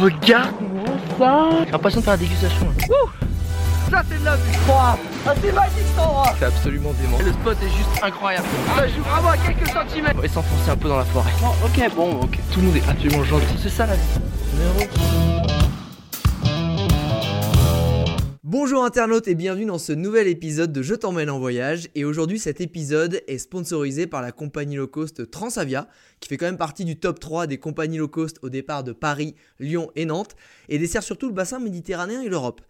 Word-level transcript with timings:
regarde-moi 0.00 0.84
ça 1.18 1.48
J'ai 1.64 1.72
l'impression 1.72 2.00
de 2.00 2.04
faire 2.04 2.14
la 2.14 2.18
dégustation. 2.18 2.66
là. 2.66 2.96
Ça 3.90 4.02
c'est 4.10 4.18
de 4.18 4.24
la 4.24 4.36
vue 4.36 4.52
Ah 4.68 4.96
c'est 5.42 5.52
magique 5.52 5.72
cet 5.88 5.98
endroit 6.04 6.34
C'est 6.38 6.44
absolument 6.46 6.92
dément. 7.00 7.18
Le 7.24 7.32
spot 7.32 7.56
est 7.62 7.68
juste 7.68 8.02
incroyable. 8.02 8.46
Ça 8.76 8.88
joue 8.88 9.02
vraiment 9.02 9.28
à 9.30 9.36
quelques 9.36 9.68
centimètres 9.68 10.14
On 10.18 10.22
va 10.22 10.28
s'enfoncer 10.28 10.70
un 10.70 10.76
peu 10.76 10.88
dans 10.88 10.98
la 10.98 11.04
forêt. 11.04 11.30
Ok 11.64 11.94
bon 11.94 12.20
ok 12.22 12.38
Tout 12.52 12.60
le 12.60 12.66
monde 12.66 12.76
est 12.76 12.88
absolument 12.88 13.24
gentil. 13.24 13.56
C'est 13.62 13.68
ça 13.70 13.86
la 13.86 13.94
vie. 13.94 14.02
Bonjour 18.48 18.84
internautes 18.84 19.26
et 19.26 19.34
bienvenue 19.34 19.66
dans 19.66 19.76
ce 19.76 19.92
nouvel 19.92 20.28
épisode 20.28 20.72
de 20.72 20.80
Je 20.80 20.94
t'emmène 20.94 21.30
en 21.30 21.40
voyage. 21.40 21.88
Et 21.96 22.04
aujourd'hui, 22.04 22.38
cet 22.38 22.60
épisode 22.60 23.20
est 23.26 23.38
sponsorisé 23.38 24.06
par 24.06 24.22
la 24.22 24.30
compagnie 24.30 24.76
low 24.76 24.86
cost 24.86 25.28
Transavia, 25.28 25.88
qui 26.20 26.28
fait 26.28 26.36
quand 26.36 26.46
même 26.46 26.56
partie 26.56 26.84
du 26.84 26.96
top 26.96 27.18
3 27.18 27.48
des 27.48 27.58
compagnies 27.58 27.98
low 27.98 28.06
cost 28.06 28.38
au 28.42 28.48
départ 28.48 28.84
de 28.84 28.92
Paris, 28.92 29.34
Lyon 29.58 29.90
et 29.96 30.04
Nantes, 30.04 30.36
et 30.68 30.78
dessert 30.78 31.02
surtout 31.02 31.26
le 31.26 31.34
bassin 31.34 31.58
méditerranéen 31.58 32.22
et 32.22 32.28
l'Europe. 32.28 32.60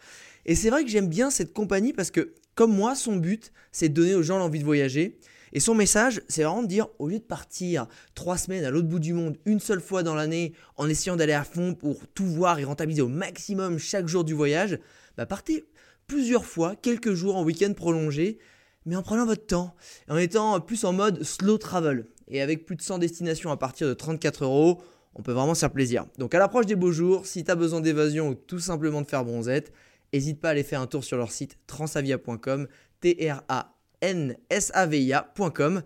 Et 0.46 0.54
c'est 0.54 0.70
vrai 0.70 0.82
que 0.82 0.88
j'aime 0.88 1.10
bien 1.10 1.28
cette 1.28 1.52
compagnie 1.52 1.92
parce 1.92 2.10
que, 2.10 2.32
comme 2.54 2.74
moi, 2.74 2.94
son 2.94 3.16
but, 3.16 3.52
c'est 3.70 3.90
de 3.90 3.94
donner 3.94 4.14
aux 4.14 4.22
gens 4.22 4.38
l'envie 4.38 4.60
de 4.60 4.64
voyager. 4.64 5.18
Et 5.52 5.60
son 5.60 5.74
message, 5.74 6.22
c'est 6.26 6.42
vraiment 6.42 6.62
de 6.62 6.68
dire, 6.68 6.88
au 6.98 7.06
lieu 7.06 7.18
de 7.18 7.24
partir 7.24 7.86
trois 8.14 8.38
semaines 8.38 8.64
à 8.64 8.70
l'autre 8.70 8.88
bout 8.88 8.98
du 8.98 9.12
monde, 9.12 9.36
une 9.44 9.60
seule 9.60 9.82
fois 9.82 10.02
dans 10.02 10.14
l'année, 10.14 10.54
en 10.76 10.88
essayant 10.88 11.16
d'aller 11.16 11.34
à 11.34 11.44
fond 11.44 11.74
pour 11.74 12.06
tout 12.14 12.26
voir 12.26 12.58
et 12.58 12.64
rentabiliser 12.64 13.02
au 13.02 13.08
maximum 13.08 13.78
chaque 13.78 14.08
jour 14.08 14.24
du 14.24 14.32
voyage, 14.32 14.78
bah 15.16 15.26
partez 15.26 15.64
plusieurs 16.06 16.44
fois, 16.44 16.76
quelques 16.76 17.14
jours 17.14 17.36
en 17.36 17.44
week-end 17.44 17.72
prolongé, 17.74 18.38
mais 18.84 18.96
en 18.96 19.02
prenant 19.02 19.26
votre 19.26 19.46
temps, 19.46 19.74
en 20.08 20.16
étant 20.16 20.60
plus 20.60 20.84
en 20.84 20.92
mode 20.92 21.22
slow 21.22 21.58
travel. 21.58 22.06
Et 22.28 22.40
avec 22.40 22.66
plus 22.66 22.76
de 22.76 22.82
100 22.82 22.98
destinations 22.98 23.50
à 23.50 23.56
partir 23.56 23.88
de 23.88 23.94
34 23.94 24.44
euros, 24.44 24.82
on 25.14 25.22
peut 25.22 25.32
vraiment 25.32 25.54
se 25.54 25.60
faire 25.60 25.72
plaisir. 25.72 26.04
Donc 26.18 26.34
à 26.34 26.38
l'approche 26.38 26.66
des 26.66 26.76
beaux 26.76 26.92
jours, 26.92 27.26
si 27.26 27.44
tu 27.44 27.50
as 27.50 27.54
besoin 27.54 27.80
d'évasion 27.80 28.28
ou 28.28 28.34
tout 28.34 28.58
simplement 28.58 29.02
de 29.02 29.06
faire 29.06 29.24
bronzette, 29.24 29.72
n'hésite 30.12 30.40
pas 30.40 30.48
à 30.48 30.50
aller 30.52 30.62
faire 30.62 30.80
un 30.80 30.86
tour 30.86 31.04
sur 31.04 31.16
leur 31.16 31.32
site 31.32 31.58
transavia.com, 31.66 32.68
T-R-A-N-S-A-V-I-A.com. 33.00 35.82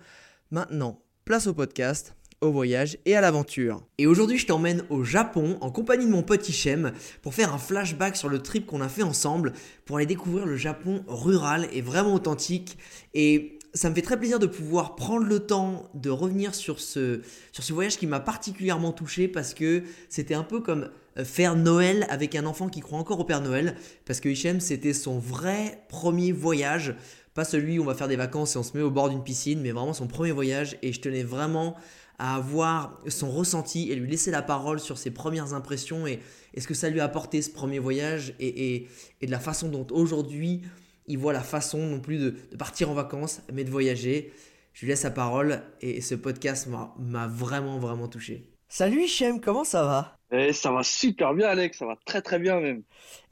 Maintenant, 0.50 1.02
place 1.24 1.46
au 1.46 1.54
podcast, 1.54 2.16
au 2.40 2.50
voyage 2.50 2.98
et 3.04 3.14
à 3.14 3.20
l'aventure. 3.20 3.82
Et 3.98 4.06
aujourd'hui, 4.06 4.38
je 4.38 4.46
t'emmène 4.46 4.82
au 4.88 5.04
Japon 5.04 5.58
en 5.60 5.70
compagnie 5.70 6.06
de 6.06 6.10
mon 6.10 6.22
pote 6.22 6.48
Hichem 6.48 6.92
pour 7.22 7.34
faire 7.34 7.52
un 7.52 7.58
flashback 7.58 8.16
sur 8.16 8.28
le 8.28 8.40
trip 8.40 8.66
qu'on 8.66 8.80
a 8.80 8.88
fait 8.88 9.02
ensemble 9.02 9.52
pour 9.84 9.96
aller 9.96 10.06
découvrir 10.06 10.46
le 10.46 10.56
Japon 10.56 11.04
rural 11.06 11.68
et 11.72 11.82
vraiment 11.82 12.14
authentique. 12.14 12.78
Et 13.14 13.58
ça 13.74 13.90
me 13.90 13.94
fait 13.94 14.02
très 14.02 14.18
plaisir 14.18 14.38
de 14.38 14.46
pouvoir 14.46 14.96
prendre 14.96 15.26
le 15.26 15.40
temps 15.40 15.90
de 15.94 16.10
revenir 16.10 16.54
sur 16.54 16.80
ce, 16.80 17.20
sur 17.52 17.62
ce 17.62 17.72
voyage 17.72 17.98
qui 17.98 18.06
m'a 18.06 18.20
particulièrement 18.20 18.92
touché 18.92 19.28
parce 19.28 19.54
que 19.54 19.82
c'était 20.08 20.34
un 20.34 20.42
peu 20.42 20.60
comme 20.60 20.90
euh, 21.18 21.24
faire 21.24 21.56
Noël 21.56 22.06
avec 22.08 22.34
un 22.34 22.46
enfant 22.46 22.68
qui 22.68 22.80
croit 22.80 22.98
encore 22.98 23.20
au 23.20 23.24
Père 23.24 23.40
Noël 23.40 23.76
parce 24.06 24.20
que 24.20 24.28
Hichem 24.28 24.60
c'était 24.60 24.92
son 24.92 25.18
vrai 25.18 25.84
premier 25.88 26.32
voyage 26.32 26.94
pas 27.34 27.44
celui 27.44 27.78
où 27.78 27.82
on 27.82 27.86
va 27.86 27.94
faire 27.94 28.08
des 28.08 28.16
vacances 28.16 28.56
et 28.56 28.58
on 28.58 28.62
se 28.64 28.76
met 28.76 28.82
au 28.82 28.90
bord 28.90 29.08
d'une 29.08 29.22
piscine 29.22 29.60
mais 29.60 29.70
vraiment 29.70 29.92
son 29.92 30.08
premier 30.08 30.32
voyage 30.32 30.76
et 30.82 30.92
je 30.92 31.00
tenais 31.00 31.22
vraiment 31.22 31.76
à 32.20 32.36
avoir 32.36 33.00
son 33.08 33.30
ressenti 33.30 33.90
et 33.90 33.96
lui 33.96 34.08
laisser 34.08 34.30
la 34.30 34.42
parole 34.42 34.78
sur 34.78 34.98
ses 34.98 35.10
premières 35.10 35.54
impressions 35.54 36.06
et, 36.06 36.20
et 36.52 36.60
ce 36.60 36.68
que 36.68 36.74
ça 36.74 36.90
lui 36.90 37.00
a 37.00 37.04
apporté 37.04 37.40
ce 37.40 37.50
premier 37.50 37.78
voyage 37.78 38.34
et, 38.38 38.74
et, 38.74 38.88
et 39.22 39.26
de 39.26 39.30
la 39.30 39.40
façon 39.40 39.70
dont 39.70 39.86
aujourd'hui 39.90 40.60
il 41.06 41.16
voit 41.16 41.32
la 41.32 41.40
façon 41.40 41.78
non 41.78 41.98
plus 41.98 42.18
de, 42.18 42.36
de, 42.52 42.56
partir 42.56 42.90
en 42.90 42.94
vacances, 42.94 43.40
mais 43.52 43.64
de 43.64 43.70
voyager. 43.70 44.32
Je 44.74 44.82
lui 44.82 44.88
laisse 44.88 45.02
la 45.02 45.10
parole 45.10 45.62
et 45.80 46.02
ce 46.02 46.14
podcast 46.14 46.68
m'a 46.98 47.26
vraiment, 47.26 47.78
vraiment 47.78 48.06
touché. 48.06 48.50
Salut 48.68 49.02
Hichem, 49.02 49.40
comment 49.40 49.64
ça 49.64 49.82
va? 49.82 50.16
Eh, 50.30 50.52
ça 50.52 50.70
va 50.70 50.82
super 50.82 51.34
bien, 51.34 51.48
Alex, 51.48 51.78
ça 51.78 51.86
va 51.86 51.96
très 52.04 52.20
très 52.22 52.38
bien 52.38 52.60
même. 52.60 52.82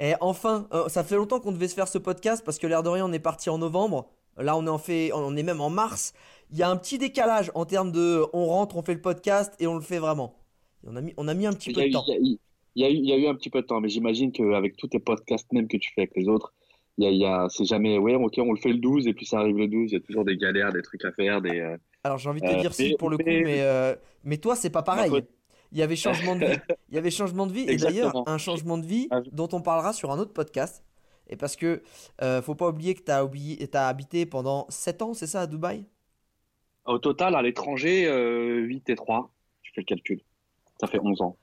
Et 0.00 0.14
enfin, 0.20 0.66
euh, 0.72 0.88
ça 0.88 1.04
fait 1.04 1.14
longtemps 1.14 1.40
qu'on 1.40 1.52
devait 1.52 1.68
se 1.68 1.74
faire 1.74 1.86
ce 1.86 1.98
podcast 1.98 2.42
parce 2.44 2.58
que 2.58 2.66
l'air 2.66 2.82
de 2.82 2.88
rien, 2.88 3.04
on 3.04 3.12
est 3.12 3.20
parti 3.20 3.50
en 3.50 3.58
novembre. 3.58 4.10
Là, 4.38 4.56
on 4.56 4.66
est, 4.66 4.70
en 4.70 4.78
fait, 4.78 5.12
on 5.12 5.36
est 5.36 5.42
même 5.42 5.60
en 5.60 5.70
mars. 5.70 6.12
Il 6.50 6.56
y 6.58 6.62
a 6.62 6.70
un 6.70 6.76
petit 6.76 6.98
décalage 6.98 7.50
en 7.54 7.64
termes 7.66 7.92
de 7.92 8.24
on 8.32 8.46
rentre, 8.46 8.76
on 8.76 8.82
fait 8.82 8.94
le 8.94 9.00
podcast 9.00 9.54
et 9.60 9.66
on 9.66 9.74
le 9.74 9.80
fait 9.82 9.98
vraiment. 9.98 10.34
On 10.86 10.96
a 10.96 11.00
mis, 11.00 11.12
on 11.16 11.28
a 11.28 11.34
mis 11.34 11.46
un 11.46 11.52
petit 11.52 11.72
peu 11.72 11.82
de 11.82 11.92
temps. 11.92 12.04
il 12.08 12.38
y 12.76 12.84
a 12.84 12.90
eu- 12.90 12.94
il 12.94 13.08
y 13.08 13.12
a 13.12 13.16
eu, 13.16 13.26
un 13.26 13.34
petit 13.34 13.50
peu 13.50 13.60
de 13.60 13.66
temps, 13.66 13.80
mais 13.80 13.88
j'imagine 13.88 14.30
qu'avec 14.32 14.76
tous 14.76 14.88
tes 14.88 15.00
podcasts, 15.00 15.52
même 15.52 15.66
que 15.68 15.76
tu 15.76 15.92
fais 15.94 16.02
avec 16.02 16.16
les 16.16 16.28
autres, 16.28 16.52
il 16.96 17.04
y 17.04 17.06
a, 17.06 17.10
il 17.10 17.18
y 17.18 17.24
a- 17.26 17.48
c'est 17.50 17.64
jamais, 17.64 17.98
ouais, 17.98 18.14
ok, 18.14 18.34
on 18.38 18.52
le 18.52 18.58
fait 18.58 18.68
le 18.70 18.78
12 18.78 19.06
et 19.08 19.14
puis 19.14 19.26
ça 19.26 19.40
arrive 19.40 19.56
le 19.58 19.66
12, 19.68 19.90
il 19.90 19.94
y 19.94 19.96
a 19.96 20.00
toujours 20.00 20.24
des 20.24 20.36
galères, 20.36 20.72
des 20.72 20.82
trucs 20.82 21.04
à 21.04 21.12
faire, 21.12 21.40
des. 21.42 21.58
euh, 21.60 21.76
Alors 22.04 22.18
j'ai 22.18 22.28
envie 22.30 22.40
de 22.40 22.46
te 22.46 22.52
Euh, 22.52 22.60
dire 22.60 22.72
si 22.72 22.94
pour 22.96 23.10
le 23.10 23.16
coup, 23.18 23.24
mais- 23.26 23.42
mais, 23.42 23.60
euh, 23.60 23.94
mais 24.24 24.36
toi 24.38 24.54
c'est 24.56 24.70
pas 24.70 24.82
pareil. 24.82 25.10
Il 25.72 25.76
y 25.78 25.82
avait 25.82 25.96
changement 25.96 26.34
de 26.36 26.46
vie. 26.46 26.56
Il 26.88 26.94
y 26.94 26.98
avait 26.98 27.10
changement 27.10 27.46
de 27.46 27.52
vie 27.52 27.66
et 27.68 27.76
d'ailleurs 27.76 28.22
un 28.26 28.38
changement 28.38 28.78
de 28.78 28.86
vie 28.86 29.08
Ah. 29.10 29.20
dont 29.32 29.48
on 29.52 29.60
parlera 29.60 29.92
sur 29.92 30.10
un 30.12 30.18
autre 30.18 30.32
podcast. 30.32 30.82
Et 31.28 31.36
parce 31.36 31.56
que 31.56 31.82
euh, 32.22 32.40
faut 32.40 32.54
pas 32.54 32.68
oublier 32.68 32.94
que 32.94 33.02
tu 33.02 33.10
as, 33.76 33.86
habité 33.88 34.24
pendant 34.24 34.64
7 34.70 35.02
ans, 35.02 35.12
c'est 35.12 35.26
ça, 35.26 35.42
à 35.42 35.46
Dubaï? 35.46 35.84
Au 36.88 36.98
total, 36.98 37.34
à 37.36 37.42
l'étranger, 37.42 38.06
euh, 38.08 38.56
8 38.62 38.90
et 38.90 38.96
3, 38.96 39.30
tu 39.62 39.72
fais 39.74 39.82
le 39.82 39.86
calcul. 39.86 40.20
Ça 40.80 40.86
fait 40.88 41.00
11 41.00 41.20
ans. 41.22 41.36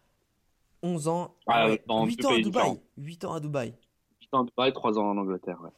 11 0.84 1.08
ans. 1.08 1.36
Ah, 1.48 1.68
ouais, 1.70 1.82
dans 1.88 2.06
8 2.06 2.18
deux 2.18 2.26
ans 2.28 2.34
à 2.34 2.40
Dubaï. 2.40 2.72
différents. 2.72 2.84
8 2.98 3.26
ans 3.26 3.34
à 3.34 3.40
Dubaï. 3.40 3.74
8 4.22 4.34
ans 4.34 4.40
en 4.40 4.44
Dubaï, 4.46 4.74
3 4.74 5.00
ans 5.00 5.10
en 5.12 5.18
Angleterre, 5.18 5.62
ouais. 5.64 5.70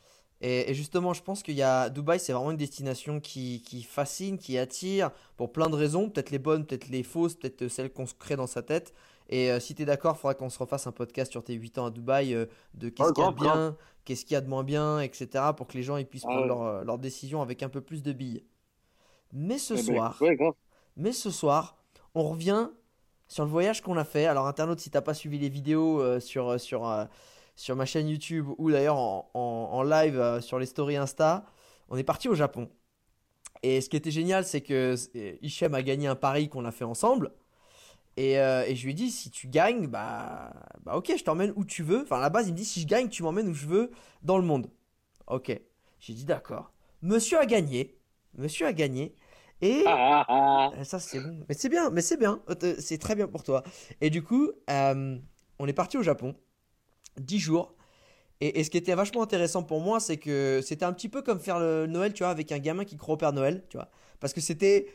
Et, 0.42 0.70
et 0.72 0.74
justement, 0.76 1.14
je 1.14 1.24
pense 1.24 1.42
qu'il 1.44 1.56
y 1.56 1.64
a 1.64 1.90
Dubaï, 1.90 2.20
c'est 2.20 2.32
vraiment 2.34 2.52
une 2.52 2.58
destination 2.58 3.20
qui, 3.20 3.64
qui 3.64 3.84
fascine, 3.84 4.38
qui 4.38 4.58
attire 4.60 5.12
pour 5.36 5.52
plein 5.52 5.70
de 5.70 5.76
raisons, 5.76 6.10
peut-être 6.10 6.30
les 6.32 6.40
bonnes, 6.40 6.66
peut-être 6.66 6.90
les 6.90 7.04
fausses, 7.04 7.36
peut-être 7.36 7.68
celles 7.70 7.92
qu'on 7.92 8.06
se 8.06 8.14
crée 8.14 8.36
dans 8.36 8.48
sa 8.48 8.62
tête. 8.62 8.94
Et 9.30 9.52
euh, 9.52 9.60
si 9.60 9.76
tu 9.76 9.82
es 9.82 9.86
d'accord, 9.86 10.16
il 10.16 10.20
faudra 10.22 10.36
qu'on 10.36 10.50
se 10.52 10.60
refasse 10.60 10.88
un 10.88 10.92
podcast 10.94 11.32
sur 11.32 11.44
tes 11.44 11.56
8 11.56 11.80
ans 11.80 11.88
à 11.88 11.92
Dubaï, 11.92 12.34
euh, 12.36 12.46
de 12.76 12.90
qu'est-ce 12.90 13.10
Ouais, 13.10 13.14
qu'il 13.14 13.24
y 13.24 13.28
a 13.28 13.32
de 13.32 13.36
bien, 13.36 13.78
qu'est-ce 14.06 14.26
qu'il 14.26 14.34
y 14.34 14.38
a 14.38 14.42
de 14.42 14.48
moins 14.48 14.64
bien, 14.64 15.00
etc. 15.02 15.44
pour 15.58 15.68
que 15.68 15.74
les 15.74 15.84
gens 15.84 15.98
ils 15.98 16.06
puissent 16.08 16.26
Ah 16.26 16.28
prendre 16.28 16.42
ouais. 16.44 16.48
leur, 16.48 16.62
euh, 16.62 16.84
leur 16.84 17.00
décision 17.00 17.42
avec 17.42 17.64
un 17.64 17.70
peu 17.70 17.82
plus 17.82 18.04
de 18.04 18.14
billes. 18.14 18.44
Mais 19.34 19.58
ce 19.58 19.76
Eh 19.76 19.84
ben, 19.84 19.94
soir, 19.96 20.18
ouais, 20.20 20.36
grave. 20.36 20.54
mais 20.98 21.12
ce 21.14 21.32
soir, 21.32 21.78
on 22.16 22.30
revient 22.30 22.70
sur 23.28 23.46
le 23.46 23.52
voyage 23.52 23.82
qu'on 23.82 23.98
a 23.98 24.06
fait. 24.06 24.26
Alors, 24.28 24.48
internaute, 24.48 24.80
si 24.80 24.90
t'as 24.92 25.02
pas 25.02 25.14
suivi 25.14 25.40
les 25.40 25.50
vidéos 25.50 26.02
euh, 26.02 26.20
sur, 26.20 26.50
euh, 26.50 26.58
sur, 26.58 26.88
euh, 26.90 27.06
sur 27.56 27.76
ma 27.76 27.86
chaîne 27.86 28.10
YouTube 28.10 28.48
ou 28.58 28.72
d'ailleurs 28.72 28.98
en, 28.98 29.30
en- 29.34 29.40
en 29.74 29.84
live 29.84 30.20
euh, 30.20 30.42
sur 30.42 30.60
les 30.60 30.66
stories 30.68 30.98
Insta, 30.98 31.46
on 31.90 31.98
est 31.98 32.04
parti 32.04 32.30
au 32.30 32.36
Japon. 32.36 32.70
Et 33.64 33.82
ce 33.82 33.90
qui 33.90 33.98
était 33.98 34.12
génial, 34.12 34.46
c'est 34.46 34.62
que 34.62 34.96
Hichem 35.44 35.74
a 35.76 35.84
gagné 35.84 36.08
un 36.08 36.16
pari 36.16 36.50
qu'on 36.50 36.66
a 36.66 36.72
fait 36.72 36.86
ensemble. 36.86 37.32
Et, 38.18 38.34
et 38.34 38.76
je 38.76 38.84
lui 38.86 38.92
ai 38.92 38.94
dit, 38.96 39.12
si 39.12 39.32
tu 39.32 39.48
gagnes, 39.48 39.88
bah, 39.88 40.54
bah 40.84 40.96
ok, 40.98 41.14
je 41.18 41.24
t'emmène 41.24 41.54
où 41.56 41.66
tu 41.66 41.84
veux. 41.84 42.02
Enfin, 42.04 42.18
à 42.18 42.22
la 42.22 42.30
base, 42.30 42.48
il 42.48 42.54
me 42.54 42.58
dit, 42.58 42.66
si 42.66 42.82
je 42.82 42.88
gagne, 42.88 43.10
tu 43.10 43.24
m'emmènes 43.24 43.48
où 43.50 43.54
je 43.54 43.68
veux 43.68 43.92
dans 44.24 44.38
le 44.38 44.44
monde. 44.46 44.70
Ok. 45.28 45.60
J'ai 46.00 46.14
dit, 46.14 46.26
d'accord. 46.26 46.72
Monsieur 47.04 47.40
a 47.40 47.46
gagné. 47.46 47.97
Monsieur 48.38 48.66
a 48.68 48.74
gagné. 48.74 49.16
Et... 49.62 49.84
Ah, 49.86 49.96
ah, 49.98 50.26
ah. 50.30 50.72
Euh, 50.78 50.84
Ça, 50.84 51.00
c'est 51.00 51.20
bon. 51.20 51.40
Mais 51.50 51.56
c'est 51.56 51.70
bien, 51.70 51.90
mais 51.90 52.02
c'est 52.02 52.18
bien. 52.18 52.42
Euh, 52.50 52.76
C'est 52.80 52.98
très 53.00 53.16
bien 53.16 53.28
pour 53.28 53.44
toi. 53.44 53.64
Et 54.02 54.10
du 54.10 54.24
coup, 54.24 54.52
euh, 54.70 55.18
on 55.60 55.68
est 55.68 55.74
parti 55.74 55.98
au 55.98 56.04
Japon. 56.04 56.36
10 57.20 57.40
jours. 57.40 57.74
Et, 58.40 58.60
et 58.60 58.64
ce 58.64 58.70
qui 58.70 58.78
était 58.78 58.94
vachement 58.94 59.24
intéressant 59.24 59.64
pour 59.64 59.82
moi, 59.82 60.00
c'est 60.00 60.18
que 60.18 60.62
c'était 60.64 60.86
un 60.86 60.94
petit 60.94 61.10
peu 61.10 61.24
comme 61.24 61.40
faire 61.40 61.60
le 61.60 61.88
Noël, 61.88 62.14
tu 62.14 62.22
vois, 62.24 62.30
avec 62.30 62.52
un 62.52 62.60
gamin 62.60 62.86
qui 62.86 62.96
croit 62.96 63.16
au 63.16 63.18
Père 63.18 63.34
Noël, 63.34 63.66
tu 63.70 63.78
vois. 63.78 63.90
Parce 64.20 64.34
que 64.34 64.42
c'était 64.42 64.88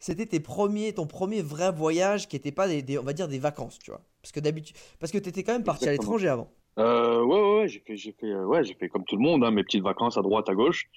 c'était 0.00 0.26
tes 0.26 0.40
premiers, 0.40 0.92
ton 0.92 1.06
premier 1.06 1.42
vrai 1.42 1.70
voyage 1.70 2.26
qui 2.26 2.34
n'était 2.34 2.50
pas 2.50 2.66
des, 2.66 2.82
des- 2.82 2.98
on 2.98 3.04
va 3.04 3.12
dire, 3.12 3.28
des 3.28 3.38
vacances, 3.38 3.78
tu 3.78 3.92
vois. 3.92 4.00
Parce 4.20 4.32
que 4.32 4.40
d'habitude, 4.40 4.76
parce 4.98 5.12
que 5.12 5.18
tu 5.18 5.28
étais 5.28 5.44
quand 5.44 5.52
même 5.52 5.62
parti 5.62 5.84
à 5.88 5.92
l'étranger 5.92 6.26
avant. 6.26 6.50
Euh, 6.80 7.22
ouais, 7.22 7.40
ouais, 7.40 7.58
ouais, 7.60 7.68
j'ai 7.68 7.78
fait, 7.80 7.96
j'ai 7.96 8.10
fait, 8.12 8.34
ouais, 8.34 8.64
j'ai 8.64 8.74
fait 8.74 8.88
comme 8.88 9.04
tout 9.04 9.14
le 9.16 9.22
monde, 9.22 9.44
hein, 9.44 9.52
mes 9.52 9.62
petites 9.62 9.82
vacances 9.84 10.16
à 10.18 10.22
droite, 10.22 10.48
à 10.48 10.54
gauche. 10.54 10.88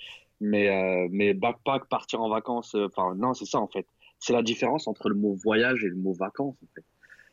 Mais, 0.42 0.70
euh, 0.70 1.08
mais 1.12 1.34
backpack, 1.34 1.88
partir 1.88 2.22
en 2.22 2.30
vacances, 2.30 2.76
euh, 2.76 2.88
enfin, 2.88 3.16
non, 3.16 3.34
c'est 3.34 3.46
ça, 3.46 3.60
en 3.60 3.68
fait. 3.68 3.86
C'est 4.20 4.34
la 4.34 4.44
différence 4.44 4.88
entre 4.88 5.10
le 5.10 5.16
mot 5.16 5.34
voyage 5.44 5.84
et 5.84 5.88
le 5.88 5.96
mot 5.96 6.14
vacances, 6.14 6.58
en 6.64 6.68
fait. 6.76 6.84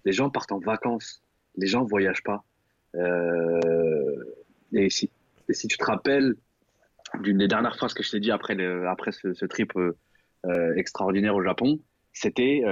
Les 0.05 0.13
gens 0.13 0.31
partent 0.31 0.53
en 0.53 0.59
vacances. 0.61 1.23
Les 1.57 1.67
gens 1.67 1.85
voyagent 1.85 2.23
pas. 2.23 2.45
Euh, 2.94 4.25
et 4.73 4.88
si, 4.91 5.11
et 5.49 5.55
si 5.55 5.67
tu 5.69 5.76
te 5.76 5.85
rappelles 5.85 6.35
d'une 7.21 7.38
des 7.38 7.49
dernières 7.49 7.76
phrases 7.76 7.94
que 7.94 8.03
je 8.03 8.11
t'ai 8.11 8.21
dit 8.21 8.31
après 8.31 8.55
le, 8.55 8.88
après 8.88 9.12
ce, 9.12 9.32
ce 9.35 9.44
trip 9.47 9.73
extraordinaire 10.76 11.35
au 11.35 11.43
Japon, 11.43 11.79
c'était, 12.12 12.62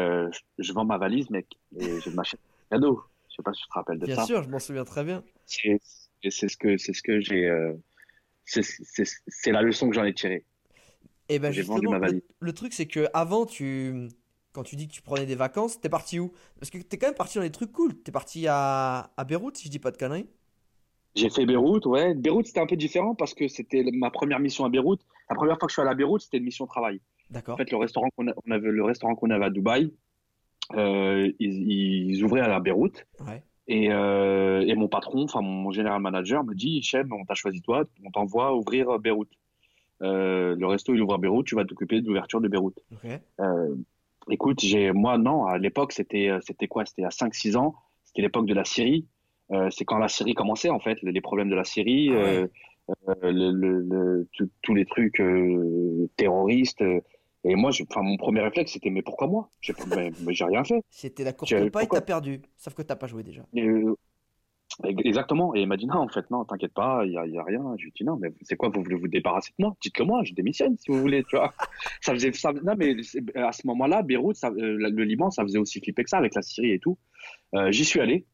je- 0.58 0.72
vends 0.72 0.84
ma 0.84 0.98
valise, 0.98 1.30
mec, 1.30 1.46
et 1.78 2.00
je 2.00 2.10
m'achète 2.10 2.40
un 2.70 2.76
cadeau. 2.76 3.02
Je 3.28 3.36
sais 3.36 3.42
pas 3.42 3.52
si 3.52 3.62
tu 3.62 3.68
te 3.68 3.74
rappelles 3.74 3.98
de 3.98 4.06
Bien 4.06 4.16
ça 4.16 4.24
sûr, 4.26 4.42
je 4.42 4.48
m'en 4.48 4.58
souviens 4.58 4.84
très 4.84 5.04
bien. 5.04 5.22
c'est 5.46 5.78
et 6.22 6.30
c'est 6.30 6.48
ce 6.48 6.56
que 6.58 6.76
c'est 6.76 6.92
ce 6.92 7.02
que 7.02 7.20
j'ai 7.20 7.46
euh, 7.46 7.72
c'est 8.52 9.52
la 9.52 9.62
leçon 9.62 9.88
que 9.88 9.94
j'en 9.94 10.04
ai 10.04 10.14
tirée 10.14 10.44
Et 11.28 11.38
ben 11.38 11.52
J'ai 11.52 11.62
vendu 11.62 11.88
ma 11.88 11.98
le, 11.98 12.00
valise. 12.00 12.22
le 12.40 12.52
truc 12.52 12.72
c'est 12.72 12.86
que 12.86 13.06
avant 13.14 13.46
tu 13.46 14.08
quand 14.52 14.64
tu 14.64 14.74
dis 14.76 14.88
que 14.88 14.92
tu 14.92 15.02
prenais 15.02 15.26
des 15.26 15.36
vacances, 15.36 15.80
t'es 15.80 15.88
parti 15.88 16.18
où? 16.18 16.32
Parce 16.58 16.70
que 16.70 16.78
t'es 16.78 16.98
quand 16.98 17.06
même 17.06 17.14
parti 17.14 17.38
dans 17.38 17.44
des 17.44 17.52
trucs 17.52 17.70
cool. 17.72 17.94
T'es 18.02 18.10
parti 18.10 18.46
à, 18.48 19.12
à 19.16 19.24
Beyrouth 19.24 19.56
si 19.58 19.66
je 19.66 19.70
dis 19.70 19.78
pas 19.78 19.92
de 19.92 19.96
conneries. 19.96 20.28
j'ai 21.14 21.30
fait 21.30 21.46
Beyrouth 21.46 21.86
ouais 21.86 22.14
Beyrouth 22.14 22.46
c'était 22.46 22.60
un 22.60 22.66
peu 22.66 22.76
différent 22.76 23.14
parce 23.14 23.34
que 23.34 23.48
c'était 23.48 23.84
ma 23.92 24.10
première 24.10 24.40
mission 24.40 24.64
à 24.64 24.68
Beyrouth 24.68 25.00
la 25.28 25.36
première 25.36 25.58
fois 25.58 25.66
que 25.66 25.70
je 25.70 25.74
suis 25.74 25.82
allé 25.82 25.90
à 25.90 25.94
Beyrouth 25.94 26.22
c'était 26.22 26.38
une 26.38 26.44
mission 26.44 26.64
de 26.64 26.70
travail 26.70 27.00
en 27.30 27.34
D'accord. 27.34 27.56
fait 27.58 27.70
le 27.70 27.76
restaurant 27.76 28.08
qu'on 28.16 28.26
avait 28.28 28.70
le 28.70 28.84
restaurant 28.84 29.14
qu'on 29.14 29.30
avait 29.30 29.44
à 29.46 29.50
Dubaï 29.50 29.92
euh, 30.74 31.30
ils, 31.40 31.72
ils 32.12 32.24
ouvraient 32.24 32.40
à 32.42 32.48
la 32.48 32.60
Beyrouth 32.60 33.06
Ouais. 33.20 33.42
Et, 33.68 33.92
euh, 33.92 34.64
et 34.66 34.74
mon 34.74 34.88
patron, 34.88 35.22
enfin 35.24 35.42
mon 35.42 35.70
général 35.70 36.00
manager, 36.02 36.42
me 36.44 36.54
dit 36.54 36.78
Hichem, 36.78 37.12
on 37.12 37.24
t'a 37.24 37.34
choisi 37.34 37.60
toi, 37.62 37.84
on 38.04 38.10
t'envoie 38.10 38.54
ouvrir 38.54 38.98
Beyrouth. 38.98 39.28
Euh, 40.02 40.56
le 40.58 40.66
resto, 40.66 40.94
il 40.94 41.02
ouvre 41.02 41.14
à 41.14 41.18
Beyrouth, 41.18 41.46
tu 41.46 41.54
vas 41.54 41.64
t'occuper 41.64 42.00
de 42.00 42.06
l'ouverture 42.06 42.40
de 42.40 42.48
Beyrouth. 42.48 42.78
Euh, 43.40 43.74
écoute, 44.30 44.60
j'ai 44.60 44.92
moi 44.92 45.18
non, 45.18 45.44
à 45.44 45.58
l'époque 45.58 45.92
c'était 45.92 46.28
euh, 46.30 46.40
c'était 46.42 46.66
quoi? 46.68 46.84
C'était 46.86 47.04
à 47.04 47.10
5-6 47.10 47.56
ans, 47.56 47.74
c'était 48.04 48.22
l'époque 48.22 48.46
de 48.46 48.54
la 48.54 48.64
Syrie. 48.64 49.06
Euh, 49.52 49.68
c'est 49.70 49.84
quand 49.84 49.98
la 49.98 50.08
Syrie 50.08 50.34
commençait 50.34 50.70
en 50.70 50.80
fait, 50.80 50.98
les 51.02 51.20
problèmes 51.20 51.50
de 51.50 51.56
la 51.56 51.64
Syrie, 51.64 52.08
Ah 52.10 52.12
ouais. 52.14 52.18
euh, 52.18 52.46
euh, 53.08 53.30
le, 53.30 53.50
le- 53.52 53.80
le- 53.82 54.28
tout- 54.32 54.50
tous 54.62 54.74
les 54.74 54.84
trucs 54.86 55.20
euh, 55.20 56.08
terroristes. 56.16 56.82
Euh, 57.46 57.50
et 57.50 57.54
moi, 57.56 57.70
je- 57.70 57.84
enfin 57.88 58.02
mon 58.02 58.16
premier 58.16 58.40
réflexe 58.40 58.72
c'était 58.72 58.90
mais 58.90 59.02
pourquoi 59.02 59.26
moi? 59.28 59.50
J'ai 59.60 59.74
mais, 59.86 60.12
mais 60.20 60.32
j'ai 60.34 60.44
rien 60.44 60.64
fait. 60.64 60.82
C'était 60.90 61.24
la 61.24 61.32
courte 61.32 61.50
paille, 61.50 61.70
pourquoi? 61.70 62.00
t'as 62.00 62.04
perdu. 62.06 62.42
Sauf 62.56 62.74
que 62.74 62.82
t'as 62.82 62.96
pas 62.96 63.06
joué 63.06 63.22
déjà. 63.22 63.42
Et, 63.54 63.66
euh, 63.66 63.94
exactement. 64.84 65.54
Et 65.54 65.60
il 65.62 65.66
m'a 65.66 65.76
dit 65.76 65.86
non 65.86 65.96
en 65.98 66.08
fait 66.08 66.30
non, 66.30 66.44
t'inquiète 66.44 66.72
pas, 66.74 67.02
il 67.04 67.12
y 67.12 67.18
a, 67.18 67.26
il 67.26 67.32
y 67.32 67.38
a 67.38 67.42
rien. 67.44 67.62
Je 67.76 67.82
lui 67.84 67.88
ai 67.90 67.92
dit 67.96 68.04
non 68.04 68.16
mais 68.16 68.32
c'est 68.42 68.56
quoi 68.56 68.68
vous 68.68 68.82
voulez 68.82 68.96
vous 68.96 69.08
débarrasser 69.08 69.50
de 69.58 69.64
moi? 69.64 69.74
Dites-le 69.82 70.04
moi, 70.04 70.22
je 70.24 70.34
démissionne 70.34 70.76
si 70.78 70.90
vous 70.90 71.00
voulez, 71.00 71.24
tu 71.24 71.36
vois. 71.36 71.52
ça 72.02 72.12
faisait 72.12 72.32
ça, 72.32 72.52
non 72.52 72.74
mais 72.76 73.02
c'est- 73.02 73.36
à 73.36 73.52
ce 73.52 73.66
moment-là, 73.66 74.02
Beyrouth, 74.02 74.36
ça- 74.36 74.50
euh, 74.50 74.76
le 74.78 75.04
Liban, 75.04 75.30
ça 75.30 75.42
faisait 75.42 75.58
aussi 75.58 75.80
flipper 75.80 76.04
que 76.04 76.10
ça 76.10 76.18
avec 76.18 76.34
la 76.34 76.42
Syrie 76.42 76.72
et 76.72 76.78
tout. 76.78 76.98
Euh, 77.54 77.70
J'y 77.72 77.84
suis 77.84 78.00
allé. 78.00 78.26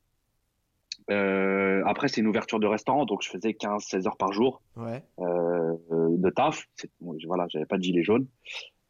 Euh, 1.11 1.83
après, 1.87 2.09
c'est 2.09 2.21
une 2.21 2.27
ouverture 2.27 2.59
de 2.59 2.67
restaurant, 2.67 3.05
donc 3.05 3.23
je 3.23 3.29
faisais 3.31 3.55
15-16 3.55 4.07
heures 4.09 4.17
par 4.17 4.33
jour 4.33 4.61
Ouais. 4.77 5.05
euh, 5.21 5.75
de 5.91 6.31
taf. 6.31 6.67
Voilà, 7.01 7.47
j'avais 7.49 7.67
pas 7.67 7.79
de 7.79 7.83
gilet 7.83 8.03
jaune. 8.03 8.27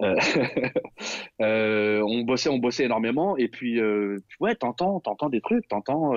Euh, 0.02 0.14
euh, 1.40 2.02
on 2.06 2.22
bossait, 2.22 2.48
on 2.48 2.58
bossait 2.58 2.84
énormément. 2.84 3.36
Et 3.36 3.48
puis, 3.48 3.80
euh, 3.80 4.18
ouais, 4.40 4.54
t'entends, 4.54 5.00
t'entends 5.00 5.28
des 5.28 5.40
trucs, 5.40 5.66
t'entends, 5.68 6.12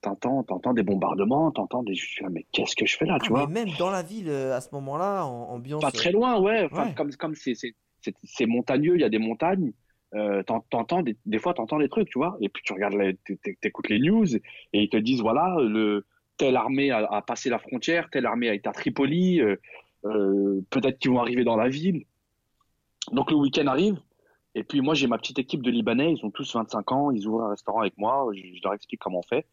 t'entends, 0.00 0.42
t'entends 0.42 0.72
des 0.74 0.82
bombardements, 0.82 1.50
t'entends 1.50 1.82
des. 1.82 1.94
Je 1.94 2.24
mais 2.30 2.46
qu'est-ce 2.52 2.76
que 2.76 2.86
je 2.86 2.96
fais 2.96 3.04
là, 3.06 3.16
Ah, 3.20 3.24
tu 3.24 3.32
mais 3.32 3.40
vois? 3.40 3.48
même 3.48 3.68
dans 3.78 3.90
la 3.90 4.02
ville, 4.02 4.30
à 4.30 4.60
ce 4.60 4.68
moment-là, 4.72 5.24
en 5.24 5.54
ambiance. 5.54 5.82
Pas 5.82 5.90
très 5.90 6.12
loin, 6.12 6.40
ouais. 6.40 6.64
Enfin, 6.70 6.86
Ouais. 6.86 6.94
Comme, 6.94 7.12
comme 7.14 7.34
c'est, 7.34 8.46
montagneux, 8.46 8.94
il 8.96 9.00
y 9.00 9.04
a 9.04 9.08
des 9.08 9.18
montagnes. 9.18 9.72
Euh, 10.14 10.42
t'en- 10.42 10.60
t'entends 10.68 11.00
des, 11.02 11.16
des 11.24 11.38
fois, 11.38 11.54
t'entends 11.54 11.78
des 11.78 11.88
trucs, 11.88 12.08
tu 12.10 12.18
vois. 12.18 12.36
Et 12.42 12.50
puis 12.50 12.62
tu 12.66 12.74
regardes, 12.74 12.94
t'écoutes 13.62 13.88
les 13.88 13.98
news 13.98 14.26
et 14.36 14.42
ils 14.82 14.90
te 14.90 14.98
disent 14.98 15.22
voilà, 15.22 15.56
le 15.58 16.04
telle 16.36 16.56
armée 16.56 16.90
a, 16.90 16.98
a 17.10 17.22
passé 17.22 17.48
la 17.48 17.58
frontière, 17.58 18.10
telle 18.10 18.26
armée 18.26 18.50
a 18.50 18.54
été 18.54 18.68
à 18.68 18.72
Tripoli. 18.72 19.40
euh, 19.40 19.56
euh, 20.04 20.60
peut-être 20.68 20.98
qu'ils 20.98 21.12
vont 21.12 21.20
arriver 21.20 21.44
dans 21.44 21.56
la 21.56 21.68
ville. 21.70 22.04
Donc 23.10 23.30
le 23.30 23.36
week-end 23.36 23.66
arrive. 23.66 24.00
Et 24.54 24.64
puis 24.64 24.80
moi, 24.80 24.94
j'ai 24.94 25.06
ma 25.06 25.18
petite 25.18 25.38
équipe 25.38 25.62
de 25.62 25.70
Libanais. 25.70 26.12
Ils 26.12 26.24
ont 26.24 26.30
tous 26.30 26.54
25 26.54 26.92
ans. 26.92 27.10
Ils 27.10 27.26
ouvrent 27.26 27.44
un 27.44 27.50
restaurant 27.50 27.80
avec 27.80 27.96
moi. 27.96 28.26
Je, 28.34 28.62
leur 28.62 28.74
explique 28.74 29.00
comment 29.00 29.20
on 29.20 29.28
fait. 29.28 29.46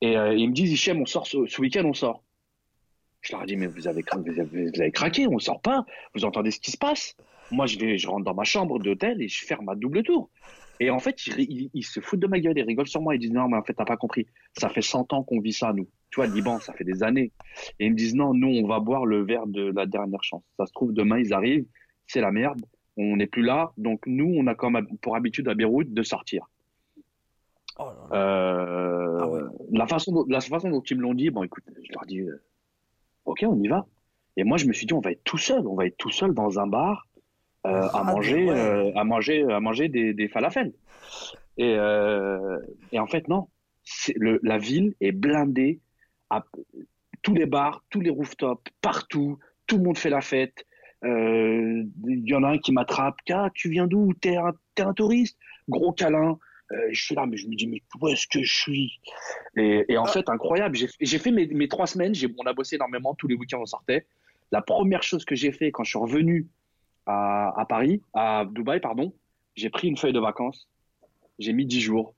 Et 0.00 0.16
euh, 0.16 0.34
ils 0.34 0.48
me 0.48 0.54
disent 0.54 0.72
Hichem, 0.72 1.00
on 1.00 1.06
sort 1.06 1.26
ce, 1.26 1.60
week-end, 1.60 1.84
on 1.84 1.92
sort. 1.92 2.22
Je 3.20 3.32
leur 3.32 3.44
dis 3.46 3.56
mais 3.56 3.66
vous 3.66 3.88
avez, 3.88 4.04
vous 4.14 4.80
avez, 4.80 4.92
craqué, 4.92 5.26
on 5.26 5.38
sort 5.40 5.60
pas. 5.60 5.84
Vous 6.14 6.24
entendez 6.24 6.52
ce 6.52 6.60
qui 6.60 6.70
se 6.70 6.78
passe 6.78 7.16
Moi, 7.50 7.66
je 7.66 7.78
vais, 7.78 7.98
je 7.98 8.08
rentre 8.08 8.24
dans 8.24 8.34
ma 8.34 8.44
chambre 8.44 8.78
d'hôtel 8.78 9.20
et 9.20 9.28
je 9.28 9.44
ferme 9.44 9.64
ma 9.64 9.74
double 9.74 10.04
tour. 10.04 10.30
Et 10.80 10.90
en 10.90 11.00
fait, 11.00 11.26
ils, 11.26 11.82
se 11.82 11.98
foutent 11.98 12.20
de 12.20 12.28
ma 12.28 12.38
gueule, 12.38 12.56
ils 12.56 12.62
rigolent 12.62 12.86
sur 12.86 13.00
moi. 13.00 13.16
Ils 13.16 13.18
disent 13.18 13.32
non, 13.32 13.48
mais 13.48 13.56
en 13.56 13.64
fait, 13.64 13.74
t'as 13.74 13.84
pas 13.84 13.96
compris. 13.96 14.26
Ça 14.56 14.68
fait 14.68 14.82
100 14.82 15.12
ans 15.12 15.24
qu'on 15.24 15.40
vit 15.40 15.52
ça, 15.52 15.72
nous. 15.72 15.88
Tu 16.10 16.20
vois, 16.20 16.28
Liban, 16.28 16.60
ça 16.60 16.72
fait 16.72 16.84
des 16.84 17.02
années. 17.02 17.32
Et 17.80 17.86
ils 17.86 17.90
me 17.90 17.96
disent 17.96 18.14
non, 18.14 18.32
nous, 18.32 18.48
on 18.48 18.66
va 18.68 18.78
boire 18.78 19.04
le 19.04 19.24
verre 19.24 19.48
de 19.48 19.72
la 19.72 19.86
dernière 19.86 20.22
chance. 20.22 20.44
Ça 20.56 20.66
se 20.66 20.72
trouve, 20.72 20.92
demain, 20.92 21.18
ils 21.18 21.32
arrivent, 21.32 21.66
c'est 22.06 22.20
la 22.20 22.30
merde. 22.30 22.64
On 23.00 23.16
n'est 23.16 23.26
plus 23.28 23.42
là. 23.42 23.72
Donc, 23.78 24.02
nous, 24.06 24.34
on 24.36 24.46
a 24.48 24.54
comme 24.54 24.86
pour 25.00 25.14
habitude 25.16 25.48
à 25.48 25.54
Beyrouth 25.54 25.92
de 25.94 26.02
sortir. 26.02 26.48
Oh 27.78 27.84
là 27.84 27.94
là. 28.10 28.16
Euh, 28.16 29.18
Ah 29.22 29.28
ouais. 29.28 29.40
la, 29.70 29.86
façon 29.86 30.12
dont, 30.12 30.24
la 30.28 30.40
façon 30.40 30.68
dont 30.68 30.80
ils 30.82 30.96
me 30.96 31.02
l'ont 31.02 31.14
dit, 31.14 31.30
bon, 31.30 31.44
écoute, 31.44 31.62
je 31.80 31.92
leur 31.92 32.04
dis, 32.06 32.20
euh, 32.20 32.42
ok, 33.24 33.44
on 33.46 33.62
y 33.62 33.68
va. 33.68 33.86
Et 34.36 34.42
moi, 34.44 34.56
je 34.58 34.66
me 34.66 34.72
suis 34.72 34.84
dit, 34.86 34.94
on 34.94 35.00
va 35.00 35.12
être 35.12 35.22
tout 35.24 35.38
seul, 35.38 35.66
on 35.66 35.74
va 35.76 35.86
être 35.86 35.96
tout 35.96 36.10
seul 36.10 36.34
dans 36.34 36.58
un 36.58 36.66
bar 36.66 37.06
euh, 37.66 37.70
à 37.70 38.00
Ah, 38.00 38.02
manger, 38.04 38.44
ouais. 38.50 38.58
euh, 38.58 38.92
à 38.96 39.04
manger, 39.04 39.44
à 39.44 39.60
manger 39.60 39.88
des, 39.88 40.12
des 40.12 40.28
falafels. 40.28 40.72
Et, 41.56 41.72
et 42.92 42.98
en 43.00 43.06
fait, 43.08 43.26
non, 43.28 43.48
le, 44.14 44.38
la 44.42 44.58
ville 44.58 44.94
est 45.00 45.10
blindée 45.12 45.80
à 46.30 46.44
tous 47.22 47.34
les 47.34 47.46
bars, 47.46 47.82
tous 47.90 48.00
les 48.00 48.10
rooftops, 48.10 48.62
partout, 48.80 49.38
tout 49.66 49.76
le 49.78 49.82
monde 49.82 49.98
fait 49.98 50.10
la 50.10 50.20
fête. 50.20 50.64
Euh, 51.04 51.84
Il 52.06 52.28
y 52.28 52.34
en 52.34 52.42
a 52.42 52.48
un 52.50 52.58
qui 52.58 52.72
m'attrape, 52.72 53.16
ah, 53.30 53.50
tu 53.54 53.68
viens 53.70 53.86
d'où? 53.86 54.12
T'es 54.20 54.36
un, 54.36 54.52
un 54.78 54.94
touriste? 54.94 55.38
Gros 55.68 55.92
câlin. 55.92 56.38
Euh, 56.70 56.76
je 56.90 57.02
suis 57.02 57.14
là, 57.14 57.24
mais 57.26 57.36
je 57.38 57.46
me 57.48 57.54
dis, 57.54 57.66
mais 57.66 57.82
où 58.00 58.08
est-ce 58.08 58.26
que 58.26 58.42
je 58.42 58.54
suis? 58.62 59.00
Et, 59.56 59.84
et 59.88 59.96
en 59.96 60.04
Ah. 60.04 60.08
fait, 60.08 60.28
incroyable. 60.28 60.76
J'ai 61.00 61.18
fait 61.18 61.30
mes, 61.30 61.46
mes 61.46 61.68
trois 61.68 61.86
semaines. 61.86 62.12
On 62.38 62.44
a 62.46 62.52
bossé 62.52 62.76
énormément. 62.76 63.14
Tous 63.14 63.26
les 63.28 63.34
week-ends, 63.36 63.60
on 63.62 63.66
sortait. 63.66 64.06
La 64.52 64.60
première 64.62 65.02
chose 65.02 65.24
que 65.24 65.34
j'ai 65.34 65.52
fait 65.52 65.70
quand 65.70 65.84
je 65.84 65.90
suis 65.90 65.98
revenu 65.98 66.46
à, 67.06 67.58
à 67.58 67.64
Paris, 67.64 68.02
à 68.14 68.44
Dubaï, 68.50 68.80
pardon, 68.80 69.14
j'ai 69.56 69.70
pris 69.70 69.88
une 69.88 69.96
feuille 69.96 70.12
de 70.12 70.20
vacances. 70.20 70.68
J'ai 71.38 71.52
mis 71.52 71.64
10 71.66 71.80
jours. 71.80 72.14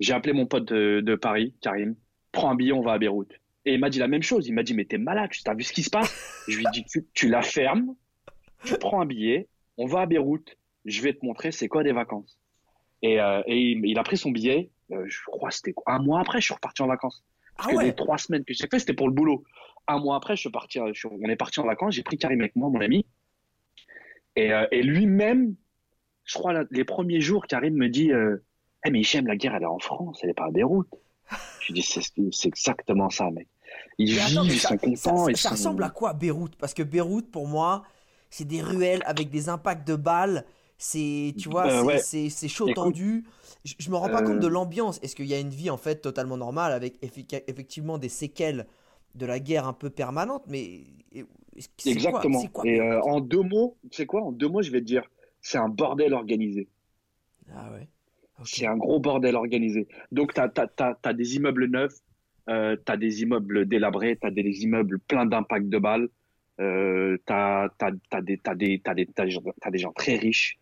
J'ai 0.00 0.12
appelé 0.12 0.32
mon 0.34 0.46
pote 0.46 0.66
de, 0.72 1.00
de 1.00 1.14
Paris, 1.14 1.54
Karim. 1.62 1.94
Prends 2.32 2.50
un 2.50 2.54
billet, 2.54 2.72
on 2.72 2.82
va 2.82 2.92
à 2.92 2.98
Beyrouth. 2.98 3.32
Et 3.64 3.74
il 3.74 3.80
m'a 3.80 3.88
dit 3.88 3.98
la 3.98 4.08
même 4.08 4.22
chose. 4.22 4.46
Il 4.46 4.52
m'a 4.54 4.62
dit, 4.62 4.74
mais 4.74 4.84
t'es 4.84 4.98
malade, 4.98 5.30
tu 5.30 5.40
as 5.46 5.54
vu 5.54 5.62
ce 5.62 5.72
qui 5.72 5.82
se 5.82 5.90
passe? 5.90 6.44
Je 6.48 6.56
lui 6.58 6.64
ai 6.66 6.70
dit, 6.72 6.84
tu, 6.84 7.06
tu 7.14 7.28
la 7.28 7.40
fermes, 7.42 7.94
tu 8.64 8.76
prends 8.78 9.00
un 9.00 9.06
billet, 9.06 9.48
on 9.78 9.86
va 9.86 10.00
à 10.02 10.06
Beyrouth. 10.06 10.56
Je 10.84 11.02
vais 11.02 11.12
te 11.12 11.24
montrer 11.24 11.50
c'est 11.52 11.68
quoi 11.68 11.82
des 11.82 11.92
vacances. 11.92 12.38
Et, 13.02 13.20
euh, 13.20 13.42
et 13.46 13.58
il, 13.60 13.84
il 13.86 13.98
a 13.98 14.02
pris 14.02 14.16
son 14.16 14.30
billet. 14.30 14.70
euh, 14.92 15.04
je 15.06 15.18
crois 15.26 15.48
que 15.50 15.54
c'était 15.56 15.72
quoi, 15.72 15.94
un 15.94 15.98
mois 15.98 16.20
après, 16.20 16.40
je 16.40 16.46
suis 16.46 16.54
reparti 16.54 16.82
en 16.82 16.86
vacances. 16.86 17.22
Parce 17.56 17.68
Ah 17.68 17.72
que 17.72 17.76
ouais. 17.78 17.84
les 17.86 17.94
trois 17.94 18.18
semaines 18.18 18.44
que 18.44 18.54
j'ai 18.54 18.66
fait, 18.70 18.78
c'était 18.78 18.94
pour 18.94 19.08
le 19.08 19.14
boulot. 19.14 19.42
Un 19.88 19.98
mois 19.98 20.16
après, 20.16 20.36
je 20.36 20.40
suis 20.42 20.50
parti, 20.50 20.78
je 20.92 20.98
suis- 20.98 21.08
on 21.10 21.28
est 21.28 21.36
parti 21.36 21.58
en 21.60 21.64
vacances. 21.64 21.94
J'ai 21.94 22.02
pris 22.02 22.18
Karim 22.18 22.40
avec 22.40 22.54
moi, 22.56 22.68
mon 22.70 22.80
ami. 22.80 23.04
Et, 24.36 24.52
euh, 24.52 24.66
et 24.70 24.82
lui-même, 24.82 25.54
je 26.24 26.34
crois, 26.34 26.64
les 26.70 26.84
premiers 26.84 27.20
jours, 27.20 27.46
Karim 27.46 27.74
me 27.74 27.88
dit 27.88 28.12
euh, 28.12 28.36
Eh, 28.84 28.90
mais 28.90 29.00
Hichem, 29.00 29.26
la 29.26 29.36
guerre, 29.36 29.54
elle 29.54 29.62
est 29.62 29.66
en 29.66 29.78
France, 29.78 30.18
elle 30.22 30.28
n'est 30.28 30.34
pas 30.34 30.46
à 30.46 30.50
Beyrouth. 30.50 30.88
Je 31.60 31.72
lui 31.72 31.80
dis 31.80 31.82
C'est 31.82 32.48
exactement 32.48 33.10
ça, 33.10 33.30
mec. 33.30 33.48
Ils 33.98 34.14
Mais 34.14 34.20
attends, 34.20 34.42
vivent, 34.42 34.52
ils 34.54 34.58
ça, 34.60 34.68
sont 34.68 34.74
ça- 34.74 34.78
contents. 35.10 35.24
ça 35.24 35.30
ils 35.30 35.36
sont- 35.36 35.48
ressemble 35.50 35.82
à 35.82 35.90
quoi 35.90 36.12
Beyrouth? 36.14 36.54
Parce 36.56 36.74
que 36.74 36.82
Beyrouth, 36.82 37.30
pour 37.30 37.46
moi, 37.48 37.84
c'est 38.30 38.44
des 38.46 38.62
ruelles 38.62 39.02
avec 39.06 39.30
des 39.30 39.48
impacts 39.48 39.86
de 39.86 39.96
balles. 39.96 40.44
C'est, 40.78 41.34
tu 41.38 41.48
vois, 41.48 41.66
Euh, 41.66 41.80
c'est- 41.80 41.86
ouais. 41.86 41.98
c'est 41.98 42.28
c'est 42.28 42.48
chaud 42.48 42.66
Écoute, 42.68 42.76
tendu. 42.76 43.24
Je, 43.64 43.74
je 43.78 43.90
me 43.90 43.96
rends 43.96 44.10
pas 44.10 44.22
euh, 44.22 44.26
compte 44.26 44.40
de 44.40 44.46
l'ambiance. 44.46 45.00
Est-ce 45.02 45.16
qu'il 45.16 45.26
y 45.26 45.32
a 45.34 45.40
une 45.40 45.48
vie 45.48 45.70
en 45.70 45.78
fait 45.78 45.96
totalement 46.02 46.36
normale 46.36 46.72
avec 46.72 46.98
effectivement 47.02 47.96
des 47.98 48.10
séquelles 48.10 48.66
de 49.14 49.24
la 49.24 49.40
guerre 49.40 49.66
un 49.66 49.72
peu 49.72 49.88
permanente 49.88 50.44
Mais 50.48 50.82
c'est 51.14 51.22
quoi- 51.84 51.92
Exactement. 51.92 52.40
c'est 52.40 52.52
quoi? 52.52 52.66
Et 52.66 52.78
Beyrouth 52.78 53.06
euh, 53.06 53.10
en 53.10 53.20
deux 53.20 53.42
mots, 53.42 53.76
sais 53.90 54.04
quoi? 54.06 54.22
En 54.22 54.32
deux 54.32 54.48
mots, 54.48 54.60
je 54.62 54.70
vais 54.70 54.80
te 54.80 54.84
dire 54.84 55.04
c'est 55.40 55.58
un 55.58 55.68
bordel 55.70 56.12
organisé. 56.12 56.68
Ah 57.54 57.70
ouais. 57.72 57.88
C'est 58.44 58.66
un 58.66 58.76
gros 58.76 59.00
bordel 59.00 59.34
organisé. 59.34 59.88
Donc, 60.12 60.34
tu 60.34 60.40
as, 60.40 61.12
des 61.14 61.36
immeubles 61.36 61.66
neufs, 61.66 61.94
euh, 62.50 62.76
tu 62.84 62.92
as 62.92 62.96
des 62.98 63.22
immeubles 63.22 63.66
délabrés, 63.66 64.18
tu 64.20 64.26
as 64.26 64.30
des 64.30 64.42
immeubles 64.62 64.98
pleins 64.98 65.24
d'impact 65.24 65.68
de 65.70 65.78
balles, 65.78 66.08
euh, 66.60 67.16
tu 67.26 67.32
as, 67.32 67.68
des, 68.22 68.38
t'as 68.38 68.54
des, 68.54 68.78
t'as 68.80 68.94
des, 68.94 69.06
t'as 69.06 69.24
des 69.24 69.30
gens- 69.30 69.42
t'as 69.60 69.70
des 69.70 69.78
gens 69.78 69.92
très 69.92 70.16
riches. 70.16 70.58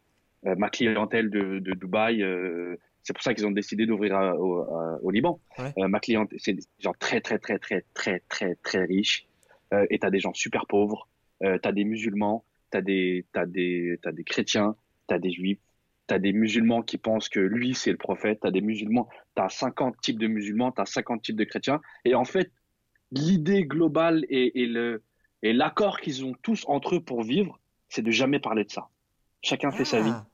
Euh, 0.47 0.55
ma 0.57 0.69
clientèle 0.69 1.31
de, 1.31 1.59
de 1.59 1.73
Dubaï, 1.73 2.23
euh, 2.23 2.77
c'est 3.03 3.13
pour 3.13 3.23
ça 3.23 3.35
qu'ils 3.35 3.47
ont 3.47 3.51
décidé 3.51 3.87
d'ouvrir 3.87 4.15
au, 4.39 4.67
au 5.03 5.11
Liban. 5.11 5.41
Ouais. 5.59 5.73
Euh, 5.79 5.89
ma 5.89 6.01
clientèle, 6.01 6.39
c'est 6.41 6.53
des 6.55 6.63
gens 6.81 6.95
très, 6.99 7.21
très, 7.21 7.39
très, 7.39 7.59
très, 7.59 7.85
très, 7.95 8.21
très, 8.29 8.55
très 8.57 8.85
riches. 8.85 9.27
Euh, 9.73 9.87
et 9.91 9.99
tu 9.99 10.07
as 10.07 10.11
des 10.11 10.21
gens 10.21 10.35
super 10.35 10.67
pauvres. 10.67 11.09
Euh, 11.43 11.59
tu 11.63 11.69
as 11.69 11.73
des 11.73 11.85
musulmans, 11.85 12.45
tu 12.71 12.79
as 12.79 12.83
des, 12.83 13.25
t'as 13.33 13.47
des, 13.47 13.99
t'as 14.03 14.13
des 14.13 14.25
chrétiens, 14.25 14.77
tu 15.09 15.15
as 15.15 15.19
des 15.19 15.33
juifs, 15.33 15.59
tu 16.09 16.15
as 16.15 16.19
des 16.19 16.33
musulmans 16.33 16.83
qui 16.83 16.99
pensent 16.99 17.29
que 17.29 17.41
lui, 17.41 17.75
c'est 17.75 17.91
le 17.91 17.97
prophète. 17.97 18.41
Tu 18.43 18.47
as 18.47 18.51
des 18.51 18.61
musulmans, 18.61 19.09
tu 19.37 19.43
as 19.43 19.49
50 19.49 20.01
types 20.01 20.19
de 20.19 20.27
musulmans, 20.27 20.73
tu 20.73 20.81
as 20.81 20.87
50 20.87 21.23
types 21.23 21.37
de 21.37 21.45
chrétiens. 21.45 21.81
Et 22.05 22.15
en 22.15 22.25
fait, 22.25 22.51
l'idée 23.11 23.65
globale 23.65 24.25
et, 24.29 24.63
et 24.63 24.67
le, 24.67 25.03
et 25.45 25.53
l'accord 25.53 26.01
qu'ils 26.01 26.25
ont 26.25 26.33
tous 26.41 26.65
entre 26.67 26.97
eux 26.97 27.01
pour 27.01 27.23
vivre, 27.23 27.61
c'est 27.91 28.01
de 28.01 28.11
jamais 28.11 28.39
parler 28.39 28.65
de 28.65 28.71
ça. 28.71 28.89
Chacun 29.43 29.71
fait 29.71 29.85
sa 29.85 30.01
vie. 30.01 30.11
Ah. 30.11 30.27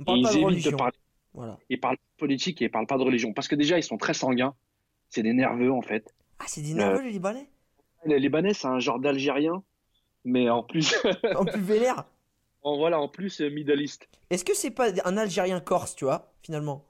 Et 0.00 0.04
parle 0.04 0.18
ils 0.18 0.22
de 0.24 0.28
évitent 0.30 0.44
religion. 0.44 0.70
de 0.70 0.76
parler. 0.76 0.98
Voilà. 1.34 1.58
Ils 1.68 1.78
parlent 1.78 1.96
de 1.96 2.18
politique 2.18 2.62
et 2.62 2.64
ils 2.64 2.70
parlent 2.70 2.86
pas 2.86 2.96
de 2.96 3.02
religion. 3.02 3.34
Parce 3.34 3.46
que 3.46 3.54
déjà, 3.54 3.78
ils 3.78 3.82
sont 3.82 3.98
très 3.98 4.14
sanguins. 4.14 4.54
C'est 5.10 5.22
des 5.22 5.34
nerveux, 5.34 5.70
en 5.70 5.82
fait. 5.82 6.14
Ah, 6.38 6.44
c'est 6.46 6.62
des 6.62 6.72
nerveux 6.72 7.00
Euh, 7.00 7.02
les 7.02 7.10
Libanais? 7.10 7.46
Les 8.06 8.18
Libanais, 8.18 8.54
c'est 8.54 8.68
un 8.68 8.80
genre 8.80 8.98
d'Algérien. 8.98 9.62
Mais 10.24 10.48
en 10.48 10.62
plus, 10.62 10.96
En 11.36 11.44
plus 11.44 11.60
vénère. 11.60 12.06
en, 12.62 12.78
voilà, 12.78 12.98
en 13.00 13.08
plus, 13.08 13.42
euh, 13.42 13.50
Middle 13.50 13.82
East. 13.82 14.08
Est-ce 14.30 14.46
que 14.46 14.54
c'est 14.54 14.70
pas 14.70 14.88
un 15.04 15.18
Algérien 15.18 15.60
corse, 15.60 15.94
tu 15.94 16.06
vois, 16.06 16.32
finalement? 16.42 16.86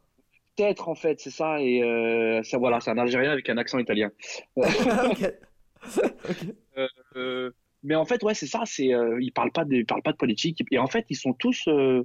Peut-être, 0.57 0.89
en 0.89 0.95
fait, 0.95 1.19
c'est 1.19 1.31
ça. 1.31 1.61
Et 1.61 1.83
euh, 1.83 2.41
ça, 2.45 2.59
voilà, 2.59 2.79
c'est 2.79 2.91
un 2.91 2.99
Algérien 2.99 3.33
avec 3.33 3.49
un 3.49 3.57
accent 3.57 3.81
italien. 3.81 4.13
Euh, 7.17 7.51
mais 7.83 7.95
en 7.95 8.05
fait, 8.05 8.23
ouais, 8.23 8.35
c'est 8.35 8.47
ça. 8.47 8.63
C'est, 8.65 8.95
euh, 8.95 9.19
ils 9.21 9.33
parlent 9.33 9.53
pas 9.53 9.65
de, 9.65 9.75
ils 9.75 9.85
parlent 9.87 10.03
pas 10.03 10.13
de 10.13 10.17
politique. 10.17 10.63
Et 10.71 10.79
en 10.79 10.87
fait, 10.87 11.05
ils 11.11 11.17
sont 11.17 11.33
tous, 11.35 11.65
euh, 11.69 12.03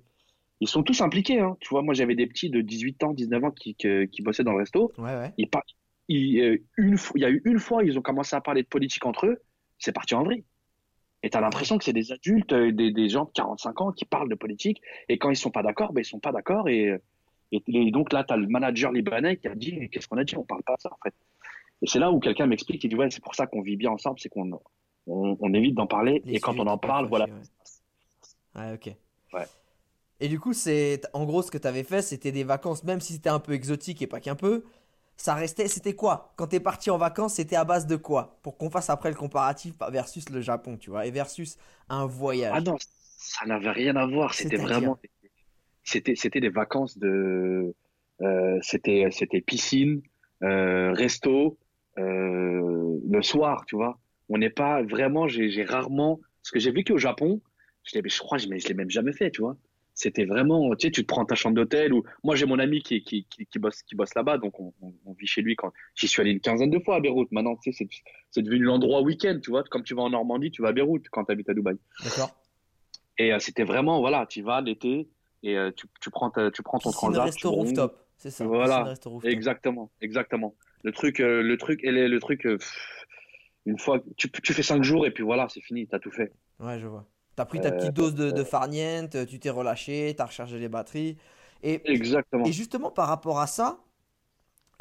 ils 0.59 0.67
sont 0.67 0.83
tous 0.83 1.01
impliqués. 1.01 1.39
Hein. 1.39 1.55
Tu 1.61 1.69
vois, 1.69 1.81
moi, 1.81 1.93
j'avais 1.93 2.15
des 2.15 2.27
petits 2.27 2.49
de 2.49 2.61
18 2.61 3.03
ans, 3.03 3.13
19 3.13 3.43
ans 3.45 3.51
qui, 3.51 3.75
qui 3.75 4.21
bossaient 4.21 4.43
dans 4.43 4.51
le 4.51 4.57
resto. 4.59 4.91
Ouais, 4.97 5.15
ouais. 5.15 5.33
Ils 5.37 5.49
par- 5.49 5.63
ils, 6.09 6.61
une 6.77 6.97
fois- 6.97 7.13
il 7.15 7.21
y 7.21 7.25
a 7.25 7.29
eu 7.29 7.41
une 7.45 7.59
fois, 7.59 7.83
ils 7.83 7.97
ont 7.97 8.01
commencé 8.01 8.35
à 8.35 8.41
parler 8.41 8.63
de 8.63 8.67
politique 8.67 9.05
entre 9.05 9.27
eux. 9.27 9.37
C'est 9.79 9.93
parti 9.93 10.15
en 10.15 10.23
vrille. 10.23 10.43
Et 11.23 11.29
tu 11.29 11.37
as 11.37 11.41
l'impression 11.41 11.77
que 11.77 11.83
c'est 11.83 11.93
des 11.93 12.11
adultes, 12.11 12.53
des, 12.53 12.91
des 12.91 13.09
gens 13.09 13.25
de 13.25 13.31
45 13.33 13.81
ans 13.81 13.91
qui 13.91 14.05
parlent 14.05 14.29
de 14.29 14.35
politique. 14.35 14.81
Et 15.09 15.17
quand 15.17 15.29
ils 15.29 15.35
sont 15.35 15.51
pas 15.51 15.63
d'accord, 15.63 15.93
ben, 15.93 16.01
ils 16.01 16.05
sont 16.05 16.19
pas 16.19 16.31
d'accord. 16.31 16.67
Et, 16.69 16.93
et, 17.51 17.63
et 17.67 17.91
donc 17.91 18.11
là, 18.13 18.23
tu 18.23 18.33
as 18.33 18.37
le 18.37 18.47
manager 18.47 18.91
libanais 18.91 19.37
qui 19.37 19.47
a 19.47 19.55
dit 19.55 19.89
Qu'est-ce 19.91 20.07
qu'on 20.07 20.17
a 20.17 20.23
dit? 20.23 20.35
On 20.37 20.43
parle 20.43 20.63
pas 20.63 20.75
de 20.75 20.81
ça, 20.81 20.89
en 20.91 20.97
fait. 21.03 21.13
Et 21.81 21.87
c'est 21.87 21.99
là 21.99 22.11
où 22.11 22.19
quelqu'un 22.19 22.47
m'explique 22.47 22.83
Il 22.83 22.89
dit 22.89 22.95
Ouais, 22.95 23.09
c'est 23.11 23.23
pour 23.23 23.35
ça 23.35 23.47
qu'on 23.47 23.61
vit 23.61 23.77
bien 23.77 23.91
ensemble, 23.91 24.19
c'est 24.19 24.29
qu'on 24.29 24.51
on, 25.07 25.37
on 25.39 25.53
évite 25.53 25.75
d'en 25.75 25.87
parler. 25.87 26.21
Les 26.25 26.35
et 26.35 26.39
quand 26.39 26.59
on 26.59 26.67
en 26.67 26.77
parle, 26.77 27.07
voilà. 27.07 27.27
Ouais, 28.55 28.73
ok. 28.73 28.95
Ouais. 29.33 29.45
Et 30.19 30.27
du 30.27 30.39
coup, 30.39 30.53
c'est 30.53 31.01
en 31.13 31.25
gros 31.25 31.41
ce 31.43 31.51
que 31.51 31.57
tu 31.57 31.67
avais 31.67 31.83
fait, 31.83 32.01
c'était 32.01 32.31
des 32.31 32.43
vacances, 32.43 32.83
même 32.83 32.99
si 32.99 33.13
c'était 33.13 33.29
un 33.29 33.39
peu 33.39 33.53
exotique 33.53 34.01
et 34.01 34.07
pas 34.07 34.19
qu'un 34.19 34.35
peu. 34.35 34.63
Ça 35.15 35.33
restait, 35.33 35.67
c'était 35.67 35.95
quoi? 35.95 36.33
Quand 36.35 36.47
t'es 36.47 36.59
parti 36.59 36.91
en 36.91 36.97
vacances, 36.97 37.35
c'était 37.35 37.55
à 37.55 37.63
base 37.63 37.87
de 37.87 37.95
quoi? 37.95 38.37
Pour 38.43 38.57
qu'on 38.57 38.69
fasse 38.69 38.89
après 38.91 39.09
le 39.09 39.15
comparatif 39.15 39.73
versus 39.91 40.29
le 40.29 40.41
Japon, 40.41 40.77
tu 40.77 40.91
vois, 40.91 41.07
et 41.07 41.11
versus 41.11 41.57
un 41.89 42.05
voyage. 42.05 42.53
Ah 42.55 42.61
non, 42.61 42.77
ça 42.79 43.45
n'avait 43.47 43.71
rien 43.71 43.95
à 43.95 44.05
voir. 44.05 44.33
C'était 44.33 44.57
vraiment. 44.57 44.97
C'était, 45.83 46.15
c'était 46.15 46.39
des 46.39 46.49
vacances 46.49 46.97
de. 46.97 47.73
euh, 48.21 48.59
c'était, 48.61 49.07
c'était 49.11 49.41
piscine, 49.41 50.01
euh, 50.43 50.91
resto, 50.93 51.57
euh, 51.97 52.99
le 53.09 53.21
soir, 53.21 53.63
tu 53.67 53.75
vois. 53.75 53.99
On 54.29 54.37
n'est 54.37 54.49
pas 54.49 54.83
vraiment. 54.83 55.27
J'ai, 55.27 55.63
rarement. 55.63 56.19
Ce 56.43 56.51
que 56.51 56.59
j'ai 56.59 56.71
vécu 56.71 56.93
au 56.93 56.97
Japon, 56.97 57.41
je, 57.83 57.99
je 58.03 58.19
crois 58.19 58.37
que 58.37 58.43
je 58.43 58.49
ne 58.49 58.55
l'ai 58.55 58.73
même 58.73 58.89
jamais 58.89 59.13
fait, 59.13 59.31
tu 59.31 59.41
vois. 59.41 59.57
C'était 59.93 60.25
vraiment. 60.25 60.75
Tu 60.75 60.87
sais, 60.87 60.91
tu 60.91 61.01
te 61.01 61.07
prends 61.07 61.25
ta 61.25 61.35
chambre 61.35 61.55
d'hôtel 61.55 61.91
ou. 61.93 62.03
Moi, 62.23 62.35
j'ai 62.35 62.45
mon 62.45 62.59
ami 62.59 62.81
qui, 62.83 63.01
qui, 63.03 63.25
qui, 63.25 63.45
qui 63.47 63.57
bosse, 63.59 63.81
qui 63.83 63.95
bosse 63.95 64.13
là-bas, 64.15 64.37
donc 64.37 64.59
on, 64.59 64.71
on- 64.81 64.93
on 65.05 65.13
vit 65.13 65.25
chez 65.27 65.41
lui 65.41 65.55
quand. 65.55 65.71
J'y 65.95 66.07
suis 66.07 66.21
allé 66.21 66.31
une 66.31 66.39
quinzaine 66.39 66.69
de 66.69 66.79
fois 66.79 66.97
à 66.97 66.99
Beyrouth. 66.99 67.31
Maintenant, 67.31 67.55
tu 67.55 67.71
sais, 67.71 67.77
c'est, 67.89 68.01
c'est 68.29 68.41
devenu 68.43 68.59
l'endroit 68.63 69.01
week-end, 69.01 69.39
tu 69.41 69.49
vois. 69.49 69.63
Comme 69.63 69.83
tu 69.83 69.95
vas 69.95 70.03
en 70.03 70.09
Normandie, 70.11 70.51
tu 70.51 70.61
vas 70.61 70.69
à 70.69 70.73
Beyrouth 70.73 71.05
quand 71.11 71.25
tu 71.25 71.31
habites 71.31 71.49
à 71.49 71.53
Dubaï. 71.53 71.75
D'accord? 72.03 72.35
Et 73.17 73.33
euh, 73.33 73.39
c'était 73.39 73.63
vraiment, 73.63 73.99
voilà, 73.99 74.27
tu 74.27 74.43
vas 74.43 74.61
l'été 74.61 75.09
et 75.41 75.57
euh, 75.57 75.71
tu, 75.75 75.87
tu 75.99 76.11
prends 76.11 76.29
ta- 76.29 76.51
tu 76.51 76.61
prends 76.61 76.77
ton 76.77 76.89
Piscine, 76.91 77.09
transat. 77.13 77.25
resto, 77.25 77.51
rooftop. 77.51 78.06
C'est 78.17 78.31
ça. 78.31 78.45
Voilà. 78.47 78.93
Exactement, 79.23 79.91
exactement. 80.01 80.55
Le 80.83 80.91
truc, 80.91 81.19
euh, 81.19 81.41
le 81.41 81.57
truc, 81.57 81.83
et 81.83 81.91
le, 81.91 82.07
le 82.07 82.19
truc, 82.19 82.45
euh, 82.45 82.57
une 83.67 83.77
fois, 83.77 84.01
tu, 84.17 84.31
tu 84.31 84.53
fais 84.53 84.63
cinq 84.63 84.83
jours 84.83 85.05
et 85.05 85.11
puis 85.11 85.23
voilà, 85.23 85.47
c'est 85.49 85.61
fini, 85.61 85.87
t'as 85.87 85.99
tout 85.99 86.11
fait. 86.11 86.33
Ouais, 86.59 86.79
je 86.79 86.87
vois. 86.87 87.05
T'as 87.35 87.45
pris 87.45 87.61
ta 87.61 87.71
Euh, 87.71 87.71
petite 87.71 87.93
dose 87.93 88.15
de, 88.15 88.31
de 88.31 88.43
farniente, 88.43 89.25
tu 89.27 89.39
t'es 89.39 89.49
relâché, 89.49 90.13
t'as 90.17 90.25
rechargé 90.25 90.57
les 90.59 90.69
batteries. 90.69 91.17
Et, 91.63 91.85
Exactement. 91.85 92.45
et 92.47 92.51
justement, 92.51 92.89
par 92.91 93.07
rapport 93.07 93.39
à 93.39 93.47
ça, 93.47 93.79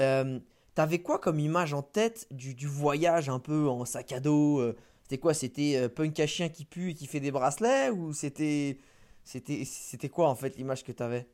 euh, 0.01 0.39
t'avais 0.75 1.01
quoi 1.01 1.19
comme 1.19 1.41
image 1.41 1.73
en 1.75 1.83
tête 1.83 2.27
du, 2.31 2.55
du 2.55 2.67
voyage 2.67 3.29
un 3.29 3.39
peu 3.39 3.69
en 3.69 3.85
sac 3.85 4.13
à 4.13 4.21
dos 4.21 4.61
euh, 4.61 4.77
C'était 5.03 5.19
quoi? 5.19 5.35
C'était 5.35 5.77
euh, 5.77 5.89
punk 5.89 6.19
à 6.21 6.27
chien 6.27 6.49
qui 6.49 6.65
pue 6.65 6.91
et 6.91 6.95
qui 6.95 7.07
fait 7.07 7.21
des 7.21 7.31
bracelets? 7.31 7.91
Ou 7.91 8.13
c'était, 8.13 8.79
c'était, 9.25 9.65
c'était 9.65 10.09
quoi 10.09 10.29
en 10.29 10.35
fait 10.35 10.57
l'image 10.57 10.85
que 10.85 10.93
t'avais? 10.93 11.27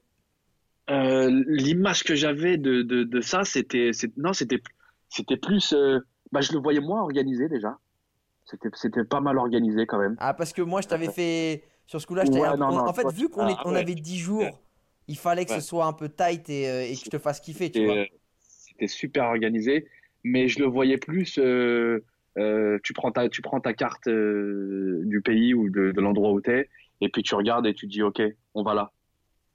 Euh, 0.90 1.30
l'image 1.46 2.02
que 2.02 2.14
j'avais 2.14 2.56
de, 2.56 2.82
de, 2.82 3.04
de 3.04 3.20
ça, 3.20 3.44
c'était, 3.44 3.92
non, 4.16 4.32
c'était, 4.32 4.60
c'était 5.08 5.36
plus, 5.36 5.72
euh, 5.72 6.00
bah, 6.32 6.40
je 6.40 6.52
le 6.52 6.58
voyais 6.58 6.80
moins 6.80 7.02
organisé 7.02 7.48
déjà. 7.48 7.78
C'était, 8.44 8.68
c'était 8.74 9.04
pas 9.04 9.20
mal 9.20 9.38
organisé 9.38 9.86
quand 9.86 9.98
même. 9.98 10.16
Ah, 10.18 10.34
parce 10.34 10.52
que 10.52 10.62
moi, 10.62 10.80
je 10.80 10.88
t'avais 10.88 11.08
fait. 11.08 11.62
Sur 11.86 12.00
ce 12.00 12.06
coup-là, 12.06 12.24
je 12.24 12.30
t'avais 12.30 12.48
Ouais, 12.48 12.56
non, 12.56 12.68
on- 12.68 12.72
non, 12.76 12.88
En 12.88 12.92
fait, 12.92 13.02
toi, 13.02 13.10
vu 13.12 13.28
qu'on 13.28 13.46
ah, 13.46 13.62
on 13.64 13.72
ouais. 13.72 13.78
avait 13.78 13.94
10 13.94 14.18
jours, 14.18 14.60
il 15.08 15.16
fallait 15.16 15.44
que 15.44 15.50
Ouais. 15.50 15.60
ce 15.60 15.66
soit 15.66 15.86
un 15.86 15.92
peu 15.92 16.08
tight 16.08 16.48
et, 16.48 16.68
euh, 16.68 16.84
et 16.84 16.94
que 16.94 17.04
je 17.04 17.10
te 17.10 17.18
fasse 17.18 17.40
kiffer, 17.40 17.70
tu 17.70 17.84
vois. 17.84 18.04
C'était, 18.40 18.88
super 18.88 19.24
organisé, 19.24 19.86
mais 20.24 20.48
je 20.48 20.58
le 20.58 20.66
voyais 20.66 20.98
plus. 20.98 21.34
tu 21.34 22.92
prends 22.94 23.12
ta, 23.12 23.28
tu 23.28 23.42
prends 23.42 23.60
ta 23.60 23.74
carte 23.74 24.08
du 24.08 25.20
pays 25.22 25.54
ou 25.54 25.70
de, 25.70 25.92
de 25.92 26.00
l'endroit 26.00 26.32
où 26.32 26.40
t'es, 26.40 26.68
et 27.00 27.08
puis 27.08 27.22
tu 27.22 27.34
regardes 27.34 27.66
et 27.66 27.74
tu 27.74 27.86
dis, 27.86 28.02
ok, 28.02 28.22
on 28.54 28.62
va 28.62 28.74
là. 28.74 28.92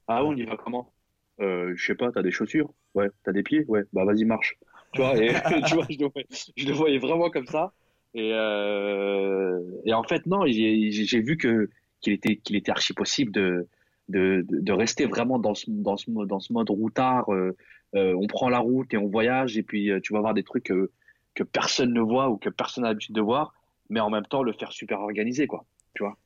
Ah, 0.07 0.23
on 0.23 0.35
y 0.35 0.43
va 0.43 0.55
comment? 0.55 0.93
Euh, 1.39 1.73
je 1.75 1.85
sais 1.85 1.95
pas, 1.95 2.11
t'as 2.11 2.23
des 2.23 2.31
chaussures? 2.31 2.71
Ouais. 2.95 3.09
T'as 3.23 3.31
des 3.31 3.43
pieds? 3.43 3.63
Ouais. 3.67 3.83
Bah 3.93 4.05
vas-y, 4.05 4.25
marche. 4.25 4.57
Tu 4.93 5.01
vois, 5.01 5.17
et, 5.17 5.33
tu 5.67 5.75
vois, 5.75 5.85
je 5.89 5.99
le, 5.99 6.07
voyais, 6.09 6.27
je 6.55 6.67
le 6.67 6.73
voyais 6.73 6.97
vraiment 6.97 7.29
comme 7.29 7.47
ça. 7.47 7.73
Et, 8.13 8.31
euh, 8.33 9.59
et 9.85 9.93
en 9.93 10.03
fait, 10.03 10.25
non, 10.25 10.45
j'ai 10.47 11.21
vu 11.21 11.37
que 11.37 11.69
qu'il 12.01 12.13
était, 12.13 12.37
qu'il 12.37 12.55
était 12.55 12.71
archi 12.71 12.93
possible 12.93 13.31
de, 13.31 13.67
de, 14.09 14.45
de, 14.47 14.59
de 14.59 14.71
rester 14.71 15.05
vraiment 15.05 15.39
dans 15.39 15.53
ce, 15.55 15.65
dans 15.69 15.97
ce, 15.97 16.09
mode- 16.11 16.27
dans 16.29 16.39
ce 16.39 16.53
mode 16.53 16.69
routard. 16.69 17.29
euh, 17.33 17.55
on 17.93 18.27
prend 18.27 18.49
la 18.49 18.59
route 18.59 18.93
et 18.93 18.97
on 18.97 19.07
voyage, 19.07 19.57
et 19.57 19.63
puis 19.63 19.91
tu 20.03 20.13
vas 20.13 20.19
voir 20.19 20.33
des 20.33 20.43
trucs 20.43 20.65
que, 20.65 20.91
que 21.35 21.43
personne 21.43 21.93
ne 21.93 22.01
voit 22.01 22.29
ou 22.29 22.37
que 22.37 22.49
personne 22.49 22.83
n'a 22.83 22.89
l'habitude 22.89 23.15
de 23.15 23.21
voir, 23.21 23.53
mais 23.89 23.99
en 23.99 24.09
même 24.09 24.25
temps 24.25 24.43
le 24.43 24.53
faire 24.53 24.71
super 24.71 24.99
organisé, 24.99 25.47
quoi. 25.47 25.65
Tu 25.95 26.03
vois, 26.03 26.17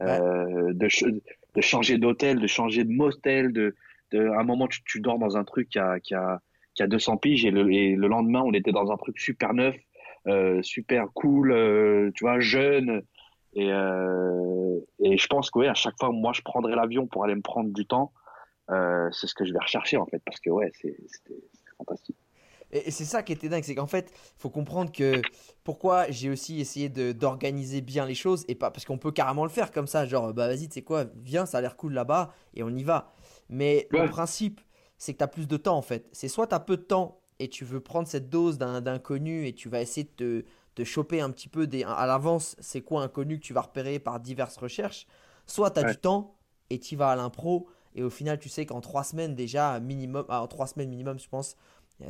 de, 0.00 0.88
ch- 0.88 1.10
de 1.54 1.60
changer 1.60 1.98
d'hôtel, 1.98 2.38
de 2.38 2.46
changer 2.46 2.84
de 2.84 2.92
motel, 2.92 3.52
de, 3.52 3.74
à 4.14 4.40
un 4.40 4.44
moment 4.44 4.68
tu, 4.68 5.00
dors 5.00 5.18
dans 5.18 5.36
un 5.36 5.44
truc 5.44 5.68
qui 5.68 5.78
a, 5.78 6.00
qui 6.00 6.14
a, 6.14 6.40
qui 6.74 6.82
a 6.82 6.86
200 6.86 7.16
piges 7.16 7.44
et 7.44 7.50
le, 7.50 8.08
lendemain 8.08 8.42
on 8.42 8.52
était 8.52 8.72
dans 8.72 8.92
un 8.92 8.96
truc 8.96 9.18
super 9.18 9.54
neuf, 9.54 9.76
euh, 10.26 10.62
super 10.62 11.06
cool, 11.14 11.52
euh, 11.52 12.10
tu 12.14 12.24
vois, 12.24 12.40
jeune. 12.40 13.02
Et, 13.54 13.72
euh, 13.72 14.78
et 15.00 15.16
je 15.16 15.26
pense 15.28 15.50
que 15.50 15.60
à 15.60 15.74
chaque 15.74 15.94
fois, 15.98 16.10
moi, 16.12 16.32
je 16.34 16.42
prendrai 16.42 16.74
l'avion 16.74 17.06
pour 17.06 17.24
aller 17.24 17.34
me 17.34 17.42
prendre 17.42 17.72
du 17.72 17.86
temps. 17.86 18.12
C'est 18.68 19.26
ce 19.26 19.34
que 19.34 19.44
je 19.44 19.52
vais 19.52 19.60
rechercher 19.60 19.96
en 19.96 20.06
fait, 20.06 20.20
parce 20.24 20.40
que 20.40 20.50
ouais, 20.50 20.70
c'est- 20.74 20.96
c'était 21.06 21.40
fantastique. 21.78 22.16
Et, 22.72 22.90
c'est 22.90 23.04
ça 23.04 23.22
qui 23.22 23.32
était 23.32 23.48
dingue, 23.48 23.62
c'est 23.62 23.74
qu'en 23.74 23.86
fait, 23.86 24.12
faut 24.36 24.50
comprendre 24.50 24.90
que 24.90 25.22
pourquoi 25.62 26.10
j'ai 26.10 26.30
aussi 26.30 26.60
essayé 26.60 26.88
d'organiser 26.88 27.80
bien 27.80 28.06
les 28.06 28.14
choses 28.14 28.44
et 28.48 28.54
pas 28.54 28.70
parce 28.70 28.84
qu'on 28.84 28.98
peut 28.98 29.12
carrément 29.12 29.44
le 29.44 29.50
faire 29.50 29.70
comme 29.70 29.86
ça, 29.86 30.04
genre 30.04 30.34
bah 30.34 30.48
vas-y, 30.48 30.68
tu 30.68 30.74
sais 30.74 30.82
quoi, 30.82 31.04
viens, 31.22 31.46
ça 31.46 31.58
a 31.58 31.60
l'air 31.60 31.76
cool 31.76 31.92
là-bas 31.92 32.34
et 32.54 32.62
on 32.62 32.70
y 32.70 32.82
va. 32.82 33.12
Mais 33.48 33.86
le 33.90 34.06
principe, 34.06 34.60
c'est 34.98 35.12
que 35.12 35.18
tu 35.18 35.24
as 35.24 35.28
plus 35.28 35.46
de 35.48 35.56
temps 35.56 35.76
en 35.76 35.82
fait. 35.82 36.08
C'est 36.12 36.28
soit 36.28 36.46
tu 36.48 36.54
as 36.54 36.60
peu 36.60 36.76
de 36.76 36.82
temps 36.82 37.20
et 37.38 37.48
tu 37.48 37.64
veux 37.64 37.80
prendre 37.80 38.08
cette 38.08 38.30
dose 38.30 38.58
d'un 38.58 38.80
d'inconnu 38.80 39.46
et 39.46 39.52
tu 39.54 39.68
vas 39.68 39.80
essayer 39.80 40.08
de 40.18 40.44
te, 40.74 40.84
choper 40.84 41.20
un 41.20 41.30
petit 41.30 41.48
peu 41.48 41.66
des, 41.66 41.84
à 41.84 42.06
l'avance, 42.06 42.56
c'est 42.60 42.82
quoi 42.82 43.02
inconnu 43.02 43.38
que 43.38 43.44
tu 43.44 43.52
vas 43.54 43.62
repérer 43.62 43.98
par 43.98 44.20
diverses 44.20 44.56
recherches, 44.58 45.06
soit 45.46 45.70
tu 45.70 45.80
as 45.80 45.84
Ouais. 45.84 45.92
du 45.92 45.96
temps 45.98 46.36
et 46.70 46.78
tu 46.78 46.96
vas 46.96 47.10
à 47.10 47.16
l'impro 47.16 47.68
et 47.94 48.02
au 48.02 48.10
final, 48.10 48.38
tu 48.38 48.48
sais 48.50 48.66
qu'en 48.66 48.80
trois 48.82 49.04
semaines 49.04 49.34
déjà, 49.34 49.80
minimum, 49.80 50.26
ah, 50.28 50.42
en 50.42 50.46
trois 50.48 50.66
semaines 50.66 50.90
minimum, 50.90 51.18
je 51.18 51.28
pense, 51.28 51.56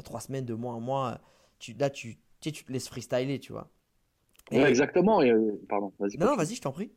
trois 0.05 0.21
semaines, 0.21 0.45
de 0.45 0.55
mois 0.55 0.73
en 0.75 0.81
mois, 0.81 1.21
tu, 1.61 1.75
là, 1.75 1.91
tu, 1.91 2.17
tu, 2.41 2.49
sais, 2.49 2.53
tu 2.53 2.65
te 2.65 2.73
laisses 2.73 2.89
freestyler, 2.89 3.39
tu 3.39 3.53
vois. 3.53 3.69
Et- 4.51 4.59
Ouais, 4.61 4.69
exactement. 4.69 5.23
Et, 5.23 5.31
euh, 5.31 5.61
pardon, 5.69 5.93
vas-y. 5.99 6.19
Non, 6.19 6.35
vas-y, 6.37 6.57
je 6.57 6.63
t'en 6.63 6.73
prie. 6.73 6.93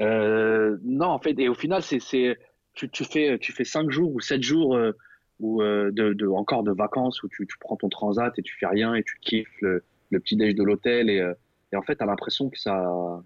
Euh, 0.00 0.78
non, 0.82 1.06
en 1.08 1.18
fait, 1.18 1.38
et 1.38 1.48
au 1.48 1.54
final, 1.54 1.82
c'est, 1.82 2.38
tu, 2.74 2.88
tu 2.90 3.04
fais, 3.04 3.38
tu 3.38 3.52
fais 3.52 3.64
cinq 3.64 3.90
jours 3.90 4.12
ou 4.14 4.20
sept 4.20 4.42
jours 4.42 4.76
euh, 4.76 4.92
ou 5.40 5.62
euh, 5.62 5.90
de, 5.92 6.12
de, 6.12 6.26
encore 6.26 6.62
de 6.62 6.72
vacances 6.72 7.22
où 7.22 7.28
tu, 7.28 7.46
tu 7.46 7.56
prends 7.58 7.76
ton 7.76 7.88
transat 7.88 8.32
et 8.38 8.42
tu 8.42 8.54
fais 8.58 8.66
rien 8.66 8.94
et 8.94 9.02
tu 9.02 9.16
kiffes 9.20 9.60
le, 9.60 9.82
le 10.10 10.20
petit 10.20 10.36
déj 10.36 10.54
de 10.54 10.62
l'hôtel 10.62 11.10
et, 11.10 11.20
euh, 11.20 11.34
et 11.72 11.76
en 11.76 11.82
fait, 11.82 11.96
t'as 11.96 12.06
l'impression 12.06 12.50
que 12.50 12.58
ça, 12.58 13.22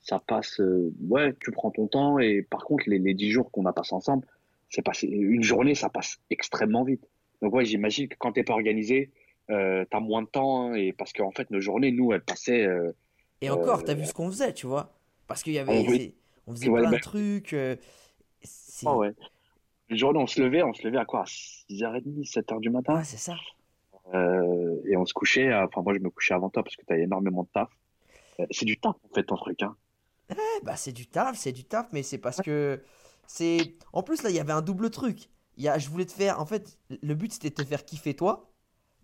ça 0.00 0.18
passe. 0.26 0.60
euh, 0.60 0.92
ouais, 1.08 1.34
tu 1.40 1.50
prends 1.50 1.70
ton 1.70 1.86
temps 1.86 2.18
et 2.18 2.42
par 2.42 2.64
contre, 2.64 2.84
les, 2.88 2.98
les 2.98 3.14
dix 3.14 3.30
jours 3.30 3.50
qu'on 3.50 3.66
a 3.66 3.72
passé 3.72 3.94
ensemble, 3.94 4.26
c'est 4.68 4.82
passé 4.82 5.06
une 5.06 5.42
journée, 5.42 5.74
ça 5.74 5.88
passe 5.88 6.18
extrêmement 6.30 6.84
vite. 6.84 7.06
Donc 7.42 7.54
ouais, 7.54 7.64
j'imagine 7.64 8.08
que 8.08 8.16
quand 8.18 8.32
t'es 8.32 8.44
pas 8.44 8.54
organisé, 8.54 9.10
euh, 9.50 9.84
t'as 9.90 10.00
moins 10.00 10.22
de 10.22 10.28
temps 10.28 10.70
hein, 10.70 10.74
et 10.74 10.92
parce 10.92 11.12
qu'en 11.12 11.32
fait, 11.32 11.50
nos 11.50 11.60
journées, 11.60 11.90
nous, 11.90 12.12
elles 12.12 12.22
passaient. 12.22 12.68
Et 13.40 13.50
encore, 13.50 13.82
t'as 13.84 13.94
vu 13.94 14.04
ce 14.04 14.12
qu'on 14.14 14.30
faisait, 14.30 14.52
tu 14.52 14.66
vois? 14.66 14.92
Parce 15.26 15.42
qu'il 15.42 15.52
y 15.54 15.58
avait, 15.58 16.14
On 16.46 16.52
on 16.52 16.56
faisait 16.56 16.70
plein 16.70 16.90
de 16.90 16.98
trucs. 16.98 17.54
Euh, 18.44 18.48
Ah 18.86 18.96
ouais. 18.96 19.14
Une 19.88 19.96
journée, 19.98 20.18
on 20.20 20.26
se 20.26 20.40
levait, 20.40 20.62
on 20.62 20.72
se 20.74 20.86
levait 20.86 20.98
à 20.98 21.04
quoi? 21.04 21.22
À 21.22 21.26
6h30, 21.26 22.24
7h 22.24 22.60
du 22.60 22.70
matin? 22.70 22.96
Ouais, 22.96 23.04
c'est 23.04 23.16
ça. 23.16 23.36
Euh, 24.14 24.76
et 24.86 24.96
on 24.96 25.04
se 25.06 25.14
couchait, 25.14 25.52
à- 25.52 25.66
enfin, 25.66 25.82
moi, 25.82 25.94
je 25.94 25.98
me 26.00 26.10
couchais 26.10 26.34
avant 26.34 26.50
toi 26.50 26.62
parce 26.62 26.76
que 26.76 26.84
t'avais 26.84 27.02
énormément 27.02 27.42
de 27.44 27.48
taf. 27.52 27.68
Euh, 28.40 28.46
c'est 28.50 28.64
du 28.66 28.78
taf, 28.78 28.96
en 29.04 29.14
fait, 29.14 29.24
ton 29.24 29.36
truc, 29.36 29.62
hein. 29.62 29.76
Eh 30.30 30.64
bah, 30.64 30.76
c'est 30.76 30.92
du 30.92 31.06
taf, 31.06 31.36
c'est 31.36 31.52
du 31.52 31.64
taf, 31.64 31.88
mais 31.92 32.02
c'est 32.02 32.18
parce 32.18 32.40
que 32.40 32.82
c'est. 33.26 33.74
En 33.92 34.02
plus, 34.02 34.22
là, 34.22 34.30
il 34.30 34.36
y 34.36 34.40
avait 34.40 34.52
un 34.52 34.62
double 34.62 34.90
truc. 34.90 35.28
Il 35.56 35.64
y 35.64 35.68
a... 35.68 35.78
Je 35.78 35.88
voulais 35.88 36.06
te 36.06 36.12
faire. 36.12 36.40
En 36.40 36.46
fait, 36.46 36.78
le 37.02 37.14
but 37.14 37.32
c'était 37.32 37.50
de 37.50 37.54
te 37.54 37.64
faire 37.64 37.84
kiffer 37.84 38.14
toi. 38.14 38.50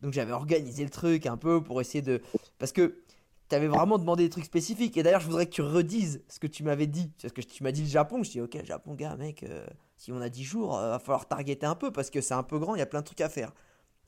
Donc 0.03 0.13
j'avais 0.13 0.33
organisé 0.33 0.85
le 0.85 0.91
truc 0.91 1.27
un 1.27 1.37
peu 1.37 1.63
pour 1.63 1.81
essayer 1.81 2.03
de. 2.03 2.23
Parce 2.59 2.73
que 2.73 3.03
t'avais 3.49 3.69
vraiment 3.69 3.99
demandé 3.99 4.25
des 4.25 4.31
trucs 4.31 4.45
spécifiques. 4.45 4.97
Et 4.97 5.03
d'ailleurs, 5.03 5.21
je 5.21 5.27
voudrais 5.27 5.47
que 5.47 5.53
tu 5.53 5.63
redises 5.63 6.25
ce 6.29 6.41
que 6.41 6.47
tu 6.47 6.63
m'avais 6.65 6.87
dit. 6.87 7.11
Parce 7.21 7.33
que 7.33 7.41
tu 7.41 7.63
m'as 7.63 7.73
dit 7.73 7.83
le 7.83 7.89
Japon. 7.89 8.23
Je 8.23 8.31
dis, 8.31 8.41
ok, 8.41 8.65
Japon, 8.65 8.95
gars, 8.95 9.17
mec, 9.17 9.43
euh, 9.43 9.67
si 9.97 10.13
on 10.13 10.21
a 10.21 10.29
10 10.29 10.45
jours, 10.45 10.79
euh, 10.79 10.91
va 10.91 10.99
falloir 10.99 11.27
targeter 11.27 11.67
un 11.67 11.75
peu 11.75 11.91
parce 11.91 12.11
que 12.11 12.21
c'est 12.21 12.35
un 12.35 12.43
peu 12.43 12.59
grand, 12.59 12.75
il 12.75 12.79
y 12.79 12.83
a 12.83 12.87
plein 12.87 13.01
de 13.01 13.07
trucs 13.07 13.21
à 13.21 13.29
faire. 13.29 13.53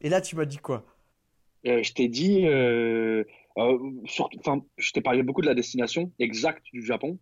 Et 0.00 0.09
là, 0.09 0.21
tu 0.21 0.37
m'as 0.37 0.45
dit 0.45 0.59
quoi? 0.59 0.85
Euh, 1.66 1.83
je 1.83 1.92
t'ai 1.92 2.09
dit, 2.09 2.47
euh, 2.47 3.25
surtout, 4.04 4.38
je 4.76 4.92
t'ai 4.92 5.00
parlé 5.00 5.23
beaucoup 5.23 5.40
de 5.40 5.47
la 5.47 5.54
destination 5.54 6.12
exacte 6.18 6.64
du 6.73 6.85
Japon. 6.85 7.18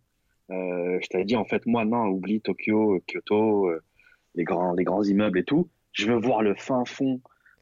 Je 0.49 1.07
t'avais 1.09 1.25
dit, 1.25 1.35
en 1.35 1.45
fait, 1.45 1.65
moi, 1.65 1.85
non, 1.85 2.05
oublie 2.07 2.41
Tokyo, 2.41 3.01
Kyoto, 3.07 3.69
les, 4.35 4.43
grands, 4.43 4.73
les 4.73 4.83
grands 4.83 5.03
immeubles 5.03 5.39
et 5.39 5.43
tout. 5.43 5.69
Je 5.91 6.07
veux 6.07 6.19
voir 6.19 6.41
le 6.41 6.55
fin 6.55 6.85
fond, 6.85 7.19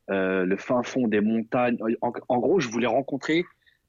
le 0.09 0.55
fin 0.57 0.83
fond 0.83 1.07
des 1.07 1.21
montagnes. 1.21 1.77
En 2.01 2.39
gros, 2.39 2.59
je 2.59 2.69
voulais 2.69 2.88
rencontrer 2.88 3.45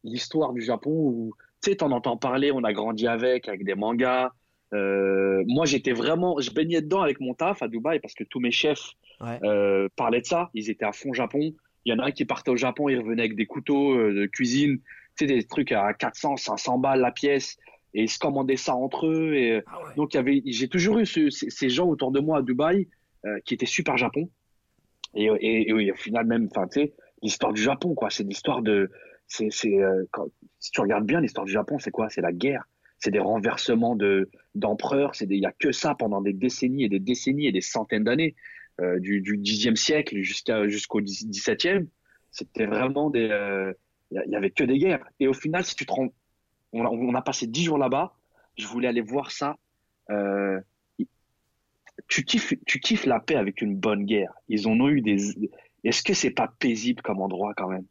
l'histoire 0.06 0.52
du 0.52 0.62
Japon 0.62 0.90
où, 0.90 1.34
tu 1.62 1.70
sais, 1.70 1.76
t'en 1.76 1.90
entends 1.90 2.16
parler, 2.16 2.52
on 2.52 2.64
a 2.64 2.72
grandi 2.72 3.06
avec, 3.06 3.48
avec 3.48 3.64
des 3.64 3.74
mangas. 3.74 4.30
Euh, 4.74 5.42
moi, 5.46 5.64
j'étais 5.66 5.92
vraiment, 5.92 6.40
je 6.40 6.50
baignais 6.50 6.80
dedans 6.82 7.02
avec 7.02 7.20
mon 7.20 7.34
taf 7.34 7.62
à 7.62 7.68
Dubaï 7.68 8.00
parce 8.00 8.14
que 8.14 8.24
tous 8.24 8.40
mes 8.40 8.50
chefs 8.50 8.92
Ouais. 9.20 9.38
euh, 9.44 9.88
parlaient 9.96 10.20
de 10.20 10.26
ça. 10.26 10.50
Ils 10.52 10.68
étaient 10.68 10.84
à 10.84 10.92
fond 10.92 11.12
Japon. 11.14 11.40
Il 11.86 11.90
y 11.90 11.92
en 11.94 11.98
a 12.00 12.06
un 12.06 12.10
qui 12.10 12.24
partait 12.26 12.50
au 12.50 12.56
Japon, 12.56 12.88
il 12.90 12.98
revenait 12.98 13.22
avec 13.22 13.34
des 13.36 13.46
couteaux 13.46 13.94
euh, 13.96 14.12
de 14.12 14.26
cuisine, 14.26 14.78
tu 14.78 14.84
sais, 15.20 15.26
des 15.26 15.42
trucs 15.44 15.72
à 15.72 15.94
400, 15.94 16.36
500 16.36 16.78
balles 16.78 17.00
la 17.00 17.12
pièce, 17.12 17.56
et 17.94 18.02
ils 18.02 18.10
se 18.10 18.18
commandaient 18.18 18.56
ça 18.56 18.74
entre 18.74 19.06
eux. 19.06 19.32
Et 19.34 19.62
Ah 19.66 19.78
ouais. 19.84 19.94
donc, 19.96 20.12
il 20.12 20.16
y 20.18 20.20
avait, 20.20 20.42
j'ai 20.44 20.68
toujours 20.68 20.98
eu 20.98 21.06
ce- 21.06 21.30
ces, 21.30 21.70
gens 21.70 21.86
autour 21.86 22.10
de 22.12 22.20
moi 22.20 22.38
à 22.38 22.42
Dubaï 22.42 22.88
euh, 23.24 23.38
qui 23.46 23.54
étaient 23.54 23.64
super 23.64 23.96
Japon. 23.96 24.28
Et, 25.14 25.30
et, 25.40 25.70
et 25.70 25.72
oui, 25.72 25.90
au 25.90 25.94
final, 25.94 26.26
même, 26.26 26.48
enfin, 26.54 26.66
tu 26.68 26.80
sais, 26.80 26.94
l'histoire 27.22 27.54
du 27.54 27.62
Japon, 27.62 27.94
quoi. 27.94 28.10
C'est 28.10 28.24
l'histoire 28.24 28.60
de, 28.60 28.90
c'est, 29.28 29.50
euh, 29.64 30.04
si 30.58 30.70
tu 30.70 30.80
regardes 30.80 31.06
bien 31.06 31.20
l'histoire 31.20 31.46
du 31.46 31.52
Japon, 31.52 31.78
c'est 31.78 31.90
quoi? 31.90 32.08
C'est 32.10 32.20
la 32.20 32.32
guerre. 32.32 32.64
C'est 32.98 33.10
des 33.10 33.18
renversements 33.18 33.96
de, 33.96 34.30
d'empereurs. 34.54 35.14
C'est 35.14 35.26
il 35.28 35.40
y 35.40 35.46
a 35.46 35.52
que 35.52 35.72
ça 35.72 35.94
pendant 35.94 36.20
des 36.20 36.32
décennies 36.32 36.84
et 36.84 36.88
des 36.88 37.00
décennies 37.00 37.46
et 37.46 37.52
des 37.52 37.60
centaines 37.60 38.04
d'années, 38.04 38.34
euh, 38.80 38.98
du, 38.98 39.20
du 39.20 39.36
10e 39.36 39.76
siècle 39.76 40.20
jusqu'à, 40.20 40.66
jusqu'au 40.68 41.00
17e. 41.00 41.86
C'était 42.30 42.66
vraiment 42.66 43.10
des, 43.10 43.28
euh, 43.30 43.72
il 44.10 44.22
il 44.26 44.32
y 44.32 44.36
avait 44.36 44.50
que 44.50 44.64
des 44.64 44.78
guerres. 44.78 45.06
Et 45.20 45.26
au 45.26 45.34
final, 45.34 45.64
si 45.64 45.74
tu 45.74 45.86
te 45.86 45.92
rends, 45.92 46.08
on 46.72 46.84
a, 46.84 46.88
on 46.88 47.14
a 47.14 47.22
passé 47.22 47.46
dix 47.46 47.64
jours 47.64 47.78
là-bas. 47.78 48.14
Je 48.56 48.66
voulais 48.66 48.88
aller 48.88 49.02
voir 49.02 49.30
ça. 49.30 49.56
Euh, 50.10 50.60
tu 52.08 52.24
kiffes, 52.24 52.54
tu 52.66 52.80
kiffes 52.80 53.06
la 53.06 53.20
paix 53.20 53.36
avec 53.36 53.60
une 53.60 53.76
bonne 53.76 54.04
guerre. 54.04 54.32
Ils 54.48 54.68
en 54.68 54.78
ont 54.80 54.88
eu 54.88 55.00
des. 55.00 55.18
Est-ce 55.84 56.02
que 56.02 56.14
c'est 56.14 56.30
pas 56.30 56.52
paisible 56.58 57.02
comme 57.02 57.20
endroit 57.20 57.54
quand 57.54 57.68
même? 57.68 57.86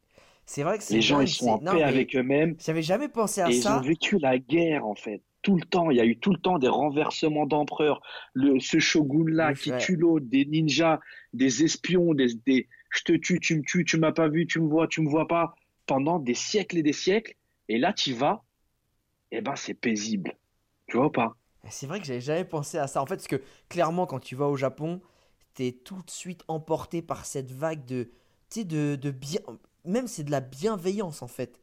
C'est 0.46 0.62
vrai 0.62 0.78
que 0.78 0.84
c'est 0.84 0.94
Les 0.94 1.02
gens 1.02 1.20
ils 1.20 1.28
sont 1.28 1.48
en 1.48 1.58
non, 1.58 1.72
paix 1.72 1.82
avec 1.82 2.16
eux-mêmes 2.16 2.56
J'avais 2.58 2.82
jamais 2.82 3.08
pensé 3.08 3.40
à 3.40 3.48
et 3.48 3.56
ils 3.58 3.62
ça. 3.62 3.78
ont 3.78 3.80
vécu 3.80 4.18
la 4.18 4.38
guerre 4.38 4.86
en 4.86 4.94
fait. 4.94 5.22
Tout 5.42 5.56
le 5.56 5.62
temps, 5.64 5.90
il 5.90 5.96
y 5.96 6.00
a 6.00 6.04
eu 6.04 6.18
tout 6.18 6.32
le 6.32 6.38
temps 6.38 6.58
des 6.58 6.68
renversements 6.68 7.46
d'empereurs. 7.46 8.00
Le, 8.34 8.58
ce 8.60 8.78
shogun-là 8.80 9.52
Le 9.52 9.54
qui 9.54 9.72
tue 9.76 9.96
l'autre, 9.96 10.26
des 10.28 10.44
ninjas, 10.44 11.00
des 11.32 11.62
espions, 11.64 12.14
des, 12.14 12.34
des 12.46 12.68
je 12.90 13.02
te 13.04 13.12
tue, 13.12 13.38
tu 13.40 13.56
me 13.56 13.62
tues, 13.62 13.84
tu 13.84 13.98
m'as 13.98 14.12
pas 14.12 14.28
vu, 14.28 14.46
tu 14.46 14.60
me 14.60 14.68
vois, 14.68 14.88
tu 14.88 15.02
me 15.02 15.08
vois 15.08 15.28
pas, 15.28 15.54
pendant 15.86 16.18
des 16.18 16.34
siècles 16.34 16.78
et 16.78 16.82
des 16.82 16.92
siècles. 16.92 17.34
Et 17.68 17.78
là, 17.78 17.92
tu 17.92 18.12
vas, 18.12 18.44
et 19.32 19.40
ben 19.42 19.56
c'est 19.56 19.74
paisible. 19.74 20.36
Tu 20.88 20.96
vois 20.98 21.06
ou 21.08 21.10
pas? 21.10 21.36
C'est 21.68 21.86
vrai 21.86 22.00
que 22.00 22.06
j'avais 22.06 22.20
jamais 22.20 22.44
pensé 22.44 22.78
à 22.78 22.86
ça. 22.86 23.02
En 23.02 23.06
fait, 23.06 23.16
parce 23.16 23.26
que 23.28 23.42
clairement, 23.68 24.06
quand 24.06 24.20
tu 24.20 24.36
vas 24.36 24.46
au 24.46 24.56
Japon, 24.56 25.00
t'es 25.54 25.72
tout 25.72 26.00
de 26.02 26.10
suite 26.10 26.44
emporté 26.48 27.02
par 27.02 27.24
cette 27.26 27.50
vague 27.52 27.84
de, 27.86 28.04
tu 28.50 28.60
sais, 28.60 28.64
de, 28.64 28.96
de 29.00 29.10
bien, 29.10 29.40
même 29.86 30.08
c'est 30.08 30.24
de 30.24 30.30
la 30.30 30.40
bienveillance 30.40 31.22
en 31.22 31.28
fait, 31.28 31.60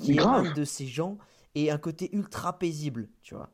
qui 0.00 0.14
Grave. 0.14 0.54
de 0.54 0.64
ces 0.64 0.86
gens 0.86 1.18
et 1.54 1.70
un 1.70 1.78
côté 1.78 2.14
ultra 2.14 2.58
paisible, 2.58 3.08
tu 3.22 3.34
vois. 3.34 3.50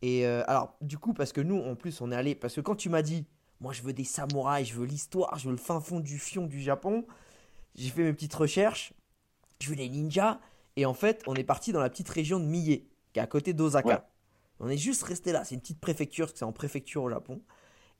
Et 0.00 0.26
euh, 0.26 0.42
alors, 0.48 0.74
du 0.80 0.98
coup, 0.98 1.12
parce 1.14 1.32
que 1.32 1.40
nous, 1.40 1.60
en 1.60 1.76
plus, 1.76 2.00
on 2.00 2.10
est 2.10 2.16
allé, 2.16 2.34
parce 2.34 2.54
que 2.54 2.60
quand 2.60 2.74
tu 2.74 2.88
m'as 2.88 3.02
dit, 3.02 3.26
moi, 3.60 3.72
je 3.72 3.82
veux 3.82 3.92
des 3.92 4.04
samouraïs, 4.04 4.68
je 4.68 4.74
veux 4.74 4.86
l'histoire, 4.86 5.38
je 5.38 5.46
veux 5.46 5.52
le 5.52 5.58
fin 5.58 5.80
fond 5.80 6.00
du 6.00 6.18
fion 6.18 6.46
du 6.46 6.60
Japon, 6.60 7.06
j'ai 7.76 7.90
fait 7.90 8.02
mes 8.02 8.12
petites 8.12 8.34
recherches, 8.34 8.92
je 9.60 9.68
veux 9.68 9.76
les 9.76 9.88
ninjas, 9.88 10.40
et 10.76 10.86
en 10.86 10.94
fait, 10.94 11.22
on 11.26 11.34
est 11.34 11.44
parti 11.44 11.72
dans 11.72 11.80
la 11.80 11.88
petite 11.90 12.08
région 12.08 12.40
de 12.40 12.44
Mie, 12.44 12.84
qui 13.12 13.20
est 13.20 13.22
à 13.22 13.26
côté 13.26 13.52
d'Osaka. 13.52 13.88
Ouais. 13.88 14.00
On 14.58 14.68
est 14.68 14.76
juste 14.78 15.02
resté 15.02 15.32
là. 15.32 15.44
C'est 15.44 15.54
une 15.54 15.60
petite 15.60 15.80
préfecture, 15.80 16.26
parce 16.26 16.32
que 16.32 16.38
c'est 16.40 16.44
en 16.44 16.52
préfecture 16.52 17.02
au 17.02 17.10
Japon. 17.10 17.40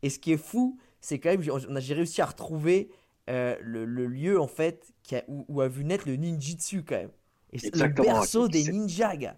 Et 0.03 0.11
ce 0.11 0.19
qui 0.19 0.33
est 0.33 0.39
fou, 0.39 0.79
c'est 1.01 1.19
quand 1.21 1.31
même, 1.31 1.43
j'ai 1.81 1.95
réussi 1.95 2.23
à 2.23 2.27
retrouver 2.27 2.91
euh, 3.31 3.57
le, 3.61 3.85
le 3.85 4.07
lieu, 4.07 4.41
en 4.41 4.47
fait, 4.49 4.93
qui 5.03 5.17
a- 5.17 5.25
où, 5.29 5.45
où 5.49 5.61
a 5.61 5.69
vu 5.69 5.85
naître 5.85 6.09
le 6.09 6.17
ninjitsu, 6.17 6.85
quand 6.85 6.97
même. 6.97 7.13
Et 7.53 7.59
c'est 7.59 7.75
le 7.77 7.87
berceau 7.87 8.49
des 8.49 8.65
ninjas, 8.65 9.17
gars. 9.17 9.37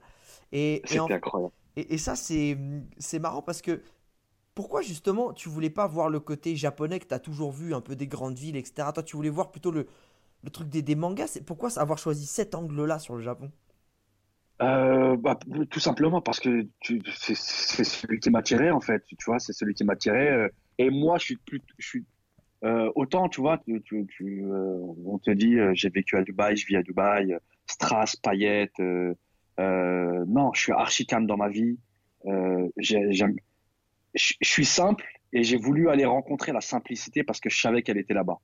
Et, 0.52 0.95
et, 0.95 1.00
en- 1.00 1.11
C'était 1.11 1.15
incroyable. 1.15 1.52
et- 1.76 1.95
et 1.95 1.99
ça, 1.99 2.17
c'est 2.17 2.58
c'est 2.99 3.19
marrant 3.21 3.43
parce 3.43 3.63
que 3.63 3.82
pourquoi 4.54 4.82
justement 4.82 5.32
tu 5.35 5.49
voulais 5.49 5.71
pas 5.71 5.87
voir 5.89 6.11
le 6.11 6.21
côté 6.21 6.56
japonais 6.56 7.00
que 7.00 7.06
tu 7.08 7.15
as 7.15 7.19
toujours 7.21 7.52
vu, 7.52 7.75
un 7.75 7.80
peu 7.82 7.97
des 7.97 8.06
grandes 8.08 8.39
villes, 8.39 8.56
etc. 8.56 8.93
Toi, 8.93 9.02
tu 9.02 9.17
voulais 9.17 9.30
voir 9.30 9.50
plutôt 9.52 9.71
le, 9.73 9.87
le 10.45 10.50
truc 10.50 10.69
des, 10.71 10.82
des 10.82 10.97
mangas. 10.97 11.28
C'est 11.28 11.43
pourquoi 11.45 11.71
avoir 11.78 11.99
choisi 11.99 12.26
cet 12.26 12.54
angle-là 12.56 12.99
sur 13.00 13.17
le 13.17 13.23
Japon? 13.23 13.52
Euh, 14.63 15.17
bah, 15.17 15.37
tout 15.71 15.80
simplement 15.80 16.21
parce 16.23 16.39
que 16.41 16.69
c'est 16.82 17.35
celui 17.35 18.21
qui 18.21 18.30
m'attirait 18.30 18.71
en 18.71 18.80
fait, 18.80 19.02
tu 19.06 19.17
vois, 19.26 19.41
c'est 19.41 19.52
celui 19.52 19.75
qui 19.75 19.82
m'attirait. 19.85 20.30
euh, 20.30 20.49
et 20.78 20.91
moi, 20.91 21.19
je 21.19 21.25
suis 21.25 21.37
plus, 21.39 21.61
je 21.78 21.87
suis 21.87 22.06
euh, 22.65 22.91
autant, 22.95 23.29
tu 23.29 23.41
vois, 23.41 23.59
tu, 23.59 23.81
tu, 23.83 24.07
tu, 24.07 24.45
euh, 24.45 24.79
on 25.05 25.19
te 25.19 25.31
dit, 25.31 25.59
euh, 25.59 25.73
j'ai 25.75 25.91
vécu 25.91 26.17
à 26.17 26.23
Dubaï, 26.23 26.57
je 26.57 26.67
vis 26.67 26.77
à 26.77 26.83
Dubaï, 26.83 27.37
strass, 27.67 28.17
paillettes. 28.17 28.81
euh, 28.81 29.15
euh, 29.61 30.25
non, 30.27 30.53
je 30.55 30.63
suis 30.63 30.73
archi 30.73 31.07
calme 31.07 31.27
dans 31.27 31.37
ma 31.37 31.49
vie. 31.49 31.79
Euh, 32.27 32.69
je, 32.79 32.97
suis 34.15 34.65
simple 34.65 35.05
et 35.33 35.43
j'ai 35.43 35.57
voulu 35.59 35.89
aller 35.91 36.05
rencontrer 36.07 36.53
la 36.53 36.61
simplicité 36.61 37.23
parce 37.23 37.39
que 37.41 37.50
je 37.50 37.61
savais 37.61 37.83
qu'elle 37.83 37.99
était 37.99 38.15
là-bas, 38.15 38.39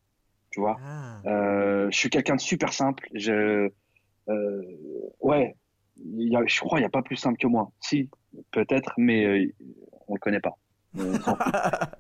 tu 0.51 0.61
vois. 0.61 0.77
Ah, 0.83 1.21
Euh, 1.27 1.89
je 1.91 1.97
suis 1.97 2.11
quelqu'un 2.11 2.37
de 2.37 2.41
super 2.41 2.73
simple. 2.73 3.09
Je, 3.15 3.71
euh, 4.29 4.63
ouais, 5.21 5.57
il 5.97 6.29
y 6.31 6.37
a, 6.37 6.43
je 6.47 6.61
crois 6.61 6.79
qu'il 6.79 6.83
n'y 6.83 6.87
a 6.87 6.91
pas 6.91 7.03
plus 7.03 7.17
simple 7.17 7.39
que 7.39 7.47
moi. 7.47 7.73
Si, 7.81 8.11
peut-être, 8.53 8.93
mais 8.99 9.49
on 10.09 10.15
le 10.15 10.21
connaît 10.21 10.41
pas. 10.41 10.57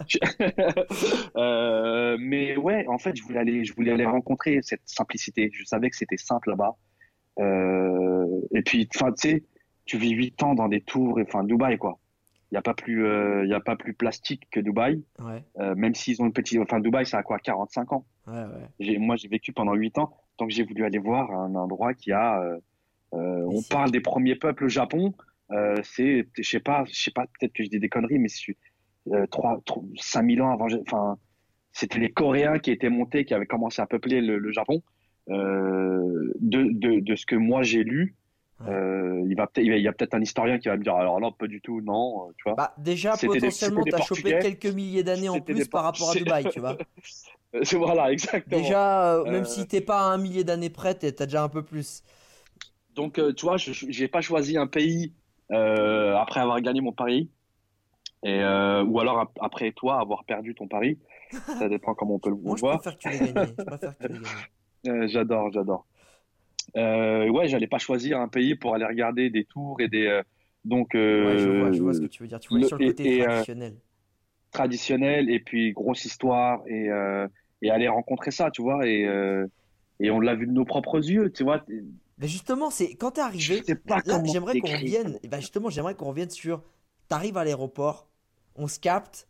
Euh, 1.36 2.16
mais 2.20 2.56
ouais, 2.56 2.86
en 2.88 2.98
fait, 2.98 3.16
je 3.16 3.22
voulais 3.22 3.38
aller, 3.38 3.64
je 3.64 3.74
voulais 3.74 3.92
aller 3.92 4.06
rencontrer 4.06 4.60
cette 4.62 4.82
simplicité. 4.84 5.50
Je 5.52 5.64
savais 5.64 5.90
que 5.90 5.96
c'était 5.96 6.16
simple 6.16 6.50
là-bas. 6.50 6.76
Euh, 7.38 8.26
et 8.52 8.62
puis, 8.62 8.88
enfin, 8.94 9.12
tu 9.12 9.28
sais, 9.28 9.44
tu 9.84 9.96
vis 9.98 10.10
huit 10.10 10.42
ans 10.42 10.54
dans 10.54 10.68
des 10.68 10.80
tours, 10.80 11.18
enfin, 11.22 11.44
Dubaï, 11.44 11.78
quoi. 11.78 11.98
Il 12.50 12.54
n'y 12.54 12.58
a 12.58 12.62
pas 12.62 12.74
plus, 12.74 13.06
euh, 13.06 13.44
il 13.46 13.54
a 13.54 13.60
pas 13.60 13.76
plus 13.76 13.94
plastique 13.94 14.48
que 14.50 14.58
Dubaï. 14.60 15.02
ouais, 15.20 15.44
Euh, 15.58 15.74
même 15.76 15.94
s'ils 15.94 16.20
ont 16.20 16.26
une 16.26 16.32
petite, 16.32 16.58
enfin, 16.60 16.80
Dubaï, 16.80 17.06
c'est 17.06 17.16
à 17.16 17.22
quoi, 17.22 17.38
45 17.38 17.92
ans. 17.92 18.04
ouais, 18.26 18.34
ouais. 18.34 18.66
J'ai, 18.80 18.98
moi, 18.98 19.16
j'ai 19.16 19.28
vécu 19.28 19.52
pendant 19.52 19.74
huit 19.74 19.96
ans, 19.98 20.12
donc 20.38 20.50
j'ai 20.50 20.64
voulu 20.64 20.84
aller 20.84 20.98
voir 20.98 21.30
un 21.30 21.54
endroit 21.54 21.94
qui 21.94 22.12
a. 22.12 22.42
on 23.12 23.62
parle 23.70 23.90
des 23.92 24.00
premiers 24.00 24.34
peuples 24.34 24.64
au 24.64 24.68
Japon. 24.68 25.14
Euh, 25.52 25.76
c'est, 25.82 26.28
je 26.36 26.48
sais 26.48 26.60
pas, 26.60 26.84
je 26.88 26.94
sais 26.94 27.10
pas, 27.10 27.26
peut-être 27.38 27.52
que 27.52 27.64
je 27.64 27.68
dis 27.68 27.80
des 27.80 27.88
conneries, 27.88 28.18
mais 28.18 28.28
euh, 29.08 29.26
3, 29.26 29.60
5000 29.96 30.42
ans 30.42 30.52
avant. 30.52 30.66
Enfin, 30.82 31.16
c'était 31.72 31.98
les 31.98 32.10
Coréens 32.10 32.58
qui 32.58 32.70
étaient 32.70 32.90
montés, 32.90 33.24
qui 33.24 33.34
avaient 33.34 33.46
commencé 33.46 33.80
à 33.82 33.86
peupler 33.86 34.20
le, 34.20 34.38
le 34.38 34.52
Japon. 34.52 34.82
Euh, 35.28 36.32
de, 36.40 36.64
de, 36.72 37.00
de 37.00 37.14
ce 37.14 37.24
que 37.24 37.36
moi 37.36 37.62
j'ai 37.62 37.84
lu, 37.84 38.16
euh, 38.66 39.22
il 39.28 39.36
va 39.36 39.46
peut-être, 39.46 39.64
il 39.66 39.80
y 39.80 39.86
a 39.86 39.92
peut-être 39.92 40.14
un 40.14 40.20
historien 40.20 40.58
qui 40.58 40.68
va 40.68 40.76
me 40.76 40.82
dire 40.82 40.94
alors 40.94 41.20
non, 41.20 41.30
pas 41.30 41.46
du 41.46 41.60
tout, 41.60 41.80
non, 41.82 42.28
euh, 42.28 42.32
tu 42.36 42.44
vois. 42.44 42.54
Bah, 42.54 42.74
déjà, 42.78 43.16
potentiellement, 43.16 43.82
des 43.82 43.90
t'as 43.90 44.00
chopé 44.02 44.22
quelques 44.40 44.66
milliers 44.66 45.04
d'années 45.04 45.28
en 45.28 45.40
plus 45.40 45.68
par 45.68 45.84
rapport 45.84 46.10
à. 46.10 46.14
Dubaï, 46.14 46.48
tu 46.48 46.60
vois. 46.60 46.76
Euh, 47.52 47.64
c'est 47.64 47.76
voilà, 47.76 48.12
exactement. 48.12 48.60
Déjà, 48.62 49.14
euh, 49.16 49.24
même 49.24 49.42
Euh, 49.42 49.44
si 49.44 49.66
t'es 49.66 49.80
pas 49.80 50.02
à 50.02 50.04
un 50.12 50.18
millier 50.18 50.44
d'années 50.44 50.70
près, 50.70 50.94
t'es- 50.94 51.10
t'as 51.10 51.26
déjà 51.26 51.42
un 51.42 51.48
peu 51.48 51.64
plus. 51.64 52.04
Donc, 52.94 53.18
euh, 53.18 53.32
tu 53.32 53.44
vois, 53.44 53.56
je 53.56 53.72
j'ai 53.72 54.06
pas 54.06 54.20
choisi 54.20 54.56
un 54.56 54.68
pays 54.68 55.14
euh, 55.50 56.14
après 56.16 56.38
avoir 56.38 56.60
gagné 56.60 56.80
mon 56.80 56.92
pari, 56.92 57.28
et, 58.22 58.40
euh, 58.42 58.84
ou 58.84 59.00
alors 59.00 59.18
ap- 59.20 59.38
après 59.40 59.72
toi 59.72 60.00
avoir 60.00 60.24
perdu 60.24 60.54
ton 60.54 60.68
pari. 60.68 60.98
Ça 61.58 61.68
dépend 61.68 61.94
comment 61.94 62.14
on 62.14 62.18
peut 62.18 62.30
le 62.30 62.36
Moi, 62.36 62.56
je 62.56 62.60
voir. 62.60 62.82
Je 62.82 62.90
préfère 62.90 62.98
que 62.98 63.02
tu 63.02 63.24
l'aies 63.24 63.32
gagné. 63.32 63.54
Euh, 64.86 65.06
j'adore, 65.08 65.52
j'adore. 65.52 65.86
Euh, 66.76 67.28
ouais, 67.28 67.48
j'allais 67.48 67.66
pas 67.66 67.78
choisir 67.78 68.18
un 68.18 68.28
pays 68.28 68.54
pour 68.54 68.74
aller 68.74 68.86
regarder 68.86 69.28
des 69.28 69.44
tours 69.44 69.78
et 69.80 69.88
des. 69.88 70.06
euh, 70.06 70.22
donc, 70.64 70.94
euh, 70.94 71.26
Ouais, 71.26 71.38
je 71.38 71.50
vois, 71.60 71.72
je 71.72 71.82
vois 71.82 71.92
ce 71.94 72.00
que 72.00 72.06
tu 72.06 72.22
veux 72.22 72.28
dire. 72.28 72.40
Tu 72.40 72.54
le- 72.56 72.66
sur 72.66 72.78
le 72.78 72.86
côté 72.86 73.16
et- 73.16 73.24
traditionnel. 73.24 73.76
traditionnel 74.52 75.30
et 75.30 75.40
puis 75.40 75.72
grosse 75.72 76.04
histoire 76.06 76.62
et, 76.66 76.88
et 77.62 77.70
aller 77.70 77.88
rencontrer 77.88 78.30
ça, 78.30 78.50
tu 78.50 78.62
vois. 78.62 78.86
Et, 78.86 79.06
et 80.00 80.10
on 80.10 80.20
l'a 80.20 80.34
vu 80.34 80.46
de 80.46 80.52
nos 80.52 80.64
propres 80.64 80.98
yeux, 81.06 81.30
tu 81.30 81.44
vois. 81.44 81.62
Mais 82.18 82.28
justement, 82.28 82.70
c'est 82.70 82.94
quand 82.94 83.12
t'es 83.12 83.20
arrivé. 83.20 83.62
j'aimerais 84.32 84.58
qu'on 84.60 84.68
revienne. 84.68 85.18
Bah 85.28 85.40
justement, 85.40 85.70
j'aimerais 85.70 85.94
qu'on 85.94 86.06
revienne 86.08 86.30
sur. 86.30 86.62
T'arrives 87.08 87.36
à 87.36 87.44
l'aéroport, 87.44 88.08
on 88.60 88.68
se 88.68 88.78
capte. 88.78 89.26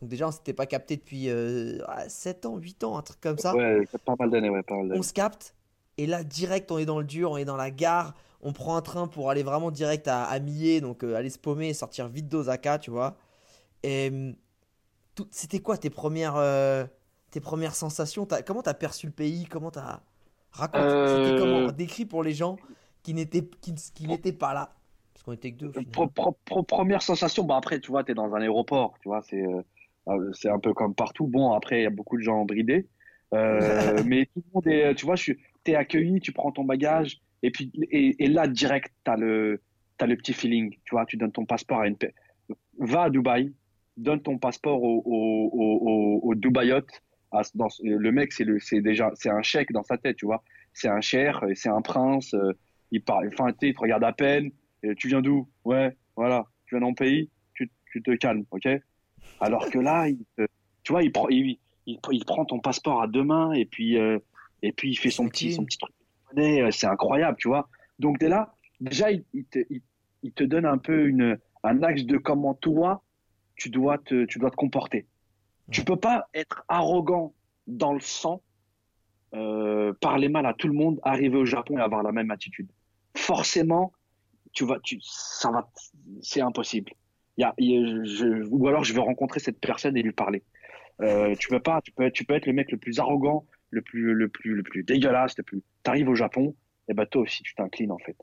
Donc 0.00 0.10
déjà, 0.10 0.28
on 0.28 0.30
s'était 0.30 0.52
pas 0.54 0.66
capté 0.66 0.96
depuis 0.96 1.28
euh, 1.28 1.78
ah, 1.88 2.08
7 2.08 2.46
ans, 2.46 2.56
8 2.56 2.84
ans, 2.84 2.96
un 2.96 3.02
truc 3.02 3.20
comme 3.20 3.38
ça. 3.38 3.54
Ouais, 3.54 3.84
pas 4.04 4.14
mal 4.18 4.30
d'années, 4.30 4.48
ouais, 4.50 4.62
pas 4.62 4.76
mal 4.76 4.88
d'années. 4.88 5.00
On 5.00 5.02
se 5.02 5.12
capte. 5.12 5.54
Et 5.96 6.06
là, 6.06 6.22
direct, 6.22 6.70
on 6.70 6.78
est 6.78 6.86
dans 6.86 7.00
le 7.00 7.04
dur, 7.04 7.32
on 7.32 7.36
est 7.36 7.44
dans 7.44 7.56
la 7.56 7.70
gare. 7.72 8.14
On 8.40 8.52
prend 8.52 8.76
un 8.76 8.82
train 8.82 9.08
pour 9.08 9.30
aller 9.30 9.42
vraiment 9.42 9.72
direct 9.72 10.06
à, 10.06 10.24
à 10.24 10.38
Mie, 10.38 10.80
donc 10.80 11.02
euh, 11.02 11.16
aller 11.16 11.30
se 11.30 11.38
paumer 11.40 11.70
et 11.70 11.74
sortir 11.74 12.06
vite 12.08 12.28
d'Osaka, 12.28 12.78
tu 12.78 12.90
vois. 12.92 13.16
Et 13.82 14.08
hum, 14.08 14.36
c'était 15.32 15.58
quoi 15.60 15.76
tes 15.76 15.90
premières, 15.90 16.36
euh, 16.36 16.86
tes 17.32 17.40
premières 17.40 17.74
sensations? 17.74 18.26
T'as- 18.26 18.42
Comment 18.42 18.62
t'as 18.62 18.74
perçu 18.74 19.06
le 19.06 19.12
pays? 19.12 19.46
Comment 19.46 19.70
t'as 19.72 20.00
raconté 20.52 20.84
C'était 21.06 21.32
Euh, 21.32 21.38
comment 21.38 21.72
Décrit 21.72 22.04
pour 22.06 22.22
les 22.22 22.32
gens 22.34 22.56
qui 23.02 23.14
n'étaient 23.14 23.44
qui, 23.60 23.74
qui 23.74 24.06
n'étaient 24.06 24.32
pas 24.32 24.54
là. 24.54 24.74
Parce 25.18 25.22
qu'on 25.24 25.32
était 25.32 25.52
que 25.52 25.56
deux. 25.58 25.66
au 25.68 25.72
final. 25.72 25.86
Pro- 25.92 26.06
pro- 26.08 26.36
pro- 26.44 26.62
première 26.62 27.02
sensation, 27.02 27.44
bah 27.44 27.56
après, 27.56 27.80
tu 27.80 27.90
vois, 27.90 28.04
tu 28.04 28.12
es 28.12 28.14
dans 28.14 28.34
un 28.34 28.40
aéroport, 28.40 28.94
tu 29.02 29.08
vois, 29.08 29.22
c'est 29.22 29.42
euh, 29.42 29.62
euh, 30.08 30.32
c'est 30.32 30.48
un 30.48 30.58
peu 30.58 30.72
comme 30.74 30.94
partout. 30.94 31.26
Bon, 31.26 31.52
après, 31.52 31.80
il 31.80 31.82
y 31.82 31.86
a 31.86 31.90
beaucoup 31.90 32.16
de 32.16 32.22
gens 32.22 32.44
bridés. 32.44 32.86
Euh, 33.34 34.02
mais 34.04 34.26
tout 34.26 34.42
le 34.46 34.50
monde 34.54 34.66
est, 34.68 34.94
tu 34.94 35.04
vois, 35.06 35.16
tu 35.16 35.38
es 35.66 35.74
accueilli, 35.74 36.20
tu 36.20 36.32
prends 36.32 36.50
ton 36.52 36.64
bagage, 36.64 37.18
et 37.42 37.50
puis 37.50 37.70
et, 37.90 38.24
et 38.24 38.28
là, 38.28 38.46
direct, 38.46 38.92
tu 39.04 39.10
as 39.10 39.16
le, 39.16 39.60
t'as 39.98 40.06
le 40.06 40.16
petit 40.16 40.32
feeling, 40.32 40.70
tu 40.84 40.92
vois, 40.94 41.04
tu 41.04 41.16
donnes 41.16 41.32
ton 41.32 41.44
passeport 41.44 41.80
à 41.80 41.88
une... 41.88 41.96
Va 42.78 43.02
à 43.02 43.10
Dubaï, 43.10 43.52
donne 43.96 44.22
ton 44.22 44.38
passeport 44.38 44.82
au, 44.82 45.02
au, 45.04 45.50
au, 45.52 45.78
au, 45.82 46.20
au 46.30 46.34
Dubaïote. 46.34 46.88
à- 47.32 47.42
dans 47.54 47.68
ce- 47.68 47.82
le 47.84 48.12
mec, 48.12 48.32
c'est 48.32 48.80
déjà, 48.80 49.10
c'est 49.14 49.28
un 49.30 49.42
chèque 49.42 49.72
dans 49.72 49.82
sa 49.82 49.98
tête, 49.98 50.16
tu 50.16 50.24
vois. 50.26 50.42
C'est 50.72 50.88
un 50.88 51.00
cher, 51.02 51.44
c'est 51.54 51.68
un 51.68 51.82
prince, 51.82 52.32
euh, 52.34 52.52
il 52.92 53.02
parle, 53.02 53.28
enfin, 53.32 53.52
il 53.60 53.74
te 53.74 53.80
regarde 53.80 54.04
à 54.04 54.12
peine. 54.12 54.50
Et 54.82 54.94
tu 54.94 55.08
viens 55.08 55.20
d'où? 55.20 55.48
Ouais, 55.64 55.96
voilà. 56.16 56.46
Tu 56.66 56.76
viens 56.76 56.86
d'un 56.86 56.94
pays, 56.94 57.30
tu, 57.54 57.70
tu 57.90 58.02
te 58.02 58.14
calmes, 58.16 58.44
ok? 58.50 58.68
Alors 59.40 59.70
que 59.70 59.78
là, 59.78 60.08
il 60.08 60.24
te- 60.36 60.46
tu 60.82 60.92
vois, 60.92 61.02
il 61.02 61.12
prend, 61.12 61.28
il, 61.28 61.58
il, 61.86 61.98
il 62.10 62.24
prend 62.24 62.44
ton 62.44 62.60
passeport 62.60 63.02
à 63.02 63.06
deux 63.06 63.24
mains 63.24 63.52
et 63.52 63.64
puis, 63.64 63.98
euh, 63.98 64.18
et 64.62 64.72
puis 64.72 64.90
il 64.90 64.96
fait 64.96 65.10
son 65.10 65.28
petit, 65.28 65.52
son 65.52 65.64
petit 65.64 65.78
truc. 65.78 65.94
euh, 66.38 66.70
C'est 66.70 66.86
incroyable, 66.86 67.36
tu 67.38 67.48
vois. 67.48 67.68
Donc, 67.98 68.18
dès 68.18 68.28
là, 68.28 68.54
déjà, 68.80 69.10
il, 69.10 69.24
te, 69.50 69.60
il, 69.70 69.82
il 70.22 70.32
te 70.32 70.44
donne 70.44 70.66
un 70.66 70.78
peu 70.78 71.06
une, 71.06 71.38
un 71.62 71.82
axe 71.82 72.04
de 72.04 72.16
comment 72.16 72.54
toi, 72.54 73.02
tu 73.56 73.70
dois 73.70 73.98
te, 73.98 74.24
tu 74.24 74.38
dois 74.38 74.50
te 74.50 74.56
comporter. 74.56 75.06
Tu 75.70 75.84
peux 75.84 75.96
pas 75.96 76.28
être 76.34 76.64
arrogant 76.68 77.34
dans 77.66 77.92
le 77.92 78.00
sang, 78.00 78.42
euh, 79.34 79.92
parler 80.00 80.28
mal 80.28 80.46
à 80.46 80.54
tout 80.54 80.68
le 80.68 80.72
monde, 80.72 80.98
arriver 81.02 81.36
au 81.36 81.44
Japon 81.44 81.78
et 81.78 81.82
avoir 81.82 82.02
la 82.02 82.12
même 82.12 82.30
attitude. 82.30 82.70
Forcément, 83.16 83.92
tu 84.52 84.64
vas, 84.64 84.78
tu, 84.82 84.98
ça 85.02 85.50
va, 85.50 85.68
c'est 86.22 86.40
impossible. 86.40 86.92
Y 87.36 87.44
y 87.58 87.76
a- 87.76 88.46
ou 88.50 88.66
alors 88.68 88.84
je 88.84 88.92
vais 88.92 89.00
rencontrer 89.00 89.40
cette 89.40 89.60
personne 89.60 89.96
et 89.96 90.02
lui 90.02 90.12
parler. 90.12 90.42
Euh, 91.00 91.34
tu 91.36 91.48
peux 91.48 91.60
pas, 91.60 91.80
tu 91.82 91.92
peux, 91.92 92.10
tu 92.10 92.24
peux 92.24 92.34
être 92.34 92.46
le 92.46 92.52
mec 92.52 92.72
le 92.72 92.78
plus 92.78 92.98
arrogant, 92.98 93.46
le 93.70 93.82
plus, 93.82 94.14
le 94.14 94.28
plus, 94.28 94.54
le 94.54 94.62
plus 94.62 94.82
dégueulasse, 94.82 95.36
le 95.38 95.44
plus. 95.44 95.62
Au 96.06 96.14
Japon, 96.14 96.54
et 96.88 96.92
ben 96.92 97.06
toi 97.06 97.22
aussi 97.22 97.42
tu 97.42 97.54
t'inclines 97.54 97.92
en 97.92 97.98
fait, 97.98 98.16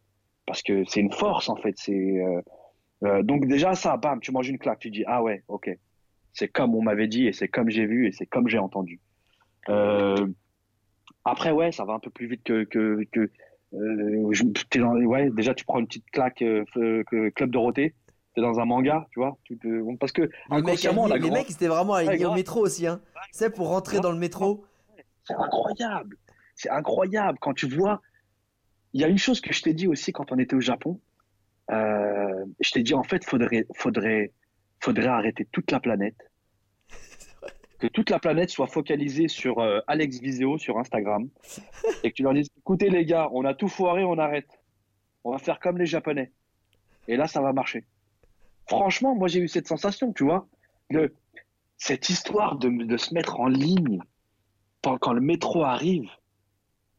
parce 0.45 0.61
que 0.61 0.83
c'est 0.85 0.99
une 0.99 1.11
force 1.11 1.49
en 1.49 1.55
fait. 1.55 1.73
C'est 1.77 1.93
euh, 2.21 2.41
euh, 3.03 3.23
donc 3.23 3.47
déjà 3.47 3.73
ça, 3.73 3.97
bam, 3.97 4.19
tu 4.19 4.31
manges 4.31 4.49
une 4.49 4.59
claque, 4.59 4.79
tu 4.79 4.91
dis 4.91 5.03
ah 5.07 5.23
ouais, 5.23 5.43
ok, 5.47 5.71
c'est 6.31 6.47
comme 6.47 6.75
on 6.75 6.83
m'avait 6.83 7.07
dit 7.07 7.25
et 7.25 7.33
c'est 7.33 7.47
comme 7.47 7.69
j'ai 7.71 7.88
vu 7.88 8.07
et 8.07 8.11
c'est 8.11 8.27
comme 8.27 8.47
j'ai 8.47 8.59
entendu. 8.59 8.99
Après 11.23 11.51
ouais, 11.51 11.71
ça 11.71 11.85
va 11.85 11.93
un 11.93 11.99
peu 11.99 12.11
plus 12.11 12.27
vite 12.27 12.43
que 12.43 13.31
euh, 13.75 14.27
je- 14.31 14.43
t'es 14.69 14.79
dans, 14.79 14.93
ouais, 14.95 15.29
déjà 15.31 15.53
tu 15.53 15.65
prends 15.65 15.79
une 15.79 15.88
petite 15.88 16.09
claque 16.11 16.41
euh, 16.41 16.63
que 16.73 17.29
Club 17.29 17.51
Dorothée, 17.51 17.93
t'es 18.33 18.41
dans 18.41 18.59
un 18.59 18.65
manga, 18.65 19.07
tu 19.11 19.19
vois, 19.19 19.38
tu 19.43 19.57
te- 19.57 19.95
parce 19.97 20.11
que 20.11 20.23
Les 20.23 20.61
mecs, 20.61 20.88
on 20.95 21.09
a 21.11 21.15
les 21.15 21.19
grand- 21.19 21.33
mecs, 21.33 21.47
c'était 21.49 21.67
vraiment 21.67 21.93
alignés 21.93 22.17
au 22.25 22.29
grave. 22.29 22.35
métro 22.38 22.61
aussi. 22.61 22.88
Hein. 22.88 23.01
C'est 23.31 23.49
pour 23.53 23.69
rentrer 23.69 23.99
dans 23.99 24.11
le 24.11 24.17
métro. 24.17 24.65
C'est 25.23 25.33
incroyable. 25.35 26.17
C'est 26.55 26.69
incroyable 26.69 27.38
quand 27.41 27.53
tu 27.53 27.67
vois. 27.67 28.01
Il 28.93 29.01
y 29.01 29.03
a 29.03 29.07
une 29.07 29.17
chose 29.17 29.41
que 29.41 29.51
je 29.53 29.61
t'ai 29.61 29.73
dit 29.73 29.88
aussi 29.88 30.13
quand 30.13 30.31
on 30.31 30.38
était 30.38 30.55
au 30.55 30.61
Japon. 30.61 31.01
Euh, 31.71 32.45
je 32.61 32.71
t'ai 32.71 32.83
dit 32.83 32.93
en 32.93 33.03
fait, 33.03 33.25
faudrait, 33.25 33.65
faudrait, 33.75 34.31
faudrait 34.79 35.07
arrêter 35.07 35.47
toute 35.51 35.71
la 35.71 35.79
planète. 35.79 36.15
Que 37.79 37.88
toute 37.88 38.09
la 38.09 38.19
planète 38.19 38.49
soit 38.49 38.67
focalisée 38.67 39.27
sur 39.27 39.59
euh, 39.59 39.79
Alex 39.88 40.19
Viseo 40.19 40.57
sur 40.57 40.77
Instagram 40.77 41.27
et 42.03 42.11
que 42.11 42.15
tu 42.15 42.23
leur 42.23 42.33
dises 42.33 42.49
écoutez 42.57 42.89
les 42.89 43.05
gars, 43.05 43.29
on 43.33 43.43
a 43.45 43.53
tout 43.53 43.67
foiré, 43.67 44.03
on 44.03 44.17
arrête. 44.17 44.49
On 45.23 45.31
va 45.31 45.39
faire 45.39 45.59
comme 45.59 45.77
les 45.77 45.85
Japonais. 45.85 46.31
Et 47.07 47.17
là, 47.17 47.27
ça 47.27 47.41
va 47.41 47.51
marcher. 47.53 47.85
Franchement, 48.67 49.15
moi 49.15 49.27
j'ai 49.27 49.39
eu 49.39 49.47
cette 49.47 49.67
sensation, 49.67 50.13
tu 50.13 50.23
vois, 50.23 50.47
de 50.89 51.13
cette 51.77 52.09
histoire 52.09 52.57
de, 52.57 52.97
se 52.97 53.13
mettre 53.13 53.39
en 53.39 53.47
ligne 53.47 53.99
quand, 54.81 54.97
quand 54.97 55.13
le 55.13 55.21
métro 55.21 55.63
arrive, 55.63 56.09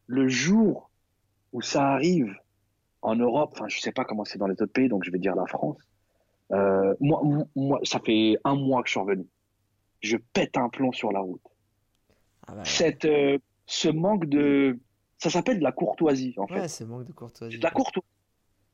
le 0.05 0.27
jour 0.27 0.89
où 1.53 1.61
ça 1.61 1.89
arrive 1.89 2.33
en 3.01 3.15
Europe, 3.15 3.51
enfin 3.53 3.67
je 3.67 3.79
sais 3.79 3.91
pas 3.91 4.05
comment 4.05 4.25
c'est 4.25 4.37
dans 4.37 4.47
les 4.47 4.61
autres 4.61 4.73
pays, 4.73 4.89
donc 4.89 5.03
je 5.03 5.11
vais 5.11 5.19
dire 5.19 5.35
la 5.35 5.45
France. 5.45 5.77
euh, 6.51 6.93
moi, 6.99 7.21
moi, 7.55 7.79
ça 7.83 7.99
fait 7.99 8.37
un 8.43 8.55
mois 8.55 8.81
que 8.81 8.87
je 8.87 8.91
suis 8.91 8.99
revenu. 8.99 9.25
Je 10.01 10.17
pète 10.17 10.57
un 10.57 10.69
plomb 10.69 10.91
sur 10.91 11.11
la 11.11 11.19
route. 11.19 11.41
Ah 12.47 12.55
bah, 12.55 12.65
Cette, 12.65 13.05
euh, 13.05 13.37
ce 13.65 13.89
manque 13.89 14.25
de, 14.27 14.79
ça 15.17 15.29
s'appelle 15.29 15.59
de 15.59 15.63
la 15.63 15.71
courtoisie 15.71 16.33
en 16.37 16.47
fait. 16.47 16.61
ouais, 16.61 16.67
c'est 16.67 16.85
manque 16.85 17.05
de 17.05 17.11
courtoisie. 17.11 17.57
De 17.57 17.63
la 17.63 17.71
courtoisie. 17.71 18.07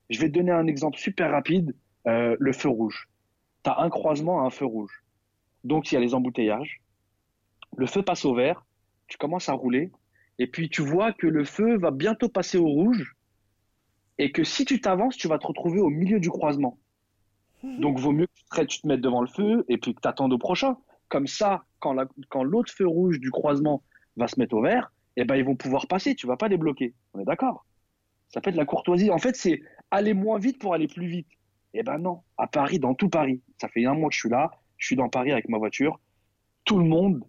Je 0.10 0.20
vais 0.20 0.28
te 0.30 0.34
donner 0.34 0.52
un 0.52 0.68
exemple 0.68 0.98
super 0.98 1.32
rapide. 1.32 1.76
euh, 2.08 2.36
le 2.40 2.52
feu 2.52 2.68
rouge. 2.70 3.08
Tu 3.64 3.70
as 3.70 3.80
un 3.80 3.90
croisement 3.90 4.42
à 4.42 4.44
un 4.44 4.50
feu 4.50 4.66
rouge. 4.66 5.04
Donc, 5.64 5.90
il 5.92 5.96
y 5.96 5.98
a 5.98 6.02
les 6.02 6.14
embouteillages. 6.14 6.82
Le 7.78 7.86
feu 7.88 8.04
passe 8.04 8.26
au 8.26 8.36
vert. 8.36 8.66
Tu 9.08 9.18
commences 9.18 9.48
à 9.48 9.54
rouler. 9.54 9.90
Et 10.38 10.48
puis, 10.48 10.70
tu 10.70 10.82
vois 10.82 11.14
que 11.14 11.28
le 11.28 11.46
feu 11.46 11.78
va 11.78 11.92
bientôt 11.92 12.28
passer 12.28 12.58
au 12.58 12.68
rouge. 12.68 13.16
Et 14.18 14.34
que 14.34 14.44
si 14.44 14.66
tu 14.66 14.82
t'avances, 14.82 15.16
tu 15.16 15.30
vas 15.30 15.40
te 15.40 15.48
retrouver 15.48 15.80
au 15.80 15.90
milieu 15.90 16.20
du 16.20 16.30
croisement. 16.30 16.78
Donc, 17.64 17.98
vaut 18.00 18.12
mieux 18.12 18.28
que 18.28 18.34
tu 18.34 18.44
te, 18.44 18.62
tu 18.66 18.82
te 18.82 18.88
mettes 18.88 19.00
devant 19.02 19.22
le 19.22 19.28
feu 19.28 19.64
et 19.70 19.78
puis 19.78 19.96
que 19.96 20.02
tu 20.02 20.08
attendes 20.10 20.34
au 20.34 20.38
prochain. 20.38 20.78
Comme 21.10 21.28
ça, 21.28 21.66
quand 21.80 21.94
la- 21.94 22.08
quand 22.30 22.44
l'autre 22.44 22.72
feu 22.74 22.88
rouge 22.88 23.20
du 23.20 23.30
croisement 23.32 23.84
va 24.16 24.28
se 24.28 24.40
mettre 24.40 24.56
au 24.56 24.62
vert, 24.62 24.92
eh 25.16 25.26
ben, 25.26 25.36
ils 25.36 25.46
vont 25.46 25.56
pouvoir 25.56 25.88
passer. 25.88 26.16
Tu 26.16 26.28
vas 26.28 26.38
pas 26.38 26.48
les 26.48 26.58
bloquer. 26.58 26.94
On 27.14 27.20
est 27.20 27.26
d'accord? 27.26 27.66
Ça 28.30 28.42
fait 28.42 28.52
de 28.52 28.58
la 28.58 28.66
courtoisie. 28.66 29.12
En 29.12 29.20
fait, 29.20 29.36
c'est 29.36 29.62
aller 29.92 30.14
moins 30.14 30.40
vite 30.40 30.60
pour 30.60 30.74
aller 30.74 30.88
plus 30.88 31.08
vite. 31.08 31.28
Eh 31.76 31.84
ben 31.84 31.98
non, 32.00 32.22
à 32.38 32.48
Paris, 32.48 32.80
dans 32.80 32.94
tout 32.96 33.10
Paris. 33.10 33.42
Ça 33.60 33.68
fait 33.68 33.86
un 33.86 33.94
mois 33.94 34.10
que 34.10 34.16
je 34.16 34.20
suis 34.22 34.30
là, 34.30 34.52
je 34.78 34.86
suis 34.88 34.96
dans 34.96 35.10
Paris 35.10 35.32
avec 35.32 35.50
ma 35.50 35.58
voiture. 35.58 36.00
Tout 36.66 36.78
le 36.80 36.86
monde 36.86 37.24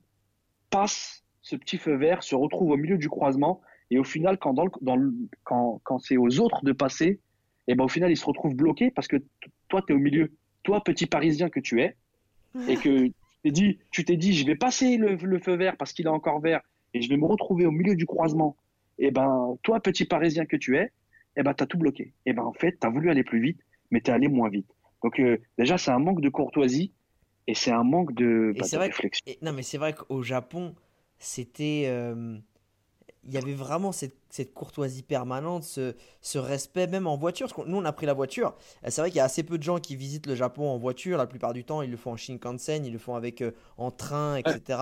passe 0.71 1.25
ce 1.43 1.57
petit 1.57 1.77
feu 1.79 1.95
vert, 1.97 2.23
se 2.23 2.35
retrouve 2.35 2.71
au 2.71 2.77
milieu 2.77 2.97
du 2.99 3.09
croisement, 3.09 3.61
et 3.91 3.99
au 3.99 4.05
final, 4.05 4.39
quand, 4.39 4.55
dans 4.55 4.65
le- 4.65 4.71
dans 4.81 4.97
le- 4.97 5.13
quand, 5.45 5.81
quand 5.85 5.99
c'est 5.99 6.17
aux 6.17 6.41
autres 6.41 6.65
de 6.65 6.73
passer, 6.73 7.21
eh 7.69 7.75
ben 7.75 7.85
au 7.85 7.89
final, 7.89 8.11
ils 8.11 8.17
se 8.17 8.25
retrouvent 8.25 8.55
bloqués 8.55 8.91
parce 8.91 9.09
que 9.09 9.17
toi, 9.69 9.83
tu 9.87 9.93
es 9.93 9.97
au 9.97 9.99
milieu. 9.99 10.33
Toi, 10.63 10.83
petit 10.83 11.07
Parisien 11.07 11.51
que 11.51 11.61
tu 11.61 11.83
es, 11.83 11.97
et 12.67 12.77
que 12.83 13.11
t'es 13.45 13.51
dit, 13.51 13.79
tu 13.91 14.05
t'es 14.05 14.17
dit, 14.17 14.33
je 14.33 14.45
vais 14.47 14.57
passer 14.57 14.97
le, 14.97 15.15
le 15.15 15.39
feu 15.39 15.55
vert 15.55 15.77
parce 15.77 15.93
qu'il 15.93 16.07
est 16.07 16.11
encore 16.11 16.41
vert, 16.41 16.61
et 16.95 17.03
je 17.03 17.09
vais 17.09 17.17
me 17.17 17.27
retrouver 17.27 17.67
au 17.67 17.71
milieu 17.71 17.95
du 17.95 18.07
croisement. 18.07 18.57
Eh 18.99 19.11
ben, 19.11 19.57
toi, 19.63 19.81
petit 19.81 20.05
Parisien 20.07 20.47
que 20.47 20.57
tu 20.57 20.77
es, 20.79 20.93
eh 21.37 21.43
ben, 21.43 21.53
t'as 21.53 21.67
tout 21.67 21.77
bloqué. 21.79 22.15
Eh 22.27 22.33
ben, 22.33 22.43
en 22.43 22.53
fait, 22.55 22.77
t'as 22.81 22.89
voulu 22.91 23.11
aller 23.11 23.25
plus 23.25 23.41
vite, 23.41 23.61
mais 23.91 24.01
t'es 24.01 24.13
allé 24.13 24.29
moins 24.29 24.49
vite. 24.49 24.69
Donc, 25.03 25.21
euh, 25.21 25.37
déjà, 25.59 25.77
c'est 25.79 25.91
un 25.91 25.99
manque 25.99 26.21
de 26.23 26.29
courtoisie 26.31 26.93
et 27.47 27.55
c'est 27.55 27.73
un 27.73 27.85
manque 27.85 28.15
de, 28.15 28.53
Et 28.55 28.59
bah, 28.61 28.65
c'est 28.65 28.77
de 28.77 28.79
vrai 28.81 28.89
que- 28.89 28.95
réflexion. 28.95 29.25
Et- 29.27 29.39
non, 29.43 29.53
mais 29.53 29.63
c'est 29.63 29.79
vrai 29.79 29.93
qu'au 29.95 30.23
Japon, 30.23 30.75
c'était. 31.19 31.85
euh, 31.87 32.39
Il 33.27 33.33
y 33.33 33.39
avait 33.39 33.55
vraiment 33.55 33.93
cette, 33.93 34.17
cette 34.31 34.53
courtoisie 34.55 35.03
permanente, 35.03 35.65
ce, 35.65 35.95
ce 36.21 36.39
respect, 36.39 36.87
même 36.87 37.07
en 37.07 37.17
voiture. 37.17 37.47
Parce 37.49 37.65
que 37.65 37.69
nous, 37.69 37.77
on 37.79 37.85
a 37.85 37.93
pris 37.93 38.07
la 38.07 38.15
voiture. 38.15 38.55
Euh, 38.85 38.89
C'est 38.91 39.01
vrai 39.01 39.11
qu'il 39.11 39.19
y 39.19 39.21
a 39.21 39.25
assez 39.25 39.43
peu 39.43 39.59
de 39.59 39.63
gens 39.63 39.79
qui 39.79 39.97
visitent 39.97 40.27
le 40.27 40.35
Japon 40.35 40.69
en 40.69 40.79
voiture. 40.79 41.19
La 41.19 41.27
plupart 41.27 41.53
du 41.53 41.65
temps, 41.65 41.83
ils 41.83 41.91
le 41.91 41.97
font 41.97 42.13
en 42.13 42.17
Shinkansen, 42.17 42.85
ils 42.85 42.93
le 42.93 42.99
font 42.99 43.15
avec 43.15 43.41
euh, 43.43 43.53
en 43.79 43.91
train, 43.91 44.37
etc. 44.37 44.79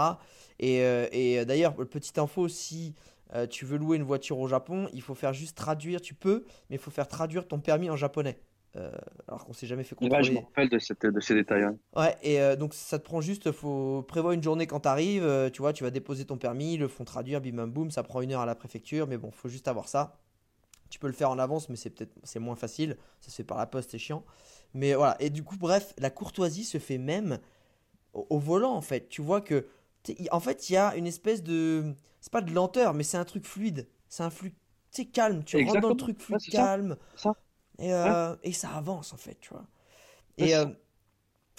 Et, 0.58 0.82
euh, 0.82 1.06
et 1.12 1.38
euh, 1.40 1.44
d'ailleurs, 1.44 1.74
petite 1.74 2.18
info, 2.18 2.48
si 2.48 2.94
euh, 3.34 3.46
tu 3.46 3.64
veux 3.64 3.78
louer 3.78 3.96
une 3.96 4.02
voiture 4.02 4.38
au 4.38 4.48
Japon, 4.48 4.88
il 4.92 5.02
faut 5.02 5.14
faire 5.14 5.32
juste 5.32 5.56
traduire. 5.56 6.00
Tu 6.00 6.14
peux, 6.14 6.44
mais 6.70 6.76
il 6.76 6.78
faut 6.78 6.90
faire 6.90 7.08
traduire 7.08 7.46
ton 7.48 7.60
permis 7.60 7.90
en 7.90 7.96
japonais. 7.96 8.38
Euh, 8.76 8.90
alors 9.28 9.44
qu'on 9.44 9.52
s'est 9.52 9.66
jamais 9.66 9.84
fait 9.84 9.94
Ouais, 10.00 10.22
je 10.22 10.32
contrôler. 10.32 10.34
me 10.34 10.40
rappelle 10.40 10.68
de, 10.68 10.78
cette, 10.78 11.06
de 11.06 11.20
ces 11.20 11.34
détails. 11.34 11.62
hein. 11.64 11.78
Ouais, 11.94 12.16
et 12.22 12.40
euh, 12.40 12.56
donc 12.56 12.72
ça 12.72 12.98
te 12.98 13.04
prend 13.04 13.20
juste, 13.20 13.52
faut 13.52 14.02
prévoir 14.08 14.32
une 14.32 14.42
journée 14.42 14.66
quand 14.66 14.80
t'arrives, 14.80 15.24
euh, 15.24 15.50
tu 15.50 15.60
vois, 15.60 15.74
tu 15.74 15.84
vas 15.84 15.90
déposer 15.90 16.24
ton 16.24 16.38
permis, 16.38 16.74
ils 16.74 16.80
le 16.80 16.88
font 16.88 17.04
traduire, 17.04 17.42
bim 17.42 17.52
bam 17.52 17.70
boum, 17.70 17.90
ça 17.90 18.02
prend 18.02 18.22
une 18.22 18.32
heure 18.32 18.40
à 18.40 18.46
la 18.46 18.54
préfecture, 18.54 19.06
mais 19.06 19.18
bon, 19.18 19.30
faut 19.30 19.50
juste 19.50 19.68
avoir 19.68 19.88
ça. 19.88 20.18
Tu 20.90 20.98
peux 20.98 21.08
le 21.08 21.14
faire 21.14 21.30
en 21.30 21.38
avance, 21.38 21.68
mais 21.70 21.76
c'est 21.76 21.90
peut-être 21.90 22.14
c'est 22.24 22.40
moins 22.40 22.56
facile, 22.56 22.96
ça 23.20 23.30
se 23.30 23.36
fait 23.36 23.44
par 23.44 23.58
la 23.58 23.66
poste, 23.66 23.92
c'est 23.92 23.98
chiant. 23.98 24.24
Mais 24.74 24.94
voilà, 24.94 25.16
et 25.20 25.30
du 25.30 25.44
coup, 25.44 25.56
bref, 25.58 25.94
la 25.98 26.10
courtoisie 26.10 26.64
se 26.64 26.78
fait 26.78 26.98
même 26.98 27.40
au, 28.14 28.26
au 28.30 28.38
volant 28.38 28.74
en 28.74 28.82
fait. 28.82 29.08
Tu 29.08 29.22
vois 29.22 29.40
que, 29.42 29.66
en 30.32 30.40
fait, 30.40 30.70
il 30.70 30.74
y 30.74 30.76
a 30.76 30.96
une 30.96 31.06
espèce 31.06 31.42
de, 31.42 31.94
c'est 32.20 32.32
pas 32.32 32.42
de 32.42 32.52
lenteur, 32.52 32.94
mais 32.94 33.04
c'est 33.04 33.18
un 33.18 33.24
truc 33.24 33.44
fluide, 33.46 33.88
c'est 34.08 34.22
un 34.24 34.30
flux, 34.30 34.52
tu 34.52 34.56
sais, 35.02 35.06
calme, 35.06 35.44
tu 35.44 35.56
rentres 35.56 35.80
dans 35.80 35.90
le 35.90 35.94
Exactement. 35.94 35.96
truc 35.96 36.20
fluide, 36.20 36.40
c'est 36.40 36.52
calme, 36.52 36.96
C'est 37.14 37.22
ça. 37.22 37.34
Et, 37.82 37.92
euh, 37.92 38.34
et 38.42 38.52
ça 38.52 38.70
avance 38.70 39.12
en 39.12 39.16
fait, 39.18 39.38
tu 39.40 39.50
vois. 39.50 39.66
Et, 40.38 40.54
euh, 40.56 40.66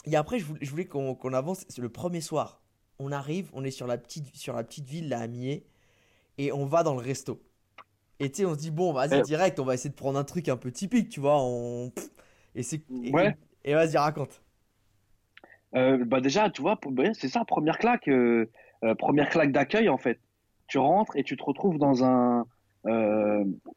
et 0.05 0.15
après, 0.15 0.39
je 0.39 0.45
voulais, 0.45 0.85
qu'on 0.85 1.33
avance. 1.33 1.65
C'est 1.69 1.81
le 1.81 1.89
premier 1.89 2.21
soir. 2.21 2.61
On 2.99 3.11
arrive, 3.11 3.49
on 3.53 3.63
est 3.63 3.71
sur 3.71 3.87
la 3.87 3.97
petite, 3.97 4.35
sur 4.35 4.55
la 4.55 4.63
petite 4.63 4.87
ville, 4.87 5.09
là, 5.09 5.19
à 5.19 5.27
Millet, 5.27 5.65
et 6.37 6.51
on 6.51 6.65
va 6.65 6.83
dans 6.83 6.93
le 6.95 7.01
resto. 7.01 7.41
Et 8.19 8.31
tu 8.31 8.37
sais, 8.37 8.45
on 8.45 8.53
se 8.53 8.59
dit, 8.59 8.71
bon, 8.71 8.93
vas-y, 8.93 9.15
Ouais. 9.15 9.21
direct, 9.21 9.59
on 9.59 9.65
va 9.65 9.73
essayer 9.73 9.89
de 9.89 9.95
prendre 9.95 10.17
un 10.17 10.23
truc 10.23 10.47
un 10.49 10.57
peu 10.57 10.71
typique, 10.71 11.09
tu 11.09 11.19
vois. 11.19 11.37
On... 11.41 11.91
Et 12.55 12.63
c'est. 12.63 12.81
Ouais. 12.89 13.35
Et, 13.65 13.71
et 13.71 13.73
vas-y, 13.73 13.97
raconte. 13.97 14.41
Euh, 15.75 16.05
bah 16.05 16.21
déjà, 16.21 16.49
tu 16.49 16.61
vois, 16.61 16.79
ouais, 16.85 17.11
c'est 17.13 17.29
ça, 17.29 17.43
première 17.45 17.79
claque, 17.79 18.07
euh, 18.07 18.49
euh, 18.83 18.95
première 18.95 19.29
claque 19.29 19.51
d'accueil 19.51 19.89
en 19.89 19.97
fait. 19.97 20.19
Tu 20.67 20.77
rentres 20.77 21.15
et 21.17 21.23
tu 21.23 21.35
te 21.35 21.43
retrouves 21.43 21.77
dans 21.79 22.03
un, 22.03 22.45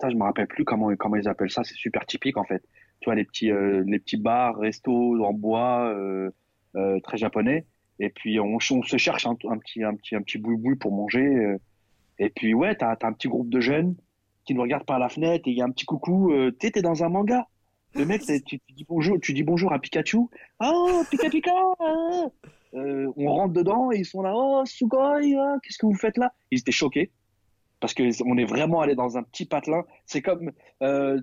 ça, 0.06 0.10
je 0.10 0.16
me 0.16 0.22
rappelle 0.22 0.46
plus 0.46 0.64
comment, 0.64 0.94
comment 0.96 1.16
ils 1.16 1.28
appellent 1.28 1.50
ça. 1.50 1.64
C'est 1.64 1.74
super 1.74 2.06
typique, 2.06 2.36
en 2.36 2.44
fait. 2.44 2.62
Tu 3.00 3.06
vois, 3.06 3.14
les 3.14 3.24
petits, 3.24 3.50
euh, 3.50 3.82
les 3.86 3.98
petits 3.98 4.16
bars, 4.16 4.56
restos 4.56 5.22
en 5.24 5.32
bois, 5.32 5.92
euh, 5.94 6.30
euh, 6.76 7.00
très 7.00 7.16
japonais. 7.16 7.66
Et 7.98 8.10
puis, 8.10 8.38
on, 8.40 8.56
on 8.56 8.82
se 8.82 8.96
cherche 8.96 9.26
un, 9.26 9.36
un 9.48 9.58
petit, 9.58 9.82
un 9.82 9.94
petit, 9.94 10.14
un 10.14 10.22
petit 10.22 10.38
boui-boui 10.38 10.76
pour 10.76 10.92
manger. 10.92 11.56
Et 12.18 12.30
puis, 12.30 12.54
ouais, 12.54 12.74
t'as, 12.74 12.96
un 13.02 13.12
petit 13.12 13.28
groupe 13.28 13.48
de 13.48 13.60
jeunes 13.60 13.96
qui 14.44 14.54
nous 14.54 14.62
regardent 14.62 14.86
par 14.86 14.98
la 14.98 15.08
fenêtre 15.08 15.48
et 15.48 15.50
il 15.50 15.56
y 15.56 15.62
a 15.62 15.64
un 15.64 15.70
petit 15.70 15.86
coucou. 15.86 16.32
Tu 16.60 16.70
t'es 16.70 16.82
dans 16.82 17.02
un 17.04 17.08
manga. 17.08 17.46
Le 17.94 18.04
mec, 18.04 18.22
tu, 18.46 18.60
tu 18.60 18.72
dis 18.72 18.84
bonjour, 18.88 19.18
tu 19.20 19.32
dis 19.32 19.42
bonjour 19.42 19.72
à 19.72 19.78
Pikachu. 19.78 20.18
Oh, 20.60 21.02
Pika 21.10 21.30
Pika! 21.30 21.52
Euh, 22.74 23.10
on 23.16 23.32
rentre 23.32 23.54
dedans 23.54 23.90
et 23.90 23.98
ils 23.98 24.04
sont 24.04 24.22
là. 24.22 24.32
Oh, 24.34 24.62
Sugoi, 24.66 25.20
ah, 25.38 25.56
qu'est-ce 25.62 25.78
que 25.78 25.86
vous 25.86 25.94
faites 25.94 26.18
là? 26.18 26.32
Ils 26.50 26.58
étaient 26.58 26.72
choqués 26.72 27.10
parce 27.80 27.94
que 27.94 28.02
on 28.24 28.38
est 28.38 28.44
vraiment 28.44 28.80
allé 28.80 28.94
dans 28.94 29.18
un 29.18 29.22
petit 29.22 29.44
patelin. 29.44 29.84
C'est 30.06 30.22
comme 30.22 30.52
euh, 30.82 31.20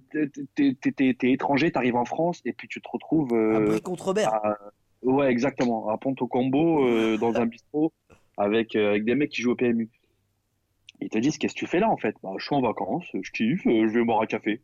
t'es- 0.55 1.15
étranger, 1.23 1.71
t'arrives 1.71 1.95
en 1.95 2.05
France 2.05 2.41
et 2.45 2.53
puis 2.53 2.67
tu 2.67 2.81
te 2.81 2.87
retrouves. 2.89 3.33
Un 3.33 3.61
euh, 3.61 3.65
brie 3.65 3.81
contre 3.81 4.13
à- 4.25 4.57
ouais, 5.01 5.31
exactement, 5.31 5.89
à 5.89 5.97
Ponto 5.97 6.27
Combo 6.27 6.85
euh, 6.85 7.17
dans 7.17 7.35
un 7.35 7.45
bistrot 7.45 7.91
avec 8.37 8.75
euh, 8.75 8.89
avec 8.89 9.05
des 9.05 9.15
mecs 9.15 9.31
qui 9.31 9.41
jouent 9.41 9.51
au 9.51 9.55
PMU. 9.55 9.89
Ils 11.01 11.09
te 11.09 11.17
disent 11.17 11.37
qu'est-ce 11.37 11.53
que 11.53 11.59
tu 11.59 11.67
fais 11.67 11.79
là 11.79 11.89
en 11.89 11.97
fait? 11.97 12.15
Bah, 12.23 12.31
je 12.37 12.45
suis 12.45 12.55
en 12.55 12.61
vacances, 12.61 13.05
je 13.13 13.31
kiffe, 13.31 13.65
euh, 13.67 13.87
je 13.87 13.99
vais 13.99 14.05
boire 14.05 14.21
un 14.21 14.25
café. 14.25 14.61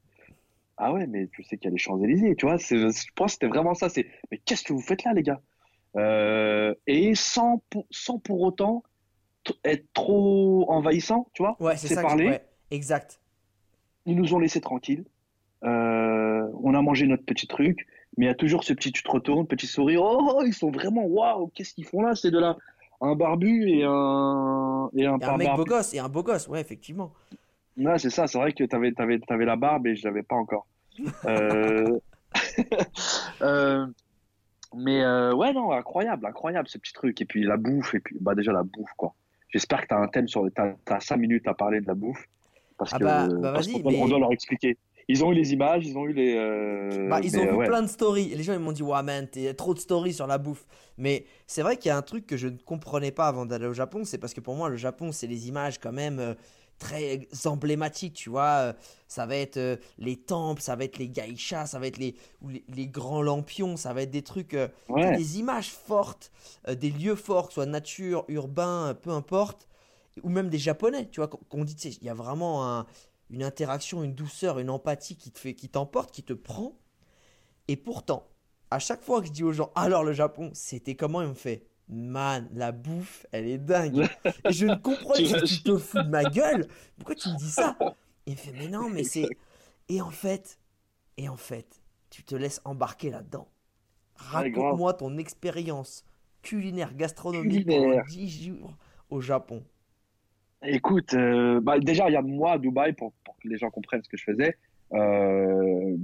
Ah 0.77 0.93
ouais, 0.93 1.07
mais 1.07 1.27
tu 1.27 1.43
sais 1.43 1.57
qu'il 1.57 1.65
y 1.65 1.67
a 1.67 1.71
les 1.71 1.77
Champs-Élysées, 1.77 2.35
tu 2.37 2.45
vois. 2.45 2.55
Je 2.55 2.87
pense 3.13 3.31
que 3.31 3.31
c'était 3.33 3.47
vraiment 3.47 3.73
ça. 3.73 3.89
C'est, 3.89 4.07
mais 4.31 4.37
qu'est-ce 4.37 4.63
que 4.63 4.71
vous 4.71 4.81
faites 4.81 5.03
là, 5.03 5.13
les 5.13 5.23
gars? 5.23 5.41
Euh, 5.97 6.73
et 6.87 7.15
sans 7.15 7.61
pour, 7.69 7.85
sans 7.91 8.17
pour 8.19 8.39
autant 8.41 8.83
être 9.63 9.85
trop 9.93 10.65
envahissant, 10.69 11.27
tu 11.33 11.43
vois. 11.43 11.55
Ouais, 11.59 11.77
c'est 11.77 11.87
ça. 11.87 12.01
que- 12.01 12.07
parler. 12.07 12.27
ouais, 12.27 12.41
exact. 12.71 13.19
Ils 14.05 14.15
nous 14.15 14.33
ont 14.33 14.39
laissés 14.39 14.61
tranquilles. 14.61 15.05
Euh, 15.63 16.47
on 16.63 16.73
a 16.73 16.81
mangé 16.81 17.05
notre 17.05 17.25
petit 17.25 17.47
truc, 17.47 17.85
mais 18.17 18.25
il 18.25 18.27
y 18.27 18.31
a 18.31 18.35
toujours 18.35 18.63
ce 18.63 18.73
petit, 18.73 18.91
tu 18.91 19.03
te 19.03 19.11
retournes, 19.11 19.45
petit 19.47 19.67
sourire. 19.67 20.01
Oh, 20.03 20.41
ils 20.45 20.53
sont 20.53 20.71
vraiment, 20.71 21.03
waouh, 21.05 21.47
qu'est-ce 21.53 21.73
qu'ils 21.73 21.85
font 21.85 22.01
là? 22.01 22.15
C'est 22.15 22.31
de 22.31 22.39
là. 22.39 22.57
Un 23.01 23.15
barbu 23.15 23.69
et 23.69 23.83
un, 23.83 24.89
et 24.95 25.05
un 25.05 25.17
Et 25.19 25.23
un 25.25 25.37
mec 25.37 25.47
barbu. 25.47 25.63
beau 25.63 25.65
gosse, 25.65 25.93
et 25.93 25.99
un 25.99 26.09
beau 26.09 26.23
gosse, 26.23 26.47
ouais, 26.47 26.59
effectivement. 26.61 27.13
Ouais, 27.77 27.97
c'est 27.97 28.09
ça, 28.09 28.27
c'est 28.27 28.37
vrai 28.37 28.51
que 28.51 28.63
t'avais, 28.65 28.91
t'avais, 28.91 29.19
t'avais 29.19 29.45
la 29.45 29.55
barbe 29.55 29.87
et 29.87 29.95
je 29.95 30.05
l'avais 30.05 30.23
pas 30.23 30.35
encore. 30.35 30.67
Euh... 31.25 31.97
euh, 33.41 33.87
Mais 34.75 35.01
ouais, 35.33 35.53
non, 35.53 35.71
incroyable, 35.71 36.25
incroyable 36.25 36.67
ce 36.67 36.77
petit 36.77 36.93
truc. 36.93 37.21
Et 37.21 37.25
puis 37.25 37.43
la 37.43 37.57
bouffe, 37.57 37.95
et 37.95 37.99
puis 37.99 38.17
bah 38.19 38.35
déjà 38.35 38.51
la 38.51 38.63
bouffe, 38.63 38.91
quoi. 38.97 39.13
J'espère 39.49 39.81
que 39.81 39.87
t'as 39.87 39.97
un 39.97 40.07
thème 40.07 40.27
sur, 40.27 40.45
t'as, 40.55 40.73
t'as 40.85 40.99
cinq 40.99 41.17
minutes 41.17 41.47
à 41.47 41.53
parler 41.53 41.81
de 41.81 41.87
la 41.87 41.95
bouffe. 41.95 42.23
Parce 42.77 42.91
Ah 42.93 42.99
que, 42.99 43.03
bah- 43.03 43.27
bah 43.27 43.51
parce 43.53 43.67
on 43.67 43.89
mais- 43.89 44.07
doit 44.09 44.19
leur 44.19 44.31
expliquer. 44.31 44.77
Ils 45.11 45.25
ont 45.25 45.31
eu 45.31 45.35
les 45.35 45.53
images, 45.53 45.87
ils 45.87 45.97
ont 45.97 46.05
eu 46.05 46.13
les. 46.13 46.35
euh, 46.37 47.09
Bah, 47.09 47.19
ils 47.23 47.31
mais, 47.35 47.39
ont 47.39 47.51
vu 47.51 47.57
ouais. 47.57 47.65
plein 47.67 47.81
de 47.81 47.87
stories. 47.87 48.27
Les 48.35 48.43
gens, 48.43 48.53
ils 48.53 48.59
m'ont 48.59 48.71
dit, 48.71 48.83
ouais, 48.83 49.01
man, 49.01 49.27
t'as 49.27 49.53
trop 49.55 49.73
de 49.73 49.79
stories 49.79 50.13
sur 50.13 50.27
la 50.27 50.37
bouffe. 50.37 50.65
Mais 50.99 51.25
c'est 51.47 51.63
vrai 51.63 51.77
qu'il 51.77 51.89
y 51.89 51.91
a 51.91 51.97
un 51.97 52.03
truc 52.03 52.27
que 52.27 52.37
je 52.37 52.47
ne 52.47 52.57
comprenais 52.57 53.11
pas 53.11 53.27
avant 53.27 53.47
d'aller 53.47 53.65
au 53.65 53.73
Japon. 53.73 54.03
C'est 54.05 54.19
parce 54.19 54.35
que 54.35 54.39
pour 54.39 54.53
moi, 54.55 54.69
le 54.69 54.77
Japon, 54.77 55.11
c'est 55.11 55.25
les 55.25 55.47
images 55.49 55.79
quand 55.79 55.91
même 55.91 56.19
euh, 56.19 56.35
très 56.79 57.27
emblématiques, 57.45 58.13
tu 58.15 58.29
vois. 58.29 58.71
Euh, 58.71 58.73
Ça 59.07 59.25
va 59.25 59.35
être 59.35 59.57
euh, 59.57 59.77
les 59.97 60.17
temples, 60.17 60.61
ça 60.61 60.75
va 60.75 60.83
être 60.85 60.97
les 60.97 61.11
geishas, 61.13 61.67
ça 61.67 61.79
va 61.79 61.87
être 61.87 61.97
les, 61.97 62.15
les, 62.47 62.63
les 62.69 62.87
grands 62.87 63.21
lampions, 63.21 63.77
ça 63.77 63.93
va 63.93 64.03
être 64.03 64.11
des 64.11 64.23
trucs, 64.23 64.53
euh, 64.53 64.67
Ouais. 64.89 65.11
des 65.11 65.39
images 65.39 65.71
fortes, 65.71 66.31
euh, 66.67 66.75
des 66.75 66.91
lieux 66.91 67.15
forts, 67.15 67.47
que 67.47 67.53
ce 67.53 67.55
soit 67.55 67.65
nature, 67.65 68.25
urbain, 68.27 68.95
peu 69.01 69.11
importe. 69.11 69.67
Ou 70.23 70.29
même 70.29 70.49
des 70.49 70.57
japonais, 70.59 71.09
tu 71.09 71.19
vois, 71.21 71.27
qu'on 71.29 71.63
dit, 71.63 71.75
tu 71.75 71.91
sais, 71.91 71.97
il 72.01 72.05
y 72.07 72.09
a 72.09 72.13
vraiment 72.13 72.67
un- 72.79 72.85
une 73.29 73.43
interaction, 73.43 74.03
une 74.03 74.15
douceur, 74.15 74.59
une 74.59 74.69
empathie 74.69 75.15
qui 75.15 75.31
te 75.31 75.39
fait, 75.39 75.53
qui 75.55 75.69
t'emporte, 75.69 76.11
qui 76.11 76.23
te 76.23 76.33
prend. 76.33 76.77
Et 77.67 77.77
pourtant, 77.77 78.27
à 78.71 78.79
chaque 78.79 79.03
fois 79.03 79.21
que 79.21 79.27
je 79.27 79.31
dis 79.31 79.43
aux 79.43 79.53
gens, 79.53 79.71
alors 79.75 80.03
le 80.03 80.13
Japon, 80.13 80.51
c'était 80.53 80.95
comment 80.95 81.21
Il 81.21 81.29
me 81.29 81.33
fait, 81.33 81.65
man, 81.89 82.49
la 82.53 82.71
bouffe, 82.71 83.25
elle 83.31 83.47
est 83.47 83.57
dingue. 83.57 84.05
Et 84.45 84.53
je 84.53 84.65
ne 84.67 84.75
comprends 84.81 85.21
pas, 85.21 85.41
Tu 85.41 85.61
te 85.63 85.77
fous 85.77 86.01
de 86.01 86.09
ma 86.09 86.25
gueule 86.25 86.67
Pourquoi 86.97 87.15
tu 87.15 87.29
me 87.29 87.35
dis 87.35 87.49
ça? 87.51 87.79
Il 88.25 88.33
me 88.33 88.37
fait, 88.37 88.53
mais 88.53 88.67
non, 88.67 88.89
mais 88.89 89.03
c'est. 89.03 89.33
Et 89.89 90.01
en 90.01 90.11
fait, 90.11 90.59
et 91.17 91.29
en 91.29 91.37
fait, 91.37 91.81
tu 92.11 92.23
te 92.23 92.35
laisses 92.35 92.61
embarquer 92.65 93.09
là-dedans. 93.11 93.49
Raconte-moi 94.15 94.93
ton 94.95 95.17
expérience 95.17 96.05
culinaire, 96.43 96.95
gastronomique 96.95 97.67
pendant 97.67 97.97
10 97.97 98.29
jours 98.45 98.77
au 99.09 99.21
Japon. 99.21 99.63
Écoute, 100.63 101.13
euh, 101.13 101.61
bah, 101.61 101.79
déjà, 101.79 102.05
regarde 102.05 102.27
moi 102.27 102.53
à 102.53 102.57
Dubaï 102.57 102.93
pour, 102.93 103.13
pour 103.23 103.37
que 103.37 103.47
les 103.47 103.57
gens 103.57 103.69
comprennent 103.69 104.03
ce 104.03 104.09
que 104.09 104.17
je 104.17 104.23
faisais. 104.25 104.57
Euh, 104.93 105.95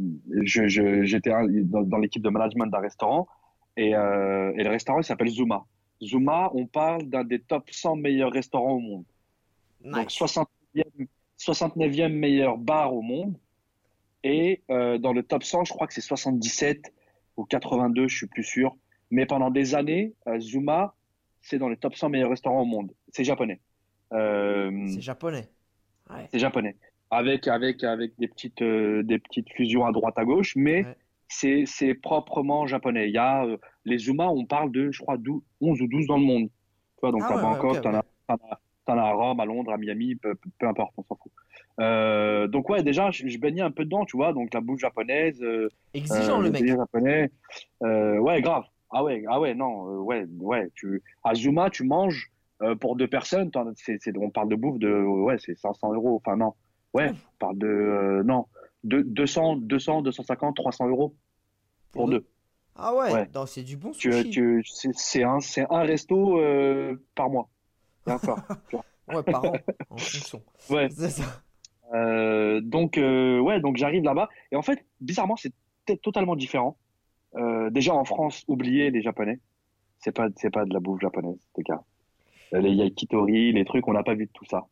je, 0.43 0.67
je- 0.67 1.03
j'étais 1.03 1.31
dans, 1.63 1.81
dans 1.81 1.97
l'équipe 1.97 2.21
de 2.23 2.29
management 2.29 2.67
d'un 2.67 2.79
restaurant 2.79 3.27
et, 3.77 3.95
euh, 3.95 4.53
et 4.55 4.63
le 4.63 4.69
restaurant 4.69 4.99
il 4.99 5.03
s'appelle 5.03 5.27
Zuma. 5.29 5.65
Zuma, 6.03 6.49
on 6.53 6.65
parle 6.65 7.03
d'un 7.03 7.23
des 7.23 7.39
top 7.39 7.69
100 7.71 7.95
meilleurs 7.97 8.31
restaurants 8.31 8.73
au 8.73 8.79
monde. 8.79 9.03
Donc 9.83 10.07
Nice. 10.09 10.19
69e, 10.19 11.07
69e 11.39 12.09
meilleur 12.09 12.57
bar 12.57 12.93
au 12.93 13.01
monde. 13.01 13.37
Et 14.23 14.61
euh, 14.71 14.97
dans 14.97 15.13
le 15.13 15.23
top 15.23 15.43
100, 15.43 15.65
je 15.65 15.73
crois 15.73 15.87
que 15.87 15.93
c'est 15.93 16.01
77 16.01 16.91
ou 17.37 17.45
82, 17.45 18.07
je 18.07 18.15
suis 18.17 18.27
plus 18.27 18.43
sûr. 18.43 18.75
Mais 19.11 19.25
pendant 19.25 19.51
des 19.51 19.75
années, 19.75 20.13
euh, 20.27 20.39
Zuma, 20.39 20.95
c'est 21.41 21.59
dans 21.59 21.69
les 21.69 21.77
top 21.77 21.95
100 21.95 22.09
meilleurs 22.09 22.31
restaurants 22.31 22.61
au 22.61 22.65
monde. 22.65 22.91
C'est 23.09 23.23
japonais. 23.23 23.59
Euh, 24.13 24.87
C'est 24.87 25.01
japonais. 25.01 25.49
Ouais. 26.09 26.27
c'est 26.31 26.39
japonais. 26.39 26.75
Avec, 27.11 27.47
avec, 27.47 27.83
avec 27.83 28.13
des 28.17 28.27
petites, 28.27 28.61
des 28.63 29.19
petites 29.19 29.51
fusions 29.53 29.85
à 29.85 29.91
droite 29.91 30.17
à 30.17 30.25
gauche, 30.25 30.55
mais 30.55 30.83
Ouais. 30.83 30.95
C'est, 31.27 31.93
proprement 32.01 32.67
japonais. 32.67 33.07
Il 33.09 33.13
y 33.13 33.17
a 33.17 33.45
euh, 33.45 33.57
les 33.85 33.97
Zuma, 33.97 34.27
on 34.29 34.45
parle 34.45 34.71
de, 34.71 34.91
je 34.91 35.01
crois, 35.01 35.17
12, 35.17 35.41
11 35.61 35.81
ou 35.81 35.87
12 35.87 36.07
dans 36.07 36.17
le 36.17 36.23
monde. 36.23 36.47
Tu 36.47 37.01
vois, 37.01 37.11
donc 37.11 37.21
Ah 37.25 37.35
ouais, 37.35 37.43
ouais, 37.43 37.81
t'en 37.81 37.91
ouais. 37.91 37.97
as, 37.97 38.37
t'en 38.85 38.97
as, 38.97 38.99
as 38.99 39.07
à 39.07 39.11
Rome, 39.13 39.39
à 39.39 39.45
Londres, 39.45 39.71
à 39.71 39.77
Miami, 39.77 40.15
peu, 40.15 40.35
importe, 40.61 40.93
on 40.97 41.03
s'en 41.03 41.15
fout. 41.15 41.31
Euh, 41.79 42.47
donc 42.47 42.69
ouais, 42.69 42.83
déjà, 42.83 43.11
je, 43.11 43.27
je 43.27 43.37
baignais 43.37 43.61
un 43.61 43.71
peu 43.71 43.83
dedans, 43.83 44.05
tu 44.05 44.15
vois, 44.15 44.31
donc 44.31 44.53
la 44.53 44.61
bouffe 44.61 44.79
japonaise, 44.79 45.41
euh, 45.43 45.69
Exigeant 45.93 46.39
euh, 46.39 46.43
le 46.43 46.51
mec. 46.51 46.65
japonais, 46.65 47.31
ouais, 47.81 48.41
grave. 48.41 48.63
Ah 48.91 49.03
ouais, 49.03 49.23
ah 49.27 49.41
ouais, 49.41 49.53
non, 49.55 50.03
ouais, 50.03 50.25
ouais. 50.39 50.69
Tu, 50.75 51.03
à 51.23 51.33
Zuma, 51.33 51.69
tu 51.69 51.83
manges 51.83 52.31
pour 52.79 52.95
deux 52.95 53.07
personnes. 53.07 53.51
c'est, 53.75 53.99
on 54.17 54.29
parle 54.29 54.47
de 54.49 54.55
bouffe 54.55 54.79
de, 54.79 55.03
ouais, 55.03 55.37
c'est 55.39 55.55
500 55.55 55.93
euros. 55.93 56.15
Enfin 56.15 56.37
non, 56.37 56.53
ouais, 56.93 57.09
on 57.11 57.37
parle 57.39 57.57
de, 57.57 58.21
non, 58.25 58.45
de 58.85 59.01
200, 59.01 59.57
200, 59.57 60.01
250, 60.03 60.55
300 60.55 60.87
euros 60.87 61.15
pour 61.91 62.07
deux. 62.07 62.25
Ah 62.75 62.93
ouais, 62.93 63.11
Ouais. 63.11 63.27
c'est 63.47 63.63
du 63.63 63.77
bon 63.77 63.93
sushi. 63.93 64.29
tu, 64.29 64.63
c'est, 64.65 64.91
c'est 64.93 65.23
un, 65.23 65.39
un 65.69 65.79
resto 65.81 66.39
euh, 66.39 66.95
par 67.15 67.29
mois. 67.29 67.49
Tu 68.69 68.75
vois. 68.75 68.85
Ouais, 69.07 69.23
par 69.23 69.43
an, 69.45 69.53
en 69.89 69.97
fonction. 69.97 70.41
Ouais. 70.69 70.89
C'est 70.91 71.09
ça. 71.09 71.23
Euh, 71.93 72.61
donc 72.61 72.97
euh, 72.97 73.39
ouais, 73.39 73.59
donc 73.59 73.77
j'arrive 73.77 74.03
là-bas 74.03 74.29
et 74.51 74.55
en 74.55 74.61
fait, 74.61 74.85
bizarrement, 75.01 75.35
c'est 75.35 75.53
totalement 76.01 76.35
différent. 76.35 76.77
Déjà 77.71 77.93
en 77.93 78.05
France, 78.05 78.43
oubliez 78.47 78.91
les 78.91 79.01
Japonais. 79.01 79.39
C'est 79.99 80.13
pas, 80.13 80.27
c'est 80.37 80.49
pas 80.49 80.63
de 80.65 80.73
la 80.73 80.79
bouffe 80.79 81.01
japonaise, 81.01 81.37
les 81.57 81.63
gars. 81.63 81.83
Les 82.53 82.71
yakitori, 82.71 83.51
les 83.51 83.65
trucs, 83.65 83.85
on 83.87 83.93
n'a 83.93 84.03
pas 84.03 84.13
vu 84.15 84.25
de 84.27 84.31
tout 84.31 84.45
ça. 84.45 84.67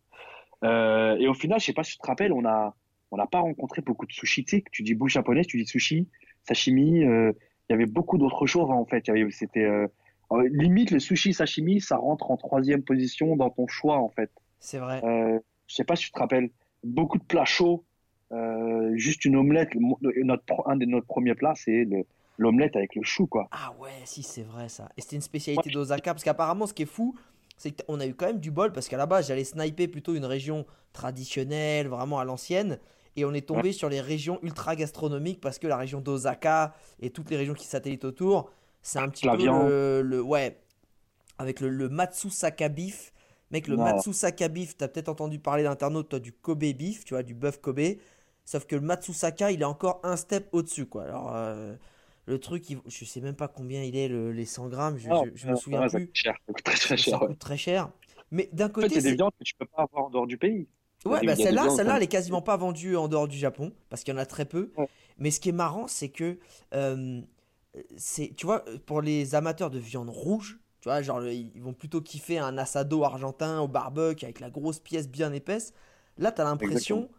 Et 0.64 1.28
au 1.28 1.34
final, 1.34 1.60
je 1.60 1.66
sais 1.66 1.74
pas 1.74 1.84
si 1.84 1.94
tu 1.94 1.98
te 2.00 2.08
rappelles, 2.08 2.32
on 2.32 2.46
a, 2.46 2.74
on 3.14 3.18
n'a 3.18 3.28
pas 3.28 3.42
rencontré 3.42 3.82
beaucoup 3.84 4.08
de 4.08 4.12
sushi. 4.12 4.44
Tu 4.44 4.58
sais, 4.58 4.64
tu 4.72 4.82
dis 4.82 4.96
bouffe 4.96 5.12
japonaise, 5.12 5.46
tu 5.46 5.58
dis 5.62 5.68
sushi, 5.68 6.08
sashimi. 6.48 7.04
euh, 7.04 7.32
Il 7.70 7.74
y 7.74 7.76
avait 7.76 7.86
beaucoup 7.86 8.18
d'autres 8.18 8.48
choses 8.48 8.72
en 8.72 8.86
fait. 8.86 9.06
C'était 9.30 9.64
euh, 9.66 9.88
limite 10.50 10.90
le 10.90 11.00
sushi 11.00 11.32
sashimi, 11.34 11.80
ça 11.80 11.98
rentre 11.98 12.32
en 12.32 12.38
troisième 12.38 12.82
position 12.84 13.36
dans 13.36 13.52
ton 13.52 13.68
choix 13.68 13.98
en 13.98 14.10
fait. 14.10 14.32
C'est 14.60 14.80
vrai. 14.80 15.00
Euh, 15.04 15.40
je 15.68 15.76
sais 15.76 15.84
pas 15.84 15.96
si 15.96 16.06
tu 16.06 16.12
te 16.12 16.20
rappelles, 16.20 16.50
beaucoup 16.84 17.20
de 17.20 17.24
plats 17.24 17.46
chauds, 17.46 17.86
euh, 18.32 18.92
juste 18.96 19.26
une 19.26 19.36
omelette. 19.36 19.70
Le- 19.76 20.24
Notre, 20.24 20.44
un 20.68 20.76
de 20.76 20.86
notre 20.86 21.06
premiers 21.06 21.36
plats, 21.36 21.54
c'est 21.56 21.86
le- 21.86 22.04
l'omelette 22.40 22.76
avec 22.76 22.96
le 22.96 23.04
chou, 23.04 23.28
quoi. 23.28 23.48
Ah 23.52 23.74
ouais, 23.80 23.92
si, 24.06 24.24
c'est 24.24 24.42
vrai 24.44 24.70
ça. 24.70 24.90
Et 24.98 25.02
c'était 25.02 25.18
une 25.18 25.22
spécialité 25.22 25.70
Ouais. 25.70 25.74
d'Osaka. 25.74 26.14
Parce 26.16 26.24
qu'apparemment, 26.24 26.66
ce 26.66 26.74
qui 26.74 26.82
est 26.84 26.88
fou, 26.88 27.16
c'est 27.58 27.72
qu'on 27.86 28.00
a 28.00 28.08
eu 28.08 28.16
quand 28.16 28.26
même 28.26 28.40
du 28.40 28.50
bol. 28.50 28.74
Parce 28.74 28.90
qu'à 28.90 28.98
la 28.98 29.06
base, 29.06 29.28
j'allais 29.28 29.44
sniper 29.44 29.88
plutôt 29.88 30.16
une 30.16 30.26
région 30.26 30.66
traditionnelle, 30.94 31.88
vraiment 31.88 32.20
à 32.20 32.26
l'ancienne. 32.26 32.80
Et 33.16 33.26
on 33.26 33.34
est 33.34 33.46
tombé 33.48 33.72
sur 33.74 33.90
les 33.90 34.02
régions 34.02 34.40
ultra 34.42 34.76
gastronomiques. 34.76 35.40
Parce 35.42 35.60
que 35.60 35.68
la 35.68 35.78
région 35.78 36.02
d'Osaka 36.02 36.74
et 37.00 37.10
toutes 37.12 37.30
les 37.30 37.38
régions 37.38 37.54
qui 37.54 37.68
satellitent 37.68 38.06
autour, 38.06 38.50
c'est 38.82 39.00
un 39.00 39.10
petit 39.10 39.28
peu 39.28 39.38
le, 39.38 40.02
le- 40.02 40.22
Ouais. 40.22 40.60
Avec 41.38 41.60
le, 41.60 41.70
le 41.70 41.90
Matsusaka 41.90 42.70
beef. 42.70 43.12
Mec, 43.52 43.68
le. 43.68 43.76
Matsusaka 43.76 44.48
beef, 44.50 44.78
t'as 44.78 44.88
peut-être 44.88 45.10
entendu 45.10 45.40
parler 45.40 45.64
d'internaute, 45.64 46.10
toi, 46.10 46.20
du 46.20 46.32
Kobe 46.32 46.64
beef, 46.64 47.06
tu 47.06 47.14
vois, 47.14 47.24
du 47.24 47.34
bœuf 47.34 47.60
Kobe. 47.60 47.82
Sauf 48.46 48.66
que 48.66 48.76
le 48.76 48.82
Matsusaka, 48.82 49.52
il 49.52 49.62
est 49.62 49.66
encore 49.66 50.00
un 50.04 50.16
step 50.18 50.50
au-dessus, 50.52 50.86
quoi. 50.86 51.04
Alors, 51.04 51.32
euh, 51.36 51.76
le 52.26 52.40
truc, 52.40 52.70
il- 52.70 52.80
je 52.88 53.06
sais 53.06 53.22
même 53.22 53.36
pas 53.36 53.48
combien 53.48 53.84
il 53.84 53.96
est, 53.96 54.08
le- 54.08 54.32
les 54.32 54.46
100 54.46 54.68
grammes, 54.70 54.98
je, 54.98 55.04
je- 55.10 55.32
je 55.36 55.46
me 55.48 55.52
non, 55.52 55.58
souviens 55.58 55.82
ouais, 55.82 55.90
ça 55.90 55.98
plus. 55.98 56.08
coûte 56.08 56.16
cher, 56.16 56.36
ça 56.46 56.54
coûte 56.54 56.64
très 56.64 56.76
très 56.76 56.88
Ça 56.88 56.96
cher. 56.98 57.22
ouais. 57.22 57.28
coûte 57.28 57.40
très 57.40 57.58
cher. 57.58 57.90
Mais 58.32 58.50
d'un 58.54 58.66
En 58.66 58.68
fait, 58.68 58.74
côté, 58.74 58.88
il 58.88 58.94
y 58.96 58.98
a 58.98 59.02
des 59.02 59.10
c'est- 59.10 59.16
viandes 59.16 59.32
que 59.40 59.44
tu 59.44 59.54
peux 59.56 59.66
pas 59.66 59.84
avoir 59.84 60.06
en 60.06 60.10
dehors 60.10 60.28
du 60.28 60.38
pays. 60.38 60.68
Ouais, 61.06 61.24
bah 61.24 61.36
celle-là, 61.36 61.70
celle-là, 61.70 61.98
elle 61.98 62.04
est 62.04 62.08
quasiment 62.08 62.42
pas 62.42 62.56
vendue 62.58 62.96
en 62.96 63.08
dehors 63.10 63.28
du 63.28 63.38
Japon 63.38 63.74
parce 63.90 64.04
qu'il 64.04 64.14
y 64.14 64.18
en 64.18 64.20
a 64.22 64.26
très 64.26 64.46
peu. 64.46 64.72
Ouais. 64.76 64.88
Mais 65.18 65.32
ce 65.32 65.40
qui 65.40 65.50
est 65.50 65.52
marrant, 65.52 65.88
c'est 65.88 66.10
que 66.10 66.40
euh, 66.74 67.22
c'est, 67.98 68.34
tu 68.38 68.46
vois, 68.46 68.66
pour 68.86 69.02
les 69.02 69.36
amateurs 69.36 69.70
de 69.72 69.80
viande 69.80 70.10
rouge, 70.10 70.60
tu 70.82 70.90
vois, 70.90 71.02
genre 71.02 71.24
ils 71.28 71.62
vont 71.62 71.74
plutôt 71.74 72.02
kiffer 72.02 72.40
un 72.40 72.58
asado 72.58 73.04
argentin 73.04 73.60
au 73.62 73.68
barbecue 73.68 74.26
avec 74.26 74.40
la 74.40 74.50
grosse 74.50 74.80
pièce 74.80 75.10
bien 75.10 75.34
épaisse. 75.34 75.74
Là, 76.18 76.32
t'as 76.32 76.44
l'impression, 76.46 77.10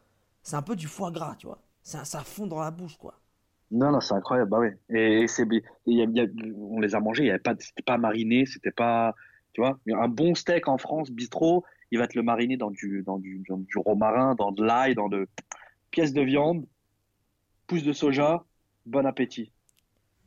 c'est 0.42 0.56
un 0.56 0.62
peu 0.62 0.76
du 0.76 0.88
foie 0.88 1.10
gras, 1.10 1.36
tu 1.38 1.46
vois. 1.46 1.62
Ça, 1.82 2.04
ça 2.04 2.20
fond 2.24 2.46
dans 2.46 2.60
la 2.60 2.70
bouche, 2.70 2.96
quoi. 2.98 3.20
Non, 3.70 3.90
non, 3.90 4.00
c'est 4.00 4.14
incroyable, 4.14 4.50
bah 4.50 4.58
ouais. 4.60 4.78
Et, 4.90 5.22
et 5.22 5.26
c'est, 5.28 5.44
bi- 5.46 5.62
il 5.86 5.96
y 5.98 6.02
a- 6.02 6.04
il 6.04 6.16
y 6.16 6.20
a- 6.20 6.26
on 6.56 6.80
les 6.80 6.94
a 6.94 7.00
mangés, 7.00 7.24
il 7.24 7.26
y 7.26 7.30
avait 7.30 7.38
pas, 7.40 7.54
c'était 7.58 7.82
pas 7.82 7.98
mariné, 7.98 8.46
c'était 8.46 8.70
pas, 8.70 9.14
tu 9.52 9.60
vois, 9.62 9.78
un 9.92 10.08
bon 10.08 10.34
steak 10.34 10.68
en 10.68 10.78
France, 10.78 11.10
bistrot, 11.10 11.64
il 11.94 11.98
va 11.98 12.09
te 12.09 12.18
le 12.18 12.24
mariner 12.24 12.57
dans 12.57 12.72
du, 12.72 13.02
dans 13.07 13.18
du, 13.18 13.40
dans 13.48 13.57
du 13.59 13.78
romarin, 13.78 14.35
dans 14.35 14.50
de 14.50 14.64
l'ail, 14.64 14.96
dans 14.96 15.09
de 15.09 15.28
pièces 15.92 16.12
de 16.12 16.22
viande, 16.22 16.66
pousse 17.68 17.85
de 17.85 17.92
soja, 17.92 18.44
bon 18.85 19.07
appétit. 19.07 19.52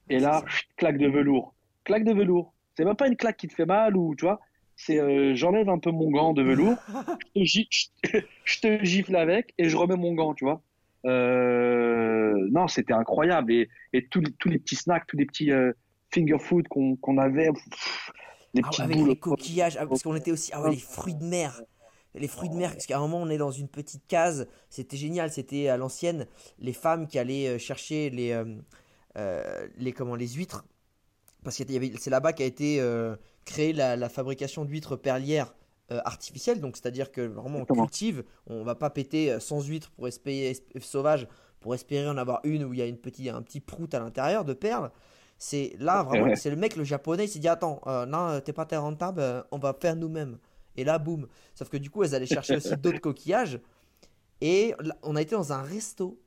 Et 0.10 0.20
là, 0.20 0.44
chut, 0.48 0.70
claque 0.78 0.98
de 0.98 1.08
velours, 1.10 1.54
claque 1.84 2.06
de 2.06 2.14
velours. 2.14 2.54
C'est 2.76 2.86
même 2.86 2.96
pas 2.96 3.08
une 3.10 3.18
claque 3.18 3.36
qui 3.36 3.50
te 3.50 3.54
fait 3.54 3.66
mal 3.66 3.98
ou, 3.98 4.16
tu 4.16 4.24
vois, 4.24 4.40
c'est, 4.78 4.98
euh, 5.00 5.36
j'enlève 5.36 5.68
un 5.68 5.80
peu 5.80 5.92
mon 5.92 6.10
gant 6.10 6.32
de 6.34 6.42
velours, 6.42 6.78
je 7.36 7.64
te, 8.04 8.22
je- 8.46 8.60
te 8.62 8.86
gifle 8.86 9.16
avec 9.18 9.54
et 9.58 9.68
je 9.68 9.76
remets 9.76 9.98
mon 9.98 10.14
gant, 10.14 10.34
tu 10.34 10.46
vois. 10.46 10.62
Euh, 11.06 12.48
non, 12.52 12.68
c'était 12.70 12.94
incroyable. 12.94 13.52
Et, 13.52 13.70
et 13.92 14.08
tous, 14.08 14.22
les, 14.22 14.32
tous 14.40 14.48
les 14.50 14.60
petits 14.60 14.76
snacks, 14.78 15.06
tous 15.08 15.18
les 15.18 15.26
petits 15.26 15.52
euh, 15.52 15.74
finger 16.14 16.38
food 16.40 16.68
qu'on 16.70 16.96
qu'on 16.96 17.18
avait, 17.18 17.52
pff, 17.52 18.12
les 18.54 18.64
Ah, 18.64 18.70
avec 18.80 18.98
boules. 18.98 19.10
les 19.10 19.18
coquillages, 19.20 19.78
ah, 19.80 19.88
parce 19.88 20.04
qu'on 20.04 20.16
était 20.16 20.32
aussi, 20.32 20.52
ah 20.54 20.62
ouais, 20.62 20.72
les 20.72 20.78
fruits 20.80 21.16
de 21.16 21.24
mer. 21.24 21.62
Les 22.16 22.28
fruits 22.28 22.50
de 22.50 22.56
mer, 22.56 22.72
parce 22.74 22.86
qu'à 22.88 22.98
un 22.98 23.02
moment 23.02 23.20
on 23.22 23.30
est 23.30 23.38
dans 23.38 23.52
une 23.52 23.68
petite 23.68 24.08
case, 24.08 24.48
c'était 24.70 24.98
génial, 24.98 25.32
c'était 25.32 25.68
à 25.68 25.78
l'ancienne, 25.78 26.28
les 26.60 26.74
femmes 26.74 27.08
qui 27.08 27.20
allaient 27.20 27.48
euh, 27.48 27.58
chercher 27.60 28.10
les, 28.10 28.32
euh, 28.32 28.56
euh, 29.18 29.68
les, 29.78 29.94
comment, 29.94 30.16
les 30.16 30.28
huîtres, 30.30 30.66
parce 31.44 31.58
que 31.58 31.64
c'est 32.00 32.10
là-bas 32.10 32.34
qu'a 32.34 32.46
été 32.46 32.80
euh, 32.82 33.16
créée 33.46 33.74
la, 33.74 33.96
la 33.96 34.10
fabrication 34.10 34.66
d'huîtres 34.66 34.96
perlières 34.96 35.54
euh, 35.92 36.00
artificielles, 36.06 36.60
donc 36.60 36.76
c'est-à-dire 36.78 37.12
que 37.12 37.22
vraiment 37.22 37.60
on 37.60 37.62
Exactement. 37.62 37.86
cultive, 37.86 38.24
on 38.48 38.64
va 38.64 38.76
pas 38.76 38.90
péter 38.90 39.32
euh, 39.32 39.40
100 39.40 39.62
huîtres 39.62 39.92
pour 39.92 40.08
espérer, 40.08 40.54
esp- 40.54 40.82
sauvages 40.82 41.28
pour 41.60 41.76
espérer 41.76 42.08
en 42.08 42.18
avoir 42.18 42.42
une 42.44 42.64
où 42.64 42.74
il 42.74 42.80
y 42.80 42.82
a 42.82 42.86
une 42.88 42.98
petit, 42.98 43.30
un 43.30 43.42
petit 43.44 43.60
prout 43.60 43.94
à 43.94 44.00
l'intérieur 44.00 44.44
de 44.46 44.54
perles. 44.54 44.92
C'est 45.38 45.76
là 45.80 46.04
vraiment, 46.04 46.36
c'est 46.36 46.50
le 46.50 46.56
mec, 46.56 46.76
le 46.76 46.84
japonais, 46.84 47.26
il 47.26 47.30
s'est 47.30 47.40
dit 47.40 47.48
attends, 47.48 47.82
euh, 47.88 48.06
non, 48.06 48.30
euh, 48.30 48.40
t'es 48.40 48.54
pas 48.54 48.66
très 48.66 48.78
rentable, 48.78 49.22
euh, 49.22 49.42
on 49.52 49.60
va 49.60 49.76
faire 49.80 49.96
nous-mêmes. 49.96 50.38
Et 50.76 50.84
là, 50.84 51.00
boum. 51.00 51.28
Sauf 51.56 51.70
que 51.70 51.78
du 51.78 51.90
coup, 51.90 52.04
elles 52.04 52.14
allaient 52.16 52.26
chercher 52.26 52.58
aussi 52.58 52.76
d'autres 52.78 53.00
coquillages. 53.02 53.60
Et 54.42 54.76
là, 54.80 54.96
on 55.04 55.16
a 55.16 55.22
été 55.22 55.36
dans 55.36 55.54
un 55.54 55.62
resto. 55.62 56.20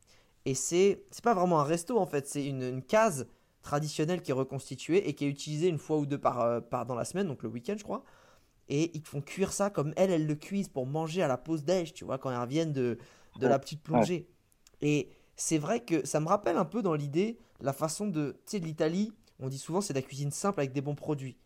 Et 0.45 0.55
c'est, 0.55 1.05
c'est 1.11 1.23
pas 1.23 1.35
vraiment 1.35 1.61
un 1.61 1.65
resto 1.65 1.99
en 1.99 2.07
fait, 2.07 2.27
c'est 2.27 2.45
une, 2.47 2.63
une 2.63 2.83
case 2.83 3.27
traditionnelle 3.63 4.23
qui 4.23 4.31
est 4.31 4.35
reconstituée 4.35 5.09
et 5.09 5.15
qui 5.15 5.27
est 5.27 5.29
utilisée 5.29 5.69
une 5.69 5.79
fois 5.79 5.99
ou 5.99 6.07
deux 6.07 6.19
par, 6.19 6.41
euh, 6.41 6.61
par 6.61 6.87
dans 6.87 6.95
la 6.95 7.05
semaine, 7.05 7.27
donc 7.27 7.43
le 7.43 7.49
week-end, 7.49 7.75
je 7.77 7.85
crois. 7.85 8.05
Et 8.69 8.91
ils 8.95 9.03
font 9.03 9.21
cuire 9.21 9.53
ça 9.53 9.69
comme 9.69 9.93
elles, 9.97 10.11
elles 10.11 10.27
le 10.27 10.35
cuisent 10.35 10.69
pour 10.69 10.87
manger 10.87 11.23
à 11.23 11.29
la 11.29 11.37
pause 11.37 11.65
déj, 11.65 11.93
tu 11.93 12.05
vois, 12.05 12.19
quand 12.19 12.31
elles 12.31 12.41
reviennent 12.41 12.73
de, 12.73 12.99
de 13.39 13.47
la 13.47 13.59
petite 13.59 13.83
plongée. 13.83 14.29
Et 14.81 15.11
c'est 15.41 15.59
vrai 15.59 15.81
que 15.81 16.07
ça 16.07 16.21
me 16.21 16.27
rappelle 16.29 16.57
un 16.57 16.65
peu 16.65 16.83
dans 16.83 16.95
l'idée 16.95 17.39
la 17.61 17.73
façon 17.73 18.07
de. 18.07 18.37
Tu 18.47 18.53
sais, 18.53 18.59
l'Italie, 18.59 19.13
on 19.39 19.49
dit 19.49 19.59
souvent 19.59 19.81
c'est 19.81 19.95
de 19.95 19.99
la 19.99 20.03
cuisine 20.03 20.31
simple 20.31 20.61
avec 20.61 20.73
des 20.73 20.83
bons 20.83 20.95
produits. 20.95 21.39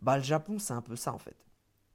Bah, 0.00 0.18
le 0.18 0.22
Japon, 0.22 0.58
c'est 0.58 0.74
un 0.74 0.82
peu 0.82 0.96
ça 0.96 1.12
en 1.12 1.18
fait. 1.18 1.36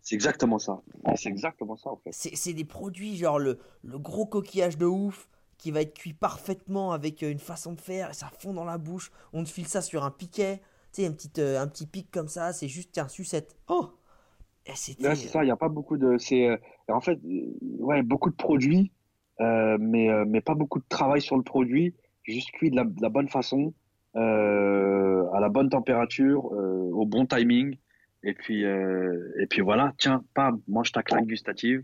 C'est 0.02 0.16
exactement 0.16 0.60
ça. 0.60 0.82
C'est 1.16 1.30
exactement 1.30 1.78
ça, 1.78 1.92
en 1.92 1.98
fait. 1.98 2.10
C'est 2.12 2.36
c'est 2.36 2.54
des 2.54 2.66
produits 2.66 3.16
genre 3.16 3.39
le, 3.39 3.60
le 3.84 4.00
gros 4.00 4.26
coquillage 4.26 4.78
de 4.78 4.86
ouf 4.86 5.30
qui 5.58 5.72
va 5.72 5.82
être 5.82 5.94
cuit 5.94 6.13
parfaitement 6.13 6.92
avec 6.92 7.24
euh, 7.24 7.32
une 7.32 7.39
façon 7.39 7.74
de 7.74 7.80
faire 7.80 8.10
et 8.10 8.13
ça 8.13 8.30
fond 8.39 8.54
dans 8.54 8.66
la 8.66 8.78
bouche. 8.78 9.12
On 9.32 9.44
te 9.44 9.50
file 9.50 9.68
ça 9.68 9.82
sur 9.82 10.04
un 10.04 10.12
piquet, 10.12 10.58
tu 10.92 11.04
sais, 11.04 11.08
un 11.08 11.13
petit, 11.13 11.32
euh, 11.38 11.62
un 11.62 11.68
petit 11.68 11.86
pic 11.86 12.12
comme 12.12 12.28
ça, 12.28 12.52
c'est 12.52 12.68
juste 12.68 12.98
un 12.98 13.08
sucette. 13.08 13.56
Oh 13.68 13.92
c'est 14.76 14.98
ça, 15.16 15.44
il 15.44 15.46
n'y 15.46 15.52
a 15.52 15.58
pas 15.58 15.70
beaucoup 15.70 15.98
de. 15.98 16.18
C'est, 16.18 16.48
euh, 16.48 16.58
en 16.88 17.02
fait, 17.02 17.20
euh, 17.26 17.58
ouais, 17.80 18.02
beaucoup 18.02 18.30
de 18.30 18.36
produits, 18.36 18.80
euh, 18.80 19.03
mais, 19.39 20.10
euh, 20.10 20.26
mais 20.28 20.41
pas 20.41 20.56
beaucoup 20.56 20.80
de 20.80 20.86
travail 20.89 21.22
sur 21.22 21.38
le 21.38 21.43
produit, 21.43 21.93
juste 22.24 22.52
cuit 22.52 22.72
de 22.72 22.76
la, 22.76 22.84
de 22.84 23.02
la 23.02 23.10
bonne 23.10 23.30
façon, 23.30 23.74
euh, 24.15 25.26
à 25.34 25.39
la 25.39 25.50
bonne 25.50 25.69
température, 25.69 26.54
euh, 26.54 26.89
au 26.91 27.06
bon 27.06 27.26
timing. 27.26 27.78
Et 28.24 28.34
puis, 28.34 28.63
euh, 28.63 29.34
et 29.41 29.48
puis 29.48 29.62
voilà, 29.62 29.93
tiens, 29.98 30.24
pas 30.34 30.52
mange 30.67 30.91
ta 30.91 31.04
claque 31.04 31.26
gustative. 31.28 31.84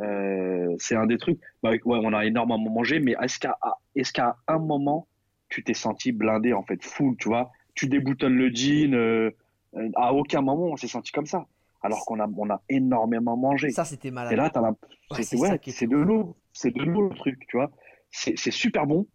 Euh, 0.00 0.74
c'est 0.78 0.96
un 0.96 1.06
des 1.06 1.18
trucs. 1.18 1.40
Bah, 1.62 1.70
ouais, 1.70 1.80
on 1.84 2.12
a 2.12 2.24
énormément 2.24 2.70
mangé, 2.70 3.00
mais 3.00 3.14
est-ce 3.22 3.38
qu'à 3.38 3.56
est-ce 3.94 4.12
qu'à 4.12 4.36
un 4.46 4.58
moment, 4.58 5.06
tu 5.48 5.62
t'es 5.62 5.74
senti 5.74 6.12
blindé, 6.12 6.52
en 6.52 6.62
fait, 6.62 6.82
full, 6.84 7.16
tu 7.16 7.28
vois? 7.28 7.50
Tu 7.74 7.86
déboutonnes 7.86 8.36
le 8.36 8.48
jean, 8.48 8.94
euh, 8.94 9.30
euh, 9.76 9.90
à 9.96 10.12
aucun 10.14 10.40
moment 10.40 10.66
on 10.66 10.76
s'est 10.76 10.88
senti 10.88 11.12
comme 11.12 11.26
ça. 11.26 11.46
Alors 11.82 12.04
qu'on 12.04 12.18
a, 12.20 12.26
on 12.36 12.50
a 12.50 12.60
énormément 12.68 13.36
mangé. 13.36 13.70
Ça, 13.70 13.84
c'était 13.84 14.10
malade. 14.10 14.32
Et 14.32 14.36
là, 14.36 14.50
t'as 14.50 14.60
la... 14.60 14.70
Ouais, 15.10 15.22
c'est 15.22 15.36
ouais, 15.36 15.58
de 15.86 15.96
l'eau. 15.96 16.36
C'est 16.52 16.70
de 16.74 16.82
l'eau, 16.82 17.08
le 17.08 17.14
truc, 17.14 17.38
tu 17.48 17.56
vois. 17.56 17.70
C'est 18.10 18.34
c'est 18.36 18.50
super 18.50 18.86
bon. 18.86 19.06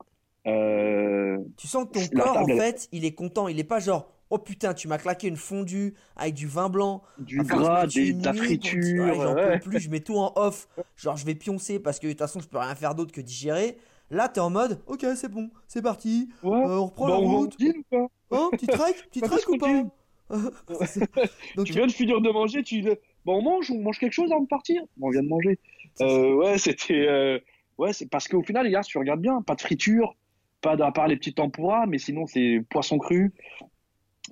Euh, 0.47 1.37
Tu 1.57 1.67
sens 1.67 1.85
que 1.85 1.93
ton 1.93 2.07
corps, 2.15 2.37
en 2.37 2.47
elle- 2.47 2.57
fait, 2.57 2.87
il 2.91 3.05
est 3.05 3.13
content. 3.13 3.47
Il 3.47 3.59
est 3.59 3.63
pas 3.63 3.79
genre, 3.79 4.09
oh 4.29 4.37
putain, 4.37 4.73
tu 4.73 4.87
m'as 4.87 4.97
claqué 4.97 5.27
une 5.27 5.37
fondue 5.37 5.93
avec 6.15 6.33
du 6.35 6.47
vin 6.47 6.69
blanc. 6.69 7.01
du 7.17 7.43
gras, 7.43 7.87
des, 7.87 8.13
de 8.13 8.25
la 8.25 8.33
friture. 8.33 9.03
Ouais, 9.03 9.15
j'en 9.15 9.35
peux 9.35 9.59
plus, 9.59 9.79
je 9.79 9.89
mets 9.89 9.99
tout 10.01 10.17
en 10.17 10.31
off. 10.35 10.67
Genre, 10.95 11.17
je 11.17 11.25
vais 11.25 11.35
pioncer 11.35 11.79
parce 11.79 11.99
que 11.99 12.07
de 12.07 12.11
toute 12.11 12.19
façon, 12.19 12.39
je 12.39 12.47
peux 12.47 12.57
rien 12.57 12.75
faire 12.75 12.95
d'autre 12.95 13.11
que 13.11 13.21
digérer. 13.21 13.77
Là, 14.11 14.29
t'es 14.29 14.41
en 14.41 14.49
mode, 14.49 14.81
ok, 14.85 15.05
c'est 15.15 15.29
bon, 15.29 15.49
c'est 15.67 15.81
parti. 15.81 16.29
Euh, 16.43 16.77
on 16.77 16.85
reprend 16.85 17.07
Bah, 17.07 17.13
la 17.13 17.19
on 17.19 17.37
route. 17.37 17.53
au 17.53 17.57
deal 17.57 17.73
ou 17.79 17.83
pas 17.89 18.07
Hein, 18.31 18.49
petit 18.51 18.67
trek, 18.67 18.93
petit 19.09 19.21
Bah, 19.21 19.27
trek 19.27 19.41
ou 19.47 19.57
pas? 19.57 19.83
Donc, 21.55 21.65
Tu 21.67 21.73
viens 21.73 21.87
de 21.87 21.91
finir 21.91 22.21
de 22.21 22.29
manger, 22.29 22.63
tu 22.63 22.81
bah, 22.81 22.93
on 23.25 23.41
mange, 23.41 23.71
on 23.71 23.79
mange 23.81 23.99
quelque 23.99 24.13
chose 24.13 24.31
avant 24.31 24.41
de 24.41 24.47
partir. 24.47 24.81
Bon, 24.97 25.07
on 25.07 25.09
vient 25.11 25.23
de 25.23 25.27
manger. 25.27 25.59
Euh, 26.01 26.33
ouais, 26.33 26.57
c'était 26.57 27.07
euh, 27.07 27.39
ouais, 27.77 27.93
c'est 27.93 28.09
parce 28.09 28.27
qu'au 28.27 28.43
final, 28.43 28.65
les 28.65 28.71
gars, 28.71 28.83
si 28.83 28.89
tu 28.91 28.97
regardes 28.97 29.21
bien, 29.21 29.41
pas 29.41 29.55
de 29.55 29.61
friture, 29.61 30.15
pas 30.61 30.73
à 30.83 30.91
part 30.91 31.07
les 31.07 31.15
petits 31.17 31.33
tempura, 31.33 31.85
mais 31.85 31.97
sinon 31.99 32.25
c'est 32.25 32.63
poisson 32.69 32.97
cru. 32.97 33.31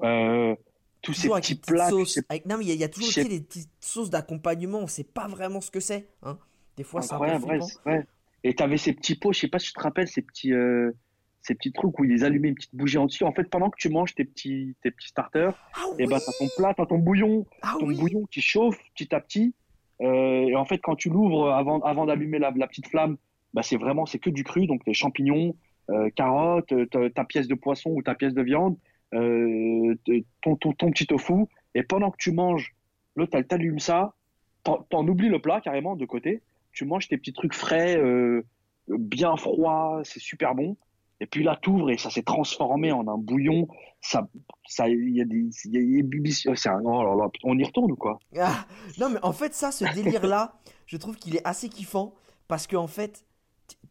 Euh, 0.03 0.55
tous 1.01 1.13
ces 1.13 1.27
toujours 1.27 1.37
petits 1.37 1.55
plats, 1.55 1.89
Avec- 2.29 2.45
Non, 2.45 2.57
mais 2.57 2.65
il 2.65 2.67
y, 2.67 2.71
a- 2.71 2.75
il 2.75 2.79
y 2.79 2.83
a 2.83 2.89
toujours 2.89 3.09
sais, 3.11 3.23
des 3.25 3.41
petites 3.41 3.69
sauces 3.79 4.09
d'accompagnement. 4.09 4.79
On 4.79 4.87
sait 4.87 5.03
pas 5.03 5.27
vraiment 5.27 5.59
ce 5.61 5.71
que 5.71 5.79
c'est. 5.79 6.07
Hein. 6.23 6.37
Des 6.77 6.83
fois, 6.83 7.01
c'est 7.01 7.13
un 7.13 7.17
peu 7.19 7.25
ouais. 7.85 8.05
Et 8.43 8.55
t'avais 8.55 8.77
ces 8.77 8.93
petits 8.93 9.15
pots, 9.15 9.33
je 9.33 9.39
sais 9.39 9.47
pas 9.47 9.59
si 9.59 9.67
tu 9.67 9.73
te 9.73 9.79
rappelles, 9.81 10.07
ces 10.07 10.21
petits, 10.21 10.53
euh, 10.53 10.91
ces 11.41 11.55
petits 11.55 11.71
trucs 11.71 11.97
où 11.99 12.03
ils 12.03 12.23
allumaient 12.23 12.49
une 12.49 12.55
petite 12.55 12.75
bougie 12.75 12.97
en 12.97 13.05
dessus. 13.05 13.23
En 13.23 13.31
fait, 13.33 13.45
pendant 13.49 13.69
que 13.69 13.77
tu 13.77 13.89
manges 13.89 14.13
tes 14.13 14.25
petits, 14.25 14.75
tes 14.83 14.91
petits 14.91 15.07
starters, 15.09 15.53
Ah 15.73 15.81
et 15.97 16.03
oui, 16.03 16.09
ben 16.09 16.19
t'as 16.19 16.31
ton 16.37 16.47
plat, 16.55 16.73
t'as 16.75 16.85
ton 16.85 16.99
bouillon, 16.99 17.45
ah 17.61 17.75
ton 17.79 17.87
oui. 17.87 17.97
bouillon 17.97 18.25
qui 18.31 18.41
chauffe 18.41 18.77
petit 18.95 19.13
à 19.15 19.19
petit. 19.19 19.53
Euh, 20.01 20.47
et 20.47 20.55
en 20.55 20.65
fait, 20.65 20.79
quand 20.79 20.95
tu 20.95 21.09
l'ouvres 21.09 21.51
avant, 21.51 21.79
avant 21.81 22.05
d'allumer 22.05 22.39
la, 22.39 22.51
la 22.55 22.67
petite 22.67 22.87
flamme, 22.87 23.17
bah 23.53 23.63
c'est 23.63 23.77
vraiment 23.77 24.05
c'est 24.05 24.19
que 24.19 24.29
du 24.29 24.43
cru, 24.43 24.65
donc 24.67 24.81
les 24.85 24.93
champignons, 24.93 25.55
euh, 25.89 26.09
carottes, 26.11 26.71
euh, 26.71 26.85
ta, 26.85 27.09
ta 27.09 27.23
pièce 27.25 27.47
de 27.47 27.55
poisson 27.55 27.89
ou 27.91 28.01
ta 28.01 28.15
pièce 28.15 28.33
de 28.33 28.41
viande, 28.41 28.77
euh, 29.13 29.95
ton, 30.41 30.55
ton, 30.55 30.73
ton 30.73 30.91
petit 30.91 31.05
tofu. 31.07 31.45
Et 31.75 31.83
pendant 31.83 32.11
que 32.11 32.17
tu 32.17 32.31
manges, 32.31 32.75
l'autre 33.15 33.35
elle 33.35 33.47
t'allume 33.47 33.79
ça, 33.79 34.13
t'en 34.63 35.07
oublies 35.07 35.29
le 35.29 35.39
plat 35.39 35.59
carrément 35.59 35.95
de 35.95 36.05
côté. 36.05 36.41
Tu 36.71 36.85
manges 36.85 37.07
tes 37.07 37.17
petits 37.17 37.33
trucs 37.33 37.53
frais, 37.53 37.99
bien 38.87 39.35
froids, 39.35 40.01
c'est 40.03 40.19
super 40.19 40.55
bon. 40.55 40.77
Puis 41.31 41.43
là, 41.43 41.57
t'ouvres 41.61 41.89
et 41.91 41.97
ça 41.97 42.09
s'est 42.09 42.23
transformé 42.23 42.91
en 42.91 43.07
un 43.07 43.17
bouillon. 43.17 43.67
Ça, 44.01 44.27
ça, 44.67 44.87
il 44.89 45.15
y 45.15 45.21
a 45.21 45.25
des, 45.25 45.49
il 45.65 45.73
y 45.73 45.77
a 45.77 46.01
des 46.01 46.03
BBC 46.03 46.49
c'est 46.55 46.69
un, 46.69 46.81
oh 46.83 47.03
là 47.03 47.15
là, 47.15 47.29
on 47.43 47.57
y 47.57 47.63
retourne 47.63 47.91
ou 47.91 47.95
quoi? 47.95 48.19
Ah, 48.37 48.65
non, 48.99 49.09
mais 49.09 49.19
en 49.23 49.31
fait, 49.31 49.53
ça, 49.53 49.71
ce 49.71 49.85
délire-là, 49.93 50.53
je 50.87 50.97
trouve 50.97 51.15
qu'il 51.15 51.35
est 51.35 51.45
assez 51.47 51.69
kiffant 51.69 52.13
parce 52.47 52.67
que 52.67 52.75
en 52.75 52.87
fait, 52.87 53.25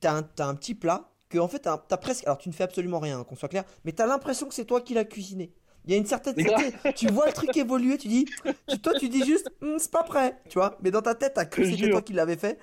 t'as 0.00 0.12
un, 0.18 0.22
t'as 0.22 0.46
un 0.46 0.54
petit 0.54 0.74
plat 0.74 1.10
que 1.30 1.38
en 1.38 1.48
fait, 1.48 1.60
t'as 1.60 1.78
presque. 1.96 2.24
Alors, 2.26 2.38
tu 2.38 2.48
ne 2.48 2.54
fais 2.54 2.64
absolument 2.64 2.98
rien, 2.98 3.20
hein, 3.20 3.24
qu'on 3.24 3.36
soit 3.36 3.48
clair, 3.48 3.64
mais 3.84 3.92
t'as 3.92 4.06
l'impression 4.06 4.46
que 4.46 4.54
c'est 4.54 4.64
toi 4.66 4.80
qui 4.80 4.94
l'as 4.94 5.04
cuisiné. 5.04 5.52
Il 5.86 5.92
y 5.92 5.94
a 5.94 5.96
une 5.96 6.04
certaine. 6.06 6.34
Tu 6.94 7.08
vois 7.08 7.26
le 7.26 7.32
truc 7.32 7.56
évoluer, 7.56 7.96
tu 7.96 8.08
dis. 8.08 8.26
tu- 8.68 8.78
toi, 8.80 8.92
tu 8.98 9.08
dis 9.08 9.24
juste, 9.24 9.50
Hum, 9.62 9.78
c'est 9.78 9.90
pas 9.90 10.02
prêt, 10.02 10.36
tu 10.50 10.58
vois. 10.58 10.76
Mais 10.82 10.90
dans 10.90 11.00
ta 11.00 11.14
tête, 11.14 11.32
t'as 11.34 11.46
cru 11.46 11.62
que 11.62 11.68
c'était 11.70 11.90
toi 11.92 12.02
qui 12.02 12.12
l'avais 12.12 12.36
fait. 12.36 12.58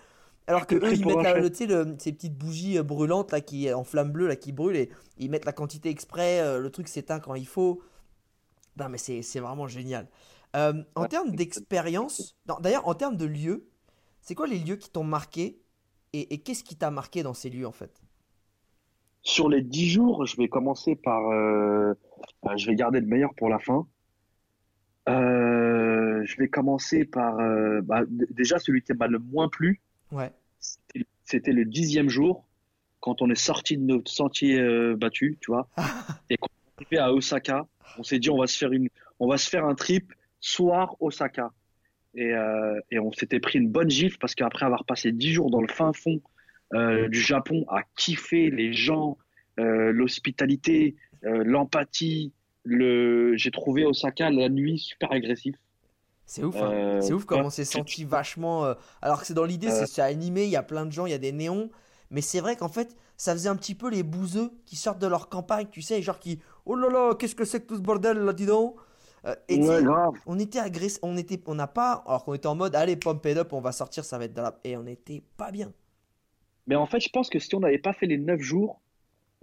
Alors 0.47 0.65
que 0.65 0.75
eux, 0.75 0.93
ils 0.95 1.05
mettent 1.05 1.23
la- 1.23 1.33
le- 1.35 1.51
ces 1.53 2.13
petites 2.13 2.37
bougies 2.37 2.77
euh, 2.77 2.83
brûlantes 2.83 3.31
là 3.31 3.41
qui 3.41 3.71
en 3.73 3.83
flamme 3.83 4.11
bleue 4.11 4.27
là 4.27 4.35
qui 4.35 4.51
brûlent 4.53 4.77
et 4.77 4.89
ils 5.17 5.29
mettent 5.29 5.45
la 5.45 5.51
quantité 5.53 5.89
exprès. 5.89 6.39
euh, 6.41 6.59
le 6.59 6.69
truc 6.69 6.87
s'éteint 6.87 7.19
quand 7.19 7.35
il 7.35 7.47
faut. 7.47 7.81
Non, 8.77 8.89
mais 8.89 8.97
c'est 8.97 9.39
vraiment 9.39 9.67
génial. 9.67 10.07
Euh, 10.55 10.83
en 10.95 11.05
Ouais. 11.05 11.07
termes 11.07 11.35
d'expérience, 11.35 12.37
d'ailleurs, 12.61 12.87
en 12.87 12.95
termes 12.95 13.17
de 13.17 13.25
lieux, 13.25 13.67
c'est 14.21 14.35
quoi 14.35 14.47
les 14.47 14.59
lieux 14.59 14.77
qui 14.77 14.89
t'ont 14.89 15.03
marqué 15.03 15.61
et, 16.13 16.33
et 16.33 16.39
qu'est-ce 16.39 16.63
qui 16.63 16.75
t'a 16.77 16.91
marqué 16.91 17.23
dans 17.23 17.33
ces 17.33 17.49
lieux 17.49 17.67
en 17.67 17.71
fait? 17.71 18.01
Sur 19.21 19.47
les 19.47 19.61
dix 19.61 19.87
jours, 19.91 20.25
je 20.25 20.35
vais 20.37 20.47
commencer 20.49 20.95
par, 20.95 21.29
euh, 21.29 21.93
je 22.55 22.65
vais 22.65 22.73
garder 22.75 22.99
le 22.99 23.05
meilleur 23.05 23.35
pour 23.35 23.47
la 23.47 23.59
fin. 23.59 23.87
Je 25.07 26.37
vais 26.37 26.49
commencer 26.49 27.05
par, 27.05 27.37
bah, 27.83 28.03
déjà 28.31 28.59
celui 28.59 28.81
qui 28.81 28.93
m'a 28.93 29.07
le 29.07 29.19
moins 29.19 29.49
plu, 29.49 29.81
Ouais. 30.11 30.31
c'était- 31.23 31.51
le 31.51 31.65
dixième 31.65 32.09
jour 32.09 32.45
quand 32.99 33.21
on 33.21 33.29
est 33.29 33.35
sorti 33.35 33.77
de 33.77 33.83
notre 33.83 34.09
sentier 34.11 34.59
euh, 34.59 34.95
battu, 34.95 35.37
tu 35.41 35.51
vois, 35.51 35.67
et 36.29 36.37
qu'on 36.37 36.47
est 36.47 36.81
arrivé 36.83 36.97
à 36.97 37.13
Osaka. 37.13 37.67
On 37.97 38.03
s'est 38.03 38.19
dit 38.19 38.29
on 38.29 38.37
va 38.37 38.47
se 38.47 38.57
faire 38.57 38.71
une, 38.71 38.89
on 39.19 39.27
va 39.27 39.37
se 39.37 39.49
faire 39.49 39.65
un 39.65 39.75
trip 39.75 40.13
soir 40.39 40.95
Osaka. 40.99 41.51
Et, 42.15 42.33
euh, 42.33 42.79
et 42.89 42.97
on 42.99 43.11
s'était 43.11 43.39
pris 43.39 43.59
une 43.59 43.69
bonne 43.69 43.89
gifle 43.89 44.17
parce 44.17 44.33
qu'après 44.33 44.65
avoir 44.65 44.85
passé 44.85 45.11
dix 45.11 45.31
jours 45.33 45.51
dans 45.51 45.61
le 45.61 45.67
fin 45.67 45.93
fond 45.93 46.19
euh, 46.73 47.07
du 47.09 47.19
Japon 47.19 47.65
à 47.69 47.83
kiffer 47.95 48.49
les 48.49 48.73
gens, 48.73 49.17
euh, 49.59 49.91
l'hospitalité, 49.91 50.95
l'empathie, 51.23 52.31
le, 52.63 53.35
j'ai 53.37 53.51
trouvé 53.51 53.85
Osaka 53.85 54.29
la 54.29 54.49
nuit 54.49 54.77
super 54.79 55.11
agressif. 55.11 55.55
C'est 56.28 56.43
ouf, 56.43 56.55
hein. 56.57 56.71
Euh, 56.73 57.01
c'est 57.01 57.13
ouf 57.13 57.25
comme 57.25 57.41
on 57.45 57.49
s'est 57.49 57.65
senti 57.65 58.03
vachement. 58.03 58.65
euh, 58.65 58.73
Alors 59.01 59.21
que 59.21 59.25
c'est 59.25 59.34
dans 59.34 59.45
l'idée, 59.45 59.69
Euh. 59.69 59.71
c'est 59.71 59.88
c'est 59.88 60.01
animé, 60.01 60.43
il 60.43 60.49
y 60.51 60.55
a 60.57 60.63
plein 60.63 60.86
de 60.86 60.91
gens, 60.91 61.05
il 61.07 61.11
y 61.11 61.15
a 61.15 61.17
des 61.17 61.32
néons. 61.32 61.71
Mais 62.11 62.21
c'est 62.21 62.39
vrai 62.41 62.55
qu'en 62.55 62.69
fait, 62.69 62.95
ça 63.17 63.34
faisait 63.34 63.49
un 63.49 63.55
petit 63.55 63.75
peu 63.75 63.89
les 63.89 64.03
bouseux 64.03 64.51
qui 64.65 64.75
sortent 64.75 64.99
de 64.99 65.07
leur 65.07 65.30
campagne, 65.30 65.67
tu 65.71 65.82
sais, 65.82 66.01
genre 66.01 66.19
qui. 66.19 66.39
Oh 66.65 66.75
là 66.75 66.89
là, 66.89 67.15
qu'est-ce 67.15 67.36
que 67.36 67.45
c'est 67.45 67.61
que 67.61 67.67
tout 67.67 67.78
ce 67.78 67.82
bordel 67.82 68.17
là, 68.19 68.34
dis 68.34 68.45
donc? 68.45 68.75
Euh, 69.25 69.36
Et 69.49 69.57
Ouais, 69.59 69.82
on 70.25 70.38
était 70.39 70.59
agressé, 70.59 70.99
on 71.01 71.17
était, 71.17 71.41
on 71.47 71.55
n'a 71.55 71.67
pas, 71.67 72.03
alors 72.07 72.23
qu'on 72.23 72.34
était 72.36 72.47
en 72.47 72.55
mode, 72.55 72.75
allez, 72.75 72.95
pump 72.97 73.25
it 73.25 73.38
up, 73.38 73.51
on 73.53 73.61
va 73.61 73.71
sortir, 73.71 74.05
ça 74.05 74.17
va 74.17 74.25
être 74.25 74.34
dans 74.34 74.43
la. 74.43 74.59
Et 74.63 74.78
on 74.78 74.86
était 74.86 75.23
pas 75.38 75.51
bien. 75.51 75.71
Mais 76.67 76.75
en 76.75 76.86
fait, 76.86 76.99
je 76.99 77.09
pense 77.09 77.30
que 77.30 77.39
si 77.39 77.55
on 77.55 77.61
n'avait 77.61 77.78
pas 77.80 77.93
fait 77.93 78.05
les 78.05 78.17
neuf 78.17 78.41
jours 78.41 78.82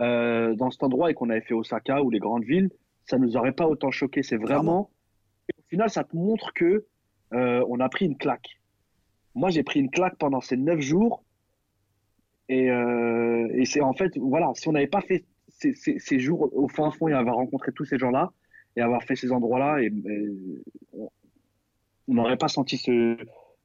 euh, 0.01 0.55
dans 0.55 0.71
cet 0.71 0.83
endroit 0.83 1.11
et 1.11 1.15
qu'on 1.15 1.31
avait 1.31 1.41
fait 1.41 1.55
Osaka 1.55 2.03
ou 2.03 2.11
les 2.11 2.19
grandes 2.19 2.45
villes, 2.45 2.71
ça 3.07 3.19
nous 3.19 3.37
aurait 3.37 3.53
pas 3.53 3.67
autant 3.67 3.91
choqué. 3.91 4.23
C'est 4.23 4.37
vraiment. 4.37 4.91
Au 5.67 5.69
final, 5.71 5.91
ça 5.91 6.05
te 6.05 6.15
montre 6.15 6.53
que 6.53 6.85
euh, 7.33 7.65
on 7.69 7.81
a 7.81 7.89
pris 7.89 8.05
une 8.07 8.17
claque. 8.17 8.61
Moi, 9.35 9.51
j'ai 9.51 9.63
pris 9.63 9.81
une 9.81 9.91
claque 9.91 10.17
pendant 10.19 10.41
ces 10.41 10.57
neuf 10.57 10.81
jours. 10.81 11.25
Et, 12.49 12.71
euh, 12.71 13.65
c'est 13.65 13.81
en 13.81 13.95
fait, 13.95 14.17
voilà, 14.19 14.53
si 14.55 14.69
on 14.69 14.73
n'avait 14.73 14.87
pas 14.87 15.01
fait 15.01 15.25
ces, 15.49 16.19
jours 16.19 16.51
au 16.55 16.69
fin 16.69 16.91
fond 16.91 17.09
et 17.09 17.13
avoir 17.13 17.37
rencontré 17.37 17.73
tous 17.73 17.85
ces 17.85 17.99
gens-là 17.99 18.33
et 18.77 18.81
avoir 18.83 19.03
fait 19.03 19.17
ces 19.17 19.33
endroits-là, 19.33 19.81
et, 19.83 19.93
on 22.07 22.15
n'aurait 22.15 22.37
pas 22.37 22.49
senti 22.49 22.77
ce, 22.77 23.17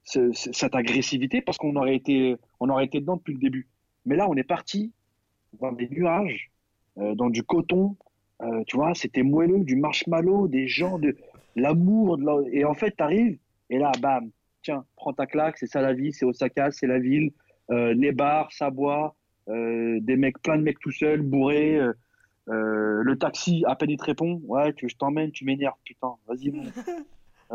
ce- 0.04 0.32
ce- 0.32 0.52
cette 0.52 0.74
agressivité 0.74 1.42
parce 1.42 1.58
qu'on 1.58 1.76
aurait 1.76 1.96
été, 1.96 2.36
on 2.58 2.70
aurait 2.70 2.86
été 2.86 3.00
dedans 3.00 3.16
depuis 3.16 3.34
le 3.34 3.40
début. 3.40 3.68
Mais 4.06 4.16
là, 4.16 4.28
on 4.30 4.34
est 4.34 4.44
parti 4.44 4.92
dans 5.60 5.72
des 5.72 5.88
nuages, 5.88 6.50
euh, 6.98 7.14
dans 7.14 7.28
du 7.30 7.42
coton, 7.42 7.96
tu 8.66 8.78
vois, 8.78 8.94
c'était 8.94 9.22
moelleux, 9.22 9.64
du 9.64 9.76
marshmallow, 9.76 10.48
des 10.48 10.66
gens, 10.66 10.98
de 10.98 11.14
l'amour. 11.56 12.16
la- 12.18 12.42
Et 12.52 12.64
en 12.64 12.74
fait, 12.74 12.94
tu 12.96 13.02
arrives 13.02 13.38
et 13.70 13.78
là, 13.78 13.92
bam, 14.00 14.30
tiens, 14.62 14.84
prends 14.96 15.12
ta 15.12 15.26
claque, 15.26 15.56
c'est 15.58 15.66
ça 15.66 15.80
la 15.80 15.92
vie, 15.92 16.12
c'est 16.12 16.24
Osaka, 16.24 16.70
c'est 16.70 16.86
la 16.86 16.98
ville, 16.98 17.30
euh, 17.70 17.94
les 17.94 18.12
bars, 18.12 18.50
ça 18.52 18.70
boit, 18.70 19.14
euh, 19.48 19.98
des 20.00 20.16
mecs, 20.16 20.40
plein 20.42 20.56
de 20.58 20.62
mecs 20.62 20.78
tout 20.80 20.90
seuls, 20.92 21.22
bourrés. 21.22 21.76
euh, 21.78 21.92
le 22.48 23.16
taxi, 23.16 23.62
à 23.66 23.76
peine 23.76 23.90
il 23.90 23.96
te 23.96 24.04
répond, 24.04 24.40
ouais, 24.46 24.72
tu 24.72 24.86
veux 24.86 24.88
je 24.88 24.96
t'emmène, 24.96 25.30
tu 25.30 25.44
m'énerves, 25.44 25.76
putain, 25.84 26.14
vas-y. 26.26 26.50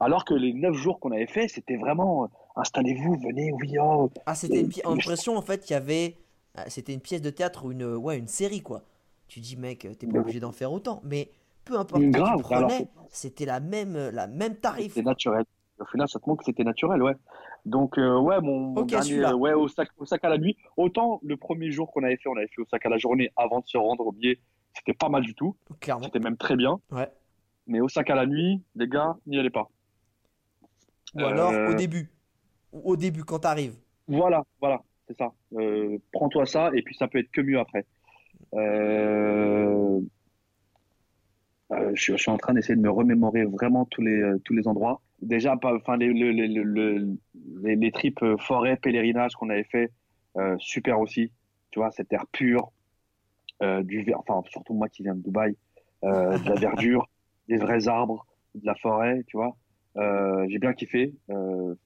alors 0.00 0.24
que 0.24 0.34
les 0.34 0.52
neuf 0.52 0.74
jours 0.74 1.00
qu'on 1.00 1.12
avait 1.12 1.26
fait, 1.26 1.48
c'était 1.48 1.76
vraiment 1.76 2.28
installez-vous, 2.56 3.16
venez, 3.18 3.52
oui, 3.52 3.76
oh. 3.80 4.10
Ah, 4.26 4.34
c'était 4.34 4.60
une 4.60 4.70
impression 4.84 5.36
en 5.36 5.42
fait 5.42 5.62
qu'il 5.62 5.72
y 5.74 5.76
avait. 5.76 6.14
ah, 6.56 6.68
C'était 6.68 6.92
une 6.94 7.00
pièce 7.00 7.22
de 7.22 7.30
théâtre 7.30 7.64
ou 7.64 7.72
une, 7.72 7.84
ouais, 7.94 8.18
une 8.18 8.28
série 8.28 8.60
quoi. 8.62 8.82
Tu 9.28 9.40
dis, 9.40 9.56
mec, 9.56 9.86
t'es 9.98 10.06
pas 10.06 10.18
obligé 10.20 10.38
d'en 10.40 10.52
faire 10.52 10.70
autant. 10.72 11.00
Mais 11.04 11.28
peu 11.66 11.78
importe 11.78 12.02
grave, 12.04 12.36
tu 12.38 12.42
prenais, 12.42 12.88
c'était 13.10 13.44
la 13.44 13.60
même, 13.60 13.94
la 14.12 14.26
même 14.26 14.56
tarif. 14.56 14.94
C'était 14.94 15.02
naturel. 15.02 15.44
Au 15.78 15.84
final, 15.84 16.08
ça 16.08 16.18
te 16.18 16.26
montre 16.26 16.38
que 16.40 16.46
c'était 16.46 16.64
naturel, 16.64 17.02
ouais. 17.02 17.12
Donc, 17.66 17.98
euh, 17.98 18.18
ouais, 18.18 18.40
mon, 18.40 18.60
mon 18.60 18.80
Ok, 18.80 18.86
dernier, 18.88 19.08
celui-là. 19.10 19.36
ouais, 19.36 19.52
Osaka, 19.52 19.90
Osaka 19.98 20.28
la 20.30 20.38
nuit. 20.38 20.56
Autant 20.78 21.20
le 21.22 21.36
premier 21.36 21.70
jour 21.70 21.92
qu'on 21.92 22.02
avait 22.04 22.16
fait, 22.16 22.28
on 22.30 22.36
avait 22.36 22.46
fait 22.48 22.62
Osaka 22.62 22.88
la 22.88 22.96
journée 22.96 23.30
avant 23.36 23.60
de 23.60 23.66
se 23.66 23.76
rendre 23.76 24.06
au 24.06 24.12
billet, 24.12 24.38
c'était 24.72 24.94
pas 24.94 25.08
mal 25.10 25.22
du 25.22 25.34
tout. 25.34 25.54
Clairement. 25.80 26.04
C'était 26.04 26.20
même 26.20 26.36
très 26.38 26.56
bien. 26.56 26.80
Ouais. 26.90 27.08
Mais 27.66 27.80
Osaka 27.80 28.14
la 28.14 28.24
nuit, 28.26 28.62
les 28.76 28.88
gars, 28.88 29.16
n'y 29.26 29.38
allez 29.38 29.50
pas. 29.50 29.68
Ou 31.14 31.20
alors 31.20 31.50
Euh, 31.52 31.72
au 31.72 31.74
début. 31.74 32.08
Ou 32.72 32.92
Au 32.92 32.96
début, 32.96 33.24
quand 33.24 33.40
t'arrives. 33.40 33.74
Voilà, 34.08 34.44
voilà, 34.60 34.80
c'est 35.08 35.18
ça. 35.18 35.32
Euh, 35.54 35.98
Prends-toi 36.12 36.46
ça 36.46 36.70
et 36.74 36.82
puis 36.82 36.94
ça 36.94 37.08
peut 37.08 37.18
être 37.18 37.30
que 37.32 37.40
mieux 37.40 37.58
après. 37.58 37.84
Euh, 38.54 40.00
euh, 41.72 41.90
je, 41.94 42.02
suis- 42.02 42.12
je 42.16 42.22
suis 42.22 42.30
en 42.30 42.36
train 42.38 42.54
d'essayer 42.54 42.76
de 42.76 42.80
me 42.80 42.90
remémorer 42.90 43.44
vraiment 43.44 43.84
tous 43.86 44.02
les, 44.02 44.20
euh, 44.20 44.38
tous 44.44 44.54
les 44.54 44.68
endroits. 44.68 45.00
Déjà, 45.22 45.56
enfin, 45.62 45.96
les, 45.96 46.12
les, 46.12 46.32
les, 46.32 47.76
les, 47.76 47.92
trips 47.92 48.22
euh, 48.22 48.36
forêt, 48.38 48.76
pèlerinage 48.76 49.34
qu'on 49.34 49.50
avait 49.50 49.64
fait, 49.64 49.90
euh, 50.36 50.56
super 50.58 51.00
aussi. 51.00 51.32
Tu 51.70 51.78
vois, 51.80 51.90
cet 51.90 52.12
air 52.12 52.26
pur, 52.32 52.72
euh, 53.62 53.82
du 53.82 54.02
ver- 54.02 54.18
enfin, 54.20 54.42
surtout 54.50 54.74
moi 54.74 54.88
qui 54.88 55.02
viens 55.02 55.14
de 55.14 55.22
Dubaï, 55.22 55.56
de 56.02 56.48
la 56.48 56.56
verdure, 56.56 57.08
des 57.48 57.56
vrais 57.56 57.88
arbres, 57.88 58.26
de 58.54 58.66
la 58.66 58.74
forêt, 58.76 59.22
tu 59.26 59.36
vois. 59.36 59.56
J'ai 60.48 60.58
bien 60.58 60.72
kiffé. 60.74 61.14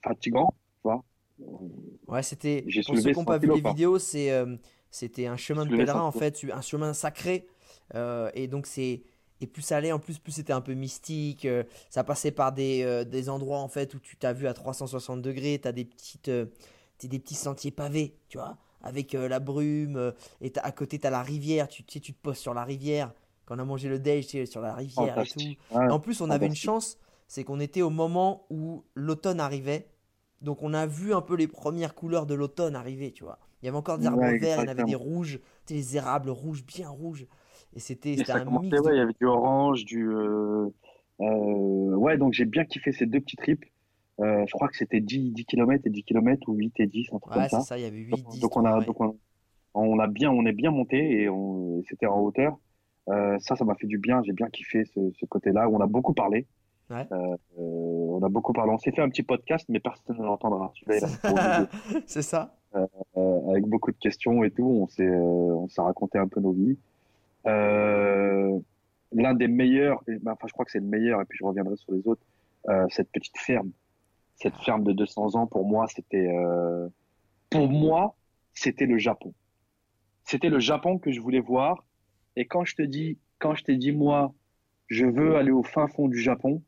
Fatigant, 0.03 0.49
tu 0.51 0.81
vois. 0.85 1.05
Ouais, 2.09 2.23
c'était. 2.23 2.69
Pour 2.85 2.99
ceux 2.99 3.11
qui 3.11 3.19
n'ont 3.19 3.25
100 3.25 3.25
pas 3.25 3.39
vu 3.39 3.49
les 3.51 3.61
vidéos, 3.61 3.99
c'était 3.99 5.27
un 5.27 5.37
chemin 5.37 5.65
de 5.67 5.71
pèlerin 5.71 6.01
100 6.01 6.07
en 6.09 6.13
fait, 6.13 6.45
un 6.53 6.61
chemin 6.61 6.93
sacré. 6.93 7.47
Et 8.35 8.49
donc 8.49 8.67
c'est. 8.67 9.03
Et 9.41 9.47
plus 9.47 9.63
ça 9.63 9.77
allait, 9.79 9.93
en 9.93 9.99
plus, 9.99 10.19
plus 10.19 10.33
c'était 10.33 10.53
un 10.53 10.61
peu 10.61 10.75
mystique. 10.75 11.45
euh, 11.47 11.65
ça 11.91 12.05
passait 12.05 12.31
par 12.33 12.53
des, 12.53 12.83
euh, 12.85 13.05
des 13.05 13.29
endroits 13.31 13.61
en 13.61 13.69
fait 13.69 13.95
où 13.95 13.99
tu 14.01 14.17
t'as 14.17 14.33
vu 14.33 14.47
à 14.47 14.55
360 14.55 15.23
degrés. 15.23 15.59
T'as 15.63 15.73
des 15.73 15.85
petites, 15.85 16.29
euh, 16.29 16.47
des 17.03 17.19
petits 17.19 17.35
sentiers 17.35 17.71
pavés, 17.71 18.17
tu 18.29 18.39
vois, 18.39 18.59
avec 18.83 19.15
euh, 19.15 19.29
la 19.29 19.41
brume. 19.41 20.13
et 20.41 20.53
à 20.63 20.73
côté 20.73 20.99
t'as 20.99 21.11
la 21.11 21.23
rivière. 21.23 21.69
Tu, 21.69 21.85
tu 21.85 21.95
sais, 21.95 22.01
tu 22.01 22.13
te 22.13 22.21
poses 22.21 22.39
sur 22.39 22.55
la 22.55 22.65
rivière. 22.65 23.13
Quand 23.47 23.57
on 23.57 23.61
a 23.61 23.65
mangé 23.65 23.89
le 23.89 23.99
déj, 23.99 24.27
tu 24.27 24.33
sais, 24.39 24.47
sur 24.47 24.61
la 24.61 24.75
rivière 24.75 25.19
et 25.19 25.27
tout. 25.27 25.57
En 25.89 25.99
plus, 26.01 26.21
on 26.21 26.31
avait 26.31 26.47
une 26.47 26.55
chance, 26.55 26.99
c'est 27.29 27.43
qu'on 27.45 27.59
était 27.61 27.83
au 27.83 27.91
moment 27.91 28.47
où 28.51 28.85
l'automne 28.95 29.41
arrivait. 29.41 29.89
Donc 30.41 30.63
on 30.63 30.73
a 30.75 30.87
vu 30.87 31.13
un 31.15 31.21
peu 31.21 31.35
les 31.35 31.49
premières 31.49 31.95
couleurs 31.95 32.27
de 32.27 32.35
l'automne 32.35 32.75
arriver, 32.77 33.13
tu 33.13 33.25
vois. 33.25 33.39
Il 33.63 33.67
y 33.67 33.69
avait 33.69 33.77
encore 33.79 33.99
des 33.99 34.07
arbres 34.07 34.33
Ouais, 34.33 34.39
verts, 34.41 34.57
il 34.59 34.61
y 34.61 34.65
en 34.65 34.69
avait 34.69 34.85
des 34.85 34.95
rouges, 34.95 35.39
tu 35.67 35.75
sais, 35.75 35.75
les 35.75 35.97
érables 35.97 36.31
rouges, 36.31 36.65
bien 36.65 36.89
rouges. 36.89 37.27
Et 37.75 37.79
c'était 37.79 38.11
un 38.31 38.45
mix 38.45 38.69
de- 38.69 38.81
ouais, 38.81 38.95
il 38.95 38.99
y 38.99 39.01
avait 39.01 39.13
du 39.19 39.27
orange, 39.27 39.85
du. 39.85 40.09
euh, 40.11 40.69
euh, 41.21 41.95
ouais, 41.97 42.17
donc 42.19 42.33
j'ai 42.33 42.45
bien 42.47 42.65
kiffé 42.65 42.93
ces 42.93 43.07
deux 43.07 43.21
petits 43.21 43.37
trips. 43.37 43.65
Euh, 44.21 44.45
je 44.47 44.53
crois 44.53 44.69
que 44.69 44.77
c'était 44.77 45.01
10, 45.01 45.33
10 45.33 45.45
km 45.47 45.87
et 45.87 45.91
10 45.91 46.03
km 46.05 46.49
ou 46.49 46.55
8 46.55 46.81
et 46.81 46.87
10, 46.87 47.09
un 47.13 47.19
truc 47.19 47.27
Ouais, 47.29 47.35
comme 47.35 47.43
c'est 47.45 47.49
ça. 47.57 47.61
ça, 47.63 47.79
il 47.79 47.83
y 47.83 47.87
avait 47.87 47.97
8, 47.99 48.11
Donc, 48.11 48.29
10, 48.33 48.41
donc 48.41 48.57
on 48.57 48.65
a, 48.65 48.79
ouais. 48.79 48.85
donc 48.85 49.01
on, 49.01 49.17
on 49.75 49.99
a 49.99 50.07
bien, 50.09 50.31
on 50.31 50.45
est 50.47 50.53
bien 50.53 50.71
monté 50.71 51.23
et 51.23 51.29
c'était 51.89 52.07
en 52.07 52.21
hauteur. 52.21 52.59
Ça, 53.07 53.57
ça 53.57 53.65
m'a 53.65 53.75
fait 53.77 53.87
du 53.87 53.99
bien. 53.99 54.23
J'ai 54.25 54.33
bien 54.33 54.49
kiffé 54.49 54.85
ce, 54.85 55.01
ce 55.19 55.27
côté-là 55.27 55.69
où 55.69 55.77
on 55.77 55.81
a 55.81 55.87
beaucoup 55.87 56.13
parlé. 56.15 56.47
Ouais. 56.91 57.07
Euh, 57.13 57.37
on 57.57 58.21
a 58.23 58.29
beaucoup 58.29 58.53
parlé. 58.53 58.71
On 58.73 58.79
s'est 58.79 58.93
fait 58.93 59.01
un 59.03 59.09
petit 59.09 59.23
podcast, 59.23 59.65
mais 59.69 59.81
personne 59.81 60.17
ne 60.19 60.23
l'entendra. 60.25 60.73
C'est 62.07 62.23
ça. 62.23 62.57
Euh, 62.75 62.87
avec 63.51 63.65
beaucoup 63.67 63.91
de 63.91 63.97
questions 63.97 64.45
et 64.45 64.51
tout. 64.51 64.65
On 64.67 64.87
s'est, 64.87 65.09
on 65.09 65.69
s'est 65.69 65.83
raconté 65.83 66.19
un 66.19 66.29
peu 66.29 66.41
nos 66.41 66.53
vies. 66.53 66.79
Euh, 67.47 68.59
l'un 69.13 69.35
des 69.35 69.49
meilleurs, 69.49 70.03
ben, 70.07 70.33
enfin, 70.33 70.47
je 70.47 70.53
crois 70.53 70.65
que 70.65 70.71
c'est 70.71 70.81
le 70.81 70.87
meilleur, 70.87 71.21
et 71.21 71.25
puis 71.25 71.39
je 71.39 71.45
reviendrai 71.45 71.77
sur 71.77 71.93
les 71.93 72.07
autres. 72.07 72.23
euh, 72.69 72.87
cette 72.91 73.11
petite 73.11 73.39
ferme, 73.39 73.73
cette 74.37 74.57
ferme 74.57 74.85
de 74.85 74.93
200 74.93 75.35
ans, 75.35 75.47
pour 75.47 75.67
moi, 75.67 75.87
c'était, 75.89 76.29
euh, 76.29 76.89
pour 77.51 77.69
moi, 77.69 78.17
c'était 78.53 78.87
le 78.87 78.99
Japon. 78.99 79.33
C'était 80.25 80.51
le 80.51 80.59
Japon 80.61 80.99
que 80.99 81.11
je 81.11 81.21
voulais 81.21 81.41
voir. 81.41 81.85
Et 82.37 82.47
quand 82.47 82.65
je 82.65 82.77
te 82.77 82.83
dis, 82.83 83.19
quand 83.39 83.55
je 83.55 83.65
t'ai 83.65 83.77
dit 83.77 83.93
moi, 83.93 84.35
je 84.89 85.07
veux 85.07 85.37
aller 85.37 85.51
au 85.51 85.63
fin 85.63 85.89
fond 85.89 86.09
du 86.09 86.19
Japon, 86.21 86.63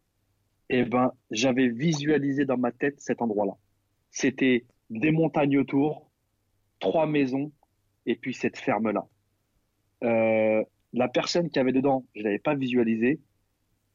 eh 0.70 0.84
ben, 0.84 1.12
j'avais 1.30 1.68
visualisé 1.68 2.44
dans 2.46 2.56
ma 2.56 2.72
tête 2.72 3.00
cet 3.00 3.20
endroit-là. 3.22 3.52
C'était 4.10 4.64
des 4.90 5.10
montagnes 5.10 5.58
autour, 5.58 6.10
trois 6.80 7.06
maisons, 7.06 7.52
et 8.06 8.16
puis 8.16 8.34
cette 8.34 8.58
ferme-là. 8.58 9.06
Euh, 10.02 10.62
la 10.92 11.08
personne 11.08 11.48
qui 11.50 11.58
avait 11.58 11.72
dedans, 11.72 12.04
je 12.14 12.22
l'avais 12.22 12.38
pas 12.38 12.54
visualisé. 12.54 13.20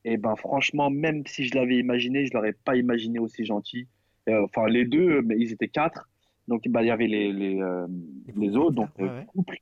Et 0.06 0.18
ben 0.18 0.36
franchement, 0.36 0.90
même 0.90 1.26
si 1.28 1.46
je 1.46 1.56
l'avais 1.56 1.78
imaginé, 1.78 2.26
je 2.26 2.34
l'aurais 2.34 2.54
pas 2.54 2.76
imaginé 2.76 3.20
aussi 3.20 3.46
gentil. 3.46 3.88
Euh, 4.30 4.44
enfin, 4.46 4.68
les 4.68 4.86
deux, 4.86 5.22
mais 5.22 5.36
ils 5.38 5.52
étaient 5.52 5.68
quatre. 5.68 6.10
Donc, 6.48 6.66
bah, 6.70 6.82
il 6.82 6.88
y 6.88 6.92
avait 6.92 7.08
les, 7.08 7.34
les, 7.34 7.62
euh, 7.62 7.88
les 8.36 8.56
autres, 8.56 8.76
donc 8.76 8.90
le 8.98 9.08
ouais. 9.08 9.26
couple. 9.28 9.58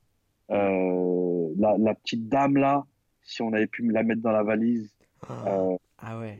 La, 0.48 1.76
la 1.78 1.94
petite 1.94 2.28
dame 2.28 2.56
là, 2.56 2.84
si 3.22 3.42
on 3.42 3.52
avait 3.52 3.66
pu 3.66 3.82
me 3.82 3.92
la 3.92 4.04
mettre 4.04 4.22
dans 4.22 4.30
la 4.30 4.44
valise, 4.44 4.94
euh, 5.30 5.76
Ah 5.98 6.18
ouais. 6.20 6.38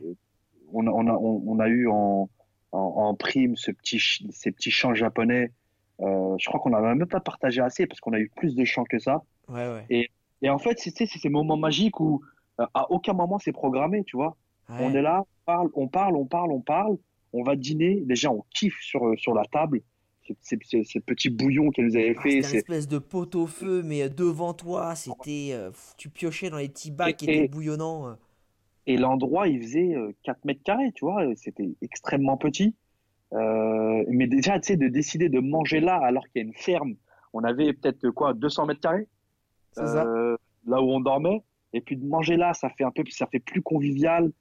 on, 0.71 0.87
a, 0.87 0.91
on, 0.91 1.07
a, 1.07 1.13
on, 1.13 1.43
on 1.45 1.59
a 1.59 1.67
eu 1.67 1.87
en, 1.89 2.29
en, 2.71 2.79
en 2.79 3.15
prime 3.15 3.57
ce 3.57 3.71
petit, 3.71 3.99
ces 4.29 4.51
petits 4.51 4.71
chants 4.71 4.93
japonais. 4.93 5.51
Je 5.99 6.45
crois 6.45 6.59
qu'on 6.61 6.69
n'en 6.69 6.83
a 6.83 6.95
même 6.95 7.07
pas 7.07 7.19
partagé 7.19 7.61
assez 7.61 7.87
parce 7.87 7.99
qu'on 7.99 8.13
a 8.13 8.19
eu 8.19 8.29
plus 8.35 8.55
de 8.55 8.63
chants 8.63 8.85
que 8.85 8.99
ça. 8.99 9.23
Ouais, 9.49 9.67
ouais. 9.89 10.09
Et 10.41 10.49
en 10.49 10.59
fait, 10.59 10.77
c'est 10.79 11.05
ces 11.05 11.29
moments 11.29 11.57
magiques 11.57 11.99
où 11.99 12.21
euh, 12.59 12.65
à 12.73 12.91
aucun 12.91 13.13
moment 13.13 13.39
c'est 13.39 13.51
programmé, 13.51 14.03
tu 14.03 14.15
vois. 14.17 14.35
On 14.69 14.93
est 14.93 15.01
là, 15.01 15.21
on 15.21 15.45
parle, 15.45 15.69
on 15.75 15.87
parle, 15.87 16.15
on 16.17 16.25
parle, 16.25 16.51
on 16.51 16.61
parle. 16.61 16.97
On 17.33 17.43
va 17.43 17.55
dîner. 17.55 18.01
Déjà, 18.05 18.31
on 18.31 18.43
kiffe 18.53 18.77
sur, 18.81 19.01
sur 19.17 19.33
la 19.33 19.43
table. 19.45 19.81
ces, 20.41 20.57
petits 20.99 21.29
bouillons 21.29 21.71
qu'elle 21.71 21.85
nous 21.85 21.95
avait 21.95 22.15
Ah, 22.17 22.21
fait. 22.21 22.41
C'est- 22.41 22.57
espèce 22.57 22.87
de 22.87 22.97
pot 22.97 23.33
au 23.35 23.47
feu, 23.47 23.81
mais 23.83 24.03
euh, 24.03 24.09
devant 24.09 24.53
toi, 24.53 24.93
c'était. 24.95 25.49
euh, 25.53 25.71
tu 25.97 26.09
piochais 26.09 26.49
dans 26.49 26.57
les 26.57 26.67
petits 26.69 26.91
bacs 26.91 27.15
qui 27.17 27.25
Et- 27.29 27.33
étaient 27.33 27.45
et- 27.45 27.47
bouillonnants. 27.47 28.07
euh. 28.09 28.13
Et 28.87 28.97
l'endroit, 28.97 29.47
il 29.47 29.61
faisait 29.61 29.95
euh, 29.95 30.11
4 30.23 30.43
mètres 30.45 30.63
carrés, 30.63 30.91
tu 30.93 31.05
vois, 31.05 31.23
c'était 31.35 31.69
extrêmement 31.81 32.37
petit. 32.37 32.75
Euh, 33.33 34.03
mais 34.09 34.27
déjà, 34.27 34.59
tu 34.59 34.67
sais, 34.67 34.77
de 34.77 34.87
décider 34.87 35.29
de 35.29 35.39
manger 35.39 35.79
là 35.81 35.95
alors 36.01 36.23
qu'il 36.29 36.41
y 36.41 36.45
a 36.45 36.47
une 36.47 36.53
ferme, 36.53 36.95
on 37.33 37.43
avait 37.43 37.73
peut-être 37.73 38.09
quoi, 38.11 38.33
200 38.33 38.65
mètres 38.65 38.79
carrés. 38.81 39.07
Euh, 40.05 40.37
là 40.65 40.81
où 40.81 40.91
on 40.91 40.99
dormait, 40.99 41.43
et 41.73 41.81
puis 41.81 41.95
de 41.97 42.05
manger 42.05 42.37
là, 42.37 42.53
ça 42.53 42.69
fait 42.69 42.83
un 42.83 42.91
peu, 42.91 43.03
ça 43.09 43.27
fait 43.27 43.39
plus 43.39 43.61
convivial, 43.61 44.31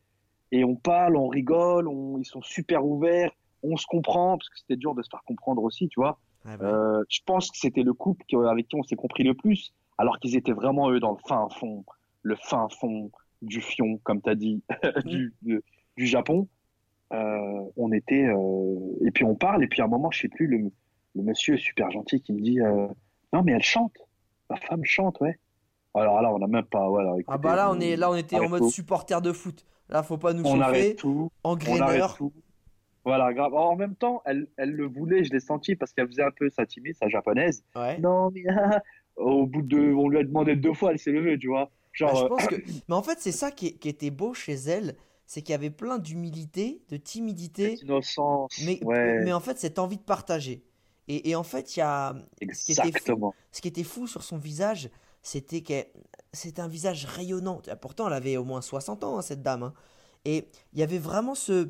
et 0.52 0.64
on 0.64 0.76
parle, 0.76 1.16
on 1.16 1.28
rigole, 1.28 1.88
on, 1.88 2.18
ils 2.18 2.24
sont 2.24 2.42
super 2.42 2.84
ouverts, 2.84 3.30
on 3.62 3.76
se 3.76 3.86
comprend, 3.86 4.36
parce 4.38 4.48
que 4.48 4.58
c'était 4.58 4.76
dur 4.76 4.94
de 4.94 5.02
se 5.02 5.08
faire 5.10 5.22
comprendre 5.26 5.62
aussi, 5.62 5.88
tu 5.88 6.00
vois. 6.00 6.18
Bah, 6.58 6.66
Euh, 6.66 7.04
je 7.08 7.20
pense 7.26 7.50
que 7.50 7.58
c'était 7.58 7.82
le 7.82 7.92
couple 7.92 8.24
qui- 8.28 8.36
avec 8.36 8.68
qui 8.68 8.76
on 8.76 8.82
s'est 8.84 8.94
compris 8.96 9.24
le 9.24 9.34
plus, 9.34 9.72
alors 9.98 10.18
qu'ils 10.20 10.36
étaient 10.36 10.52
vraiment 10.52 10.90
eux 10.90 11.00
dans 11.00 11.10
le 11.12 11.18
fin 11.26 11.48
fond, 11.58 11.84
le 12.22 12.36
fin 12.36 12.68
fond 12.68 13.10
du 13.42 13.60
fion, 13.60 13.98
comme 14.04 14.22
tu 14.22 14.30
as 14.30 14.34
dit, 14.36 14.62
du, 15.04 15.34
de- 15.42 15.62
du 15.96 16.06
Japon. 16.06 16.48
Euh, 17.12 17.60
on 17.76 17.92
était 17.92 18.26
et 19.04 19.10
puis 19.12 19.24
on 19.24 19.36
parle 19.36 19.62
et 19.62 19.68
puis 19.68 19.80
à 19.80 19.84
un 19.84 19.88
moment, 19.88 20.10
je 20.10 20.20
sais 20.22 20.28
plus, 20.28 20.46
le, 20.48 20.70
le 21.14 21.22
monsieur 21.22 21.56
super 21.56 21.90
gentil 21.92 22.20
qui 22.20 22.32
me 22.32 22.40
dit 22.40 22.58
non 23.32 23.42
mais 23.44 23.52
elle 23.52 23.62
chante, 23.62 23.94
ma 24.50 24.56
femme 24.56 24.84
chante, 24.84 25.20
ouais. 25.20 25.38
Alors 25.94 26.20
là, 26.20 26.32
on 26.32 26.38
n'a 26.38 26.46
même 26.46 26.64
pas, 26.64 26.88
voilà. 26.88 27.14
Ah 27.26 27.38
bah 27.38 27.56
là, 27.56 27.70
on 27.70 27.80
est 27.80 27.96
là, 27.96 28.10
on 28.10 28.16
était 28.16 28.36
en 28.36 28.48
mode 28.48 28.62
tout. 28.62 28.70
supporter 28.70 29.20
de 29.22 29.32
foot. 29.32 29.64
Là, 29.88 30.02
faut 30.02 30.18
pas 30.18 30.32
nous 30.32 30.44
on 30.44 30.52
chauffer. 30.52 30.62
arrête 30.62 30.96
tout. 30.96 31.30
En 31.42 31.56
graineur. 31.56 32.18
Voilà, 33.04 33.32
grave. 33.32 33.54
En 33.54 33.76
même 33.76 33.94
temps, 33.94 34.20
elle, 34.24 34.48
elle 34.56 34.72
le 34.72 34.86
voulait, 34.86 35.24
je 35.24 35.32
l'ai 35.32 35.40
senti 35.40 35.76
parce 35.76 35.92
qu'elle 35.92 36.08
faisait 36.08 36.24
un 36.24 36.32
peu 36.32 36.50
sa 36.50 36.66
timide, 36.66 36.96
sa 36.96 37.08
japonaise. 37.08 37.64
Ouais. 37.76 37.98
Non, 37.98 38.30
mais 38.32 38.42
ah, 38.50 38.82
au 39.16 39.46
bout 39.46 39.62
de, 39.62 39.94
on 39.94 40.08
lui 40.08 40.18
a 40.18 40.24
demandé 40.24 40.56
deux 40.56 40.74
fois, 40.74 40.90
elle 40.90 40.98
s'est 40.98 41.12
levée, 41.12 41.38
tu 41.38 41.48
vois. 41.48 41.66
Bah, 41.66 41.70
Genre, 41.92 42.16
je 42.16 42.24
euh, 42.24 42.28
pense 42.28 42.46
que. 42.46 42.56
Mais 42.88 42.94
en 42.94 43.02
fait, 43.02 43.18
c'est 43.20 43.32
ça 43.32 43.50
qui, 43.50 43.78
qui 43.78 43.88
était 43.88 44.10
beau 44.10 44.34
chez 44.34 44.54
elle, 44.54 44.96
c'est 45.24 45.40
qu'il 45.42 45.52
y 45.52 45.54
avait 45.54 45.70
plein 45.70 45.98
d'humilité, 45.98 46.82
de 46.88 46.96
timidité, 46.96 47.70
cette 47.70 47.82
innocence. 47.82 48.60
mais, 48.64 48.82
ouais, 48.84 49.24
mais 49.24 49.32
en 49.32 49.40
fait, 49.40 49.58
cette 49.58 49.78
envie 49.80 49.96
de 49.96 50.02
partager. 50.02 50.62
Et, 51.08 51.30
et 51.30 51.36
en 51.36 51.42
fait, 51.44 51.76
il 51.76 51.80
y 51.80 51.82
a. 51.82 52.14
ce 52.52 52.64
qui 52.64 52.72
était 52.72 52.82
fou- 52.82 52.88
exactement. 52.88 53.34
Ce 53.52 53.60
qui 53.60 53.68
était 53.68 53.84
fou 53.84 54.06
sur 54.06 54.22
son 54.22 54.38
visage, 54.38 54.90
c'était 55.22 55.62
que 55.62 55.74
c'était 56.32 56.60
un 56.62 56.68
visage 56.68 57.04
rayonnant. 57.06 57.60
Pourtant, 57.80 58.06
elle 58.08 58.12
avait 58.14 58.36
au 58.36 58.44
moins 58.44 58.60
60 58.60 59.04
ans, 59.04 59.18
hein, 59.18 59.22
cette 59.22 59.42
dame. 59.42 59.62
hein. 59.62 59.74
Et 60.24 60.48
il 60.72 60.78
y 60.80 60.82
avait 60.82 60.98
vraiment 60.98 61.34
ce, 61.34 61.68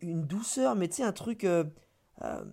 une 0.00 0.24
douceur, 0.26 0.76
mais 0.76 0.88
tu 0.88 0.96
sais, 0.96 1.02
un 1.02 1.12
truc 1.12 1.44
euh, 1.44 1.64
euh, 2.22 2.44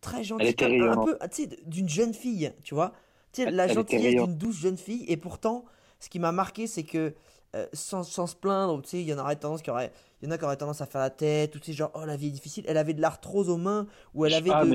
très 0.00 0.22
gentil, 0.24 0.46
était 0.46 0.64
comme 0.66 0.66
un 0.66 0.70
rayonnante. 0.72 1.06
peu, 1.06 1.18
tu 1.30 1.42
sais, 1.44 1.46
d'une 1.66 1.88
jeune 1.88 2.14
fille, 2.14 2.52
tu 2.62 2.74
vois. 2.74 2.92
Tu 3.32 3.42
sais, 3.42 3.48
Elle- 3.48 3.56
la 3.56 3.64
elle 3.64 3.72
gentillesse 3.74 4.14
d'une 4.26 4.36
douce 4.36 4.56
jeune 4.56 4.76
fille. 4.76 5.04
Et 5.08 5.16
pourtant, 5.16 5.64
ce 5.98 6.08
qui 6.08 6.18
m'a 6.18 6.32
marqué, 6.32 6.66
c'est 6.66 6.84
que 6.84 7.14
euh, 7.56 7.66
sans, 7.72 8.02
sans 8.04 8.26
se 8.26 8.36
plaindre, 8.36 8.80
tu 8.82 8.88
sais, 8.90 9.00
il 9.02 9.08
y 9.08 9.12
en 9.14 9.18
aurait 9.18 9.36
tendance 9.36 9.62
qui 9.62 9.70
aurait, 9.70 9.92
il 10.22 10.26
y 10.26 10.28
en 10.28 10.30
a 10.32 10.38
qui 10.38 10.44
auraient 10.44 10.56
tendance 10.56 10.80
à 10.80 10.86
faire 10.86 11.00
la 11.00 11.10
tête, 11.10 11.54
ou 11.56 11.58
tu 11.58 11.66
sais, 11.66 11.72
genre, 11.72 11.90
oh 11.94 12.04
la 12.04 12.16
vie 12.16 12.28
est 12.28 12.30
difficile. 12.30 12.64
Elle 12.68 12.76
avait 12.76 12.94
de 12.94 13.00
l'arthrose 13.00 13.48
aux 13.48 13.56
mains, 13.56 13.86
ou 14.14 14.24
elle 14.26 14.34
avait 14.34 14.50
Ah, 14.52 14.64
de, 14.64 14.70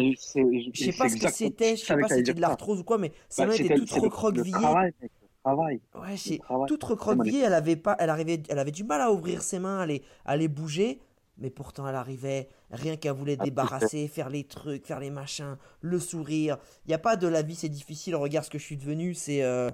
je 0.73 0.83
sais 0.83 0.91
pas 0.93 1.07
ce 1.09 1.15
que 1.15 1.27
c'était, 1.31 1.75
je 1.77 1.85
sais 1.85 1.97
pas 1.97 2.07
si 2.09 2.15
c'était 2.15 2.33
de 2.33 2.41
ça. 2.41 2.47
l'arthrose 2.47 2.79
ou 2.79 2.83
quoi, 2.83 2.97
mais 2.97 3.11
ses 3.29 3.45
Bah, 3.45 3.47
le- 3.57 3.63
Le 3.99 4.01
recroquevillées. 4.01 4.61
travail. 4.61 5.81
Ouais, 5.93 6.17
c'est 6.17 6.39
toute 6.67 6.83
recroquevillée, 6.83 7.41
elle 7.41 7.53
avait 7.53 7.75
pas, 7.75 7.95
elle 7.99 8.09
arrivait, 8.09 8.41
elle 8.49 8.59
avait 8.59 8.71
du 8.71 8.83
mal 8.83 8.99
à 9.01 9.11
ouvrir 9.11 9.41
ses 9.41 9.59
mains, 9.59 9.79
à 9.79 9.85
les, 9.85 10.01
à 10.25 10.35
les 10.35 10.47
bouger, 10.47 10.99
mais 11.37 11.49
pourtant 11.49 11.87
elle 11.87 11.95
arrivait, 11.95 12.49
rien 12.71 12.97
qu'elle 12.97 13.13
voulait 13.13 13.37
Ah, 13.39 13.43
débarrasser, 13.45 14.07
faire 14.07 14.29
les 14.29 14.43
trucs, 14.43 14.85
faire 14.85 14.99
les 14.99 15.11
machins, 15.11 15.57
le 15.81 15.99
sourire. 15.99 16.57
Il 16.85 16.91
y 16.91 16.93
a 16.93 16.97
pas 16.97 17.15
de 17.15 17.27
la 17.27 17.41
vie 17.43 17.55
c'est 17.55 17.69
difficile, 17.69 18.15
regarde 18.15 18.45
ce 18.45 18.49
que 18.49 18.57
je 18.57 18.63
suis 18.63 18.77
devenu, 18.77 19.13
c'est 19.13 19.43
euh, 19.43 19.69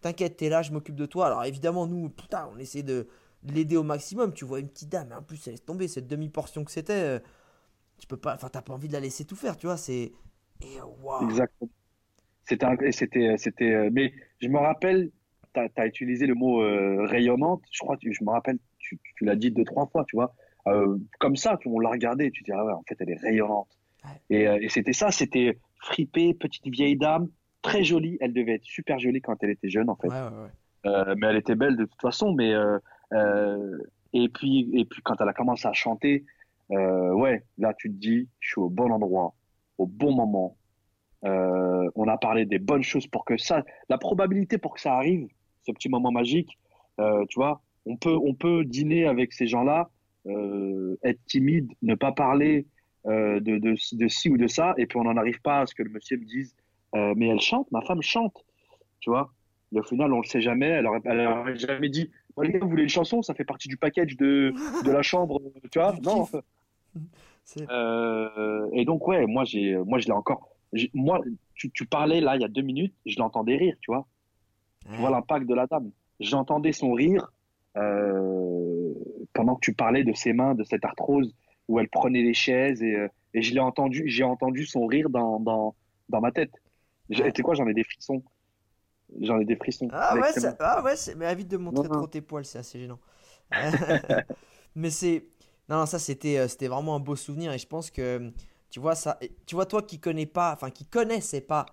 t'inquiète, 0.00 0.36
t'es 0.36 0.48
là, 0.48 0.62
je 0.62 0.72
m'occupe 0.72 0.96
de 0.96 1.06
toi. 1.06 1.26
Alors 1.26 1.44
évidemment 1.44 1.86
nous, 1.86 2.08
putain, 2.08 2.48
on 2.54 2.58
essaie 2.58 2.82
de 2.82 3.06
l'aider 3.44 3.76
au 3.76 3.82
maximum. 3.82 4.32
Tu 4.32 4.44
vois 4.44 4.60
une 4.60 4.68
petite 4.68 4.88
dame, 4.88 5.12
en 5.16 5.22
plus 5.22 5.46
elle 5.46 5.54
laisse 5.54 5.64
tomber 5.64 5.88
cette 5.88 6.06
demi 6.06 6.28
portion 6.28 6.64
que 6.64 6.70
c'était. 6.70 6.92
euh, 6.92 7.18
tu 7.98 8.06
peux 8.06 8.16
pas, 8.16 8.34
enfin 8.34 8.48
t'as 8.48 8.62
pas 8.62 8.72
envie 8.72 8.88
de 8.88 8.94
la 8.94 9.00
laisser 9.00 9.24
tout 9.24 9.36
faire, 9.36 9.56
tu 9.56 9.66
vois. 9.66 9.76
C'est 9.76 10.12
et 10.62 10.78
euh, 10.78 10.84
waouh. 11.02 11.24
Exactement. 11.24 11.70
C'était, 12.44 12.92
c'était, 12.92 13.36
c'était, 13.36 13.74
euh, 13.74 13.90
mais 13.92 14.12
je 14.40 14.48
me 14.48 14.58
rappelle, 14.58 15.10
tu 15.54 15.60
as, 15.60 15.86
utilisé 15.86 16.26
le 16.26 16.34
mot 16.34 16.62
euh, 16.62 17.06
rayonnante. 17.06 17.62
Je 17.70 17.78
crois 17.78 17.96
je 18.00 18.24
me 18.24 18.30
rappelle, 18.30 18.58
tu, 18.78 18.98
tu 19.16 19.24
l'as 19.24 19.36
dit 19.36 19.50
deux, 19.50 19.64
trois 19.64 19.86
fois, 19.86 20.04
tu 20.08 20.16
vois. 20.16 20.34
Euh, 20.66 20.98
comme 21.18 21.36
ça, 21.36 21.58
on 21.64 21.78
l'a 21.78 21.90
regardé, 21.90 22.30
tu 22.30 22.42
te 22.42 22.46
dis, 22.46 22.52
ah 22.52 22.64
ouais, 22.64 22.72
en 22.72 22.82
fait, 22.88 22.96
elle 23.00 23.10
est 23.10 23.20
rayonnante. 23.20 23.68
Ouais. 24.04 24.10
Et, 24.30 24.48
euh, 24.48 24.58
et 24.60 24.68
c'était 24.68 24.92
ça, 24.92 25.10
c'était 25.10 25.58
fripée, 25.76 26.34
petite 26.34 26.66
vieille 26.68 26.96
dame, 26.96 27.28
très 27.62 27.84
jolie. 27.84 28.16
Elle 28.20 28.32
devait 28.32 28.54
être 28.54 28.64
super 28.64 28.98
jolie 28.98 29.20
quand 29.20 29.36
elle 29.42 29.50
était 29.50 29.70
jeune, 29.70 29.88
en 29.88 29.96
fait. 29.96 30.08
Ouais, 30.08 30.14
ouais, 30.14 30.42
ouais. 30.44 30.50
Euh, 30.86 31.14
mais 31.18 31.28
elle 31.28 31.36
était 31.36 31.54
belle 31.54 31.76
de 31.76 31.84
toute 31.84 32.00
façon. 32.00 32.32
Mais 32.32 32.52
euh, 32.52 32.78
euh, 33.12 33.78
et 34.12 34.28
puis 34.28 34.70
et 34.74 34.84
puis 34.84 35.02
quand 35.02 35.20
elle 35.20 35.28
a 35.28 35.32
commencé 35.32 35.66
à 35.66 35.72
chanter, 35.72 36.24
ouais, 36.70 37.44
là 37.58 37.74
tu 37.76 37.90
te 37.90 37.96
dis, 37.96 38.28
je 38.40 38.48
suis 38.50 38.60
au 38.60 38.70
bon 38.70 38.90
endroit, 38.90 39.34
au 39.78 39.86
bon 39.86 40.14
moment. 40.14 40.56
On 41.22 42.08
a 42.08 42.16
parlé 42.16 42.46
des 42.46 42.58
bonnes 42.58 42.82
choses 42.82 43.06
pour 43.06 43.24
que 43.24 43.36
ça, 43.36 43.64
la 43.88 43.98
probabilité 43.98 44.58
pour 44.58 44.74
que 44.74 44.80
ça 44.80 44.94
arrive, 44.94 45.28
ce 45.66 45.72
petit 45.72 45.88
moment 45.88 46.10
magique, 46.10 46.58
tu 46.98 47.34
vois, 47.36 47.60
on 47.86 47.96
peut 47.96 48.16
on 48.16 48.34
peut 48.34 48.64
dîner 48.64 49.06
avec 49.06 49.32
ces 49.32 49.46
gens-là, 49.46 49.90
euh, 50.26 50.96
être 51.02 51.20
timide, 51.26 51.72
ne 51.82 51.94
pas 51.94 52.12
parler 52.12 52.66
euh, 53.06 53.40
de, 53.40 53.58
de 53.58 53.74
de 53.96 54.08
ci 54.08 54.28
ou 54.28 54.36
de 54.36 54.46
ça, 54.46 54.74
et 54.76 54.86
puis 54.86 54.98
on 54.98 55.04
n'en 55.04 55.16
arrive 55.16 55.40
pas 55.40 55.60
à 55.60 55.66
ce 55.66 55.74
que 55.74 55.82
le 55.82 55.90
monsieur 55.90 56.18
me 56.18 56.24
dise, 56.24 56.54
euh, 56.94 57.14
mais 57.16 57.28
elle 57.28 57.40
chante, 57.40 57.70
ma 57.70 57.80
femme 57.82 58.02
chante, 58.02 58.44
tu 59.00 59.10
vois. 59.10 59.32
Et 59.72 59.78
au 59.78 59.82
final, 59.82 60.12
on 60.12 60.20
le 60.20 60.26
sait 60.26 60.40
jamais. 60.40 60.66
Elle 60.66 60.86
aurait, 60.86 61.00
elle 61.04 61.20
aurait 61.26 61.56
jamais 61.56 61.88
dit 61.88 62.10
oh, 62.36 62.42
les 62.42 62.52
gars, 62.52 62.58
vous 62.60 62.68
voulez 62.68 62.82
une 62.82 62.88
chanson 62.88 63.22
Ça 63.22 63.34
fait 63.34 63.44
partie 63.44 63.68
du 63.68 63.76
package 63.76 64.16
de, 64.16 64.52
de 64.84 64.90
la 64.90 65.02
chambre, 65.02 65.40
tu 65.70 65.78
vois 65.78 65.94
Non. 66.02 66.26
Euh, 67.68 68.68
et 68.72 68.84
donc, 68.84 69.08
ouais, 69.08 69.26
moi, 69.26 69.44
j'ai, 69.44 69.76
moi 69.76 69.98
je 69.98 70.06
l'ai 70.06 70.12
encore. 70.12 70.50
Moi, 70.94 71.20
tu, 71.54 71.68
tu 71.72 71.84
parlais 71.84 72.20
là 72.20 72.36
il 72.36 72.42
y 72.42 72.44
a 72.44 72.48
deux 72.48 72.62
minutes, 72.62 72.94
je 73.06 73.18
l'entendais 73.18 73.56
rire, 73.56 73.74
tu 73.80 73.90
vois. 73.90 74.06
Tu 74.88 74.96
vois 74.96 75.10
l'impact 75.10 75.48
de 75.48 75.54
la 75.54 75.66
dame. 75.66 75.90
J'entendais 76.20 76.70
son 76.70 76.92
rire 76.92 77.32
euh, 77.76 78.94
pendant 79.32 79.56
que 79.56 79.60
tu 79.62 79.74
parlais 79.74 80.04
de 80.04 80.12
ses 80.12 80.32
mains, 80.32 80.54
de 80.54 80.62
cette 80.62 80.84
arthrose 80.84 81.34
où 81.66 81.80
elle 81.80 81.88
prenait 81.88 82.22
les 82.22 82.34
chaises 82.34 82.84
et, 82.84 83.08
et 83.34 83.42
je 83.42 83.52
l'ai 83.52 83.60
entendu, 83.60 84.04
j'ai 84.06 84.24
entendu 84.24 84.64
son 84.64 84.86
rire 84.86 85.10
dans, 85.10 85.40
dans, 85.40 85.74
dans 86.08 86.20
ma 86.20 86.30
tête. 86.30 86.52
Ouais. 87.10 87.32
Tu 87.32 87.38
sais 87.38 87.42
quoi, 87.42 87.54
j'en 87.54 87.66
ai 87.66 87.74
des 87.74 87.84
frissons. 87.84 88.22
J'en 89.20 89.40
ai 89.40 89.44
des 89.44 89.56
frissons. 89.56 89.88
Ah 89.92 90.16
ouais, 90.18 90.32
ça- 90.32 90.56
ah 90.60 90.82
ouais, 90.82 90.94
mais 91.16 91.30
évite 91.32 91.48
de 91.48 91.56
montrer 91.56 91.88
Non, 91.88 91.94
non. 91.96 92.02
trop 92.02 92.06
tes 92.06 92.20
poils, 92.20 92.44
c'est 92.44 92.58
assez 92.58 92.78
gênant. 92.78 93.00
mais 94.74 94.90
c'est, 94.90 95.26
non, 95.68 95.78
non, 95.78 95.86
ça 95.86 95.98
c'était, 95.98 96.38
euh, 96.38 96.48
c'était 96.48 96.68
vraiment 96.68 96.96
un 96.96 97.00
beau 97.00 97.16
souvenir 97.16 97.52
et 97.52 97.58
je 97.58 97.66
pense 97.66 97.90
que, 97.90 98.32
tu 98.70 98.80
vois 98.80 98.94
ça, 98.94 99.18
tu 99.46 99.54
vois 99.56 99.66
toi 99.66 99.82
qui 99.82 99.98
connais 99.98 100.26
pas, 100.26 100.52
enfin 100.52 100.70
qui 100.70 100.84
connaissais 100.86 101.40
pas 101.40 101.66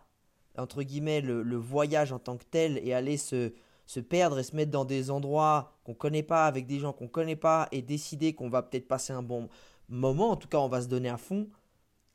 entre 0.58 0.84
guillemets 0.84 1.22
le, 1.22 1.44
le 1.44 1.56
voyage 1.58 2.12
en 2.12 2.20
tant 2.20 2.38
que 2.38 2.46
tel 2.46 2.80
et 2.84 2.94
aller 2.94 3.18
se, 3.18 3.54
se 3.86 4.00
perdre 4.00 4.40
et 4.40 4.44
se 4.44 4.56
mettre 4.56 4.72
dans 4.72 4.86
des 4.86 5.12
endroits 5.12 5.78
qu'on 5.84 5.94
connaît 5.94 6.24
pas 6.24 6.48
avec 6.48 6.66
des 6.68 6.80
gens 6.80 6.94
qu'on 6.94 7.08
connaît 7.08 7.36
pas 7.36 7.68
et 7.72 7.82
décider 7.84 8.34
qu'on 8.34 8.50
va 8.50 8.64
peut-être 8.64 8.88
passer 8.88 9.14
un 9.14 9.22
bon 9.24 9.50
moment, 9.90 10.32
en 10.32 10.36
tout 10.38 10.48
cas 10.48 10.58
on 10.60 10.68
va 10.70 10.82
se 10.82 10.88
donner 10.88 11.10
à 11.10 11.18
fond. 11.18 11.48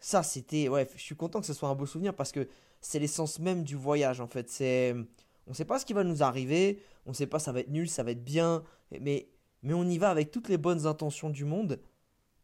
Ça 0.00 0.22
c'était, 0.22 0.68
ouais, 0.68 0.88
je 0.96 1.00
suis 1.02 1.16
content 1.16 1.40
que 1.40 1.46
ce 1.46 1.54
soit 1.54 1.68
un 1.68 1.74
beau 1.74 1.86
souvenir 1.86 2.14
parce 2.14 2.32
que 2.32 2.48
c'est 2.82 3.00
l'essence 3.00 3.40
même 3.40 3.64
du 3.64 3.76
voyage 3.76 4.20
en 4.20 4.28
fait. 4.28 4.50
C'est, 4.50 4.94
on 5.48 5.54
sait 5.54 5.66
pas 5.66 5.80
ce 5.80 5.86
qui 5.86 5.94
va 5.94 6.04
nous 6.04 6.24
arriver, 6.24 6.82
on 7.06 7.14
sait 7.14 7.28
pas 7.28 7.40
ça 7.40 7.52
va 7.52 7.60
être 7.62 7.70
nul, 7.70 7.88
ça 7.90 8.04
va 8.04 8.12
être 8.12 8.24
bien, 8.24 8.64
mais 9.00 9.28
mais 9.64 9.74
on 9.74 9.84
y 9.84 9.98
va 9.98 10.10
avec 10.10 10.32
toutes 10.32 10.50
les 10.50 10.58
bonnes 10.58 10.86
intentions 10.86 11.30
du 11.30 11.44
monde. 11.46 11.80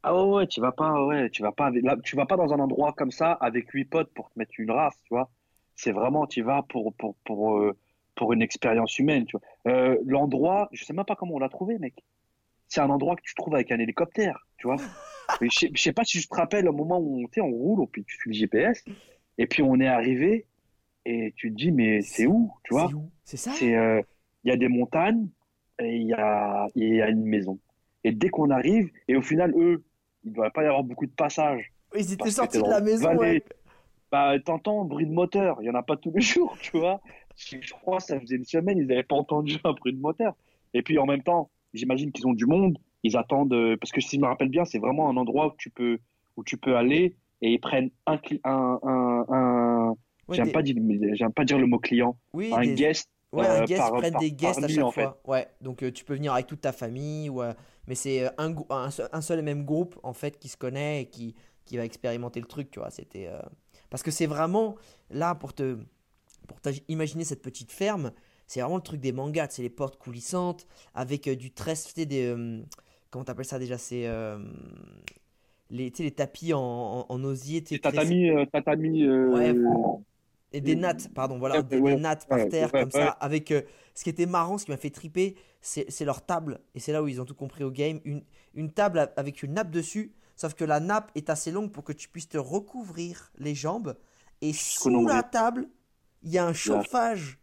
Ah 0.03 0.15
ouais, 0.15 0.23
ouais, 0.37 0.47
tu 0.47 0.61
vas 0.61 0.73
pas, 0.73 1.05
ouais, 1.07 1.29
tu 1.31 1.43
vas 1.43 1.53
pas, 1.53 1.67
avec- 1.67 1.83
là, 1.85 1.97
tu 2.03 2.17
vas 2.17 2.27
pas 2.27 2.37
dans 2.37 2.53
un 2.55 2.61
endroit 2.61 2.93
comme 2.93 3.11
ça 3.11 3.33
avec 3.33 3.69
huit 3.71 3.85
potes 3.85 4.13
pour 4.15 4.31
te 4.31 4.39
mettre 4.39 4.53
une 4.59 4.71
race, 4.71 4.97
tu 5.05 5.09
vois. 5.15 5.31
C'est 5.75 5.93
vraiment, 5.93 6.27
tu 6.27 6.43
vas 6.43 6.63
pour, 6.63 6.95
pour, 6.95 7.17
pour, 7.25 7.59
euh, 7.59 7.77
pour 8.15 8.33
une 8.33 8.43
expérience 8.43 8.99
humaine, 8.99 9.27
tu 9.27 9.37
vois. 9.37 9.73
Euh, 9.73 9.99
l'endroit, 10.07 10.69
je 10.73 10.85
sais 10.85 10.93
même 10.93 11.05
pas 11.05 11.17
comment 11.17 11.35
on 11.35 11.39
l'a 11.41 11.49
trouvé, 11.49 11.79
mec. 11.79 12.05
C'est 12.69 12.81
un 12.83 12.91
endroit 12.91 13.17
que 13.17 13.23
tu 13.23 13.35
trouves 13.35 13.55
avec 13.55 13.73
un 13.73 13.79
hélicoptère, 13.81 14.47
tu 14.59 14.67
vois. 14.69 14.83
Je 15.43 15.49
sais, 15.51 15.71
je 15.75 15.83
sais 15.83 15.93
pas 15.93 16.05
si 16.05 16.21
je 16.21 16.29
te 16.29 16.35
rappelle 16.37 16.69
au 16.69 16.73
moment 16.73 17.01
où 17.01 17.29
sais, 17.35 17.41
on 17.41 17.51
roule, 17.51 17.87
puis 17.91 18.05
tu 18.05 18.17
fais 18.19 18.31
le 18.31 18.35
GPS, 18.35 18.87
et 19.39 19.47
puis 19.47 19.63
on 19.63 19.79
est 19.81 19.87
arrivé, 19.87 20.47
et 21.05 21.33
tu 21.37 21.51
te 21.51 21.57
dis, 21.57 21.73
mais 21.73 22.03
c'est 22.03 22.27
où, 22.27 22.53
tu 22.65 22.75
vois? 22.75 22.91
C'est 23.25 23.37
ça? 23.37 23.53
Euh, 23.63 24.03
il 24.45 24.49
y 24.49 24.53
a 24.53 24.57
des 24.57 24.69
montagnes 24.69 25.29
et 25.81 25.97
il 25.97 26.07
y 26.07 26.13
a, 26.13 26.67
il 26.75 26.95
y 26.97 27.01
a 27.01 27.09
une 27.09 27.25
maison. 27.25 27.59
Et 28.05 28.13
dès 28.13 28.29
qu'on 28.29 28.51
arrive, 28.51 28.91
et 29.07 29.17
au 29.17 29.23
final, 29.23 29.55
eux, 29.57 29.85
il 30.25 30.31
ne 30.31 30.35
devrait 30.35 30.51
pas 30.51 30.65
y 30.65 30.67
avoir 30.67 30.83
beaucoup 30.83 31.07
de 31.07 31.13
passages. 31.13 31.73
Ils 31.97 32.13
étaient 32.13 32.31
sortis 32.31 32.59
de 32.59 32.69
la 32.69 32.81
maison, 32.81 33.17
ouais. 33.17 33.43
Bah, 34.11 34.39
t'entends 34.41 34.85
bruit 34.85 35.07
de 35.07 35.13
moteur, 35.13 35.59
il 35.61 35.65
n'y 35.65 35.71
en 35.71 35.75
a 35.75 35.83
pas 35.83 35.97
tous 35.97 36.13
les 36.13 36.21
jours, 36.21 36.57
tu 36.61 36.79
vois. 36.79 37.01
Je 37.37 37.73
crois 37.73 37.99
que 37.99 38.05
ça 38.05 38.19
faisait 38.21 38.37
une 38.37 38.45
semaine, 38.45 38.79
ils 38.79 38.87
n'avaient 38.87 39.03
pas 39.03 39.17
entendu 39.17 39.59
un 39.65 39.73
bruit 39.73 39.93
de 39.93 40.01
moteur. 40.01 40.35
Et 40.75 40.83
puis 40.83 40.99
en 40.99 41.07
même 41.07 41.23
temps, 41.23 41.51
j'imagine 41.75 42.13
qu'ils 42.13 42.27
ont 42.27 42.33
du 42.33 42.47
monde, 42.47 42.79
ils 43.03 43.17
attendent, 43.17 43.53
euh, 43.53 43.77
parce 43.77 43.93
que 43.93 44.01
si 44.01 44.17
je 44.17 44.21
me 44.21 44.27
rappelle 44.27 44.49
bien, 44.49 44.65
c'est 44.65 44.79
vraiment 44.79 45.09
un 45.09 45.17
endroit 45.17 45.49
où 45.49 45.57
tu 45.57 45.71
peux, 45.71 45.99
où 46.37 46.45
tu 46.45 46.57
peux 46.57 46.77
aller 46.77 47.15
et 47.41 47.53
ils 47.53 47.59
prennent 47.61 47.91
un, 48.07 48.19
un, 48.45 48.79
un, 48.83 49.25
un- 49.31 49.97
Ouais, 50.29 50.37
j'aime 50.37 50.47
des- 50.47 50.53
pas 50.53 50.63
dire, 50.63 50.77
j'aime 51.15 51.33
pas 51.33 51.45
dire 51.45 51.59
le 51.59 51.67
mot 51.67 51.79
client, 51.79 52.19
oui, 52.35 52.51
un 52.53 52.61
des- 52.63 52.75
guest. 52.75 53.09
Ouais, 53.33 53.47
un 53.47 53.63
euh, 53.63 53.67
guest, 53.67 53.79
par- 53.79 53.91
ils 53.95 53.99
prennent 53.99 54.13
par- 54.13 54.21
des 54.21 54.33
guests 54.33 54.63
à 54.63 54.69
chaque 54.69 54.85
en 54.85 54.91
fait. 54.91 55.03
fois. 55.03 55.21
Ouais, 55.27 55.49
donc 55.61 55.83
euh, 55.83 55.91
tu 55.93 56.05
peux 56.05 56.15
venir 56.15 56.33
avec 56.33 56.47
toute 56.47 56.61
ta 56.63 56.73
famille, 56.73 57.29
ou, 57.31 57.43
euh, 57.43 57.53
mais 57.87 57.95
c'est 57.95 58.27
un, 58.39 58.55
un, 58.71 59.21
seul, 59.21 59.39
et 59.39 59.43
même 59.43 59.65
groupe 59.65 59.99
en 60.03 60.13
fait 60.13 60.39
qui 60.39 60.49
se 60.49 60.57
connaît 60.57 61.03
et 61.03 61.07
qui, 61.07 61.35
qui 61.65 61.77
va 61.77 61.85
expérimenter 61.85 62.41
le 62.41 62.47
truc, 62.47 62.71
tu 62.71 62.79
vois. 62.81 62.91
C'était 62.91 63.27
euh, 63.29 63.41
parce 63.91 64.03
que 64.03 64.11
c'est 64.11 64.27
vraiment 64.27 64.77
là 65.11 65.35
pour 65.35 65.53
te 65.55 65.79
pour 66.47 66.61
t'imaginer 66.63 67.25
cette 67.25 67.43
petite 67.43 67.71
ferme, 67.73 68.13
c'est 68.47 68.61
vraiment 68.61 68.77
le 68.77 68.83
truc 68.83 69.01
des 69.01 69.13
mangas, 69.13 69.49
c'est 69.51 69.63
les 69.63 69.69
portes 69.71 69.99
coulissantes 69.99 70.67
avec 70.95 71.29
du 71.29 71.51
tresse, 71.51 71.95
des 71.95 72.35
comment 73.11 73.25
t'appelles 73.25 73.45
ça 73.45 73.59
déjà, 73.59 73.77
c'est 73.77 74.07
les, 75.71 75.93
les 75.99 76.11
tapis 76.13 76.53
en, 76.55 76.61
en, 76.61 77.07
en 77.09 77.25
osier, 77.25 77.63
tatami, 77.81 78.31
euh, 78.31 78.47
tatami. 78.47 79.05
euh, 79.05 79.29
Ouais, 79.29 79.53
Et 80.53 80.61
des 80.63 80.77
nattes, 80.77 81.11
pardon, 81.15 81.39
voilà, 81.39 81.63
des, 81.63 81.79
ouais, 81.79 81.93
des 81.93 82.01
nattes 82.01 82.27
par 82.27 82.39
ouais, 82.39 82.49
terre 82.49 82.75
comme 82.75 82.91
ça. 82.91 83.11
Avec 83.11 83.51
euh, 83.51 83.63
ce 83.95 84.03
qui 84.05 84.11
était 84.11 84.27
marrant, 84.27 84.57
ce 84.59 84.65
qui 84.65 84.71
m'a 84.71 84.79
fait 84.79 84.91
triper, 84.91 85.37
c'est 85.61 86.05
leur 86.05 86.25
table. 86.25 86.61
Et 86.75 86.81
c'est 86.81 86.93
là 86.93 87.03
où 87.03 87.09
ils 87.09 87.21
ont 87.21 87.27
tout 87.27 87.35
compris 87.35 87.65
au 87.65 87.71
game. 87.71 88.01
Une, 88.05 88.23
une 88.55 88.73
table 88.73 89.11
avec 89.17 89.43
une 89.43 89.55
nappe 89.55 89.71
dessus, 89.71 90.13
sauf 90.37 90.55
que 90.55 90.65
la 90.65 90.81
nappe 90.81 91.11
est 91.15 91.29
assez 91.31 91.51
longue 91.51 91.71
pour 91.71 91.85
que 91.85 91.93
tu 91.93 92.09
puisses 92.09 92.29
te 92.29 92.39
recouvrir 92.39 93.31
les 93.39 93.55
jambes. 93.55 93.97
Et 94.41 94.53
sous 94.55 95.07
la 95.07 95.23
table, 95.23 95.69
il 96.23 96.31
y 96.31 96.39
a 96.39 96.47
un 96.47 96.55
chauffage 96.55 97.39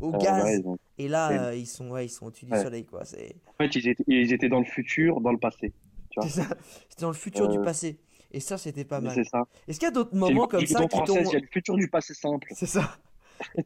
au 0.00 0.12
euh, 0.12 0.18
gaz. 0.18 0.62
ouais, 0.64 0.78
Et 0.98 1.08
là, 1.08 1.48
euh, 1.50 1.56
ils 1.56 1.66
sont, 1.66 1.88
ouais, 1.90 2.06
ils 2.06 2.10
sont 2.10 2.26
au-dessus 2.26 2.44
du 2.46 2.56
soleil, 2.56 2.84
quoi. 2.84 3.04
En 3.46 3.52
fait, 3.52 3.76
ils 3.76 3.86
étaient, 3.88 4.04
ils 4.08 4.32
étaient 4.32 4.48
dans 4.48 4.58
le 4.60 4.64
futur, 4.64 5.20
dans 5.20 5.30
le 5.32 5.38
passé. 5.38 5.72
Tu 6.10 6.20
vois. 6.20 6.28
c'est 6.28 6.42
ça. 6.42 6.48
C'était 6.88 7.02
dans 7.02 7.08
le 7.08 7.14
futur 7.14 7.48
du 7.48 7.58
Euh, 7.58 7.62
passé. 7.64 7.98
Et 8.32 8.40
ça, 8.40 8.58
c'était 8.58 8.84
pas 8.84 9.00
mal. 9.00 9.12
C'est 9.14 9.24
ça. 9.24 9.42
Est-ce 9.66 9.78
qu'il 9.80 9.86
y 9.86 9.90
a 9.90 9.92
d'autres 9.92 10.14
moments 10.14 10.46
comme 10.46 10.66
ça 10.66 10.86
qui 10.86 11.02
t'ont. 11.02 11.20
il 11.20 11.32
y 11.32 11.36
a 11.36 11.40
le 11.40 11.46
futur 11.46 11.76
du 11.76 11.88
passé 11.88 12.14
simple. 12.14 12.48
C'est 12.54 12.66
ça. 12.66 12.96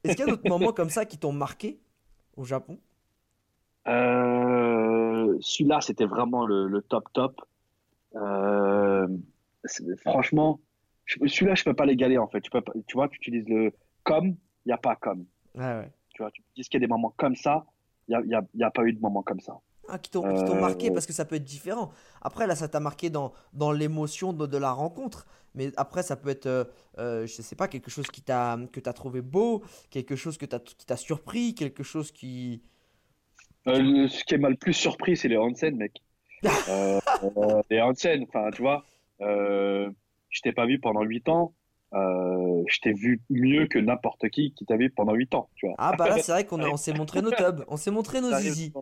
Est-ce 0.04 0.16
qu'il 0.16 0.24
y 0.26 0.28
a 0.28 0.32
d'autres 0.32 0.48
moments 0.48 0.72
comme 0.72 0.90
ça 0.90 1.04
qui 1.04 1.18
t'ont 1.18 1.32
marqué 1.32 1.80
au 2.36 2.44
Japon? 2.44 2.78
Euh, 3.86 5.36
celui-là, 5.40 5.80
c'était 5.80 6.06
vraiment 6.06 6.46
le, 6.46 6.66
le 6.68 6.82
top 6.82 7.12
top. 7.12 7.40
Euh, 8.16 9.06
franchement, 9.98 10.60
celui-là, 11.06 11.54
je 11.54 11.64
peux 11.64 11.74
pas 11.74 11.84
l'égaler 11.86 12.18
en 12.18 12.28
fait. 12.28 12.40
Tu 12.40 12.50
peux 12.50 12.60
pas- 12.60 12.72
tu 12.86 12.94
vois, 12.94 13.08
tu 13.08 13.16
utilises 13.16 13.48
le 13.48 13.72
comme, 14.04 14.28
il 14.28 14.36
n'y 14.68 14.72
a 14.72 14.78
pas 14.78 14.96
comme. 14.96 15.26
Ouais. 15.54 15.90
Tu 16.10 16.22
vois, 16.22 16.30
tu 16.30 16.42
dis 16.56 16.62
qu'il 16.62 16.74
y 16.74 16.76
a 16.84 16.86
des 16.86 16.90
moments 16.90 17.12
comme 17.16 17.36
ça, 17.36 17.66
il 18.08 18.16
n'y 18.16 18.34
a, 18.34 18.38
y 18.38 18.42
a, 18.42 18.46
y 18.54 18.62
a 18.62 18.70
pas 18.70 18.84
eu 18.84 18.92
de 18.92 19.00
moment 19.00 19.22
comme 19.22 19.40
ça. 19.40 19.58
Ah, 19.86 19.98
qui 19.98 20.10
t'ont 20.10 20.32
t'ont 20.32 20.54
Euh, 20.54 20.60
marqué 20.60 20.90
parce 20.90 21.06
que 21.06 21.12
ça 21.12 21.24
peut 21.26 21.36
être 21.36 21.44
différent. 21.44 21.90
Après, 22.22 22.46
là, 22.46 22.56
ça 22.56 22.68
t'a 22.68 22.80
marqué 22.80 23.10
dans, 23.10 23.32
dans 23.52 23.70
l'émotion 23.72 24.32
de, 24.32 24.46
de 24.46 24.56
la 24.58 24.72
rencontre. 24.72 25.26
Mais 25.54 25.72
après, 25.76 26.02
ça 26.02 26.16
peut 26.16 26.30
être, 26.30 26.46
euh, 26.46 26.64
euh, 26.98 27.26
je 27.26 27.42
sais 27.42 27.54
pas, 27.56 27.68
quelque 27.68 27.90
chose 27.90 28.06
qui 28.06 28.22
t'a, 28.22 28.58
que 28.72 28.80
t'as 28.80 28.92
trouvé 28.94 29.20
beau, 29.20 29.62
quelque 29.90 30.16
chose 30.16 30.38
que 30.38 30.46
t'as, 30.46 30.58
qui 30.58 30.86
t'a 30.86 30.96
surpris, 30.96 31.54
quelque 31.54 31.82
chose 31.82 32.12
qui. 32.12 32.62
Euh, 33.66 33.78
le- 33.78 34.08
ce 34.08 34.24
qui 34.24 34.36
m'a 34.38 34.50
le 34.50 34.56
plus 34.56 34.72
surpris, 34.74 35.16
c'est 35.16 35.28
les 35.28 35.38
onsen, 35.38 35.76
mec. 35.76 36.02
Euh, 36.68 37.00
les 37.70 37.80
onsen, 37.82 38.24
enfin, 38.28 38.50
tu 38.52 38.62
vois, 38.62 38.84
je 39.20 40.40
t'ai 40.42 40.52
pas 40.52 40.66
vu 40.66 40.78
pendant 40.80 41.02
8 41.02 41.28
ans. 41.28 41.54
Euh, 41.92 42.62
je 42.66 42.80
t'ai 42.80 42.92
vu 42.92 43.22
mieux 43.30 43.66
que 43.68 43.78
n'importe 43.78 44.28
qui 44.28 44.52
qui 44.52 44.66
t'a 44.66 44.76
vu 44.76 44.90
pendant 44.90 45.14
8 45.14 45.32
ans, 45.34 45.48
tu 45.54 45.66
vois. 45.66 45.76
Ah, 45.78 45.92
bah 45.96 46.08
là, 46.08 46.18
c'est 46.18 46.32
vrai 46.32 46.44
qu'on 46.46 46.60
on 46.72 46.76
s'est 46.76 46.92
montré 46.92 47.22
nos 47.22 47.30
tubs, 47.30 47.64
on 47.68 47.76
s'est 47.76 47.90
montré 47.92 48.20
nos 48.20 48.32
zizi. 48.32 48.72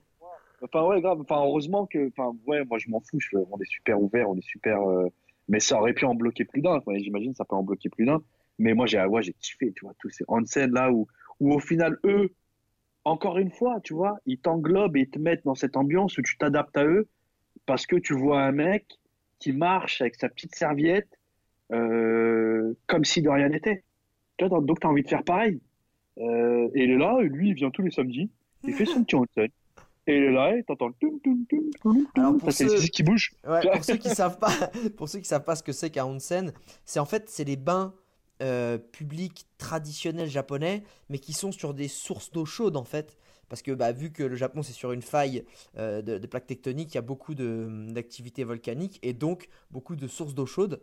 Enfin, 0.62 0.86
ouais, 0.86 1.00
grave. 1.00 1.20
Enfin, 1.20 1.40
heureusement 1.44 1.86
que, 1.86 2.08
enfin, 2.08 2.36
ouais, 2.46 2.64
moi, 2.64 2.78
je 2.78 2.88
m'en 2.90 3.00
fous. 3.00 3.18
je- 3.20 3.36
on 3.36 3.58
est 3.58 3.68
super 3.70 4.00
ouvert, 4.00 4.30
on 4.30 4.36
est 4.36 4.44
super. 4.46 4.80
euh, 4.88 5.08
mais 5.48 5.58
ça 5.60 5.78
aurait 5.78 5.92
pu 5.92 6.04
en 6.04 6.14
bloquer 6.14 6.44
plus 6.44 6.60
d'un. 6.62 6.80
J'imagine, 6.96 7.34
ça 7.34 7.44
peut 7.44 7.56
en 7.56 7.62
bloquer 7.64 7.88
plus 7.88 8.04
d'un. 8.06 8.22
Mais 8.58 8.74
moi, 8.74 8.86
j'ai, 8.86 9.02
ouais, 9.04 9.22
j'ai 9.22 9.32
kiffé, 9.32 9.72
tu 9.72 9.84
vois, 9.84 9.94
tous 9.98 10.10
ces 10.10 10.24
onsen 10.28 10.72
là 10.72 10.92
où, 10.92 11.06
où 11.40 11.52
au 11.52 11.58
final, 11.58 11.98
eux, 12.04 12.32
encore 13.04 13.38
une 13.38 13.50
fois, 13.50 13.80
tu 13.82 13.92
vois, 13.94 14.18
ils 14.26 14.38
t'englobent 14.38 14.96
et 14.96 15.00
ils 15.00 15.10
te 15.10 15.18
mettent 15.18 15.44
dans 15.44 15.56
cette 15.56 15.76
ambiance 15.76 16.16
où 16.18 16.22
tu 16.22 16.36
t'adaptes 16.38 16.76
à 16.76 16.84
eux 16.84 17.08
parce 17.66 17.86
que 17.86 17.96
tu 17.96 18.14
vois 18.14 18.40
un 18.42 18.52
mec 18.52 18.86
qui 19.40 19.52
marche 19.52 20.00
avec 20.00 20.14
sa 20.14 20.28
petite 20.28 20.54
serviette 20.54 21.08
euh, 21.72 22.74
comme 22.86 23.04
si 23.04 23.22
de 23.22 23.28
rien 23.28 23.48
n'était. 23.48 23.82
Tu 24.36 24.46
vois, 24.46 24.60
donc, 24.60 24.80
tu 24.80 24.86
as 24.86 24.90
envie 24.90 25.02
de 25.02 25.08
faire 25.08 25.24
pareil. 25.24 25.60
Euh, 26.18 26.68
et 26.74 26.86
là, 26.86 27.20
lui, 27.22 27.48
il 27.50 27.54
vient 27.54 27.70
tous 27.70 27.82
les 27.82 27.90
samedis, 27.90 28.30
il 28.64 28.74
fait 28.74 28.84
son 28.84 29.02
petit 29.04 29.16
onsen. 29.36 29.48
Et 30.06 30.20
là, 30.30 30.52
t'entends 30.66 30.88
le 30.88 30.94
toum, 31.00 31.20
toum, 31.20 31.44
toum, 31.48 31.70
toum, 31.80 32.06
Alors, 32.16 32.36
pour 32.36 32.52
ceux- 32.52 32.80
qui 32.88 33.02
bougent. 33.02 33.32
Ouais, 33.46 33.62
pour 33.70 33.84
ceux 33.84 33.96
qui 33.96 34.10
savent 34.14 34.38
pas, 34.38 34.50
pour 34.96 35.08
ceux 35.08 35.20
qui 35.20 35.26
savent 35.26 35.44
pas 35.44 35.54
ce 35.56 35.62
que 35.62 35.72
c'est 35.72 35.90
qu'un 35.90 36.06
onsen, 36.06 36.52
c'est 36.84 36.98
en 36.98 37.04
fait 37.04 37.28
c'est 37.30 37.44
les 37.44 37.56
bains 37.56 37.94
euh, 38.42 38.78
publics 38.78 39.46
traditionnels 39.58 40.28
japonais, 40.28 40.82
mais 41.08 41.18
qui 41.18 41.32
sont 41.32 41.52
sur 41.52 41.72
des 41.72 41.86
sources 41.88 42.32
d'eau 42.32 42.44
chaude 42.44 42.76
en 42.76 42.82
fait, 42.84 43.16
parce 43.48 43.62
que 43.62 43.70
bah, 43.70 43.92
vu 43.92 44.10
que 44.10 44.24
le 44.24 44.34
Japon 44.34 44.62
c'est 44.64 44.72
sur 44.72 44.90
une 44.90 45.02
faille 45.02 45.44
euh, 45.78 46.02
de, 46.02 46.18
de 46.18 46.26
plaques 46.26 46.48
tectoniques, 46.48 46.92
il 46.94 46.96
y 46.96 46.98
a 46.98 47.02
beaucoup 47.02 47.34
d'activités 47.36 48.42
volcaniques 48.42 48.98
et 49.02 49.12
donc 49.12 49.48
beaucoup 49.70 49.94
de 49.94 50.08
sources 50.08 50.34
d'eau 50.34 50.46
chaude. 50.46 50.80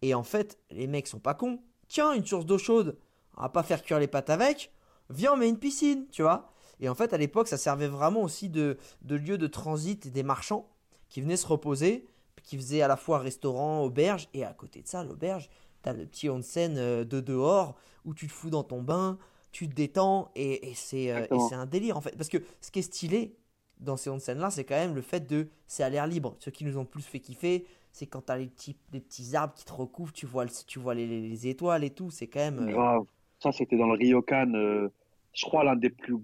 Et 0.00 0.14
en 0.14 0.22
fait, 0.22 0.58
les 0.70 0.86
mecs 0.86 1.06
sont 1.06 1.20
pas 1.20 1.34
cons. 1.34 1.60
Tiens, 1.88 2.12
une 2.14 2.24
source 2.24 2.46
d'eau 2.46 2.58
chaude, 2.58 2.96
on 3.36 3.42
va 3.42 3.48
pas 3.50 3.62
faire 3.62 3.82
cuire 3.82 3.98
les 3.98 4.08
pâtes 4.08 4.30
avec. 4.30 4.72
Viens, 5.10 5.34
on 5.34 5.36
met 5.36 5.48
une 5.48 5.58
piscine, 5.58 6.06
tu 6.10 6.22
vois. 6.22 6.50
Et 6.82 6.88
en 6.90 6.94
fait, 6.94 7.14
à 7.14 7.16
l'époque, 7.16 7.48
ça 7.48 7.56
servait 7.56 7.88
vraiment 7.88 8.20
aussi 8.22 8.50
de, 8.50 8.76
de 9.02 9.14
lieu 9.16 9.38
de 9.38 9.46
transit 9.46 10.08
des 10.12 10.22
marchands 10.22 10.68
qui 11.08 11.20
venaient 11.22 11.36
se 11.38 11.46
reposer, 11.46 12.06
qui 12.42 12.56
faisaient 12.56 12.82
à 12.82 12.88
la 12.88 12.96
fois 12.96 13.18
restaurant, 13.20 13.82
auberge, 13.84 14.28
et 14.34 14.44
à 14.44 14.52
côté 14.52 14.82
de 14.82 14.88
ça, 14.88 15.04
l'auberge, 15.04 15.48
t'as 15.82 15.92
le 15.94 16.04
petit 16.06 16.28
onsen 16.28 16.76
euh, 16.76 17.04
de 17.04 17.20
dehors 17.20 17.76
où 18.04 18.12
tu 18.14 18.26
te 18.26 18.32
fous 18.32 18.50
dans 18.50 18.64
ton 18.64 18.82
bain, 18.82 19.16
tu 19.52 19.68
te 19.68 19.74
détends, 19.74 20.30
et, 20.34 20.70
et 20.70 20.74
c'est 20.74 21.12
euh, 21.12 21.20
c'est 21.48 21.54
un 21.54 21.66
délire 21.66 21.96
en 21.96 22.00
fait. 22.00 22.16
Parce 22.16 22.28
que 22.28 22.38
ce 22.60 22.70
qui 22.70 22.80
est 22.80 22.82
stylé 22.82 23.36
dans 23.78 23.96
ces 23.96 24.10
onsen 24.10 24.38
là, 24.38 24.50
c'est 24.50 24.64
quand 24.64 24.74
même 24.76 24.94
le 24.94 25.02
fait 25.02 25.26
de. 25.28 25.48
C'est 25.68 25.82
à 25.84 25.88
l'air 25.90 26.06
libre. 26.06 26.34
Ce 26.40 26.50
qui 26.50 26.64
nous 26.64 26.78
ont 26.78 26.84
plus 26.84 27.02
fait 27.02 27.20
kiffer, 27.20 27.66
c'est 27.92 28.06
quand 28.06 28.22
t'as 28.22 28.38
les 28.38 28.46
petits, 28.46 28.76
les 28.92 29.00
petits 29.00 29.36
arbres 29.36 29.54
qui 29.54 29.64
te 29.64 29.72
recouvrent, 29.72 30.12
tu 30.12 30.26
vois, 30.26 30.46
tu 30.66 30.78
vois 30.80 30.94
les, 30.94 31.06
les 31.06 31.46
étoiles 31.46 31.84
et 31.84 31.90
tout, 31.90 32.10
c'est 32.10 32.26
quand 32.26 32.40
même. 32.40 32.58
euh, 32.60 32.72
Grave. 32.72 33.02
Ça, 33.40 33.52
c'était 33.52 33.76
dans 33.76 33.86
le 33.86 33.94
Ryokan. 33.94 34.52
euh, 34.54 34.88
je 35.32 35.44
crois 35.44 35.64
l'un 35.64 35.76
des 35.76 35.90
plus. 35.90 36.14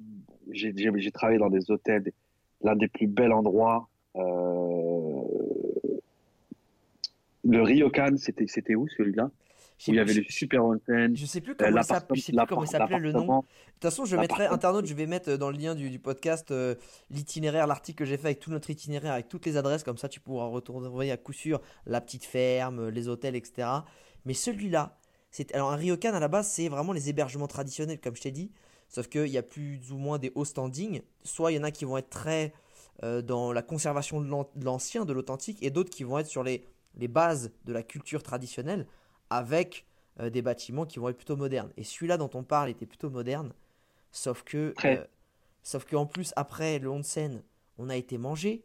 J'ai 0.50 0.72
j'ai- 0.76 0.90
j'ai 0.96 1.10
travaillé 1.12 1.38
dans 1.38 1.50
des 1.50 1.70
hôtels, 1.70 2.12
l'un 2.62 2.76
des 2.76 2.88
plus 2.88 3.06
bels 3.06 3.32
endroits. 3.32 3.88
euh, 4.16 5.22
Le 7.44 7.62
Ryokan, 7.62 8.16
c'était 8.18 8.46
c'était 8.46 8.74
où 8.74 8.88
celui-là? 8.88 9.30
Où 9.86 9.90
il 9.92 9.94
y 9.94 10.00
avait 10.00 10.12
le 10.12 10.22
je- 10.24 10.32
super 10.32 10.64
onsen. 10.64 11.16
Je 11.16 11.24
sais 11.24 11.40
plus 11.40 11.52
euh, 11.52 11.54
comment 11.56 11.70
je 12.12 12.20
sais 12.20 12.32
plus 12.32 12.46
comment 12.48 12.64
il 12.64 12.68
s'appelait 12.68 12.98
le 12.98 13.12
nom. 13.12 13.20
De 13.26 13.42
toute 13.74 13.82
façon, 13.82 14.04
je 14.04 14.16
mettrai 14.16 14.46
internaute, 14.46 14.86
je 14.86 14.94
vais 14.94 15.06
mettre 15.06 15.36
dans 15.36 15.50
le 15.50 15.56
lien 15.56 15.76
du, 15.76 15.88
du 15.88 16.00
podcast 16.00 16.50
euh, 16.50 16.74
l'itinéraire, 17.10 17.68
l'article 17.68 17.98
que 18.00 18.04
j'ai 18.04 18.16
fait 18.16 18.26
avec 18.26 18.40
tout 18.40 18.50
notre 18.50 18.68
itinéraire, 18.70 19.12
avec 19.12 19.28
toutes 19.28 19.46
les 19.46 19.56
adresses, 19.56 19.84
comme 19.84 19.96
ça 19.98 20.08
tu 20.08 20.18
pourras 20.18 20.46
retrouver 20.46 21.12
à 21.12 21.16
coup 21.16 21.32
sûr 21.32 21.60
la 21.86 22.00
petite 22.00 22.24
ferme, 22.24 22.88
les 22.88 23.06
hôtels, 23.06 23.36
etc. 23.36 23.68
Mais 24.24 24.34
celui-là, 24.34 24.96
c'est 25.30 25.54
alors 25.54 25.70
un 25.70 25.76
ryokan 25.76 26.12
à 26.12 26.20
la 26.20 26.28
base, 26.28 26.48
c'est 26.48 26.68
vraiment 26.68 26.92
les 26.92 27.08
hébergements 27.08 27.46
traditionnels, 27.46 28.00
comme 28.00 28.16
je 28.16 28.22
t'ai 28.22 28.32
dit, 28.32 28.50
sauf 28.88 29.08
qu'il 29.08 29.28
y 29.28 29.38
a 29.38 29.42
plus 29.42 29.92
ou 29.92 29.96
moins 29.98 30.18
des 30.18 30.32
hauts 30.34 30.44
standing. 30.44 31.02
Soit 31.24 31.52
il 31.52 31.56
y 31.56 31.58
en 31.58 31.64
a 31.64 31.70
qui 31.70 31.84
vont 31.84 31.96
être 31.98 32.10
très 32.10 32.52
euh, 33.04 33.22
dans 33.22 33.52
la 33.52 33.62
conservation 33.62 34.20
de 34.20 34.26
l'an- 34.26 34.50
de 34.56 34.64
l'ancien, 34.64 35.04
de 35.04 35.12
l'authentique, 35.12 35.62
et 35.62 35.70
d'autres 35.70 35.90
qui 35.90 36.04
vont 36.04 36.18
être 36.18 36.26
sur 36.26 36.42
les, 36.42 36.64
les 36.96 37.08
bases 37.08 37.52
de 37.64 37.72
la 37.72 37.82
culture 37.82 38.22
traditionnelle, 38.22 38.86
avec 39.30 39.86
euh, 40.20 40.30
des 40.30 40.42
bâtiments 40.42 40.86
qui 40.86 40.98
vont 40.98 41.08
être 41.08 41.16
plutôt 41.16 41.36
modernes. 41.36 41.70
Et 41.76 41.84
celui-là 41.84 42.16
dont 42.16 42.30
on 42.34 42.42
parle 42.42 42.70
était 42.70 42.86
plutôt 42.86 43.10
moderne, 43.10 43.52
sauf 44.10 44.42
que, 44.42 44.74
euh, 44.84 45.04
sauf 45.62 45.84
qu'en 45.84 46.06
plus 46.06 46.32
après 46.34 46.78
le 46.78 46.90
onsen, 46.90 47.42
on 47.76 47.88
a 47.88 47.96
été 47.96 48.18
manger, 48.18 48.64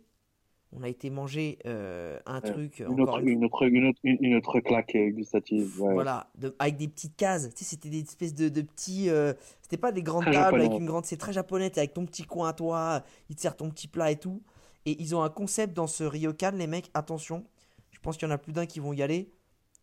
on 0.75 0.83
a 0.83 0.89
été 0.89 1.09
manger 1.09 1.59
euh, 1.65 2.19
un 2.25 2.41
truc 2.41 2.79
Une 2.79 2.99
encore 3.01 3.15
autre, 3.15 3.19
une 3.27 3.45
autre, 3.45 3.63
une, 3.65 3.85
autre, 3.87 3.99
une- 4.03 4.17
une 4.21 4.35
autre 4.35 4.59
claque 4.59 4.95
euh, 4.95 5.09
gustative. 5.11 5.81
ouais. 5.81 5.93
voilà, 5.93 6.29
de- 6.35 6.55
avec 6.59 6.77
des 6.77 6.87
petites 6.87 7.15
cases. 7.15 7.49
Tu 7.53 7.63
sais, 7.63 7.65
c'était 7.65 7.89
des 7.89 8.01
espèces 8.01 8.33
de, 8.33 8.49
de 8.49 8.61
petits. 8.61 9.09
euh, 9.09 9.33
c'était 9.61 9.77
pas 9.77 9.91
des 9.91 10.01
grandes 10.03 10.23
Très 10.23 10.33
tables 10.33 10.45
japonais. 10.57 10.65
avec 10.65 10.79
une 10.79 10.85
grande. 10.85 11.05
C'est 11.05 11.17
très 11.17 11.33
japonais, 11.33 11.71
avec 11.77 11.93
ton 11.93 12.05
petit 12.05 12.23
coin 12.23 12.49
à 12.49 12.53
toi, 12.53 13.03
ils 13.29 13.35
te 13.35 13.41
servent 13.41 13.55
ton 13.55 13.69
petit 13.69 13.87
plat 13.87 14.09
et 14.11 14.17
tout. 14.17 14.41
Et 14.85 15.01
ils 15.01 15.15
ont 15.15 15.21
un 15.23 15.29
concept 15.29 15.73
dans 15.73 15.87
ce 15.87 16.03
ryokan, 16.03 16.51
les 16.55 16.67
mecs, 16.67 16.89
attention. 16.93 17.45
Je 17.91 17.99
pense 17.99 18.17
qu'il 18.17 18.27
y 18.27 18.31
en 18.31 18.33
a 18.33 18.37
plus 18.37 18.51
d'un 18.51 18.65
qui 18.65 18.79
vont 18.79 18.91
y 18.93 19.01
aller. 19.01 19.31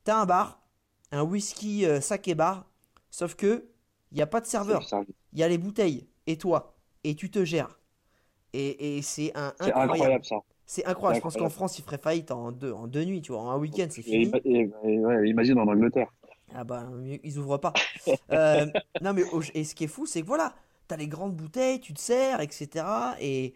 T'as 0.05 0.17
un 0.21 0.27
bar, 0.27 0.61
un 1.13 1.23
whisky 1.23 1.87
euh, 1.87 2.01
saké 2.01 2.35
bar, 2.35 2.67
sauf 3.11 3.35
que 3.35 3.65
il 4.13 4.17
n'y 4.17 4.23
a 4.23 4.27
pas 4.27 4.41
de 4.41 4.47
serveur. 4.47 4.83
Il 5.33 5.39
y 5.39 5.43
a 5.45 5.49
les 5.49 5.57
bouteilles 5.59 6.09
et 6.27 6.37
toi. 6.37 6.75
Et 7.05 7.15
tu 7.15 7.31
te 7.31 7.45
gères. 7.45 7.79
Et, 8.53 8.99
et 8.99 9.03
c'est 9.03 9.31
un 9.37 9.55
c'est 9.61 9.67
incroyable. 9.69 9.93
incroyable 9.93 10.25
ça. 10.25 10.37
C'est 10.71 10.85
incroyable. 10.85 11.19
Je 11.19 11.23
pense 11.23 11.37
qu'en. 11.37 11.49
France, 11.51 11.79
il 11.81 11.83
ferait 11.83 11.99
faillite 11.99 12.31
en 12.31 12.53
deux, 12.53 12.73
en 12.73 12.87
deux 12.87 13.05
nuits, 13.05 13.21
tu 13.21 13.33
vois. 13.33 13.41
En 13.41 13.51
un 13.51 13.59
week-end, 13.59 13.89
c'est 13.91 14.03
fini. 14.03 14.31
et- 14.45 14.71
et- 14.85 14.99
ouais, 15.01 15.29
imagine 15.29 15.59
en 15.59 15.67
Angleterre. 15.67 16.07
Ah 16.55 16.63
bah, 16.63 16.87
ils 17.25 17.39
ouvrent 17.39 17.59
pas. 17.59 17.73
Euh, 18.31 18.67
non 19.03 19.13
mais 19.13 19.25
et 19.55 19.65
ce 19.65 19.75
qui 19.75 19.85
est 19.85 19.89
fou, 19.89 20.07
c'est 20.07 20.23
que 20.23 20.27
voilà, 20.27 20.55
t'as 20.87 20.97
les 20.97 21.09
grandes 21.09 21.35
bouteilles, 21.35 21.81
tu 21.81 21.93
te 21.93 22.01
sers, 22.01 22.41
etc. 22.41 22.87
Et, 23.21 23.55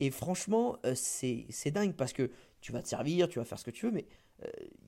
et 0.00 0.10
franchement, 0.10 0.78
euh, 0.86 0.94
c'est 0.94 1.70
dingue 1.70 1.92
parce 1.92 2.14
que 2.14 2.30
tu 2.62 2.72
vas 2.72 2.80
te 2.80 2.88
servir, 2.88 3.28
tu 3.28 3.38
vas 3.38 3.44
faire 3.44 3.58
ce 3.58 3.64
que 3.64 3.70
tu 3.70 3.84
veux, 3.84 3.92
mais 3.92 4.06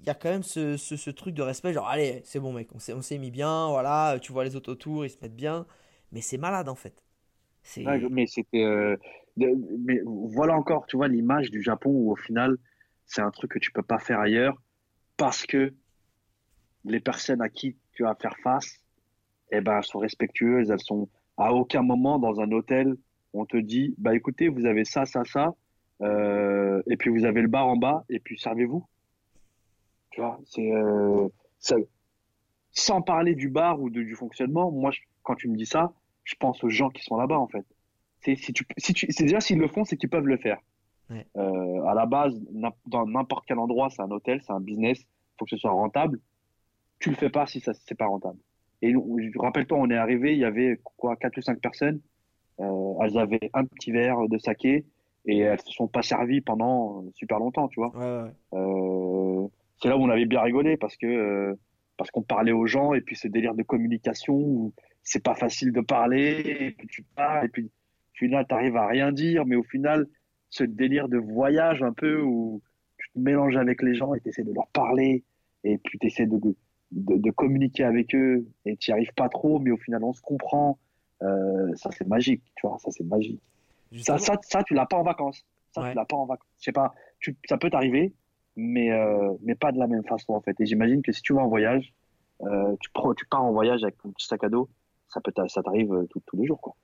il 0.01 0.07
y 0.07 0.11
a 0.11 0.15
quand 0.15 0.31
même 0.31 0.43
ce, 0.43 0.77
ce, 0.79 0.97
ce 0.97 1.11
truc 1.11 1.35
de 1.35 1.43
respect, 1.43 1.73
genre 1.75 1.89
allez, 1.89 2.23
c'est 2.25 2.41
bon 2.41 2.53
mec, 2.53 2.69
on 2.75 2.79
s'est, 2.79 2.95
on 2.95 3.03
s'est 3.03 3.19
mis 3.19 3.31
bien, 3.31 3.69
voilà, 3.69 4.19
tu 4.21 4.33
vois 4.33 4.45
les 4.45 4.57
autres 4.57 4.73
autour, 4.73 5.05
ils 5.05 5.11
se 5.11 5.17
mettent 5.23 5.37
bien, 5.37 5.67
mais 6.13 6.21
c'est 6.23 6.39
malade 6.39 6.69
en 6.69 6.75
fait. 6.75 7.03
Mais 8.11 8.27
c'était. 8.27 8.65
euh, 8.65 8.97
mais 9.37 10.01
voilà 10.05 10.57
encore, 10.57 10.87
tu 10.87 10.97
vois, 10.97 11.09
l'image 11.09 11.51
du 11.51 11.63
Japon 11.63 11.91
où 11.91 12.11
au 12.13 12.17
final, 12.17 12.57
c'est 13.05 13.21
un 13.21 13.31
truc 13.31 13.51
que 13.53 13.59
tu 13.59 13.71
peux 13.71 13.83
pas 13.83 13.99
faire 13.99 14.19
ailleurs 14.21 14.61
parce 15.17 15.45
que 15.47 15.75
les 16.85 17.01
personnes 17.01 17.43
à 17.43 17.49
qui 17.49 17.77
tu 17.93 18.05
vas 18.05 18.15
faire 18.15 18.37
face, 18.43 18.81
eh 19.51 19.61
ben, 19.61 19.79
elles 19.79 19.85
sont 19.85 19.99
respectueuses, 19.99 20.71
elles 20.71 20.81
sont 20.81 21.09
à 21.37 21.53
aucun 21.53 21.83
moment 21.83 22.19
dans 22.19 22.41
un 22.41 22.51
hôtel, 22.53 22.97
on 23.35 23.45
te 23.45 23.57
dit, 23.57 23.95
bah 23.99 24.15
écoutez, 24.15 24.49
vous 24.49 24.65
avez 24.67 24.85
ça, 24.85 25.05
ça, 25.05 25.25
ça, 25.25 25.55
euh, 26.03 26.81
et 26.89 26.97
puis 26.97 27.11
vous 27.11 27.25
avez 27.25 27.43
le 27.43 27.49
bar 27.49 27.67
en 27.67 27.77
bas, 27.77 28.05
et 28.09 28.21
puis 28.21 28.39
servez-vous. 28.39 28.87
Tu 30.11 30.21
vois, 30.21 30.41
c'est 30.47 30.73
euh, 30.73 31.29
sans 32.71 33.03
parler 33.03 33.35
du 33.35 33.49
bar 33.49 33.81
ou 33.81 33.91
de- 33.91 34.03
du 34.03 34.15
fonctionnement, 34.15 34.71
moi, 34.71 34.93
quand 35.23 35.35
tu 35.35 35.49
me 35.49 35.57
dis 35.57 35.67
ça, 35.67 35.93
je 36.27 36.35
pense 36.39 36.63
aux 36.63 36.69
gens 36.69 36.91
qui 36.91 37.03
sont 37.03 37.17
là-bas, 37.17 37.39
en 37.39 37.47
fait. 37.47 37.65
C'est 38.21 38.35
si 38.37 38.53
tu, 38.53 38.67
si 38.77 38.93
tu, 38.93 39.07
c'est 39.11 39.25
déjà 39.25 39.41
s'ils 39.41 39.59
le 39.59 39.69
font, 39.69 39.85
c'est 39.85 39.97
qu'ils 39.97 40.11
peuvent 40.11 40.27
le 40.27 40.37
faire. 40.37 40.59
Ouais. 41.09 41.25
Euh, 41.37 41.85
à 41.85 41.95
la 41.95 42.05
base, 42.05 42.39
dans 42.87 43.07
n'importe 43.07 43.45
quel 43.47 43.59
endroit, 43.59 43.89
c'est 43.91 44.03
un 44.03 44.11
hôtel, 44.11 44.43
c'est 44.43 44.53
un 44.53 44.61
business, 44.61 44.99
faut 45.39 45.45
que 45.45 45.51
ce 45.53 45.57
soit 45.57 45.71
rentable. 45.71 46.21
Tu 46.99 47.11
le 47.11 47.17
fais 47.17 47.31
pas 47.31 47.47
si 47.47 47.61
ça 47.61 47.73
c'est 47.75 47.95
pas 47.95 48.07
rentable. 48.07 48.39
Et 48.83 48.93
rappelle-toi, 49.39 49.79
on 49.79 49.89
est 49.91 49.97
arrivé, 49.97 50.33
il 50.33 50.39
y 50.39 50.45
avait 50.45 50.81
quoi, 50.83 51.17
quatre 51.17 51.39
ou 51.39 51.43
cinq 51.43 51.61
personnes. 51.61 52.01
Euh, 52.59 52.95
elles 53.03 53.19
avaient 53.19 53.51
un 53.55 53.65
petit 53.65 53.93
verre 53.93 54.29
de 54.29 54.39
saké 54.39 54.85
et 55.27 55.39
elles 55.39 55.61
se 55.61 55.73
sont 55.73 55.87
pas 55.87 56.03
servies 56.03 56.41
pendant 56.41 57.05
super 57.15 57.39
longtemps, 57.39 57.69
tu 57.69 57.81
vois. 57.81 57.95
Ouais, 57.97 58.05
ouais, 58.05 58.23
ouais. 58.23 58.59
Euh, 58.59 59.49
c'est 59.81 59.89
là 59.89 59.97
où 59.97 60.01
on 60.01 60.09
avait 60.09 60.27
bien 60.27 60.41
rigolé 60.41 60.77
parce 60.77 60.97
que 60.97 61.57
parce 61.97 62.11
qu'on 62.11 62.23
parlait 62.23 62.53
aux 62.53 62.67
gens 62.67 62.95
et 62.95 63.01
puis 63.01 63.15
ce 63.17 63.29
délire 63.29 63.55
de 63.55 63.63
communication 63.63 64.35
où 64.35 64.73
c'est 65.09 65.23
pas 65.23 65.35
facile 65.35 65.71
de 65.73 65.81
parler 65.81 66.43
et 66.61 66.71
puis 66.73 66.87
tu 66.89 67.03
parles 67.15 67.47
et 67.47 67.49
puis 67.49 67.65
au 67.67 68.17
final 68.19 68.47
t'arrives 68.47 68.77
à 68.77 68.87
rien 68.87 69.13
dire 69.13 69.47
mais 69.47 69.57
au 69.57 69.63
final 69.63 70.07
ce 70.51 70.65
délire 70.65 71.09
de 71.09 71.17
voyage 71.19 71.83
un 71.83 71.93
peu 71.93 72.21
où 72.23 72.61
tu 72.99 73.09
te 73.13 73.19
mélanges 73.19 73.57
avec 73.57 73.83
les 73.83 73.95
gens 73.95 74.13
et 74.15 74.21
t'essaies 74.21 74.45
de 74.45 74.53
leur 74.53 74.67
parler 74.69 75.23
et 75.65 75.79
puis 75.79 75.99
t'essaies 75.99 76.27
de, 76.27 76.39
de 76.39 76.55
de 77.27 77.31
communiquer 77.31 77.85
avec 77.85 78.15
eux 78.15 78.47
et 78.65 78.77
t'y 78.77 78.93
arrives 78.93 79.15
pas 79.15 79.29
trop 79.29 79.59
mais 79.61 79.71
au 79.71 79.79
final 79.79 80.03
on 80.05 80.13
se 80.13 80.23
comprend 80.23 80.79
Euh, 81.23 81.75
ça 81.83 81.89
c'est 81.97 82.07
magique 82.17 82.43
tu 82.57 82.67
vois 82.67 82.79
ça 82.79 82.91
c'est 82.91 83.07
magique 83.17 83.41
ça, 84.07 84.19
ça, 84.19 84.35
ça, 84.43 84.63
tu 84.65 84.75
l'as 84.75 84.85
pas 84.85 84.99
en 84.99 85.05
vacances. 85.05 85.41
Ça, 85.73 85.81
Ouais. 85.81 85.91
tu 85.93 85.97
l'as 85.97 86.05
pas 86.05 86.17
en 86.17 86.27
vacances. 86.27 86.51
Je 86.59 86.65
sais 86.65 86.73
pas, 86.73 86.93
tu, 87.21 87.37
ça 87.49 87.57
peut 87.57 87.71
t'arriver, 87.71 88.13
mais, 88.57 88.91
euh, 88.93 89.33
mais 89.45 89.55
pas 89.55 89.71
de 89.73 89.79
la 89.79 89.87
même 89.87 90.05
façon, 90.05 90.33
en 90.35 90.41
fait. 90.41 90.57
Et 90.61 90.67
j'imagine 90.67 91.01
que 91.03 91.13
si 91.13 91.23
tu 91.23 91.33
vas 91.35 91.43
en 91.43 91.49
voyage, 91.49 91.95
euh, 92.43 92.75
tu, 92.81 92.91
tu 93.17 93.27
pars 93.31 93.45
en 93.45 93.53
voyage 93.53 93.83
avec 93.85 93.97
ton 94.03 94.11
petit 94.11 94.27
sac 94.27 94.43
à 94.45 94.49
dos, 94.49 94.69
ça 95.17 95.21
peut 95.21 95.33
ça 95.49 95.63
t'arrive 95.63 95.93
euh, 95.93 96.07
tous 96.07 96.37
les 96.37 96.47
jours, 96.47 96.61
quoi. 96.61 96.75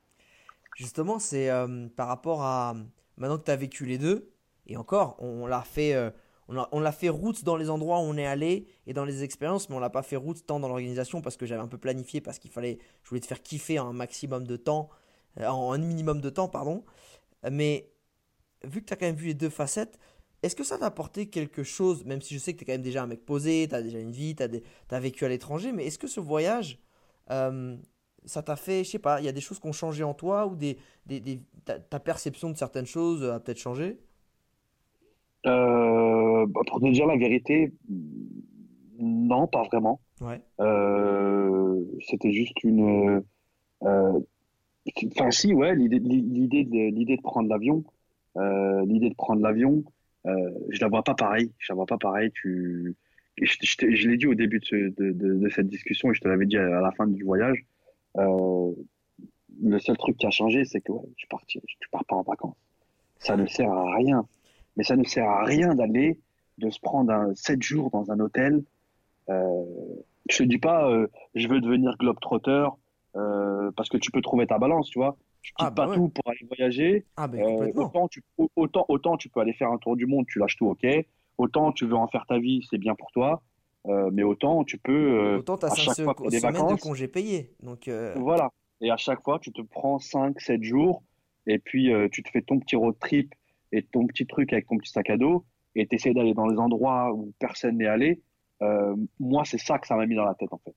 Justement, 0.76 1.18
c'est 1.18 1.50
euh, 1.50 1.88
par 1.94 2.08
rapport 2.08 2.42
à 2.42 2.74
maintenant 3.18 3.38
que 3.38 3.44
tu 3.44 3.50
as 3.50 3.56
vécu 3.56 3.84
les 3.84 3.98
deux, 3.98 4.32
et 4.66 4.76
encore, 4.78 5.16
on, 5.18 5.46
l'a 5.46 5.60
fait, 5.60 5.92
euh, 5.92 6.10
on 6.48 6.80
l'a 6.80 6.92
fait 6.92 7.10
route 7.10 7.44
dans 7.44 7.56
les 7.56 7.68
endroits 7.68 7.98
où 7.98 8.02
on 8.02 8.16
est 8.16 8.26
allé 8.26 8.66
et 8.86 8.94
dans 8.94 9.04
les 9.04 9.22
expériences, 9.22 9.68
mais 9.68 9.76
on 9.76 9.80
l'a 9.80 9.90
pas 9.90 10.02
fait 10.02 10.16
route 10.16 10.46
tant 10.46 10.60
dans 10.60 10.68
l'organisation 10.68 11.20
parce 11.20 11.36
que 11.36 11.44
j'avais 11.44 11.60
un 11.60 11.68
peu 11.68 11.76
planifié, 11.76 12.22
parce 12.22 12.38
qu'il 12.38 12.50
fallait, 12.50 12.78
je 13.02 13.08
voulais 13.10 13.20
te 13.20 13.26
faire 13.26 13.42
kiffer 13.42 13.76
un 13.76 13.92
maximum 13.92 14.46
de 14.46 14.56
temps, 14.56 14.88
en 15.38 15.72
un 15.72 15.78
minimum 15.78 16.22
de 16.22 16.30
temps, 16.30 16.48
pardon. 16.48 16.84
Mais 17.50 17.92
vu 18.64 18.80
que 18.80 18.86
tu 18.86 18.92
as 18.94 18.96
quand 18.96 19.06
même 19.06 19.16
vu 19.16 19.26
les 19.26 19.34
deux 19.34 19.50
facettes, 19.50 19.98
est-ce 20.42 20.56
que 20.56 20.64
ça 20.64 20.78
t'a 20.78 20.86
apporté 20.86 21.28
quelque 21.28 21.64
chose, 21.64 22.04
même 22.06 22.22
si 22.22 22.32
je 22.34 22.38
sais 22.38 22.54
que 22.54 22.58
tu 22.58 22.64
es 22.64 22.66
quand 22.66 22.72
même 22.72 22.82
déjà 22.82 23.02
un 23.02 23.06
mec 23.06 23.26
posé, 23.26 23.66
tu 23.68 23.74
as 23.74 23.82
déjà 23.82 23.98
une 23.98 24.12
vie, 24.12 24.34
tu 24.34 24.42
as, 24.42 25.00
vécu 25.00 25.24
à 25.26 25.28
l'étranger, 25.28 25.72
mais 25.72 25.86
est-ce 25.86 25.98
que 25.98 26.08
ce 26.08 26.20
voyage, 26.20 26.78
ça 28.26 28.42
t'a 28.42 28.56
fait, 28.56 28.84
je 28.84 28.90
sais 28.90 28.98
pas, 28.98 29.20
il 29.20 29.24
y 29.24 29.28
a 29.28 29.32
des 29.32 29.40
choses 29.40 29.58
qui 29.60 29.66
ont 29.66 29.72
changé 29.72 30.04
en 30.04 30.14
toi 30.14 30.46
ou 30.46 30.56
des, 30.56 30.78
des, 31.06 31.20
des- 31.20 31.40
ta, 31.64 31.78
ta 31.80 32.00
perception 32.00 32.50
de 32.50 32.56
certaines 32.56 32.86
choses 32.86 33.24
a 33.24 33.40
peut-être 33.40 33.58
changé? 33.58 33.98
Euh, 35.46 36.46
bah, 36.46 36.60
pour 36.66 36.80
te 36.80 36.90
dire 36.92 37.06
la 37.06 37.16
vérité, 37.16 37.72
non, 38.98 39.46
pas 39.46 39.62
vraiment. 39.64 40.00
Ouais. 40.20 40.42
Euh, 40.60 41.84
c'était 42.08 42.32
juste 42.32 42.62
une. 42.64 43.22
euh, 43.84 44.20
Enfin, 45.12 45.30
si, 45.30 45.52
ouais, 45.54 45.74
l'idée, 45.76 46.00
de, 46.00 46.08
de 46.10 47.22
prendre 47.22 47.48
l'avion, 47.48 47.84
l'idée 48.86 49.10
de 49.10 49.14
prendre 49.14 49.42
l'avion, 49.42 49.84
je 50.24 50.80
la 50.80 50.88
vois 50.88 51.02
pas 51.04 51.14
pareil. 51.14 51.52
Je 51.58 51.72
la 51.72 51.76
vois 51.76 51.86
pas 51.86 51.98
pareil. 51.98 52.30
Tu, 52.32 52.96
je, 53.40 53.52
je, 53.62 53.76
t'ai- 53.76 53.94
je 53.96 54.08
l'ai 54.08 54.16
dit 54.16 54.26
au 54.26 54.34
début 54.34 54.58
de, 54.60 54.64
ce- 54.64 54.76
de, 54.90 55.12
de, 55.12 55.34
de 55.38 55.48
cette 55.50 55.68
discussion 55.68 56.10
et 56.10 56.14
je 56.14 56.20
te 56.20 56.28
l'avais 56.28 56.46
dit 56.46 56.56
à 56.56 56.80
la 56.80 56.90
fin 56.92 57.06
du 57.06 57.22
voyage. 57.24 57.64
Euh, 58.18 58.72
le 59.62 59.78
seul 59.78 59.96
truc 59.96 60.16
qui 60.16 60.26
a 60.26 60.30
changé, 60.30 60.64
c'est 60.64 60.80
que 60.80 60.92
ouais, 60.92 61.08
je 61.16 61.26
parti, 61.26 61.60
tu 61.66 61.88
pars 61.90 62.04
pas 62.04 62.16
en 62.16 62.22
vacances. 62.22 62.56
Ça 63.18 63.36
ne 63.36 63.46
sert 63.46 63.70
à 63.70 63.94
rien. 63.94 64.26
Mais 64.76 64.84
ça 64.84 64.96
ne 64.96 65.04
sert 65.04 65.28
à 65.28 65.44
rien 65.44 65.74
d'aller, 65.74 66.18
de 66.58 66.70
se 66.70 66.80
prendre 66.80 67.12
un, 67.12 67.34
7 67.34 67.62
jours 67.62 67.90
dans 67.90 68.10
un 68.10 68.18
hôtel. 68.20 68.64
Euh, 69.28 69.64
je 70.30 70.38
te 70.38 70.42
dis 70.44 70.58
pas, 70.58 70.88
euh, 70.90 71.06
je 71.34 71.46
veux 71.46 71.60
devenir 71.60 71.96
globetrotter, 71.98 72.66
euh, 73.16 73.70
parce 73.76 73.88
que 73.88 73.98
tu 73.98 74.10
peux 74.10 74.22
trouver 74.22 74.46
ta 74.46 74.58
balance, 74.58 74.88
tu 74.88 74.98
vois. 74.98 75.16
Tu 75.42 75.52
quittes 75.52 75.66
Ah, 75.66 75.70
bah 75.70 75.84
pas 75.84 75.90
ouais. 75.90 75.96
tout 75.96 76.08
pour 76.08 76.30
aller 76.30 76.46
voyager. 76.46 77.04
Ah, 77.16 77.28
complètement. 77.28 77.86
autant, 77.86 78.08
tu, 78.08 78.22
au- 78.38 78.50
autant, 78.56 78.84
autant 78.88 79.16
tu 79.16 79.28
peux 79.28 79.40
aller 79.40 79.52
faire 79.52 79.70
un 79.70 79.78
tour 79.78 79.96
du 79.96 80.06
monde, 80.06 80.26
tu 80.28 80.38
lâches 80.38 80.56
tout, 80.56 80.68
ok. 80.68 80.86
Autant 81.38 81.72
tu 81.72 81.86
veux 81.86 81.94
en 81.96 82.06
faire 82.08 82.24
ta 82.26 82.38
vie, 82.38 82.66
c'est 82.70 82.78
bien 82.78 82.94
pour 82.94 83.10
toi. 83.12 83.42
Euh, 83.88 84.10
mais 84.12 84.22
autant 84.22 84.62
tu 84.62 84.78
peux, 84.78 84.92
euh, 84.92 85.38
Autant 85.38 85.58
tu 85.58 85.66
à 85.66 85.72
as 85.72 85.74
chaque 85.74 85.94
5 85.96 86.04
fois 86.04 86.14
t'as 86.16 86.28
des 86.28 86.38
semaines 86.38 86.52
de 86.54 86.58
vacances, 86.58 86.80
congés 86.80 87.08
payés. 87.08 87.52
Donc, 87.60 87.88
euh, 87.88 88.14
voilà. 88.16 88.52
Et 88.80 88.90
à 88.90 88.96
chaque 88.96 89.22
fois, 89.22 89.38
tu 89.40 89.52
te 89.52 89.60
prends 89.60 89.98
5, 89.98 90.40
7 90.40 90.62
jours, 90.62 91.02
et 91.46 91.58
puis 91.58 91.90
tu 92.10 92.22
te 92.22 92.30
fais 92.30 92.42
ton 92.42 92.58
petit 92.58 92.76
road 92.76 92.96
trip 93.00 93.34
et 93.70 93.82
ton 93.82 94.06
petit 94.06 94.26
truc 94.26 94.52
avec 94.52 94.66
ton 94.66 94.76
petit 94.76 94.90
sac 94.90 95.08
à 95.10 95.16
dos, 95.16 95.44
et 95.74 95.86
tu 95.86 95.96
essaies 95.96 96.14
d'aller 96.14 96.34
dans 96.34 96.46
les 96.46 96.58
endroits 96.58 97.12
où 97.12 97.32
personne 97.38 97.78
n'est 97.78 97.86
allé. 97.86 98.20
Moi, 99.20 99.44
c'est 99.44 99.58
ça 99.58 99.78
que 99.78 99.86
ça 99.86 99.94
m'a 99.96 100.06
mis 100.06 100.16
dans 100.16 100.24
la 100.24 100.34
tête, 100.34 100.52
en 100.52 100.58
fait. 100.58 100.74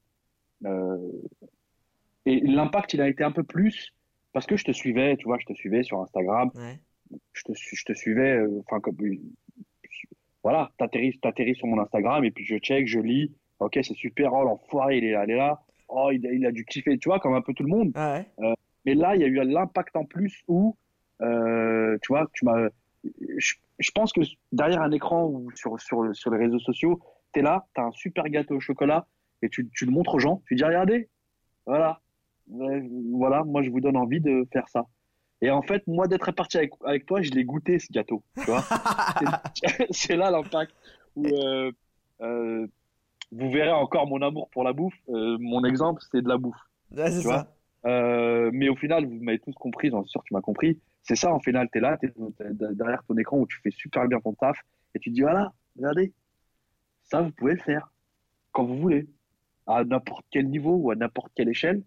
Et 2.26 2.40
l'impact, 2.42 2.94
il 2.94 3.02
a 3.02 3.08
été 3.08 3.24
un 3.24 3.32
peu 3.32 3.44
plus, 3.44 3.94
parce 4.34 4.46
que 4.46 4.58
je 4.58 4.66
te 4.66 4.72
suivais, 4.72 5.16
tu 5.18 5.26
vois, 5.26 5.38
je 5.40 5.46
te 5.46 5.54
suivais 5.54 5.84
sur 5.84 6.02
Instagram, 6.02 6.52
ouais. 6.56 6.80
je 7.34 7.44
te, 7.44 7.54
je 7.56 7.86
te 7.86 7.94
suivais, 7.94 8.38
euh, 8.38 8.62
enfin, 8.66 8.80
comme, 8.80 8.98
voilà, 10.46 10.70
t'atterris, 10.78 11.18
t'atterris 11.20 11.56
sur 11.56 11.66
mon 11.66 11.80
Instagram, 11.80 12.24
et 12.24 12.30
puis 12.30 12.46
je 12.46 12.58
check, 12.58 12.88
je 12.88 13.00
lis, 13.00 13.34
ok, 13.58 13.80
c'est 13.82 13.96
super, 13.96 14.32
oh, 14.32 14.44
l'enfoiré, 14.44 15.00
il 15.00 15.06
est 15.06 15.16
allé 15.16 15.34
là, 15.34 15.64
oh, 15.90 16.12
il 16.14 16.24
a, 16.28 16.32
il 16.32 16.46
a 16.46 16.52
dû 16.52 16.66
kiffer, 16.66 17.00
tu 17.00 17.10
vois, 17.10 17.20
comme 17.20 17.34
un 17.34 17.42
peu 17.42 17.56
tout 17.56 17.64
le 17.64 17.70
monde. 17.70 17.92
Ah 17.96 18.22
ouais. 18.38 18.54
Mais 18.86 18.94
là, 18.94 19.16
il 19.16 19.22
y 19.22 19.24
a 19.24 19.28
eu 19.28 19.44
l'impact 19.44 19.96
en 19.96 20.06
plus 20.06 20.44
où, 20.48 20.78
euh, 21.24 21.98
tu 22.04 22.14
vois, 22.14 22.30
tu 22.34 22.46
m'as. 22.46 22.70
Je, 23.04 23.56
je 23.80 23.90
pense 23.90 24.14
que 24.14 24.22
derrière 24.52 24.84
un 24.84 24.92
écran 24.92 25.26
ou 25.26 25.50
sur, 25.56 25.80
sur, 25.80 26.16
sur 26.16 26.30
les 26.30 26.38
réseaux 26.38 26.60
sociaux, 26.60 27.02
tu 27.34 27.40
es 27.40 27.42
là, 27.42 27.66
tu 27.74 27.82
as 27.82 27.86
un 27.86 27.92
super 27.94 28.26
gâteau 28.26 28.58
au 28.58 28.60
chocolat 28.60 29.08
et 29.42 29.50
tu, 29.50 29.68
tu 29.70 29.86
le 29.88 29.92
montres 29.92 30.14
aux 30.14 30.20
gens. 30.20 30.44
Tu 30.48 30.54
dis, 30.54 30.64
regardez, 30.64 31.10
voilà, 31.66 32.02
Ouais, 32.48 32.84
voilà, 33.12 33.44
moi 33.44 33.64
je 33.64 33.72
vous 33.72 33.82
donne 33.82 33.98
envie 33.98 34.22
de 34.22 34.48
faire 34.54 34.68
ça. 34.70 34.86
Et 35.46 35.52
en 35.52 35.62
fait, 35.62 35.86
moi 35.88 36.08
d'être 36.08 36.24
réparti 36.24 36.58
avec, 36.58 36.72
avec 36.84 37.06
toi, 37.06 37.22
je 37.22 37.30
l'ai 37.32 37.44
goûté 37.44 37.78
ce 37.78 37.92
gâteau, 37.92 38.24
tu 38.40 38.46
vois. 38.46 38.64
C'est- 39.92 40.16
là 40.16 40.32
l'impact. 40.32 40.74
Où, 41.16 41.26
euh, 41.28 41.72
euh, 42.22 42.68
vous 43.32 43.52
verrez 43.52 43.72
encore 43.72 44.08
mon 44.08 44.22
amour 44.22 44.50
pour 44.50 44.64
la 44.64 44.74
bouffe. 44.74 44.96
Euh, 45.10 45.38
mon 45.40 45.64
exemple, 45.64 46.02
c'est 46.12 46.22
de 46.22 46.28
la 46.28 46.38
bouffe. 46.38 46.56
Ouais, 46.92 47.12
c'est 47.12 47.20
Tu 47.22 47.28
vois 47.28 47.48
ça. 47.84 48.50
Mais 48.52 48.70
au 48.70 48.76
final, 48.76 49.06
vous 49.06 49.24
m'avez 49.24 49.40
tous 49.40 49.54
compris, 49.54 49.90
j'en 49.92 50.02
suis 50.02 50.10
sûr 50.10 50.22
que 50.22 50.28
tu 50.28 50.34
m'as 50.34 50.42
compris. 50.42 50.80
C'est 51.04 51.16
ça, 51.16 51.32
en 51.32 51.40
final, 51.40 51.70
tu 51.72 51.78
es 51.78 51.82
là, 51.82 51.98
tu 52.00 52.08
es 52.08 52.14
derrière 52.74 53.04
ton 53.08 53.16
écran 53.18 53.38
où 53.38 53.46
tu 53.46 53.60
fais 53.62 53.70
super 53.70 54.08
bien 54.08 54.20
ton 54.20 54.34
taf 54.34 54.58
et 54.96 55.00
tu 55.00 55.12
te 55.12 55.16
dis 55.16 55.22
voilà, 55.22 55.54
regardez, 55.78 56.12
ça, 57.04 57.22
vous 57.22 57.30
pouvez 57.32 57.54
le 57.54 57.60
faire 57.62 57.92
quand 58.52 58.64
vous 58.64 58.78
voulez, 58.80 59.08
à 59.68 59.84
n'importe 59.84 60.26
quel 60.32 60.50
niveau 60.50 60.76
ou 60.76 60.90
à 60.90 60.96
n'importe 60.96 61.32
quelle 61.36 61.50
échelle. 61.50 61.84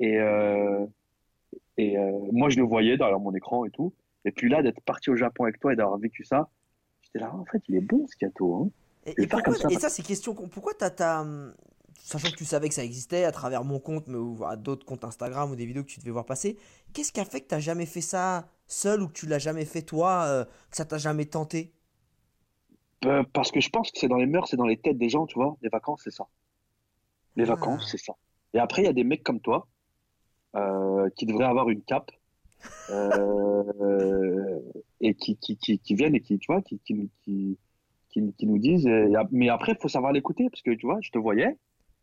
Et, 0.00 0.18
euh, 0.18 0.84
et 1.78 1.96
euh, 1.96 2.10
moi, 2.32 2.50
je 2.50 2.58
le 2.58 2.64
voyais 2.64 2.96
derrière 2.98 3.18
mon 3.20 3.34
écran 3.34 3.64
et 3.64 3.70
tout. 3.70 3.94
Et 4.26 4.32
puis 4.32 4.50
là, 4.50 4.62
d'être 4.62 4.80
parti 4.82 5.08
au 5.10 5.16
Japon 5.16 5.44
avec 5.44 5.58
toi 5.60 5.72
et 5.72 5.76
d'avoir 5.76 5.96
vécu 5.98 6.24
ça, 6.24 6.50
j'étais 7.00 7.20
là, 7.20 7.34
en 7.34 7.44
fait, 7.46 7.62
il 7.68 7.76
est 7.76 7.80
bon 7.80 8.06
ce 8.06 8.16
gâteau. 8.20 8.54
Hein. 8.56 8.70
Et, 9.16 9.26
pourquoi- 9.26 9.54
ça. 9.54 9.68
et 9.70 9.76
ça, 9.78 9.88
c'est 9.88 10.02
question. 10.02 10.34
Pourquoi 10.34 10.74
t'as, 10.74 10.90
t'as, 10.90 11.22
hum, 11.22 11.54
sachant 12.00 12.30
que 12.30 12.36
tu 12.36 12.44
savais 12.44 12.68
que 12.68 12.74
ça 12.74 12.84
existait 12.84 13.24
à 13.24 13.32
travers 13.32 13.64
mon 13.64 13.78
compte, 13.78 14.06
mais 14.08 14.18
ou 14.18 14.44
à 14.44 14.56
d'autres 14.56 14.84
comptes 14.84 15.04
Instagram 15.04 15.50
ou 15.50 15.56
des 15.56 15.64
vidéos 15.66 15.82
que 15.84 15.88
tu 15.88 16.00
devais 16.00 16.10
voir 16.10 16.26
passer, 16.26 16.58
qu'est-ce 16.92 17.12
qui 17.12 17.20
a 17.20 17.24
fait 17.24 17.40
que 17.40 17.46
t'as 17.46 17.60
jamais 17.60 17.86
fait 17.86 18.00
ça 18.02 18.48
seul 18.66 19.00
ou 19.02 19.08
que 19.08 19.12
tu 19.14 19.26
l'as 19.26 19.38
jamais 19.38 19.64
fait 19.64 19.82
toi, 19.82 20.24
euh, 20.26 20.44
que 20.70 20.76
ça 20.76 20.84
t'a 20.84 20.98
jamais 20.98 21.24
tenté? 21.26 21.72
Euh, 23.04 23.22
parce 23.32 23.50
que 23.52 23.60
je 23.60 23.70
pense 23.70 23.90
que 23.92 23.98
c'est 23.98 24.08
dans 24.08 24.16
les 24.16 24.26
mœurs, 24.26 24.48
c'est 24.50 24.56
dans 24.56 24.66
les 24.66 24.76
têtes 24.76 24.98
des 24.98 25.08
gens, 25.08 25.26
tu 25.26 25.36
vois. 25.38 25.56
Les 25.62 25.68
vacances, 25.68 26.00
c'est 26.04 26.10
ça. 26.10 26.26
Les 27.36 27.44
Ah. 27.44 27.54
vacances, 27.54 27.88
c'est 27.90 27.98
ça. 27.98 28.14
Et 28.52 28.58
après, 28.58 28.82
il 28.82 28.86
y 28.86 28.88
a 28.88 28.92
des 28.92 29.04
mecs 29.04 29.22
comme 29.22 29.40
toi 29.40 29.68
qui 31.16 31.26
devraient 31.26 31.44
avoir 31.44 31.68
une 31.70 31.82
cape 31.82 32.10
euh, 32.90 34.60
et 35.00 35.14
qui, 35.14 35.36
qui, 35.36 35.56
qui, 35.56 35.78
qui 35.78 35.94
viennent 35.94 36.14
et 36.14 36.20
qui, 36.20 36.38
tu 36.38 36.46
vois, 36.50 36.62
qui, 36.62 36.78
qui, 36.80 37.10
qui, 38.10 38.46
nous 38.46 38.58
disent. 38.58 38.86
euh, 38.86 39.08
mais 39.30 39.48
après, 39.48 39.72
il 39.72 39.78
faut 39.80 39.88
savoir 39.88 40.12
l'écouter 40.12 40.48
parce 40.50 40.62
que 40.62 40.70
tu 40.72 40.86
vois, 40.86 40.98
je 41.00 41.10
te 41.10 41.18
voyais. 41.18 41.56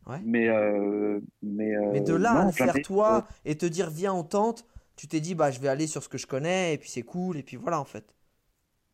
Ouais. 0.08 0.20
Mais, 0.24 0.48
euh, 0.48 1.20
mais, 1.41 1.76
euh, 1.76 1.89
Mais 1.93 2.02
de 2.02 2.14
là 2.14 2.46
non, 2.46 2.52
faire 2.52 2.76
toi 2.84 3.28
et 3.43 3.58
te 3.58 3.66
dire 3.66 3.89
viens 3.89 4.14
on 4.14 4.24
tente, 4.24 4.66
tu 4.96 5.08
t'es 5.08 5.20
dit 5.20 5.34
bah 5.34 5.50
je 5.50 5.60
vais 5.60 5.68
aller 5.68 5.88
sur 5.88 6.04
ce 6.04 6.10
que 6.10 6.20
je 6.20 6.28
connais 6.28 6.76
et 6.76 6.78
puis 6.78 6.89
c'est 6.89 7.02
cool 7.02 7.38
et 7.38 7.43
puis 7.43 7.58
voilà 7.58 7.80
en 7.80 7.86
fait. 7.86 8.06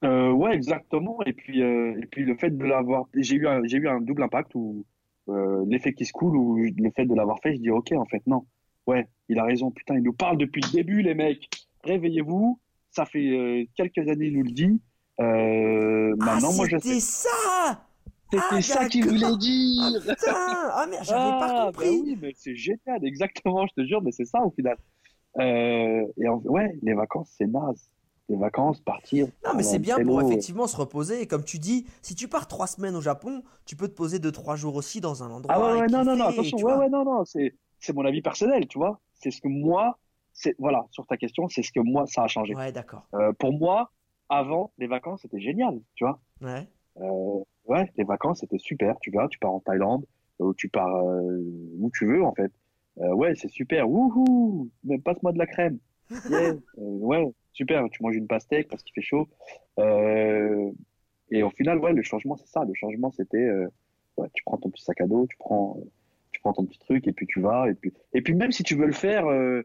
Euh, 0.04 0.32
ouais, 0.32 0.56
exactement. 0.56 1.20
Et 1.26 1.34
puis, 1.34 1.62
euh, 1.62 2.00
et 2.02 2.06
puis 2.08 2.24
le 2.24 2.36
fait 2.36 2.50
de 2.50 2.64
l'avoir, 2.66 3.06
j'ai 3.14 3.36
eu 3.36 3.48
un, 3.48 3.62
j'ai 3.66 3.78
eu 3.78 3.88
un 3.88 4.02
double 4.02 4.24
impact 4.24 4.56
où 4.56 4.86
euh, 5.30 5.64
l'effet 5.68 5.94
qui 5.94 6.06
se 6.06 6.14
coule 6.14 6.36
ou 6.38 6.56
le 6.58 6.92
fait 6.96 7.06
de 7.06 7.14
l'avoir 7.14 7.40
fait, 7.42 7.56
je 7.56 7.62
dis 7.62 7.70
ok, 7.70 7.92
en 7.94 8.06
fait, 8.06 8.26
non. 8.26 8.46
Ouais, 8.88 9.08
il 9.30 9.38
a 9.40 9.44
raison. 9.44 9.72
Putain, 9.72 9.96
il 9.96 10.04
nous 10.04 10.14
parle 10.14 10.38
depuis 10.38 10.62
le 10.62 10.72
début, 10.72 11.02
les 11.02 11.14
mecs. 11.14 11.50
Réveillez-vous. 11.84 12.60
Ça 12.92 13.06
fait 13.06 13.20
euh, 13.30 13.64
quelques 13.76 14.08
années, 14.10 14.28
il 14.28 14.38
nous 14.38 14.44
le 14.44 14.52
dit. 14.52 14.82
Euh, 15.20 16.16
maintenant, 16.18 16.50
ah 16.52 16.56
moi, 16.56 16.68
je 16.68 16.78
c'était 16.78 17.00
sais. 17.00 17.00
ça 17.00 17.86
C'était 18.32 18.44
ah, 18.50 18.62
ça 18.62 18.86
qu'il 18.90 19.08
voulait 19.08 19.26
Ah 19.26 19.36
dire. 19.38 20.00
putain 20.02 20.16
Ah 20.74 20.88
merde 20.90 21.04
j'avais 21.06 21.20
Ah, 21.32 21.38
pas 21.40 21.48
bah 21.48 21.66
compris. 21.68 21.90
oui, 22.04 22.18
mais 22.22 22.32
c'est 22.36 22.56
génial, 22.56 23.04
exactement, 23.04 23.66
je 23.68 23.82
te 23.82 23.86
jure, 23.88 24.02
mais 24.02 24.12
c'est 24.12 24.26
ça 24.26 24.42
au 24.44 24.52
final. 24.52 24.78
Euh, 25.40 26.06
et 26.18 26.28
en- 26.28 26.40
ouais, 26.46 26.78
les 26.82 26.94
vacances, 26.94 27.30
c'est 27.38 27.48
naze. 27.48 27.90
Les 28.30 28.38
vacances, 28.38 28.80
partir. 28.82 29.28
Non, 29.46 29.52
mais 29.56 29.64
c'est 29.64 29.80
bien 29.80 29.96
pour 30.04 30.18
vélo. 30.20 30.28
effectivement 30.30 30.68
se 30.68 30.78
reposer. 30.78 31.22
Et 31.22 31.28
comme 31.28 31.44
tu 31.44 31.60
dis, 31.60 31.86
si 32.02 32.16
tu 32.16 32.28
pars 32.30 32.48
trois 32.48 32.68
semaines 32.68 32.96
au 32.96 33.02
Japon, 33.02 33.44
tu 33.66 33.76
peux 33.76 33.88
te 33.90 33.94
poser 33.94 34.20
deux, 34.20 34.32
trois 34.32 34.56
jours 34.56 34.76
aussi 34.76 35.02
dans 35.02 35.22
un 35.24 35.30
endroit. 35.32 35.54
Ah 35.56 35.60
ouais, 35.76 35.82
ouais, 35.82 35.88
non, 35.88 36.04
non, 36.06 36.16
non, 36.16 36.26
attention, 36.26 36.58
ouais, 36.60 36.76
ouais, 36.76 36.90
non, 36.90 37.04
non, 37.04 37.26
c'est, 37.26 37.54
c'est 37.82 37.94
mon 37.94 38.06
avis 38.06 38.22
personnel, 38.22 38.68
tu 38.68 38.78
vois. 38.78 39.00
C'est 39.16 39.32
ce 39.32 39.42
que 39.42 39.48
moi, 39.48 39.98
c'est, 40.32 40.56
voilà, 40.60 40.86
sur 40.92 41.06
ta 41.06 41.18
question, 41.18 41.50
c'est 41.50 41.64
ce 41.64 41.72
que 41.72 41.80
moi, 41.80 42.06
ça 42.08 42.24
a 42.24 42.28
changé. 42.28 42.56
Ouais, 42.56 42.72
d'accord. 42.72 43.08
Euh, 43.16 43.34
pour 43.34 43.52
moi, 43.52 43.92
avant, 44.30 44.72
les 44.78 44.88
vacances, 44.88 45.24
c'était 45.24 45.42
génial, 45.42 45.82
tu 45.96 46.06
vois. 46.06 46.20
Ouais. 46.42 46.68
Euh, 46.98 47.44
ouais, 47.66 47.92
les 47.98 48.04
vacances, 48.04 48.40
c'était 48.40 48.58
super, 48.58 48.98
tu 49.02 49.12
vois, 49.12 49.28
tu 49.28 49.40
pars 49.40 49.52
en 49.52 49.60
Thaïlande, 49.60 50.06
ou 50.40 50.54
tu 50.54 50.70
pars 50.70 50.96
euh, 50.96 51.38
où 51.80 51.92
tu 51.94 52.06
veux, 52.06 52.24
en 52.24 52.34
fait. 52.34 52.52
Euh, 53.00 53.14
ouais, 53.14 53.36
c'est 53.36 53.50
super, 53.50 53.90
wouhou, 53.90 54.70
mais 54.84 55.00
passe-moi 55.00 55.32
de 55.34 55.38
la 55.38 55.48
crème. 55.48 55.80
Yeah. 56.30 56.50
Euh, 56.50 56.58
ouais, 56.78 57.26
super, 57.54 57.86
tu 57.90 58.04
manges 58.04 58.18
une 58.18 58.28
pastèque 58.28 58.68
parce 58.68 58.84
qu'il 58.84 58.94
fait 58.94 59.02
chaud. 59.02 59.30
Euh, 59.80 60.72
et 61.30 61.42
au 61.42 61.50
final, 61.52 61.80
ouais, 61.80 61.94
le 61.94 62.04
changement, 62.04 62.36
c'est 62.36 62.48
ça. 62.48 62.66
Le 62.66 62.74
changement, 62.74 63.12
c'était, 63.12 63.38
euh, 63.38 63.68
ouais, 64.18 64.28
tu 64.34 64.44
prends 64.44 64.58
ton 64.58 64.70
petit 64.70 64.84
sac 64.84 65.00
à 65.00 65.08
dos, 65.08 65.26
tu 65.30 65.38
prends, 65.38 65.78
prends 66.42 66.54
ton 66.54 66.66
petit 66.66 66.80
truc 66.80 67.08
et 67.08 67.14
puis 67.14 67.28
tu 67.28 67.42
vas. 67.42 67.70
Et 67.70 67.74
puis, 67.74 67.94
et 68.14 68.22
puis 68.22 68.34
même 68.34 68.52
si 68.52 68.64
tu 68.64 68.76
veux 68.76 68.86
le 68.86 68.94
faire, 68.94 69.28
euh, 69.28 69.64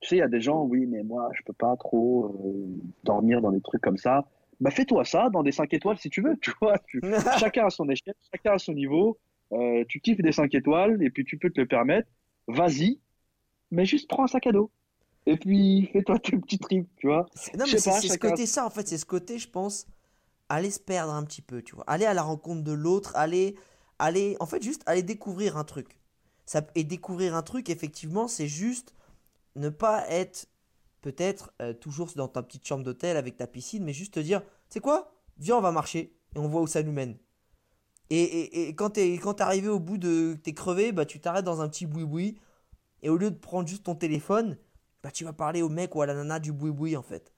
tu 0.00 0.08
sais, 0.08 0.16
il 0.16 0.18
y 0.18 0.22
a 0.22 0.28
des 0.28 0.40
gens, 0.40 0.62
oui, 0.64 0.86
mais 0.86 1.02
moi, 1.02 1.30
je 1.34 1.42
peux 1.42 1.52
pas 1.52 1.76
trop 1.76 2.26
euh, 2.44 2.66
dormir 3.04 3.40
dans 3.40 3.50
des 3.52 3.60
trucs 3.60 3.80
comme 3.82 3.96
ça. 3.98 4.26
Bah, 4.60 4.70
fais-toi 4.70 5.04
ça 5.04 5.28
dans 5.30 5.42
des 5.42 5.52
5 5.52 5.72
étoiles 5.74 5.98
si 5.98 6.10
tu 6.10 6.22
veux, 6.22 6.36
tu 6.40 6.52
vois. 6.60 6.78
Tu- 6.86 7.00
chacun 7.38 7.66
à 7.66 7.70
son 7.70 7.88
échelle, 7.88 8.14
chacun 8.32 8.52
à 8.54 8.58
son 8.58 8.72
niveau. 8.72 9.18
Euh, 9.52 9.84
tu 9.88 10.00
kiffes 10.00 10.20
des 10.20 10.32
5 10.32 10.54
étoiles 10.54 11.02
et 11.02 11.10
puis 11.10 11.24
tu 11.24 11.38
peux 11.38 11.50
te 11.50 11.60
le 11.60 11.66
permettre. 11.66 12.08
Vas-y, 12.48 12.98
mais 13.70 13.84
juste 13.84 14.08
prends 14.08 14.24
un 14.24 14.28
sac 14.28 14.46
à 14.46 14.52
dos. 14.52 14.70
Et 15.26 15.36
puis 15.36 15.86
fais-toi 15.92 16.18
tes 16.18 16.36
petits 16.36 16.58
trips, 16.58 16.88
tu 16.96 17.06
vois. 17.08 17.26
C'est- 17.34 17.56
Non, 17.56 17.64
mais 17.70 17.78
c'est 17.78 18.08
ce 18.08 18.18
côté 18.18 18.46
ça, 18.46 18.66
en 18.66 18.70
fait, 18.70 18.86
c'est 18.88 18.98
ce 18.98 19.06
côté, 19.06 19.38
je 19.38 19.48
pense, 19.48 19.86
aller 20.48 20.70
se 20.70 20.80
perdre 20.80 21.12
un 21.14 21.24
petit 21.24 21.42
peu, 21.42 21.62
tu 21.62 21.74
vois. 21.74 21.84
Aller 21.86 22.06
à 22.06 22.14
la 22.14 22.22
rencontre 22.22 22.62
de 22.62 22.72
l'autre, 22.72 23.14
aller, 23.16 23.56
aller, 23.98 24.36
en 24.40 24.46
fait, 24.46 24.62
juste 24.62 24.82
aller 24.86 25.02
découvrir 25.02 25.56
un 25.56 25.64
truc. 25.64 25.98
Ça, 26.46 26.66
et 26.74 26.84
découvrir 26.84 27.34
un 27.34 27.42
truc, 27.42 27.68
effectivement, 27.70 28.28
c'est 28.28 28.48
juste 28.48 28.94
ne 29.56 29.68
pas 29.68 30.08
être, 30.08 30.46
peut-être, 31.00 31.52
euh, 31.60 31.72
toujours 31.74 32.10
dans 32.14 32.28
ta 32.28 32.42
petite 32.42 32.66
chambre 32.66 32.84
d'hôtel 32.84 33.16
avec 33.16 33.36
ta 33.36 33.46
piscine, 33.46 33.84
mais 33.84 33.92
juste 33.92 34.14
te 34.14 34.20
dire, 34.20 34.42
sais 34.68 34.80
quoi, 34.80 35.12
viens, 35.38 35.56
on 35.56 35.60
va 35.60 35.72
marcher, 35.72 36.16
et 36.34 36.38
on 36.38 36.48
voit 36.48 36.60
où 36.60 36.66
ça 36.66 36.82
nous 36.82 36.92
mène. 36.92 37.16
Et, 38.10 38.22
et, 38.22 38.68
et 38.68 38.74
quand 38.74 38.90
t'es 38.90 39.18
arrivé 39.40 39.68
au 39.68 39.80
bout 39.80 39.98
de 39.98 40.38
t'es 40.42 40.52
crevé, 40.52 40.92
bah 40.92 41.06
tu 41.06 41.18
t'arrêtes 41.18 41.44
dans 41.44 41.60
un 41.60 41.68
petit 41.68 41.86
boui-boui 41.86 42.38
et 43.02 43.08
au 43.08 43.16
lieu 43.16 43.30
de 43.30 43.36
prendre 43.36 43.68
juste 43.68 43.84
ton 43.84 43.96
téléphone, 43.96 44.56
bah 45.02 45.10
tu 45.10 45.24
vas 45.24 45.32
parler 45.32 45.62
au 45.62 45.68
mec 45.68 45.94
ou 45.96 46.02
à 46.02 46.06
la 46.06 46.14
nana 46.14 46.38
du 46.38 46.52
boui-boui 46.52 46.96
en 46.96 47.02
fait. 47.02 47.32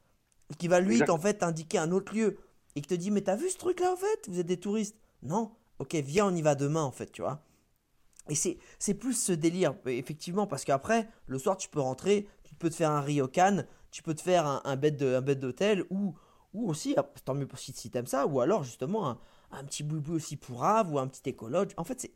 Et 0.50 0.54
qui 0.54 0.68
va 0.68 0.80
lui 0.80 1.02
en 1.08 1.18
fait 1.18 1.38
t'indiquer 1.38 1.78
un 1.78 1.90
autre 1.90 2.14
lieu 2.14 2.38
et 2.76 2.82
qui 2.82 2.88
te 2.88 2.94
dit 2.94 3.10
mais 3.10 3.22
t'as 3.22 3.36
vu 3.36 3.48
ce 3.48 3.56
truc 3.56 3.80
là 3.80 3.92
en 3.92 3.96
fait? 3.96 4.28
Vous 4.28 4.38
êtes 4.38 4.46
des 4.46 4.60
touristes 4.60 4.96
Non 5.22 5.52
Ok 5.78 5.94
viens 5.94 6.26
on 6.26 6.34
y 6.34 6.42
va 6.42 6.54
demain 6.54 6.82
en 6.82 6.92
fait 6.92 7.12
tu 7.12 7.22
vois. 7.22 7.42
Et 8.28 8.34
c'est 8.34 8.58
c'est 8.78 8.94
plus 8.94 9.14
ce 9.14 9.32
délire 9.32 9.74
effectivement 9.86 10.46
parce 10.46 10.64
qu'après 10.64 11.08
le 11.26 11.38
soir 11.38 11.56
tu 11.56 11.68
peux 11.68 11.80
rentrer, 11.80 12.28
tu 12.44 12.54
peux 12.54 12.70
te 12.70 12.74
faire 12.74 12.90
un 12.90 13.00
ryokan, 13.00 13.64
tu 13.90 14.02
peux 14.02 14.14
te 14.14 14.20
faire 14.22 14.46
un, 14.46 14.60
un 14.64 14.76
bed 14.76 14.96
de- 14.96 15.14
un 15.14 15.22
bed 15.22 15.38
d'hôtel 15.40 15.84
ou 15.90 16.14
ou 16.54 16.68
aussi 16.70 16.94
ah, 16.96 17.02
tant 17.24 17.34
mieux 17.34 17.48
si, 17.56 17.72
si 17.72 17.90
t'aimes 17.90 18.06
ça 18.06 18.26
ou 18.26 18.40
alors 18.40 18.64
justement 18.64 19.08
un, 19.08 19.18
un 19.50 19.64
petit 19.64 19.82
boui-boui 19.82 20.14
aussi 20.16 20.36
pour 20.36 20.64
Ave 20.64 20.92
ou 20.92 20.98
un 20.98 21.06
petit 21.06 21.28
écologe. 21.28 21.68
En 21.76 21.84
fait 21.84 22.00
c'est 22.00 22.12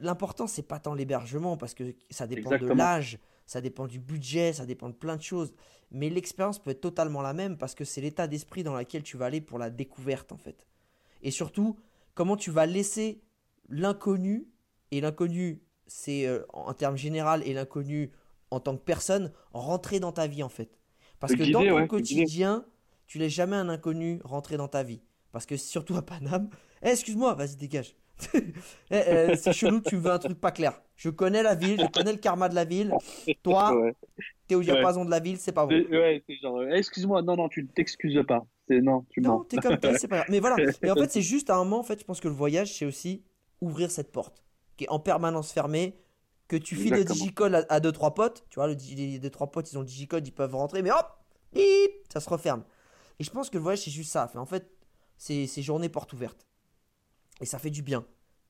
l'important 0.00 0.46
c'est 0.46 0.62
pas 0.62 0.78
tant 0.78 0.94
l'hébergement 0.94 1.56
parce 1.56 1.74
que 1.74 1.94
ça 2.10 2.26
dépend 2.26 2.50
de 2.58 2.66
l'âge, 2.78 3.18
ça 3.46 3.60
dépend 3.60 3.86
du 3.86 3.98
budget, 3.98 4.52
ça 4.52 4.66
dépend 4.66 4.88
de 4.88 4.94
plein 4.94 5.16
de 5.16 5.22
choses. 5.22 5.52
Mais 5.90 6.08
l'expérience 6.08 6.58
peut 6.58 6.70
être 6.70 6.80
totalement 6.80 7.20
la 7.20 7.34
même 7.34 7.58
parce 7.58 7.74
que 7.74 7.84
c'est 7.84 8.00
l'état 8.00 8.26
d'esprit 8.26 8.62
dans 8.62 8.74
lequel 8.76 9.02
tu 9.02 9.16
vas 9.18 9.26
aller 9.26 9.40
pour 9.42 9.58
la 9.58 9.68
découverte 9.70 10.32
en 10.32 10.38
fait. 10.38 10.66
Et 11.22 11.30
surtout, 11.30 11.76
comment 12.14 12.36
tu 12.36 12.50
vas 12.50 12.66
laisser 12.66 13.22
l'inconnu, 13.68 14.48
et 14.92 15.00
l'inconnu 15.00 15.60
c'est 15.86 16.26
euh, 16.26 16.44
en 16.52 16.72
termes 16.72 16.96
général 16.96 17.42
et 17.46 17.52
l'inconnu 17.52 18.12
en 18.50 18.60
tant 18.60 18.76
que 18.76 18.82
personne, 18.82 19.32
rentrer 19.52 19.98
dans 19.98 20.12
ta 20.12 20.26
vie 20.26 20.42
en 20.42 20.48
fait. 20.48 20.78
Parce 21.20 21.32
que 21.32 21.38
guider, 21.38 21.52
dans 21.52 21.60
ton 21.64 21.74
ouais, 21.74 21.88
quotidien, 21.88 22.64
tu 23.06 23.18
laisses 23.18 23.32
jamais 23.32 23.56
un 23.56 23.68
inconnu 23.68 24.20
rentrer 24.24 24.56
dans 24.56 24.68
ta 24.68 24.82
vie. 24.82 25.00
Parce 25.32 25.46
que 25.46 25.56
surtout 25.56 25.96
à 25.96 26.02
Paname, 26.02 26.50
Eh, 26.82 26.88
excuse-moi, 26.90 27.34
vas-y 27.34 27.56
dégage. 27.56 27.96
Eh, 28.90 29.30
eh, 29.30 29.36
c'est 29.36 29.52
chelou, 29.52 29.80
tu 29.80 29.96
veux 29.96 30.10
un 30.10 30.18
truc 30.18 30.38
pas 30.38 30.52
clair. 30.52 30.80
Je 30.96 31.08
connais 31.08 31.42
la 31.42 31.54
ville, 31.54 31.80
je 31.80 31.86
connais 31.86 32.12
le 32.12 32.18
karma 32.18 32.48
de 32.48 32.54
la 32.54 32.64
ville. 32.64 32.92
Toi, 33.42 33.74
Ouais. 33.80 33.94
t'es 34.46 34.54
au 34.54 34.62
diapason 34.62 35.04
de 35.04 35.10
la 35.10 35.18
ville, 35.18 35.38
c'est 35.38 35.52
pas 35.52 35.66
bon. 35.66 35.74
Ouais, 35.90 36.22
c'est 36.28 36.36
genre, 36.36 36.58
euh, 36.58 36.70
excuse-moi, 36.72 37.22
non, 37.22 37.36
non, 37.36 37.48
tu 37.48 37.62
ne 37.62 37.68
t'excuses 37.68 38.22
pas. 38.28 38.44
Non, 38.68 39.04
tu 39.10 39.20
Non, 39.22 39.44
t'es 39.44 39.56
comme 39.56 39.78
t'es, 39.78 39.96
c'est 39.98 40.08
pas 40.08 40.16
grave. 40.16 40.28
Mais 40.30 40.40
voilà. 40.40 40.56
Et 40.82 40.90
en 40.90 40.94
fait, 40.94 41.10
c'est 41.10 41.22
juste 41.22 41.48
à 41.50 41.56
un 41.56 41.64
moment, 41.64 41.80
en 41.80 41.82
fait, 41.82 41.98
je 41.98 42.04
pense 42.04 42.20
que 42.20 42.28
le 42.28 42.34
voyage, 42.34 42.74
c'est 42.78 42.84
aussi 42.84 43.24
ouvrir 43.60 43.90
cette 43.90 44.12
porte 44.12 44.44
qui 44.76 44.84
est 44.84 44.88
en 44.88 44.98
permanence 44.98 45.52
fermée, 45.52 45.98
que 46.48 46.56
tu 46.56 46.76
files 46.76 46.94
le 46.94 47.04
digicode 47.04 47.54
à, 47.54 47.64
à 47.68 47.80
deux 47.80 47.92
trois 47.92 48.14
potes. 48.14 48.44
Tu 48.50 48.56
vois, 48.56 48.66
le, 48.66 48.74
les 48.74 49.18
deux 49.18 49.30
trois 49.30 49.50
potes, 49.50 49.72
ils 49.72 49.78
ont 49.78 49.80
le 49.80 49.86
digicode, 49.86 50.26
ils 50.26 50.32
peuvent 50.32 50.54
rentrer, 50.54 50.82
mais 50.82 50.90
hop, 50.90 51.06
hip, 51.54 51.90
ça 52.12 52.20
se 52.20 52.28
referme. 52.28 52.64
Et 53.18 53.24
je 53.24 53.30
pense 53.30 53.48
que 53.48 53.56
le 53.56 53.62
voyage, 53.62 53.82
c'est 53.82 53.90
juste 53.90 54.12
ça. 54.12 54.30
En 54.34 54.46
fait, 54.46 54.70
c'est 55.16 55.62
journée 55.62 55.88
porte 55.88 56.12
ouverte. 56.12 56.46
Et 57.40 57.46
ça 57.46 57.58
fait 57.58 57.70
du 57.70 57.82
bien. 57.82 58.04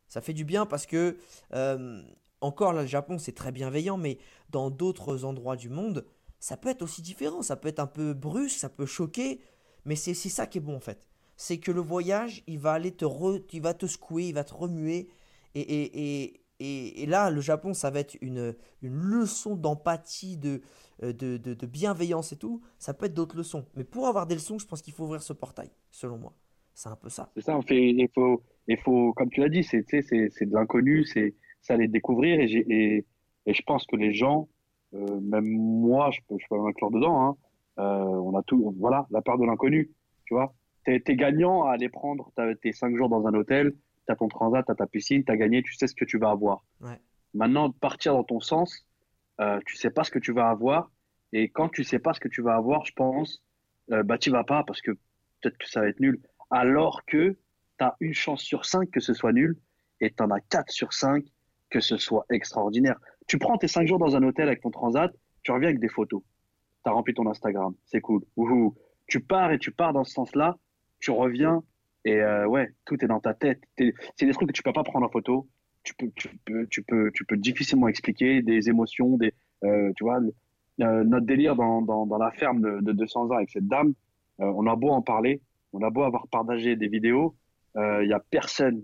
Ça 0.09 0.21
fait 0.21 0.33
du 0.33 0.45
bien 0.45 0.67
parce 0.67 0.87
que, 0.87 1.17
euh, 1.55 2.03
encore 2.41 2.73
là, 2.73 2.83
le 2.83 2.89
Japon, 2.89 3.19
c'est 3.19 3.33
très 3.33 3.53
bienveillant, 3.53 3.97
mais 3.97 4.19
dans 4.51 4.71
d'autres 4.71 5.25
endroits 5.25 5.57
du 5.57 5.69
monde, 5.69 6.05
ça 6.41 6.57
peut 6.57 6.71
être 6.71 6.83
aussi 6.83 7.03
différent. 7.03 7.43
Ça 7.43 7.57
peut 7.57 7.69
être 7.69 7.79
un 7.79 7.87
peu 7.87 8.15
brusque, 8.15 8.59
ça 8.59 8.69
peut 8.69 8.87
choquer, 8.87 9.41
mais 9.85 9.97
c'est 9.97 10.15
c'est 10.15 10.29
ça 10.29 10.47
qui 10.47 10.59
est 10.59 10.61
bon 10.61 10.77
en 10.77 10.81
fait. 10.81 11.07
C'est 11.37 11.59
que 11.59 11.71
le 11.71 11.81
voyage, 11.81 12.43
il 12.47 12.59
va 12.59 12.73
aller 12.73 12.93
te, 12.93 13.05
re- 13.05 13.43
il 13.53 13.63
va 13.63 13.75
te 13.75 13.87
secouer, 13.87 14.29
il 14.29 14.35
va 14.35 14.45
te 14.45 14.55
remuer. 14.55 15.09
Et, 15.55 15.61
et, 15.61 16.41
et, 16.61 17.03
et, 17.03 17.07
là, 17.07 17.31
le 17.31 17.41
Japon, 17.41 17.75
ça 17.75 17.91
va 17.91 18.01
être 18.01 18.17
une, 18.21 18.55
une 18.83 18.95
leçon 18.95 19.57
d'empathie, 19.57 20.37
de, 20.37 20.61
euh, 21.03 21.13
de, 21.13 21.37
de, 21.37 21.55
de 21.55 21.67
bienveillance 21.67 22.33
et 22.33 22.37
tout. 22.37 22.63
Ça 22.79 22.95
peut 22.95 23.07
être 23.07 23.15
d'autres 23.15 23.37
leçons. 23.37 23.65
Mais 23.77 23.85
pour 23.85 24.07
avoir 24.07 24.27
des 24.27 24.35
leçons, 24.35 24.59
je 24.59 24.67
pense 24.67 24.83
qu'il 24.83 24.93
faut 24.93 25.05
ouvrir 25.05 25.23
ce 25.23 25.33
portail, 25.33 25.71
selon 25.91 26.19
moi. 26.19 26.35
C'est 26.75 26.89
un 26.89 26.97
peu 26.97 27.09
ça. 27.09 27.31
C'est 27.35 27.43
ça, 27.43 27.57
on 27.57 27.63
fait, 27.63 27.91
il 27.91 28.09
faut, 28.15 28.43
il 28.67 28.79
faut, 28.79 29.13
comme 29.13 29.29
tu 29.31 29.41
l'as 29.41 29.49
dit, 29.49 29.63
c'est, 29.63 29.83
de 29.83 30.55
l'inconnu, 30.55 31.05
c'est, 31.05 31.35
c'est 31.61 31.73
aller 31.75 31.89
découvrir 31.89 32.41
et, 32.41 33.05
et, 33.47 33.53
je 33.53 33.63
pense 33.63 33.85
que 33.87 33.97
les 33.97 34.13
gens, 34.15 34.49
euh, 34.95 35.21
même 35.21 35.47
moi, 35.47 36.11
je 36.13 36.21
peux, 36.29 36.37
je 36.39 36.47
peux 36.49 36.57
m'inclure 36.57 36.91
dedans, 36.91 37.21
hein, 37.21 37.37
euh, 37.79 37.83
on 37.83 38.37
a 38.37 38.43
tout, 38.43 38.75
voilà, 38.79 39.07
la 39.11 39.21
peur 39.21 39.39
de 39.39 39.45
l'inconnu, 39.45 39.91
tu 40.25 40.35
vois. 40.35 40.55
T'es, 40.85 41.01
gagnant 41.17 41.65
à 41.65 41.73
aller 41.73 41.89
prendre 41.89 42.33
tes 42.61 42.73
cinq 42.73 42.97
jours 42.97 43.09
dans 43.09 43.27
un 43.27 43.35
hôtel, 43.35 43.73
t'as 44.07 44.17
ton 44.17 44.29
transat, 44.29 44.65
t'as 44.67 44.75
ta 44.75 44.87
piscine, 44.87 45.25
t'as 45.25 45.37
gagné, 45.37 45.63
tu 45.63 45.75
sais 45.75 45.87
ce 45.87 45.95
que 45.95 46.05
tu 46.05 46.19
vas 46.19 46.31
avoir. 46.31 46.65
Ouais. 46.81 47.01
Maintenant, 47.35 47.71
partir 47.71 48.13
dans 48.15 48.25
ton 48.25 48.41
sens, 48.41 48.87
euh, 49.41 49.61
tu 49.67 49.77
sais 49.77 49.91
pas 49.91 50.05
ce 50.05 50.11
que 50.11 50.19
tu 50.19 50.33
vas 50.33 50.49
avoir 50.51 50.91
et 51.33 51.49
quand 51.49 51.69
tu 51.69 51.85
sais 51.85 51.99
pas 51.99 52.13
ce 52.13 52.21
que 52.21 52.29
tu 52.29 52.43
vas 52.43 52.55
avoir, 52.55 52.85
je 52.85 52.93
pense, 52.93 53.43
euh, 53.91 54.03
bah, 54.03 54.19
tu 54.19 54.31
vas 54.31 54.45
pas 54.45 54.65
parce 54.65 54.83
que 54.83 54.91
peut-être 55.41 55.57
que 55.57 55.69
ça 55.69 55.81
va 55.81 55.89
être 55.89 56.01
nul. 56.01 56.21
Alors 56.51 57.05
que 57.07 57.37
tu 57.79 57.85
as 57.85 57.97
une 58.01 58.15
chance 58.15 58.43
sur 58.43 58.65
cinq 58.65 58.91
que 58.91 59.01
ce 59.01 59.15
soit 59.15 59.33
nul 59.33 59.57
et 60.01 60.11
tu 60.11 60.23
en 60.23 60.31
as 60.31 60.41
quatre 60.41 60.71
sur 60.71 60.93
cinq 60.93 61.25
que 61.71 61.81
ce 61.81 61.97
soit 61.97 62.27
extraordinaire. 62.31 62.99
Tu 63.27 63.39
prends 63.39 63.57
tes 63.57 63.69
cinq 63.69 63.87
jours 63.87 63.99
dans 63.99 64.15
un 64.15 64.23
hôtel 64.23 64.49
avec 64.49 64.61
ton 64.61 64.71
transat, 64.71 65.11
tu 65.43 65.53
reviens 65.53 65.69
avec 65.69 65.81
des 65.81 65.89
photos. 65.89 66.23
Tu 66.85 66.91
as 66.91 66.93
rempli 66.93 67.15
ton 67.15 67.27
Instagram, 67.29 67.75
c'est 67.87 68.01
cool. 68.01 68.23
Ouhou. 68.37 68.77
Tu 69.07 69.21
pars 69.21 69.53
et 69.53 69.59
tu 69.59 69.71
pars 69.71 69.93
dans 69.93 70.05
ce 70.05 70.13
sens-là, 70.13 70.59
tu 71.01 71.11
reviens 71.11 71.63
et 72.05 72.17
euh, 72.21 72.47
ouais, 72.47 72.71
tout 72.85 73.03
est 73.05 73.09
dans 73.09 73.21
ta 73.21 73.35
tête. 73.35 73.61
C'est 73.77 74.27
des 74.27 74.33
trucs 74.33 74.49
que 74.49 74.53
tu 74.53 74.63
peux 74.63 74.73
pas 74.73 74.83
prendre 74.83 75.07
en 75.07 75.11
photo. 75.11 75.49
Tu 75.85 75.95
peux, 75.95 76.11
tu 76.15 76.29
peux, 76.45 76.67
tu 76.69 76.83
peux, 76.83 77.11
tu 77.13 77.25
peux 77.25 77.37
difficilement 77.37 77.89
expliquer 77.89 78.43
des 78.43 78.69
émotions, 78.69 79.17
des, 79.17 79.35
euh, 79.65 79.93
tu 79.97 80.05
vois, 80.05 80.21
euh, 80.81 81.05
notre 81.05 81.27
délire 81.27 81.57
dans, 81.57 81.83
dans, 81.83 82.07
dans 82.07 82.19
la 82.19 82.31
ferme 82.31 82.61
de, 82.61 82.81
de 82.81 82.93
200 82.93 83.27
ans 83.27 83.37
avec 83.37 83.51
cette 83.51 83.67
dame, 83.67 83.95
on 84.39 84.67
a 84.67 84.75
beau 84.75 84.89
en 84.91 85.03
parler, 85.03 85.41
on 85.73 85.83
a 85.83 85.91
beau 85.91 86.03
avoir 86.03 86.27
partagé 86.29 86.75
des 86.75 86.89
vidéos, 86.89 87.37
il 87.77 88.07
y 88.09 88.13
a 88.13 88.21
personne 88.31 88.83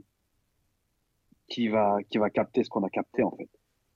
qui 1.49 1.69
va, 1.69 1.99
qui 2.09 2.19
va 2.19 2.31
capter 2.31 2.63
ce 2.63 2.69
qu'on 2.69 2.85
a 2.85 2.91
capté, 2.91 3.23
en 3.23 3.31
fait. 3.33 3.49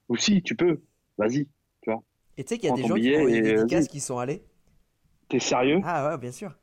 Ou 0.09 0.17
si, 0.17 0.41
tu 0.41 0.55
peux, 0.55 0.81
vas-y, 1.17 1.47
tu 1.81 1.91
vois. 1.91 2.03
Et 2.37 2.43
tu 2.43 2.49
sais 2.49 2.57
qu'il 2.57 2.69
y 2.69 2.71
a 2.71 2.75
des 2.75 2.83
gens 2.83 2.95
qui 2.95 3.15
ont 3.15 3.25
des 3.25 3.41
dédicaces 3.41 3.87
qui 3.87 3.99
sont 3.99 4.17
allés. 4.17 4.43
T'es 5.29 5.39
sérieux? 5.39 5.79
Ah 5.83 6.09
ouais, 6.09 6.17
bien 6.17 6.31
sûr. 6.31 6.53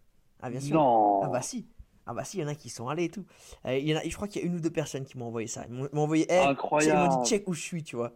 Ah 0.42 0.50
bien 0.50 0.60
sûr. 0.60 0.76
Non. 0.76 1.22
Ah 1.22 1.28
bah 1.28 1.42
si. 1.42 1.66
Ah 2.06 2.14
bah 2.14 2.24
si, 2.24 2.38
il 2.38 2.40
y 2.40 2.44
en 2.44 2.48
a 2.48 2.54
qui 2.54 2.70
sont 2.70 2.88
allés 2.88 3.04
et 3.04 3.10
tout. 3.10 3.24
Euh, 3.66 3.76
il 3.78 3.86
y 3.88 3.94
en 3.94 3.98
a, 3.98 4.04
je 4.08 4.14
crois 4.16 4.28
qu'il 4.28 4.42
y 4.42 4.44
a 4.44 4.48
une 4.48 4.56
ou 4.56 4.60
deux 4.60 4.70
personnes 4.72 5.04
qui 5.04 5.18
m'ont 5.18 5.26
envoyé 5.26 5.46
ça. 5.48 5.64
Ils 5.68 5.74
m'ont 5.74 5.88
envoyé, 6.02 6.30
hey, 6.32 6.50
Incroyable. 6.50 6.90
Ils 6.92 6.98
m'ont 6.98 7.06
dit 7.06 7.18
check 7.18 7.46
où 7.48 7.52
je 7.54 7.60
suis, 7.60 7.84
tu 7.84 7.96
vois. 7.96 8.12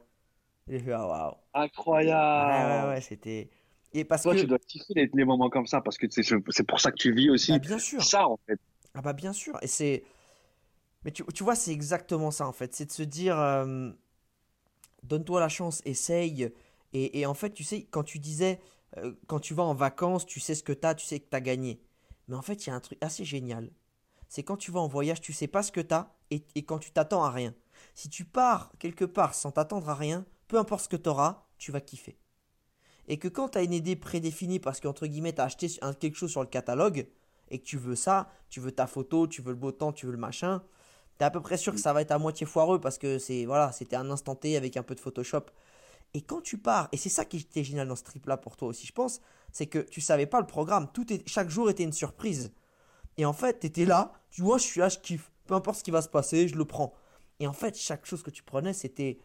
J'ai 0.68 0.80
fait, 0.80 0.92
ah 0.92 1.06
waouh. 1.08 1.34
Incroyable. 1.54 2.24
Ouais, 2.36 2.64
ouais, 2.64 2.88
ouais, 2.88 3.00
c'était. 3.00 3.50
Et 3.94 4.04
parce 4.04 4.26
Toi, 4.26 4.34
que. 4.34 4.36
tu 4.36 4.46
dois 4.46 4.58
kiffer 4.58 4.94
les, 4.94 5.10
les 5.12 5.24
moments 5.24 5.50
comme 5.50 5.66
ça 5.66 5.80
parce 5.80 5.98
que 5.98 6.06
c'est 6.10 6.22
c'est 6.22 6.64
pour 6.66 6.80
ça 6.80 6.90
que 6.90 6.96
tu 6.96 7.12
vis 7.12 7.30
aussi 7.30 7.52
Bah, 7.52 7.58
bien 7.58 7.78
sûr. 7.78 8.08
ça, 8.08 8.26
en 8.28 8.38
fait. 8.46 8.58
Ah 8.94 9.02
bah 9.02 9.12
bien 9.12 9.32
sûr. 9.32 9.58
Et 9.62 9.66
c'est. 9.66 10.04
Mais 11.04 11.10
tu, 11.12 11.24
tu 11.34 11.44
vois, 11.44 11.54
c'est 11.56 11.72
exactement 11.72 12.30
ça 12.30 12.46
en 12.48 12.52
fait. 12.52 12.74
C'est 12.74 12.86
de 12.86 12.92
se 12.92 13.02
dire. 13.02 13.38
euh, 13.38 13.90
Donne-toi 15.02 15.40
la 15.40 15.48
chance, 15.48 15.82
essaye. 15.84 16.50
Et, 16.92 17.20
et 17.20 17.26
en 17.26 17.34
fait, 17.34 17.50
tu 17.52 17.64
sais, 17.64 17.84
quand 17.90 18.04
tu 18.04 18.18
disais. 18.18 18.60
euh, 18.98 19.12
quand 19.26 19.40
tu 19.40 19.54
vas 19.54 19.64
en 19.64 19.74
vacances, 19.74 20.24
tu 20.26 20.40
sais 20.40 20.54
ce 20.54 20.62
que 20.62 20.72
t'as, 20.72 20.94
tu 20.94 21.04
sais 21.06 21.20
que 21.20 21.26
t'as 21.28 21.40
gagné. 21.40 21.80
Mais 22.28 22.36
en 22.36 22.42
fait, 22.42 22.66
il 22.66 22.70
y 22.70 22.72
a 22.72 22.74
un 22.76 22.80
truc 22.80 22.98
assez 23.00 23.24
génial. 23.24 23.70
C'est 24.28 24.42
quand 24.42 24.56
tu 24.56 24.70
vas 24.70 24.80
en 24.80 24.88
voyage, 24.88 25.20
tu 25.20 25.32
sais 25.32 25.46
pas 25.46 25.62
ce 25.62 25.72
que 25.72 25.80
t'as 25.80 26.08
et, 26.30 26.44
et 26.54 26.64
quand 26.64 26.78
tu 26.78 26.90
t'attends 26.90 27.24
à 27.24 27.30
rien. 27.30 27.54
Si 27.94 28.08
tu 28.08 28.24
pars 28.24 28.72
quelque 28.78 29.04
part 29.04 29.34
sans 29.34 29.50
t'attendre 29.50 29.88
à 29.88 29.94
rien, 29.94 30.24
peu 30.48 30.58
importe 30.58 30.84
ce 30.84 30.88
que 30.88 30.96
t'auras, 30.96 31.46
tu 31.58 31.72
vas 31.72 31.80
kiffer. 31.80 32.18
Et 33.06 33.18
que 33.18 33.28
quand 33.28 33.50
tu 33.50 33.58
as 33.58 33.62
une 33.62 33.72
idée 33.72 33.96
prédéfinie 33.96 34.58
parce 34.58 34.80
qu'entre 34.80 35.06
guillemets, 35.06 35.34
tu 35.34 35.40
as 35.40 35.44
acheté 35.44 35.68
quelque 36.00 36.16
chose 36.16 36.30
sur 36.30 36.40
le 36.40 36.48
catalogue 36.48 37.06
et 37.50 37.58
que 37.58 37.64
tu 37.64 37.76
veux 37.76 37.96
ça, 37.96 38.30
tu 38.48 38.60
veux 38.60 38.72
ta 38.72 38.86
photo, 38.86 39.26
tu 39.26 39.42
veux 39.42 39.52
le 39.52 39.58
beau 39.58 39.72
temps, 39.72 39.92
tu 39.92 40.06
veux 40.06 40.12
le 40.12 40.18
machin, 40.18 40.62
tu 41.18 41.22
es 41.22 41.26
à 41.26 41.30
peu 41.30 41.40
près 41.40 41.56
sûr 41.56 41.72
que 41.72 41.80
ça 41.80 41.92
va 41.92 42.00
être 42.02 42.12
à 42.12 42.18
moitié 42.18 42.46
foireux 42.46 42.80
parce 42.80 42.98
que 42.98 43.18
c'est 43.18 43.44
voilà, 43.44 43.72
c'était 43.72 43.96
un 43.96 44.10
instant 44.10 44.34
T 44.34 44.56
avec 44.56 44.76
un 44.76 44.82
peu 44.82 44.94
de 44.94 45.00
Photoshop. 45.00 45.46
Et 46.14 46.22
quand 46.22 46.40
tu 46.40 46.58
pars, 46.58 46.88
et 46.92 46.96
c'est 46.96 47.08
ça 47.08 47.24
qui 47.24 47.38
était 47.38 47.64
génial 47.64 47.88
dans 47.88 47.96
ce 47.96 48.04
trip 48.04 48.26
là 48.26 48.36
pour 48.36 48.56
toi 48.56 48.68
aussi, 48.68 48.86
je 48.86 48.92
pense, 48.92 49.20
c'est 49.52 49.66
que 49.66 49.80
tu 49.80 50.00
savais 50.00 50.26
pas 50.26 50.40
le 50.40 50.46
programme, 50.46 50.88
tout 50.92 51.12
est, 51.12 51.28
chaque 51.28 51.50
jour 51.50 51.68
était 51.68 51.82
une 51.82 51.92
surprise. 51.92 52.52
Et 53.16 53.24
en 53.24 53.32
fait, 53.32 53.60
tu 53.60 53.66
étais 53.66 53.84
là, 53.84 54.12
tu 54.30 54.42
vois, 54.42 54.58
je 54.58 54.64
suis 54.64 54.80
là, 54.80 54.88
je 54.88 54.98
kiffe. 54.98 55.30
Peu 55.46 55.54
importe 55.54 55.78
ce 55.78 55.84
qui 55.84 55.90
va 55.90 56.02
se 56.02 56.08
passer, 56.08 56.48
je 56.48 56.56
le 56.56 56.64
prends. 56.64 56.94
Et 57.40 57.46
en 57.46 57.52
fait, 57.52 57.76
chaque 57.76 58.06
chose 58.06 58.22
que 58.22 58.30
tu 58.30 58.42
prenais, 58.42 58.72
c'était 58.72 59.18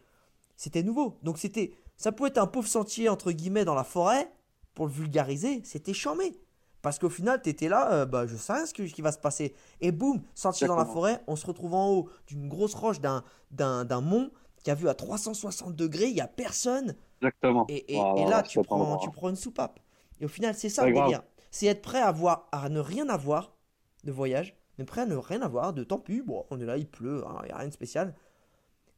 c'était 0.56 0.82
nouveau. 0.82 1.18
Donc 1.22 1.38
c'était 1.38 1.72
ça 1.96 2.12
pouvait 2.12 2.28
être 2.30 2.38
un 2.38 2.46
pauvre 2.46 2.68
sentier 2.68 3.08
entre 3.08 3.32
guillemets 3.32 3.64
dans 3.64 3.74
la 3.74 3.84
forêt 3.84 4.30
pour 4.74 4.86
le 4.86 4.92
vulgariser, 4.92 5.62
c'était 5.64 5.94
chambé. 5.94 6.38
Parce 6.82 6.98
qu'au 6.98 7.10
final, 7.10 7.40
tu 7.42 7.50
étais 7.50 7.68
là, 7.68 7.92
euh, 7.92 8.06
bah, 8.06 8.26
je 8.26 8.36
sais 8.36 8.52
rien 8.54 8.64
ce 8.66 8.72
que- 8.72 8.86
ce 8.86 8.94
qui 8.94 9.02
va 9.02 9.12
se 9.12 9.18
passer. 9.18 9.54
Et 9.82 9.92
boum, 9.92 10.22
sentier 10.34 10.66
dans 10.66 10.76
la 10.76 10.86
forêt, 10.86 11.22
on 11.26 11.36
se 11.36 11.46
retrouve 11.46 11.74
en 11.74 11.90
haut 11.90 12.08
d'une 12.26 12.48
grosse 12.48 12.74
roche 12.74 13.00
d'un 13.00 13.22
d'un 13.50 13.84
d'un 13.84 14.00
mont 14.00 14.30
qui 14.62 14.70
a 14.70 14.74
vu 14.74 14.88
à 14.88 14.94
360 14.94 15.74
degrés, 15.74 16.06
il 16.08 16.16
y 16.16 16.20
a 16.20 16.28
personne. 16.28 16.94
Exactement. 17.20 17.66
Et, 17.68 17.92
et- 17.94 17.96
Voilà, 17.96 18.20
et 18.22 18.30
là, 18.30 18.42
tu 18.42 18.60
prends, 18.62 18.78
vraiment- 18.78 18.98
tu 18.98 19.10
prends 19.10 19.28
une 19.30 19.36
soupape. 19.36 19.80
Et 20.20 20.24
au 20.24 20.28
final, 20.28 20.54
c'est 20.54 20.68
ça 20.68 20.86
le 20.86 20.92
délire. 20.94 21.22
C'est 21.50 21.66
être 21.66 21.82
prêt 21.82 22.00
à, 22.00 22.12
voir, 22.12 22.48
à 22.52 22.68
ne 22.68 22.78
rien 22.78 23.08
avoir 23.08 23.56
de 24.04 24.12
voyage, 24.12 24.54
mais 24.78 24.84
prêt 24.84 25.02
à 25.02 25.06
ne 25.06 25.16
rien 25.16 25.42
avoir 25.42 25.72
de 25.72 25.82
tant 25.82 25.98
pis. 25.98 26.22
Bon, 26.22 26.44
on 26.50 26.60
est 26.60 26.64
là, 26.64 26.76
il 26.76 26.86
pleut, 26.86 27.24
il 27.42 27.46
n'y 27.46 27.50
a 27.52 27.56
rien 27.56 27.68
de 27.68 27.72
spécial. 27.72 28.14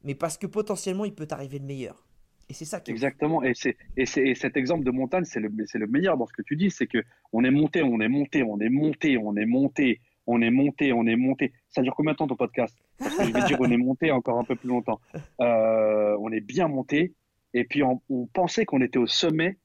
Mais 0.03 0.15
parce 0.15 0.37
que 0.37 0.47
potentiellement, 0.47 1.05
il 1.05 1.15
peut 1.15 1.25
t'arriver 1.25 1.59
le 1.59 1.65
meilleur. 1.65 2.05
Et 2.49 2.53
c'est 2.53 2.65
ça 2.65 2.81
qui. 2.81 2.91
Exactement. 2.91 3.41
Et, 3.41 3.53
c'est, 3.55 3.77
et, 3.95 4.05
cet 4.35 4.57
exemple 4.57 4.83
de 4.83 4.91
montagne, 4.91 5.23
c'est 5.23 5.39
le, 5.39 5.49
c'est 5.65 5.77
le 5.77 5.87
meilleur 5.87 6.17
dans 6.17 6.27
ce 6.27 6.33
que 6.33 6.41
tu 6.41 6.57
dis. 6.57 6.69
C'est 6.69 6.87
que 6.87 7.01
on 7.31 7.43
est 7.45 7.51
monté, 7.51 7.81
on 7.83 7.99
est 8.01 8.09
monté, 8.09 8.43
on 8.43 8.59
est 8.59 8.69
monté, 8.69 9.17
on 9.17 9.35
est 9.37 9.45
monté, 9.45 10.01
on 10.27 10.41
est 10.41 10.51
monté, 10.51 10.91
on 10.91 11.05
est 11.05 11.15
monté. 11.15 11.53
Ça 11.69 11.81
dure 11.81 11.95
combien 11.95 12.11
de 12.11 12.17
temps 12.17 12.27
ton 12.27 12.35
podcast? 12.35 12.77
Je 12.99 13.31
vais 13.31 13.43
dire 13.43 13.57
on 13.59 13.69
est 13.69 13.77
monté 13.77 14.11
encore 14.11 14.39
un 14.39 14.43
peu 14.43 14.55
plus 14.55 14.69
longtemps. 14.69 14.99
Euh, 15.41 16.15
on 16.19 16.31
est 16.31 16.41
bien 16.41 16.67
monté. 16.67 17.13
Et 17.53 17.65
puis 17.65 17.83
on, 17.83 18.01
on 18.09 18.25
pensait 18.27 18.65
qu'on 18.65 18.81
était 18.81 18.97
au 18.99 19.07
sommet. 19.07 19.57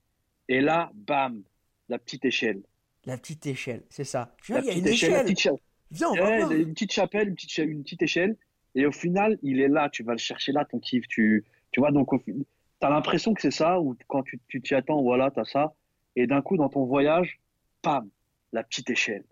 Et 0.48 0.60
là, 0.60 0.90
bam, 0.94 1.42
la 1.88 1.98
petite 1.98 2.24
échelle. 2.24 2.62
La 3.04 3.16
petite 3.16 3.46
échelle, 3.46 3.82
c'est 3.88 4.04
ça. 4.04 4.34
Tu 4.42 4.52
vois, 4.52 4.60
il 4.60 4.66
y 4.66 4.68
a 4.68 4.72
petite 4.72 4.86
une 4.86 4.92
échelle, 4.92 5.30
échelle. 5.30 5.56
Viens, 5.90 6.08
on 6.10 6.14
va 6.16 6.24
Ouais, 6.24 6.38
voir. 6.40 6.52
une 6.52 6.72
petite 6.74 6.92
chapelle, 6.92 7.28
une 7.28 7.34
petite, 7.34 7.50
cha- 7.52 7.62
une 7.64 7.82
petite 7.82 8.02
échelle. 8.02 8.36
Et 8.74 8.84
au 8.86 8.92
final, 8.92 9.38
il 9.42 9.60
est 9.60 9.68
là. 9.68 9.88
Tu 9.90 10.02
vas 10.02 10.12
le 10.12 10.18
chercher 10.18 10.52
là, 10.52 10.64
ton 10.64 10.78
kiff. 10.78 11.06
Tu, 11.08 11.44
tu 11.72 11.80
vois, 11.80 11.90
donc 11.90 12.08
tu 12.26 12.34
as 12.82 12.90
l'impression 12.90 13.32
que 13.34 13.40
c'est 13.40 13.50
ça, 13.50 13.80
ou 13.80 13.96
quand 14.08 14.22
tu 14.22 14.38
tu 14.48 14.60
t'y 14.60 14.74
attends, 14.74 15.00
voilà, 15.02 15.30
tu 15.30 15.40
as 15.40 15.44
ça. 15.44 15.74
Et 16.16 16.26
d'un 16.26 16.42
coup, 16.42 16.56
dans 16.56 16.68
ton 16.68 16.84
voyage, 16.84 17.40
pam, 17.82 18.08
la 18.52 18.62
petite 18.62 18.90
échelle. 18.90 19.24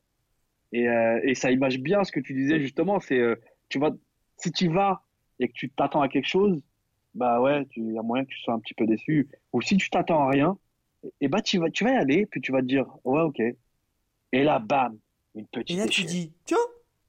Et, 0.73 0.89
euh, 0.89 1.21
et 1.25 1.35
ça 1.35 1.51
image 1.51 1.79
bien 1.79 2.03
ce 2.05 2.13
que 2.13 2.21
tu 2.21 2.33
disais 2.35 2.59
justement. 2.61 3.01
C'est, 3.01 3.19
euh, 3.19 3.37
tu 3.69 3.79
vas, 3.79 3.91
si 4.37 4.53
tu 4.53 4.69
vas 4.69 5.03
et 5.39 5.49
que 5.49 5.53
tu 5.55 5.71
t'attends 5.71 6.03
à 6.03 6.09
quelque 6.09 6.29
chose, 6.29 6.63
bah 7.15 7.41
ouais, 7.41 7.67
il 7.77 7.93
y 7.93 7.99
a 7.99 8.03
moyen 8.03 8.25
que 8.25 8.31
tu 8.31 8.39
sois 8.41 8.55
un 8.55 8.61
petit 8.61 8.75
peu 8.75 8.87
déçu. 8.87 9.29
Ou 9.53 9.63
si 9.63 9.77
tu 9.77 9.91
t'attends 9.91 10.21
à 10.21 10.31
rien, 10.31 10.59
et 11.21 11.29
bah 11.29 11.43
tu 11.43 11.59
vas, 11.59 11.71
tu 11.71 11.85
vas 11.85 11.93
y 11.93 11.97
aller, 11.97 12.27
puis 12.27 12.41
tu 12.41 12.53
vas 12.53 12.61
te 12.61 12.67
dire, 12.67 12.87
ouais, 13.05 13.23
ok. 13.23 13.41
Et 14.33 14.43
là, 14.43 14.59
bam, 14.59 14.99
une 15.35 15.47
petite 15.47 15.77
Et 15.77 15.81
là, 15.81 15.87
tu 15.87 16.03
échelle 16.03 16.11
dis, 16.11 16.33
tiens, 16.45 16.57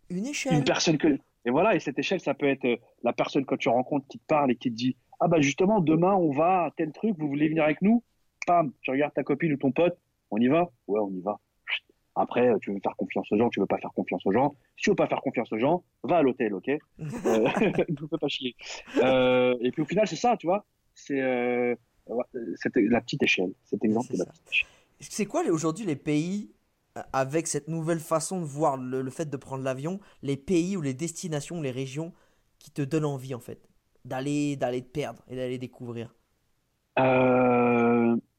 une 0.10 0.26
échelle. 0.28 0.54
une 0.54 0.64
personne 0.64 0.98
que 0.98 1.20
et 1.46 1.50
voilà 1.50 1.76
et 1.76 1.80
cette 1.80 1.98
échelle 1.98 2.20
ça 2.20 2.34
peut 2.34 2.48
être 2.48 2.66
euh, 2.66 2.76
la 3.04 3.14
personne 3.14 3.46
que 3.46 3.56
tu 3.56 3.70
rencontres 3.70 4.08
qui 4.08 4.20
te 4.20 4.26
parle 4.26 4.52
et 4.52 4.56
qui 4.56 4.70
te 4.70 4.76
dit 4.76 4.98
ah 5.20 5.28
bah 5.28 5.40
justement 5.40 5.80
demain 5.80 6.14
on 6.14 6.32
va 6.32 6.66
à 6.66 6.72
tel 6.72 6.92
truc 6.92 7.16
vous 7.18 7.28
voulez 7.28 7.48
venir 7.48 7.64
avec 7.64 7.82
nous? 7.82 8.04
Pam 8.46 8.72
tu 8.82 8.92
regardes 8.92 9.14
ta 9.14 9.24
copine 9.24 9.54
ou 9.54 9.58
ton 9.58 9.72
pote 9.72 9.98
on 10.30 10.38
y 10.38 10.48
va? 10.48 10.70
Ouais 10.88 11.00
on 11.00 11.12
y 11.12 11.22
va. 11.22 11.40
Après 12.18 12.48
euh, 12.50 12.58
tu 12.60 12.72
veux 12.74 12.80
faire 12.80 12.96
confiance 12.96 13.32
aux 13.32 13.38
gens 13.38 13.50
tu 13.50 13.60
veux 13.60 13.66
pas 13.66 13.78
faire 13.78 13.92
confiance 13.94 14.26
aux 14.26 14.32
gens. 14.32 14.56
Si 14.76 14.84
tu 14.84 14.90
veux 14.90 14.96
pas 14.96 15.08
faire 15.08 15.22
confiance 15.22 15.52
aux 15.52 15.58
gens 15.58 15.84
va 16.04 16.18
à 16.18 16.22
l'hôtel 16.22 16.54
ok 16.54 16.68
euh, 16.70 16.78
ne 17.90 18.08
fais 18.08 18.18
pas 18.20 18.28
chier. 18.28 18.56
Euh, 18.98 19.56
et 19.62 19.72
puis 19.72 19.82
au 19.82 19.86
final 19.86 20.08
c'est 20.08 20.16
ça 20.16 20.36
tu 20.38 20.48
vois. 20.48 20.66
C'est 20.96 21.22
euh, 21.22 21.76
la 22.76 23.02
petite 23.02 23.24
échelle. 23.24 23.54
Cet 23.64 23.84
exemple 23.84 24.08
C'est 24.08 24.14
de 24.14 24.20
la 24.20 24.26
petite 24.26 24.50
échelle. 24.52 24.70
C'est 25.00 25.26
quoi 25.26 25.44
aujourd'hui 25.50 25.86
les 25.86 25.96
pays, 25.96 26.52
avec 27.14 27.46
cette 27.48 27.68
nouvelle 27.68 28.00
façon 28.00 28.40
de 28.40 28.46
voir 28.46 28.78
le, 28.78 29.02
le 29.04 29.12
fait 29.12 29.30
de 29.30 29.38
prendre 29.38 29.64
l'avion, 29.64 30.00
les 30.24 30.38
pays 30.38 30.76
ou 30.76 30.82
les 30.82 30.96
destinations, 30.96 31.62
les 31.62 31.70
régions 31.70 32.14
qui 32.58 32.72
te 32.72 32.82
donnent 32.82 33.06
envie 33.06 33.36
en 33.36 33.40
fait 33.40 33.70
d'aller 34.06 34.56
d'aller 34.56 34.82
te 34.82 34.90
perdre 34.90 35.22
et 35.28 35.36
d'aller 35.36 35.58
découvrir? 35.60 36.16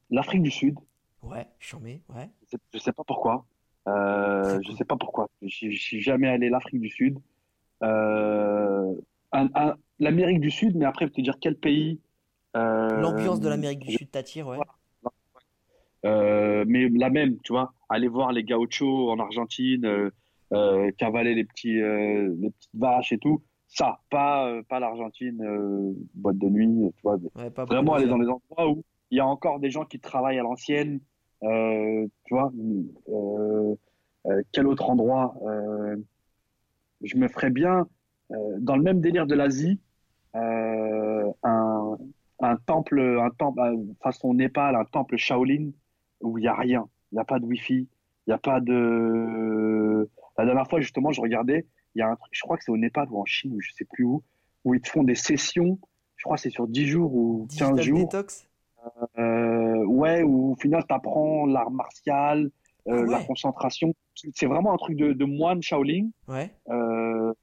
l'Afrique 0.09 0.41
du 0.41 0.51
Sud. 0.51 0.75
Ouais, 1.23 1.47
chambé, 1.59 2.01
ouais. 2.09 2.29
Je 2.43 2.47
sais- 2.51 2.57
Je 2.73 2.79
sais 2.79 2.91
pas 2.91 3.03
pourquoi. 3.03 3.45
Euh, 3.89 4.59
je 4.65 4.71
sais 4.73 4.85
pas 4.85 4.95
pourquoi. 4.97 5.27
Je 5.41 5.47
suis 5.69 6.01
jamais 6.01 6.27
allé 6.27 6.49
l'Afrique 6.49 6.81
du 6.81 6.89
Sud. 6.89 7.17
Euh, 7.83 8.93
L'Amérique 9.99 10.39
du 10.41 10.51
Sud, 10.51 10.75
mais 10.75 10.85
après, 10.85 11.07
je 11.07 11.11
te 11.11 11.21
dire 11.21 11.37
quel 11.39 11.55
pays. 11.55 11.99
euh, 12.55 12.99
L'ambiance 13.01 13.39
de 13.39 13.49
l'Amérique 13.49 13.79
du 13.79 13.91
je- 13.91 13.97
Sud 13.97 14.11
t'attire, 14.11 14.47
ouais. 14.47 14.57
euh, 16.05 16.63
mais 16.67 16.89
la 16.89 17.09
même, 17.09 17.37
tu 17.43 17.51
vois. 17.53 17.73
Aller 17.89 18.07
voir 18.07 18.31
les 18.31 18.43
gauchos 18.43 19.09
en 19.11 19.19
Argentine, 19.19 20.11
cavaler 20.97 21.35
les 21.35 21.43
petits, 21.43 21.73
les 21.73 22.49
petites 22.51 22.75
vaches 22.75 23.11
et 23.11 23.17
tout. 23.17 23.41
Ça, 23.67 23.99
pas, 24.09 24.61
pas 24.67 24.79
l'Argentine, 24.79 25.95
boîte 26.15 26.37
de 26.37 26.49
nuit, 26.49 26.91
tu 26.95 27.01
vois. 27.03 27.17
Ouais, 27.35 27.49
Vraiment 27.67 27.93
aller 27.93 28.07
dans 28.07 28.17
les 28.17 28.27
endroits 28.27 28.69
où 28.69 28.83
il 29.11 29.17
y 29.17 29.21
a 29.21 29.25
encore 29.27 29.59
des 29.59 29.69
gens 29.71 29.85
qui 29.85 29.99
travaillent 29.99 30.39
à 30.39 30.43
l'ancienne. 30.43 30.99
Euh, 31.43 32.07
tu 32.25 32.33
vois, 32.33 32.51
euh, 33.09 33.75
euh, 34.25 34.41
quel 34.51 34.67
autre 34.67 34.89
endroit 34.89 35.35
euh, 35.43 35.95
Je 37.01 37.17
me 37.17 37.27
ferais 37.27 37.49
bien, 37.49 37.87
euh, 38.31 38.35
dans 38.59 38.75
le 38.75 38.83
même 38.83 39.01
délire 39.01 39.25
de 39.25 39.35
l'Asie, 39.35 39.79
euh, 40.35 41.31
un, 41.43 41.97
un 42.39 42.55
temple, 42.57 42.99
un 42.99 43.29
temple 43.31 43.61
façon 44.01 44.33
Népal, 44.33 44.75
un 44.75 44.85
temple 44.85 45.17
Shaolin 45.17 45.71
où 46.21 46.37
il 46.37 46.41
n'y 46.41 46.47
a 46.47 46.55
rien. 46.55 46.87
Il 47.11 47.15
n'y 47.15 47.21
a 47.21 47.25
pas 47.25 47.39
de 47.39 47.45
Wi-Fi, 47.45 47.73
il 47.73 47.87
n'y 48.27 48.33
a 48.33 48.37
pas 48.37 48.59
de. 48.59 50.09
La 50.37 50.45
dernière 50.45 50.67
fois, 50.67 50.79
justement, 50.79 51.11
je 51.11 51.21
regardais, 51.21 51.65
il 51.95 51.99
y 51.99 52.01
a 52.01 52.09
un 52.09 52.15
truc, 52.15 52.31
je 52.31 52.41
crois 52.41 52.57
que 52.57 52.63
c'est 52.63 52.71
au 52.71 52.77
Népal 52.77 53.07
ou 53.09 53.19
en 53.19 53.25
Chine, 53.25 53.53
ou 53.55 53.61
je 53.61 53.71
sais 53.73 53.85
plus 53.85 54.03
où, 54.03 54.23
où 54.63 54.73
ils 54.73 54.81
te 54.81 54.89
font 54.89 55.03
des 55.03 55.15
sessions, 55.15 55.79
je 56.17 56.23
crois 56.23 56.35
que 56.35 56.43
c'est 56.43 56.49
sur 56.49 56.67
10 56.67 56.85
jours 56.85 57.13
ou 57.15 57.47
15 57.57 57.73
Digital 57.73 57.81
jours. 57.81 57.99
Detox 57.99 58.48
Euh, 59.17 59.85
ouais, 59.85 60.23
où 60.23 60.51
au 60.51 60.55
final, 60.55 60.83
tu 60.87 60.93
apprends 60.93 61.45
l'art 61.45 61.71
martial, 61.71 62.49
euh, 62.87 63.05
Ah 63.07 63.11
la 63.11 63.23
concentration. 63.23 63.93
C'est 64.33 64.45
vraiment 64.47 64.73
un 64.73 64.77
truc 64.77 64.97
de, 64.97 65.13
de 65.13 65.25
moine 65.25 65.61
Shaolin. 65.61 66.09
Ouais. 66.27 66.51
Euh, 66.69 67.33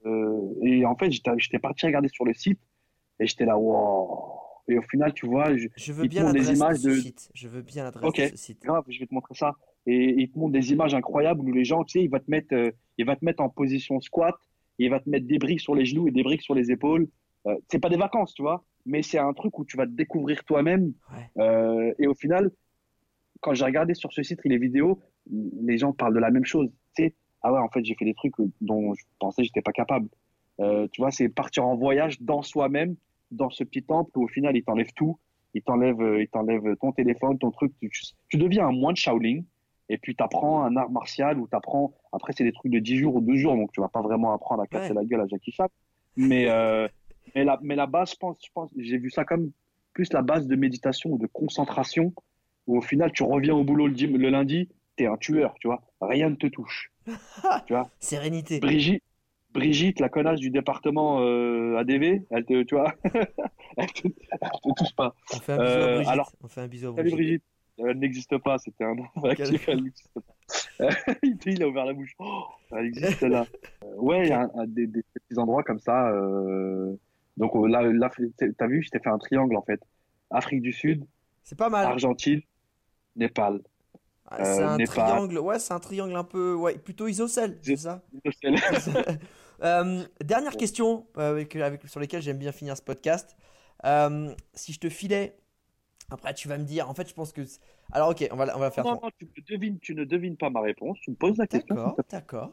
et 0.62 0.84
en 0.84 0.96
fait, 0.96 1.10
j'étais 1.10 1.58
parti 1.58 1.86
regarder 1.86 2.08
sur 2.08 2.24
le 2.24 2.34
site 2.34 2.60
et 3.20 3.26
j'étais 3.26 3.44
là, 3.44 3.56
wow. 3.58 4.34
Et 4.68 4.76
au 4.78 4.82
final, 4.82 5.12
tu 5.14 5.26
vois, 5.26 5.56
je, 5.56 5.68
Je 5.76 5.92
veux 5.92 6.08
bien 6.08 6.32
des 6.32 6.52
images 6.52 6.82
de- 6.82 6.94
site. 6.94 7.30
Je 7.34 7.46
veux 7.46 7.62
bien 7.62 7.84
l'adresse 7.84 8.08
Ok. 8.08 8.20
de 8.20 8.26
ce 8.30 8.36
site. 8.36 8.62
grave, 8.62 8.84
je 8.88 8.98
vais 8.98 9.06
te 9.06 9.14
montrer 9.14 9.34
ça. 9.34 9.54
Et 9.86 10.14
il 10.20 10.28
te 10.30 10.36
montre 10.38 10.52
des 10.52 10.72
images 10.72 10.92
incroyables 10.94 11.40
où 11.40 11.52
les 11.52 11.64
gens, 11.64 11.84
tu 11.84 11.98
sais, 12.00 12.04
il 12.04 12.10
va 12.10 12.18
te 12.18 12.28
mettre, 12.28 12.52
euh, 12.52 12.72
il 12.98 13.06
va 13.06 13.14
te 13.14 13.24
mettre 13.24 13.42
en 13.42 13.48
position 13.48 14.00
squat, 14.00 14.34
et 14.80 14.86
il 14.86 14.90
va 14.90 14.98
te 14.98 15.08
mettre 15.08 15.26
des 15.26 15.38
briques 15.38 15.60
sur 15.60 15.76
les 15.76 15.84
genoux 15.84 16.08
et 16.08 16.10
des 16.10 16.24
briques 16.24 16.42
sur 16.42 16.54
les 16.54 16.72
épaules. 16.72 17.06
Euh, 17.46 17.54
c'est 17.70 17.78
pas 17.78 17.88
des 17.88 17.96
vacances, 17.96 18.34
tu 18.34 18.42
vois, 18.42 18.64
mais 18.86 19.02
c'est 19.02 19.18
un 19.18 19.32
truc 19.34 19.58
où 19.58 19.64
tu 19.64 19.76
vas 19.76 19.84
te 19.86 19.90
découvrir 19.92 20.44
toi-même. 20.44 20.92
Ouais. 21.12 21.42
Euh, 21.42 21.92
et 21.98 22.06
au 22.06 22.14
final, 22.14 22.50
quand 23.40 23.52
j'ai 23.52 23.64
regardé 23.64 23.94
sur 23.94 24.12
ce 24.12 24.22
site 24.22 24.40
les 24.44 24.58
vidéos, 24.58 25.00
les 25.30 25.76
gens 25.76 25.92
parlent 25.92 26.14
de 26.14 26.20
la 26.20 26.30
même 26.30 26.44
chose. 26.46 26.70
Tu 26.96 27.04
sais, 27.04 27.14
ah 27.42 27.52
ouais, 27.52 27.58
en 27.58 27.68
fait, 27.68 27.84
j'ai 27.84 27.94
fait 27.94 28.04
des 28.04 28.14
trucs 28.14 28.34
dont 28.60 28.94
je 28.94 29.04
pensais 29.18 29.42
que 29.42 29.46
j'étais 29.48 29.62
pas 29.62 29.72
capable. 29.72 30.08
Euh, 30.60 30.88
tu 30.92 31.02
vois, 31.02 31.10
c'est 31.10 31.28
partir 31.28 31.66
en 31.66 31.76
voyage 31.76 32.20
dans 32.22 32.40
soi-même, 32.42 32.96
dans 33.30 33.50
ce 33.50 33.62
petit 33.64 33.82
temple 33.82 34.10
où 34.16 34.24
au 34.24 34.28
final, 34.28 34.56
il 34.56 34.62
t'enlève 34.64 34.92
tout. 34.94 35.18
Il 35.54 35.62
t'enlève, 35.62 36.00
euh, 36.00 36.22
il 36.22 36.28
t'enlève 36.28 36.76
ton 36.80 36.92
téléphone, 36.92 37.38
ton 37.38 37.50
truc. 37.50 37.72
Tu, 37.80 37.90
tu 38.28 38.36
deviens 38.36 38.66
un 38.68 38.72
moine 38.72 38.96
Shaolin 38.96 39.40
et 39.88 39.98
puis 39.98 40.14
tu 40.16 40.22
apprends 40.22 40.62
un 40.64 40.76
art 40.76 40.90
martial 40.90 41.38
ou 41.38 41.46
tu 41.48 41.56
apprends. 41.56 41.94
Après, 42.12 42.32
c'est 42.36 42.44
des 42.44 42.52
trucs 42.52 42.72
de 42.72 42.78
10 42.78 42.96
jours 42.96 43.16
ou 43.16 43.20
12 43.20 43.36
jours, 43.38 43.54
donc 43.56 43.72
tu 43.72 43.80
vas 43.80 43.88
pas 43.88 44.02
vraiment 44.02 44.32
apprendre 44.32 44.62
à 44.62 44.66
casser 44.66 44.88
Ouais. 44.90 44.94
la 44.96 45.04
gueule 45.04 45.20
à 45.20 45.26
Jackie 45.26 45.52
Chan. 45.52 45.66
Mais, 46.16 46.48
euh, 46.48 46.88
mais, 47.34 47.44
la, 47.44 47.58
mais 47.62 47.74
la 47.76 47.86
base, 47.86 48.12
je 48.12 48.16
pense, 48.16 48.36
je 48.44 48.50
pense, 48.54 48.70
j'ai 48.76 48.98
vu 48.98 49.10
ça 49.10 49.24
comme 49.24 49.50
plus 49.92 50.12
la 50.12 50.22
base 50.22 50.46
de 50.46 50.56
méditation 50.56 51.10
ou 51.10 51.18
de 51.18 51.26
concentration 51.26 52.12
où 52.66 52.76
au 52.76 52.80
final, 52.80 53.12
tu 53.12 53.22
reviens 53.22 53.54
au 53.54 53.64
boulot 53.64 53.86
le, 53.86 53.94
le 53.94 54.28
lundi, 54.30 54.68
tu 54.96 55.04
es 55.04 55.06
un 55.06 55.16
tueur, 55.16 55.54
tu 55.60 55.68
vois. 55.68 55.82
Rien 56.00 56.30
ne 56.30 56.34
te 56.36 56.46
touche. 56.48 56.92
tu 57.66 57.72
vois. 57.72 57.88
Sérénité. 58.00 58.58
Brigitte, 58.60 59.02
Brigitte, 59.52 60.00
la 60.00 60.08
connasse 60.08 60.40
du 60.40 60.50
département 60.50 61.20
euh, 61.22 61.76
ADV, 61.76 62.22
elle 62.30 62.44
te, 62.44 62.62
tu 62.64 62.74
vois, 62.74 62.92
elle 63.76 63.92
te, 63.92 64.08
elle 64.08 64.38
te 64.50 64.74
touche 64.78 64.94
pas. 64.96 65.14
On 65.32 65.36
fait 65.38 65.52
un 65.52 65.56
bisou 65.58 65.62
à 65.62 65.80
Euh, 65.80 65.94
Brigitte. 65.94 66.12
alors- 66.12 66.32
On 66.42 66.48
fait 66.48 66.60
un 66.60 66.66
bisou 66.68 66.88
à 66.88 66.96
Salut 66.96 67.10
Brigitte. 67.10 67.16
Brigitte. 67.18 67.44
Elle 67.78 67.98
n'existe 67.98 68.38
pas, 68.38 68.56
c'était 68.58 68.84
un 68.84 68.94
nom 68.94 69.04
actif, 69.24 69.68
elle 69.68 69.82
n'existe 69.84 70.10
pas. 70.14 70.88
il 71.46 71.62
a 71.62 71.68
ouvert 71.68 71.84
la 71.84 71.92
bouche. 71.92 72.14
Oh, 72.18 72.44
elle 72.72 72.86
existe 72.86 73.20
là. 73.22 73.46
Euh, 73.84 73.94
ouais, 73.96 74.22
il 74.26 74.28
y 74.28 74.32
a 74.32 74.48
des 74.66 74.86
petits 74.88 75.38
endroits 75.38 75.62
comme 75.62 75.78
ça. 75.78 76.10
Donc 77.36 77.54
euh, 77.54 77.66
là, 77.68 77.82
là 77.82 78.10
t'as 78.58 78.66
vu, 78.66 78.82
je 78.82 78.90
t'ai 78.90 78.98
fait 78.98 79.10
un 79.10 79.18
triangle 79.18 79.56
en 79.56 79.62
fait. 79.62 79.80
Afrique 80.30 80.62
du 80.62 80.72
Sud, 80.72 81.04
C'est 81.44 81.56
pas 81.58 81.68
mal. 81.68 81.86
Argentine, 81.86 82.40
Népal. 83.14 83.60
Ah, 84.28 84.44
c'est 84.44 84.62
euh, 84.62 84.68
un 84.68 84.76
Népal. 84.76 84.94
triangle. 84.94 85.38
Ouais, 85.38 85.58
c'est 85.58 85.72
un 85.72 85.78
triangle 85.80 86.16
un 86.16 86.24
peu. 86.24 86.54
Ouais, 86.54 86.76
plutôt 86.78 87.06
isocèle, 87.06 87.58
c'est 87.62 87.76
ça 87.76 88.02
Euh, 89.62 90.04
dernière 90.22 90.54
question 90.54 91.06
euh, 91.16 91.30
avec, 91.30 91.56
avec- 91.56 91.88
sur 91.88 91.98
lesquelles 91.98 92.20
j'aime 92.20 92.36
bien 92.36 92.52
finir 92.52 92.76
ce 92.76 92.82
podcast. 92.82 93.34
Si 94.52 94.72
je 94.74 94.78
te 94.78 94.90
filais, 94.90 95.38
après 96.10 96.34
tu 96.34 96.46
vas 96.46 96.58
me 96.58 96.64
dire, 96.64 96.90
en 96.90 96.94
fait 96.94 97.08
je 97.08 97.14
pense 97.14 97.32
que... 97.32 97.40
Alors 97.90 98.10
ok, 98.10 98.28
on 98.32 98.36
va, 98.36 98.54
on 98.54 98.60
va 98.60 98.70
faire. 98.70 98.84
Non, 98.84 99.00
non, 99.02 99.08
tu, 99.18 99.24
ne 99.24 99.56
devines, 99.56 99.78
tu 99.80 99.94
ne 99.94 100.04
devines 100.04 100.36
pas 100.36 100.50
ma 100.50 100.60
réponse. 100.60 100.98
Tu 101.00 101.10
me 101.10 101.16
poses 101.16 101.38
la 101.38 101.46
question. 101.46 101.74
D'accord, 101.74 101.96
d'accord. 102.10 102.52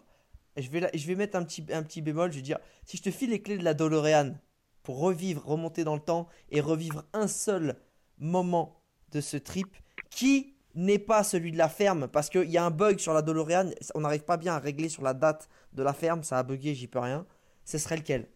Je 0.55 0.69
vais, 0.69 0.89
je 0.93 1.05
vais 1.07 1.15
mettre 1.15 1.36
un 1.36 1.43
petit, 1.43 1.65
un 1.73 1.84
petit 1.84 2.01
bémol, 2.01 2.31
je 2.31 2.38
vais 2.38 2.41
dire, 2.41 2.59
si 2.86 2.95
je 2.95 3.01
te 3.03 3.11
file 3.11 3.31
les 3.31 3.41
clés 3.41 3.57
de 3.57 3.63
la 3.65 3.73
DeLorean 3.73 4.36
pour 4.84 4.99
revivre, 4.99 5.45
remonter 5.45 5.84
dans 5.84 5.95
le 5.95 6.01
temps 6.01 6.27
et 6.49 6.61
revivre 6.61 7.03
un 7.13 7.27
seul 7.27 7.75
moment 8.19 8.81
de 9.11 9.21
ce 9.21 9.38
trip, 9.38 9.67
qui 10.09 10.55
n'est 10.75 10.99
pas 10.99 11.23
celui 11.23 11.51
de 11.51 11.57
la 11.57 11.69
ferme 11.69 12.07
Parce 12.07 12.29
qu'il 12.29 12.49
y 12.49 12.57
a 12.57 12.65
un 12.65 12.71
bug 12.71 12.99
sur 12.99 13.13
la 13.13 13.21
DeLorean, 13.21 13.69
on 13.95 14.01
n'arrive 14.01 14.23
pas 14.23 14.38
bien 14.38 14.53
à 14.55 14.59
régler 14.59 14.89
sur 14.89 15.03
la 15.03 15.13
date 15.13 15.49
de 15.73 15.84
la 15.84 15.93
ferme, 15.93 16.23
ça 16.23 16.39
a 16.39 16.43
bugué, 16.43 16.73
j'y 16.73 16.88
peux 16.88 16.99
rien. 16.99 17.25
Ce 17.65 17.77
serait 17.77 17.97
lequel? 17.97 18.27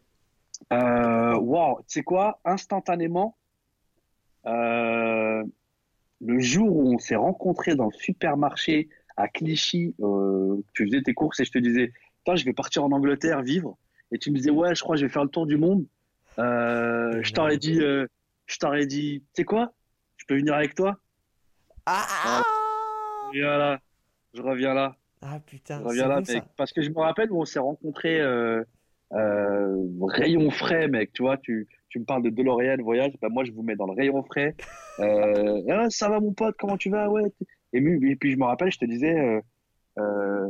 Euh, 0.73 1.35
wow, 1.37 1.79
tu 1.79 1.85
sais 1.87 2.03
quoi? 2.03 2.39
Instantanément, 2.45 3.37
euh, 4.45 5.43
le 6.21 6.39
jour 6.39 6.75
où 6.75 6.93
on 6.95 6.97
s'est 6.97 7.15
rencontrés 7.15 7.75
dans 7.75 7.85
le 7.85 7.91
supermarché 7.91 8.89
à 9.17 9.27
Clichy, 9.27 9.95
euh, 9.99 10.61
tu 10.73 10.85
faisais 10.85 11.01
tes 11.01 11.13
courses 11.13 11.39
et 11.39 11.45
je 11.45 11.51
te 11.51 11.59
disais, 11.59 11.91
je 12.35 12.45
vais 12.45 12.53
partir 12.53 12.83
en 12.83 12.91
Angleterre 12.91 13.41
vivre. 13.41 13.77
Et 14.11 14.17
tu 14.17 14.31
me 14.31 14.37
disais, 14.37 14.51
ouais, 14.51 14.75
je 14.75 14.81
crois 14.81 14.95
que 14.95 15.01
je 15.01 15.05
vais 15.05 15.11
faire 15.11 15.23
le 15.23 15.29
tour 15.29 15.45
du 15.45 15.57
monde. 15.57 15.85
Euh, 16.39 17.21
je 17.23 17.31
t'aurais 17.33 17.57
dit, 17.57 17.79
euh, 17.81 18.05
je 18.45 18.57
t'aurais 18.57 18.85
dit, 18.85 19.21
tu 19.33 19.41
sais 19.41 19.43
quoi? 19.43 19.71
Je 20.17 20.25
peux 20.27 20.35
venir 20.38 20.53
avec 20.53 20.75
toi? 20.75 20.97
Ah, 21.85 22.05
ah, 22.25 22.41
Et 23.33 23.41
voilà, 23.41 23.79
je 24.33 24.41
reviens 24.41 24.73
là. 24.73 24.95
ah, 25.21 25.39
putain, 25.45 25.77
Je 25.77 25.83
c'est 25.83 25.88
reviens 25.89 26.07
là, 26.07 26.15
bon 26.21 26.31
mec. 26.33 26.43
ça. 26.43 26.47
Parce 26.57 26.71
que 26.73 26.81
je 26.81 26.89
me 26.89 26.99
rappelle 26.99 27.31
où 27.31 27.41
on 27.41 27.45
s'est 27.45 27.59
rencontrés 27.59 28.19
euh, 28.19 28.63
euh, 29.13 29.75
rayon 30.01 30.49
frais, 30.51 30.88
mec. 30.88 31.13
Tu 31.13 31.23
vois, 31.23 31.38
tu, 31.38 31.67
tu 31.89 31.99
me 31.99 32.05
parles 32.05 32.23
de 32.23 32.29
DeLorean, 32.29 32.77
voyage. 32.83 33.13
Ben 33.21 33.29
moi, 33.29 33.43
je 33.45 33.51
vous 33.51 33.63
mets 33.63 33.75
dans 33.75 33.88
le 33.88 33.93
rayon 33.93 34.23
frais. 34.23 34.55
Euh, 34.99 35.61
Ah, 35.69 35.91
ça 35.91 36.09
va, 36.09 36.19
mon 36.19 36.33
pote, 36.33 36.55
comment 36.57 36.75
tu 36.75 36.89
vas? 36.89 37.07
Ouais. 37.07 37.21
Et, 37.71 37.77
et 37.77 38.15
puis, 38.15 38.31
je 38.31 38.38
me 38.38 38.45
rappelle, 38.45 38.71
je 38.71 38.79
te 38.79 38.85
disais, 38.85 39.15
euh, 39.15 39.39
euh, 39.99 40.47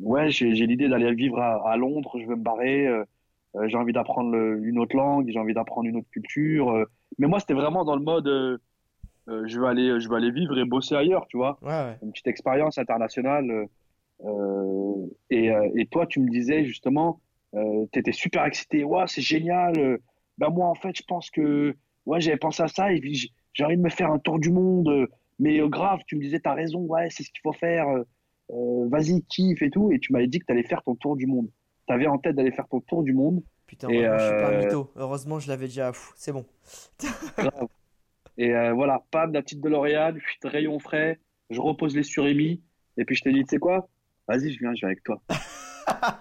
ouais, 0.00 0.30
j'ai 0.30 0.46
l'idée 0.52 0.88
d'aller 0.88 1.12
vivre 1.12 1.40
à, 1.40 1.72
à 1.72 1.76
Londres, 1.76 2.16
je 2.20 2.24
veux 2.24 2.36
me 2.36 2.42
barrer. 2.44 2.86
Euh, 3.56 3.68
j'ai 3.68 3.76
envie 3.76 3.92
d'apprendre 3.92 4.34
une 4.36 4.78
autre 4.78 4.96
langue, 4.96 5.28
j'ai 5.30 5.38
envie 5.38 5.54
d'apprendre 5.54 5.88
une 5.88 5.96
autre 5.96 6.10
culture. 6.10 6.70
euh. 6.70 6.84
mais 7.18 7.26
moi, 7.26 7.40
c'était 7.40 7.54
vraiment 7.54 7.84
dans 7.84 7.96
le 7.96 8.02
mode, 8.02 8.26
euh, 8.28 8.58
je 9.46 9.58
veux 9.60 9.66
aller, 9.66 10.00
je 10.00 10.08
veux 10.08 10.16
aller 10.16 10.30
vivre 10.30 10.58
et 10.58 10.64
bosser 10.64 10.94
ailleurs, 10.94 11.26
tu 11.28 11.36
vois 11.36 11.58
Ouais, 11.62 11.68
ouais. 11.70 11.98
une 12.02 12.12
petite 12.12 12.26
expérience 12.28 12.78
internationale. 12.78 13.66
euh, 14.24 15.06
et, 15.30 15.50
euh, 15.50 15.68
et 15.76 15.86
toi, 15.86 16.06
tu 16.06 16.20
me 16.20 16.28
disais 16.28 16.64
justement, 16.64 17.20
euh, 17.54 17.86
tu 17.92 17.98
étais 17.98 18.12
super 18.12 18.44
excité. 18.44 18.84
Ouais, 18.84 19.04
c'est 19.06 19.22
génial. 19.22 19.98
Ben 20.38 20.48
moi, 20.50 20.66
en 20.68 20.74
fait, 20.74 20.96
je 20.96 21.02
pense 21.06 21.30
que 21.30 21.74
ouais, 22.06 22.20
j'avais 22.20 22.36
pensé 22.36 22.62
à 22.62 22.68
ça 22.68 22.92
et 22.92 23.00
puis 23.00 23.32
j'ai 23.52 23.64
envie 23.64 23.76
de 23.76 23.82
me 23.82 23.88
faire 23.90 24.10
un 24.10 24.18
tour 24.18 24.38
du 24.38 24.50
monde. 24.50 25.08
mais 25.38 25.60
euh, 25.60 25.68
grave, 25.68 26.00
tu 26.06 26.16
me 26.16 26.20
disais, 26.20 26.38
t'as 26.40 26.54
raison, 26.54 26.80
ouais, 26.80 27.08
c'est 27.10 27.22
ce 27.24 27.30
qu'il 27.30 27.40
faut 27.42 27.52
faire. 27.52 27.86
Vas-y, 28.52 29.22
kiffe 29.28 29.62
et 29.62 29.70
tout. 29.70 29.92
Et 29.92 29.98
tu 30.00 30.12
m'avais 30.12 30.26
dit 30.26 30.38
que 30.40 30.44
tu 30.46 30.52
allais 30.52 30.64
faire 30.64 30.82
ton 30.82 30.94
tour 30.96 31.16
du 31.16 31.26
monde. 31.26 31.48
Tu 31.90 31.94
avais 31.94 32.06
en 32.06 32.18
tête 32.18 32.36
d'aller 32.36 32.52
faire 32.52 32.68
ton 32.68 32.78
tour 32.80 33.02
du 33.02 33.12
monde. 33.12 33.42
Putain, 33.66 33.88
Et, 33.88 33.94
je 33.94 34.00
suis 34.00 34.06
pas 34.06 34.46
un 34.46 34.52
euh, 34.52 34.64
mytho. 34.64 34.92
Heureusement, 34.94 35.40
je 35.40 35.48
l'avais 35.48 35.66
déjà. 35.66 35.90
C'est 36.14 36.30
bon. 36.30 36.46
Grave. 37.36 37.66
Et 38.38 38.54
euh, 38.54 38.72
voilà, 38.72 39.02
pam, 39.10 39.32
la 39.32 39.42
petite 39.42 39.60
DeLorean, 39.60 40.14
chut, 40.18 40.44
rayon 40.44 40.78
frais, 40.78 41.18
je 41.50 41.60
repose 41.60 41.96
les 41.96 42.04
surémis. 42.04 42.62
Et 42.96 43.04
puis 43.04 43.16
je 43.16 43.24
t'ai 43.24 43.32
dit, 43.32 43.42
tu 43.42 43.48
sais 43.48 43.58
quoi? 43.58 43.88
Vas-y, 44.28 44.52
je 44.52 44.60
viens, 44.60 44.72
je 44.72 44.80
viens 44.80 44.88
avec 44.90 45.02
toi. 45.02 45.20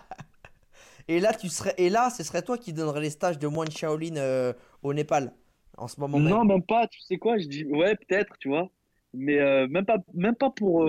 Et 1.07 1.19
là, 1.19 1.33
tu 1.33 1.49
serais, 1.49 1.73
et 1.77 1.89
là, 1.89 2.11
ce 2.11 2.23
serait 2.23 2.43
toi 2.43 2.55
qui 2.57 2.71
donnerais 2.71 3.01
les 3.01 3.09
stages 3.09 3.39
de 3.39 3.47
moine 3.47 3.71
Shaolin 3.71 4.15
euh, 4.17 4.53
au 4.83 4.93
Népal 4.93 5.33
en 5.75 5.87
ce 5.87 5.99
moment 5.99 6.19
même. 6.19 6.29
Non, 6.29 6.45
même 6.45 6.61
pas. 6.61 6.87
Tu 6.87 6.99
sais 7.01 7.17
quoi? 7.17 7.39
Je 7.39 7.47
dis, 7.47 7.65
ouais, 7.65 7.95
peut-être, 7.95 8.37
tu 8.39 8.49
vois. 8.49 8.69
Mais 9.15 9.39
euh, 9.39 9.67
même 9.67 9.85
pas, 9.85 9.97
même 10.13 10.35
pas 10.35 10.51
pour, 10.51 10.87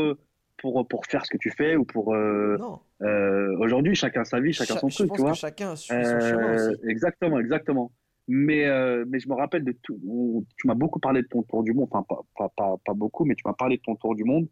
pour, 0.59 0.87
pour 0.89 1.07
faire 1.07 1.25
ce 1.25 1.31
que 1.31 1.39
tu 1.39 1.51
fais 1.51 1.77
ou 1.77 1.85
pour. 1.85 2.15
Non. 2.15 2.81
Euh, 3.03 3.57
aujourd'hui, 3.59 3.95
chacun 3.95 4.25
sa 4.25 4.41
vie, 4.41 4.53
chacun 4.53 4.75
Cha- 4.75 4.81
son 4.81 4.89
je 4.89 4.95
truc, 4.97 5.09
pense 5.09 5.17
tu 5.17 5.23
que 5.23 5.27
vois. 5.27 5.35
chacun 5.35 5.77
suit 5.77 5.95
son 6.05 6.21
chemin 6.21 6.49
Euh, 6.59 6.73
aussi. 6.73 6.81
exactement, 6.89 7.39
exactement. 7.41 7.93
Mais, 8.29 8.67
euh, 8.67 9.05
mais 9.09 9.19
je 9.19 9.29
me 9.29 9.35
rappelle 9.35 9.65
de 9.65 9.73
tout. 9.83 9.99
on- 10.09 10.45
tu 10.57 10.67
m'as 10.69 10.75
beaucoup 10.75 11.01
parlé 11.01 11.23
de 11.23 11.27
ton 11.27 11.43
tour 11.43 11.63
du 11.65 11.73
monde. 11.73 11.89
Enfin, 11.91 12.05
pas, 12.09 12.21
pas, 12.37 12.49
pas, 12.57 12.77
pas 12.85 12.95
beaucoup, 12.95 13.25
mais 13.25 13.35
tu 13.35 13.43
m'as 13.47 13.55
parlé 13.55 13.77
de 13.79 13.83
ton 13.83 13.97
tour 13.97 14.15
du 14.15 14.25
monde. 14.25 14.47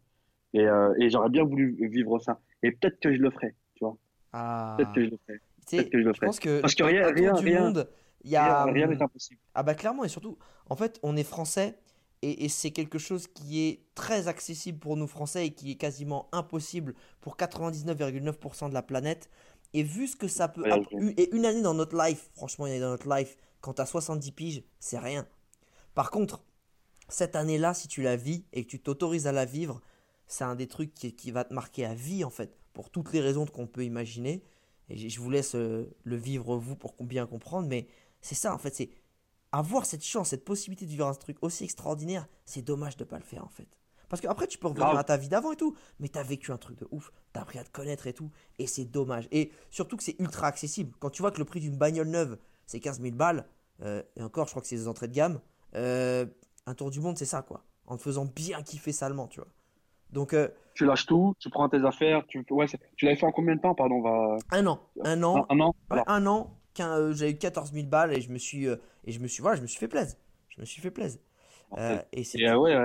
Et, 0.53 0.65
et 0.99 1.09
j'aurais 1.11 1.29
bien 1.29 1.43
voulu 1.43 1.77
vivre 1.91 2.17
ça. 2.19 2.39
Et 2.63 2.71
peut-être 2.71 2.99
que 2.99 3.13
je 3.13 3.19
le 3.21 3.29
ferai, 3.29 3.53
tu 3.75 3.85
vois. 3.85 3.95
Ah. 4.33 4.75
Peut-être 4.77 4.93
que 4.93 5.05
je 5.05 5.09
le 5.11 5.17
ferai. 5.25 5.39
Que 5.89 5.99
je 5.99 6.05
le 6.07 6.11
je 6.13 6.17
ferai. 6.17 6.25
pense 6.25 6.39
que 6.39 6.59
Parce 6.61 6.73
que 6.75 6.83
rien- 6.83 7.11
du 7.11 7.21
rien- 7.23 7.61
monde, 7.61 7.87
il 8.23 8.31
y 8.31 8.35
a. 8.35 8.63
Rien 8.63 8.73
rien 8.73 8.87
hum, 8.87 8.93
n'est 8.95 9.01
impossible. 9.03 9.39
Ah 9.53 9.61
bah 9.61 9.75
clairement, 9.75 10.03
et 10.03 10.07
surtout, 10.09 10.37
en 10.69 10.75
fait, 10.75 10.99
on 11.03 11.15
est 11.15 11.23
français 11.23 11.75
et, 12.21 12.45
et 12.45 12.49
c'est 12.49 12.71
quelque 12.71 12.97
chose 12.97 13.27
qui 13.27 13.61
est 13.61 13.79
très 13.95 14.27
accessible 14.27 14.79
pour 14.79 14.97
nous 14.97 15.07
français 15.07 15.47
et 15.47 15.53
qui 15.53 15.71
est 15.71 15.75
quasiment 15.75 16.27
impossible 16.31 16.95
pour 17.21 17.37
99,9% 17.37 18.69
de 18.69 18.73
la 18.73 18.81
planète. 18.81 19.29
Et 19.73 19.83
vu 19.83 20.07
ce 20.07 20.15
que 20.15 20.27
ça 20.27 20.47
peut... 20.47 20.63
Ouais, 20.63 21.13
Et 21.17 21.33
une 21.35 21.45
année 21.45 21.61
dans 21.61 21.73
notre 21.73 21.95
life, 21.97 22.29
franchement, 22.33 22.65
une 22.65 22.73
année 22.73 22.81
dans 22.81 22.89
notre 22.89 23.09
life, 23.09 23.37
quand 23.61 23.73
t'as 23.73 23.85
70 23.85 24.31
piges, 24.31 24.63
c'est 24.79 24.99
rien. 24.99 25.27
Par 25.93 26.11
contre, 26.11 26.43
cette 27.07 27.35
année-là, 27.35 27.73
si 27.73 27.87
tu 27.87 28.01
la 28.01 28.15
vis 28.15 28.45
et 28.53 28.63
que 28.63 28.69
tu 28.69 28.79
t'autorises 28.79 29.27
à 29.27 29.31
la 29.31 29.45
vivre, 29.45 29.81
c'est 30.27 30.43
un 30.43 30.55
des 30.55 30.67
trucs 30.67 30.93
qui, 30.93 31.15
qui 31.15 31.31
va 31.31 31.43
te 31.43 31.53
marquer 31.53 31.85
à 31.85 31.93
vie, 31.93 32.23
en 32.23 32.29
fait, 32.29 32.57
pour 32.73 32.89
toutes 32.89 33.13
les 33.13 33.21
raisons 33.21 33.45
qu'on 33.45 33.67
peut 33.67 33.83
imaginer. 33.83 34.43
Et 34.89 34.97
je 34.97 35.07
je 35.07 35.19
vous 35.19 35.29
laisse 35.29 35.55
euh, 35.55 35.85
le 36.03 36.15
vivre, 36.15 36.57
vous, 36.57 36.75
pour 36.75 36.95
bien 37.03 37.25
comprendre, 37.27 37.67
mais 37.67 37.87
c'est 38.21 38.35
ça, 38.35 38.53
en 38.53 38.57
fait, 38.57 38.75
c'est 38.75 38.89
avoir 39.51 39.85
cette 39.85 40.03
chance, 40.03 40.29
cette 40.29 40.45
possibilité 40.45 40.85
de 40.85 40.91
vivre 40.91 41.07
un 41.07 41.13
truc 41.13 41.37
aussi 41.41 41.63
extraordinaire, 41.63 42.27
c'est 42.45 42.61
dommage 42.61 42.97
de 42.97 43.03
pas 43.03 43.17
le 43.17 43.23
faire 43.23 43.43
en 43.43 43.49
fait. 43.49 43.67
Parce 44.09 44.21
qu'après 44.21 44.47
tu 44.47 44.57
peux 44.57 44.67
revenir 44.67 44.87
à 44.87 45.03
ta 45.03 45.17
vie 45.17 45.29
d'avant 45.29 45.51
et 45.51 45.55
tout, 45.55 45.75
mais 45.99 46.07
t'as 46.07 46.23
vécu 46.23 46.51
un 46.51 46.57
truc 46.57 46.77
de 46.79 46.87
ouf, 46.91 47.11
t'as 47.31 47.41
appris 47.41 47.59
à 47.59 47.63
te 47.63 47.69
connaître 47.71 48.07
et 48.07 48.13
tout, 48.13 48.31
et 48.57 48.65
c'est 48.67 48.85
dommage. 48.85 49.27
Et 49.31 49.51
surtout 49.69 49.97
que 49.97 50.03
c'est 50.03 50.19
ultra 50.19 50.47
accessible. 50.47 50.95
Quand 50.99 51.09
tu 51.09 51.21
vois 51.21 51.31
que 51.31 51.37
le 51.37 51.45
prix 51.45 51.59
d'une 51.59 51.77
bagnole 51.77 52.07
neuve 52.07 52.37
c'est 52.65 52.79
15 52.79 53.01
000 53.01 53.15
balles, 53.15 53.45
euh, 53.81 54.03
et 54.15 54.23
encore 54.23 54.45
je 54.45 54.51
crois 54.51 54.61
que 54.61 54.67
c'est 54.67 54.75
des 54.75 54.87
entrées 54.87 55.07
de 55.07 55.13
gamme, 55.13 55.39
euh, 55.75 56.25
un 56.65 56.73
tour 56.73 56.89
du 56.89 56.99
monde 56.99 57.17
c'est 57.17 57.25
ça 57.25 57.41
quoi, 57.41 57.63
en 57.85 57.97
te 57.97 58.01
faisant 58.01 58.25
bien 58.25 58.61
kiffer 58.63 58.91
salement, 58.91 59.27
tu 59.27 59.39
vois. 59.39 59.49
Donc 60.11 60.33
euh, 60.33 60.49
Tu 60.73 60.85
lâches 60.85 61.05
tout, 61.05 61.35
tu 61.39 61.49
prends 61.51 61.69
tes 61.69 61.85
affaires. 61.85 62.25
Tu, 62.27 62.43
ouais, 62.49 62.65
tu 62.95 63.05
l'avais 63.05 63.15
fait 63.17 63.25
en 63.27 63.31
combien 63.31 63.55
de 63.55 63.61
temps, 63.61 63.75
pardon? 63.75 63.95
On 63.95 64.01
va... 64.01 64.37
un 64.51 64.65
an, 64.65 64.79
un 65.03 65.21
an, 65.21 65.45
Un, 65.49 65.55
un 65.55 65.59
an? 65.61 65.75
Ouais, 65.91 66.03
un 66.07 66.25
an, 66.25 66.58
qu'un- 66.79 66.97
euh, 66.97 67.13
j'ai 67.13 67.29
eu 67.31 67.37
14 67.37 67.71
000 67.73 67.87
balles 67.87 68.13
et 68.13 68.21
je 68.21 68.29
me 68.31 68.37
suis, 68.37 68.67
euh, 68.67 68.75
et 69.05 69.11
je 69.11 69.19
me 69.19 69.27
suis, 69.27 69.41
voilà, 69.41 69.57
je 69.57 69.61
me 69.61 69.67
suis 69.67 69.79
fait 69.79 69.87
plaisir. 69.87 70.17
Je 70.49 70.61
me 70.61 70.65
suis 70.65 70.81
fait 70.81 70.91
plaisir. 70.91 71.19
Euh, 71.77 71.99
et 72.11 72.23
Et, 72.35 72.51
ouais, 72.51 72.75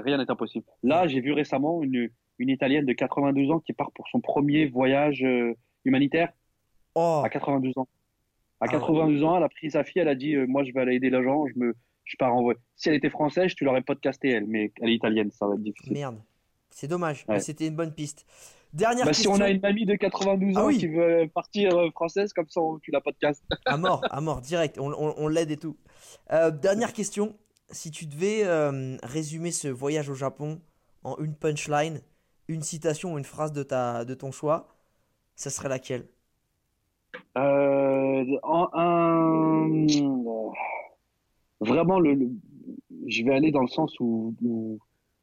rien 0.00 0.16
n'est 0.18 0.30
impossible. 0.30 0.64
Là, 0.82 1.06
j'ai 1.06 1.20
vu 1.20 1.32
récemment 1.32 1.82
une, 1.82 2.08
une 2.38 2.48
Italienne 2.48 2.86
de 2.86 2.92
92 2.92 3.50
ans 3.50 3.60
qui 3.60 3.72
part 3.72 3.92
pour 3.92 4.08
son 4.08 4.20
premier 4.20 4.66
voyage 4.66 5.24
humanitaire 5.84 6.32
oh, 6.94 7.22
à 7.24 7.28
92 7.28 7.76
ans. 7.76 7.88
À 8.60 8.66
Ah 8.66 8.68
92 8.68 9.22
ans, 9.24 9.36
elle 9.36 9.42
a 9.42 9.48
pris 9.48 9.70
sa 9.70 9.84
fille, 9.84 10.00
elle 10.00 10.08
a 10.08 10.14
dit 10.14 10.34
euh, 10.36 10.46
Moi, 10.46 10.64
je 10.64 10.72
vais 10.72 10.80
aller 10.80 10.94
aider 10.94 11.10
les 11.10 11.22
gens, 11.22 11.46
je, 11.46 11.58
me, 11.58 11.74
je 12.04 12.16
pars 12.16 12.34
en 12.34 12.42
voyage. 12.42 12.62
Si 12.76 12.88
elle 12.88 12.94
était 12.94 13.10
française, 13.10 13.54
tu 13.54 13.64
l'aurais 13.64 13.82
podcasté, 13.82 14.30
elle, 14.30 14.46
mais 14.46 14.72
elle 14.80 14.90
est 14.90 14.94
italienne, 14.94 15.30
ça 15.30 15.46
va 15.46 15.54
être 15.54 15.62
difficile. 15.62 15.92
merde, 15.92 16.22
c'est 16.70 16.88
dommage. 16.88 17.24
Ouais. 17.28 17.40
C'était 17.40 17.66
une 17.66 17.76
bonne 17.76 17.92
piste. 17.92 18.24
Dernière 18.74 19.06
Bah, 19.06 19.12
si 19.12 19.22
question. 19.22 19.32
on 19.32 19.40
a 19.40 19.50
une 19.50 19.60
mamie 19.60 19.86
de 19.86 19.94
92 19.94 20.54
Ah 20.56 20.62
ans 20.64 20.66
oui. 20.66 20.78
qui 20.78 20.88
veut 20.88 21.28
partir 21.32 21.76
euh, 21.78 21.90
française, 21.90 22.32
comme 22.32 22.48
ça, 22.48 22.60
on- 22.60 22.78
tu 22.80 22.90
la 22.90 23.00
podcast. 23.00 23.42
À 23.66 23.76
mort, 23.76 24.02
à 24.10 24.20
mort, 24.20 24.40
direct. 24.40 24.78
On, 24.78 24.90
on- 24.92 25.14
on 25.16 25.28
l'aide 25.28 25.52
et 25.52 25.56
tout. 25.56 25.76
Euh, 26.32 26.50
dernière 26.50 26.92
question. 26.92 27.36
Si 27.70 27.90
tu 27.92 28.06
devais 28.06 28.42
euh, 28.44 28.96
résumer 29.04 29.52
ce 29.52 29.68
voyage 29.68 30.10
au 30.10 30.14
Japon 30.14 30.60
en 31.04 31.16
une 31.18 31.34
punchline, 31.34 32.00
une 32.48 32.62
citation 32.62 33.14
ou 33.14 33.18
une 33.18 33.24
phrase 33.24 33.52
de, 33.52 33.62
ta, 33.62 34.04
de 34.04 34.14
ton 34.14 34.32
choix, 34.32 34.66
ça 35.36 35.50
serait 35.50 35.68
laquelle? 35.68 36.06
Euh, 37.38 38.24
en- 38.42 38.68
un- 38.74 39.86
vraiment, 41.60 42.00
le, 42.00 42.14
le- 42.14 42.30
je 43.06 43.22
vais 43.24 43.34
aller 43.34 43.50
dans 43.52 43.60
le 43.62 43.68
sens 43.68 43.94
où, 44.00 44.34
où, 44.42 44.78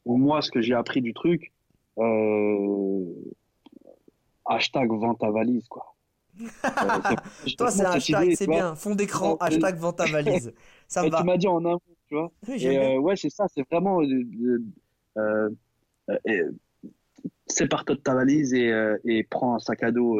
où 0.06 0.18
moi, 0.18 0.42
ce 0.42 0.52
que 0.52 0.62
j'ai 0.62 0.74
appris 0.74 1.02
du 1.02 1.14
truc, 1.14 1.52
euh, 1.98 3.06
hashtag 4.46 4.90
vente 4.92 5.20
ta 5.20 5.30
valise, 5.32 5.68
quoi. 5.68 5.96
Euh, 6.40 6.46
Toi, 7.58 7.72
c'est 7.72 7.86
hashtag, 7.86 8.24
idée, 8.24 8.36
c'est 8.36 8.46
vois. 8.46 8.56
bien. 8.56 8.76
Fond 8.76 8.96
d'écran, 8.96 9.36
hashtag 9.38 9.78
vente 9.78 9.98
ta 9.98 10.06
valise. 10.06 10.54
Ça 10.88 11.02
me 11.02 11.08
Et 11.08 11.12
va. 11.12 11.18
tu 11.20 11.24
m'as 11.24 11.38
dit 11.38 11.48
en 11.48 11.58
un 11.66 11.74
mot, 11.74 11.82
tu 12.08 12.16
vois. 12.16 12.32
Oui, 12.48 12.58
Et 12.64 12.78
euh, 12.78 13.00
ouais, 13.00 13.16
c'est 13.16 13.30
ça, 13.30 13.46
c'est 13.54 13.64
vraiment. 13.70 14.02
euh, 14.02 14.64
euh, 15.18 15.50
euh, 16.10 16.18
et, 16.26 16.42
sépare-toi 17.48 17.96
de 17.96 18.02
ta 18.02 18.16
valise 18.16 18.54
et, 18.54 18.72
et 19.06 19.24
prends 19.24 19.56
un 19.56 19.60
sac 19.60 19.84
à 19.84 19.92
dos, 19.92 20.20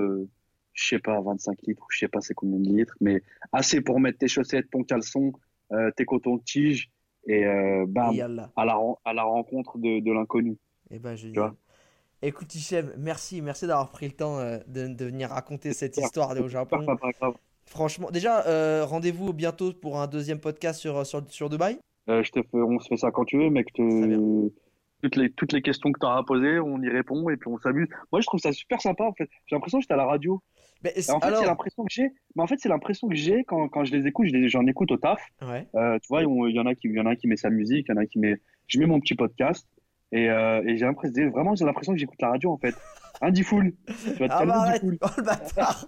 je 0.74 0.88
sais 0.88 1.00
pas, 1.00 1.20
25 1.22 1.58
litres, 1.64 1.82
ou 1.84 1.88
je 1.92 2.00
sais 2.00 2.08
pas 2.08 2.22
c'est 2.22 2.34
combien 2.34 2.60
de 2.60 2.68
litres, 2.78 2.96
mais 3.02 3.22
assez 3.52 3.82
pour 3.82 4.00
mettre 4.00 4.20
tes 4.20 4.28
chaussettes, 4.28 4.70
ton 4.72 4.84
caleçon, 4.84 5.32
tes 5.96 6.06
cotons-tiges 6.06 6.92
et 7.28 7.46
bam, 7.88 8.16
Et 8.16 8.22
à 8.22 8.66
la, 8.66 8.76
ren- 8.76 8.98
à 9.06 9.14
la 9.14 9.24
rencontre 9.24 9.78
de, 9.78 10.00
de 10.02 10.12
l'inconnu. 10.12 10.58
Eh 10.90 11.00
ben. 11.00 11.16
Écoute, 12.24 12.54
Hichem, 12.54 12.92
merci, 13.00 13.42
merci 13.42 13.66
d'avoir 13.66 13.90
pris 13.90 14.06
le 14.06 14.12
temps 14.12 14.38
euh, 14.38 14.60
de, 14.68 14.88
de 14.88 15.06
venir 15.06 15.30
raconter 15.30 15.74
cette 15.74 15.98
histoire 15.98 16.40
au 16.40 16.48
Japon. 16.48 16.86
Franchement, 17.66 18.12
déjà, 18.12 18.46
euh, 18.46 18.86
rendez-vous 18.86 19.34
bientôt 19.34 19.74
pour 19.74 20.00
un 20.00 20.06
deuxième 20.06 20.40
podcast 20.40 20.80
sur, 20.80 21.04
sur, 21.06 21.24
sur 21.30 21.50
Dubaï. 21.50 21.80
Euh, 22.10 22.22
je 22.22 22.32
te 22.32 22.40
fais, 22.44 22.58
on 22.58 22.80
se 22.80 22.90
fait 22.90 22.98
ça 22.98 23.10
quand 23.10 23.26
tu 23.26 23.40
veux, 23.40 23.50
mec. 23.50 23.74
Te, 23.74 24.50
toutes, 25.02 25.16
les, 25.16 25.32
toutes 25.32 25.52
les 25.52 25.64
questions 25.64 25.92
que 25.92 26.00
tu 26.00 26.06
as 26.06 26.22
posées, 26.22 26.60
on 26.60 26.80
y 26.82 26.90
répond 26.90 27.28
et 27.32 27.38
puis 27.38 27.50
on 27.50 27.58
s'amuse. 27.58 27.88
Moi, 28.12 28.22
je 28.22 28.28
trouve 28.28 28.40
ça 28.40 28.52
super 28.52 28.82
sympa, 28.82 29.04
en 29.04 29.14
fait. 29.14 29.28
J'ai 29.48 29.56
l'impression 29.56 29.80
que 29.80 29.84
j'étais 29.84 29.96
à 29.96 29.98
la 29.98 30.06
radio. 30.06 30.44
Mais, 30.84 30.94
en 31.10 31.20
fait, 31.20 31.26
alors, 31.26 31.40
c'est 31.40 31.46
l'impression 31.48 31.84
que 31.86 31.92
j'ai. 31.92 32.10
Mais 32.36 32.44
en 32.44 32.48
fait, 32.48 32.58
c'est 32.60 32.70
l'impression 32.70 33.08
que 33.08 33.16
j'ai 33.16 33.44
quand, 33.46 33.68
quand 33.70 33.84
je 33.84 33.96
les 33.96 34.06
écoute. 34.06 34.28
J'en 34.46 34.68
écoute 34.68 34.92
au 34.92 34.98
taf. 34.98 35.24
ouais. 35.42 35.68
Euh, 35.74 35.98
tu 36.00 36.08
vois, 36.10 36.22
il 36.22 36.56
y 36.56 36.60
en 36.60 36.68
a 36.68 36.76
qui, 36.76 36.88
il 36.88 36.96
y 36.96 37.00
en 37.00 37.08
a 37.08 37.16
qui 37.16 37.28
met 37.28 37.38
sa 37.38 37.50
musique, 37.50 37.88
il 37.90 37.96
y 37.96 37.98
en 37.98 38.02
a 38.02 38.06
qui 38.06 38.20
met. 38.20 38.40
Je 38.68 38.80
mets 38.80 38.86
mon 38.86 39.00
petit 39.00 39.16
podcast 39.16 39.68
et, 40.12 40.30
euh, 40.30 40.62
et 40.66 40.78
j'ai 40.78 40.86
l'impression, 40.86 41.30
vraiment, 41.30 41.56
j'ai 41.56 41.66
l'impression 41.66 41.94
que 41.94 42.00
j'écoute 42.00 42.22
la 42.22 42.30
radio 42.30 42.52
en 42.52 42.58
fait. 42.58 42.76
Un 43.22 43.32
Diffoul. 43.32 43.74
Tu 43.86 44.14
vas 44.14 44.28
te 44.28 44.34
Ah 44.34 44.46
calmer, 44.46 44.98
bah. 45.00 45.08
Oh 45.08 45.10
le 45.18 45.24
bâtard 45.24 45.86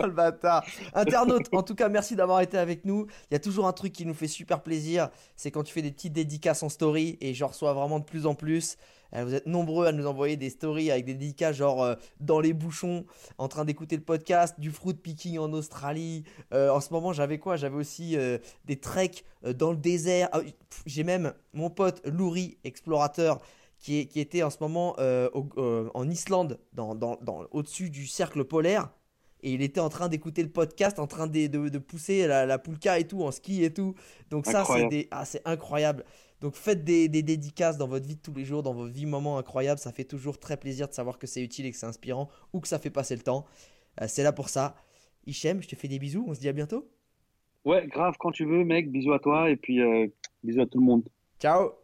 Oh 0.00 0.06
le 0.06 0.12
bâtard 0.12 0.64
Internaute, 0.94 1.52
en 1.52 1.62
tout 1.62 1.74
cas, 1.74 1.88
merci 1.88 2.14
d'avoir 2.14 2.40
été 2.40 2.56
avec 2.58 2.84
nous. 2.84 3.06
Il 3.30 3.34
y 3.34 3.36
a 3.36 3.40
toujours 3.40 3.66
un 3.66 3.72
truc 3.72 3.92
qui 3.92 4.06
nous 4.06 4.14
fait 4.14 4.28
super 4.28 4.62
plaisir, 4.62 5.10
c'est 5.36 5.50
quand 5.50 5.64
tu 5.64 5.72
fais 5.72 5.82
des 5.82 5.90
petites 5.90 6.12
dédicaces 6.12 6.62
en 6.62 6.68
story 6.68 7.18
et 7.20 7.34
j'en 7.34 7.48
reçois 7.48 7.72
vraiment 7.72 7.98
de 7.98 8.04
plus 8.04 8.26
en 8.26 8.34
plus. 8.34 8.76
Euh, 9.14 9.24
vous 9.24 9.34
êtes 9.34 9.46
nombreux 9.46 9.86
à 9.86 9.92
nous 9.92 10.06
envoyer 10.06 10.36
des 10.36 10.50
stories 10.50 10.90
avec 10.90 11.04
des 11.06 11.14
dédicaces 11.14 11.56
genre 11.56 11.82
euh, 11.82 11.94
dans 12.20 12.40
les 12.40 12.52
bouchons, 12.52 13.06
en 13.38 13.48
train 13.48 13.64
d'écouter 13.64 13.96
le 13.96 14.02
podcast, 14.02 14.58
du 14.60 14.70
fruit 14.70 14.94
picking 14.94 15.38
en 15.38 15.52
Australie. 15.52 16.24
Euh, 16.52 16.70
en 16.70 16.80
ce 16.80 16.92
moment, 16.92 17.12
j'avais 17.12 17.38
quoi? 17.38 17.56
J'avais 17.56 17.76
aussi 17.76 18.16
euh, 18.16 18.38
des 18.66 18.76
treks 18.78 19.24
dans 19.56 19.70
le 19.70 19.78
désert. 19.78 20.28
Ah 20.32 20.40
J'ai 20.86 21.04
même 21.04 21.32
mon 21.54 21.70
pote 21.70 22.00
Louri, 22.06 22.58
explorateur, 22.64 23.40
qui, 23.78 24.00
est- 24.00 24.06
qui 24.06 24.20
était 24.20 24.42
en 24.42 24.50
ce 24.50 24.58
moment 24.60 24.96
au- 24.98 25.88
en 25.94 26.10
Islande, 26.10 26.58
dans, 26.72 26.94
dans- 26.94 27.18
dans- 27.22 27.44
au-dessus 27.52 27.90
du 27.90 28.06
cercle 28.06 28.44
polaire. 28.44 28.90
Et 29.44 29.52
il 29.52 29.62
était 29.62 29.78
en 29.78 29.88
train 29.88 30.08
d'écouter 30.08 30.42
le 30.42 30.48
podcast, 30.50 30.98
en 30.98 31.06
train 31.06 31.28
de, 31.28 31.46
de- 31.46 31.68
de 31.68 31.78
pousser 31.78 32.26
la, 32.26 32.44
la 32.44 32.58
poulka 32.58 32.98
et 32.98 33.06
tout, 33.06 33.22
en 33.22 33.30
ski 33.30 33.62
et 33.62 33.72
tout. 33.72 33.94
Donc 34.30 34.46
ça, 34.46 34.52
c'est 34.52 34.58
Incroyable. 34.58 34.96
ah, 35.12 35.24
c'est 35.24 35.42
incroyable. 35.44 36.04
Donc 36.40 36.54
faites 36.54 36.84
des, 36.84 37.08
des 37.08 37.22
dédicaces 37.22 37.78
dans 37.78 37.88
votre 37.88 38.06
vie 38.06 38.16
de 38.16 38.20
tous 38.20 38.34
les 38.34 38.44
jours, 38.44 38.62
dans 38.62 38.74
vos 38.74 38.86
vies, 38.86 39.06
moments 39.06 39.38
incroyables. 39.38 39.80
Ça 39.80 39.92
fait 39.92 40.04
toujours 40.04 40.38
très 40.38 40.56
plaisir 40.56 40.88
de 40.88 40.92
savoir 40.92 41.18
que 41.18 41.26
c'est 41.26 41.42
utile 41.42 41.66
et 41.66 41.70
que 41.72 41.76
c'est 41.76 41.86
inspirant 41.86 42.28
ou 42.52 42.60
que 42.60 42.68
ça 42.68 42.78
fait 42.78 42.90
passer 42.90 43.16
le 43.16 43.22
temps. 43.22 43.44
Euh, 44.00 44.06
c'est 44.08 44.22
là 44.22 44.32
pour 44.32 44.48
ça. 44.48 44.76
Hichem, 45.26 45.62
je 45.62 45.68
te 45.68 45.76
fais 45.76 45.88
des 45.88 45.98
bisous. 45.98 46.24
On 46.28 46.34
se 46.34 46.40
dit 46.40 46.48
à 46.48 46.52
bientôt. 46.52 46.88
Ouais, 47.64 47.86
grave, 47.86 48.14
quand 48.18 48.30
tu 48.30 48.44
veux, 48.44 48.64
mec. 48.64 48.90
Bisous 48.90 49.12
à 49.12 49.18
toi 49.18 49.50
et 49.50 49.56
puis 49.56 49.80
euh, 49.80 50.06
bisous 50.44 50.60
à 50.60 50.66
tout 50.66 50.78
le 50.78 50.84
monde. 50.84 51.08
Ciao 51.40 51.78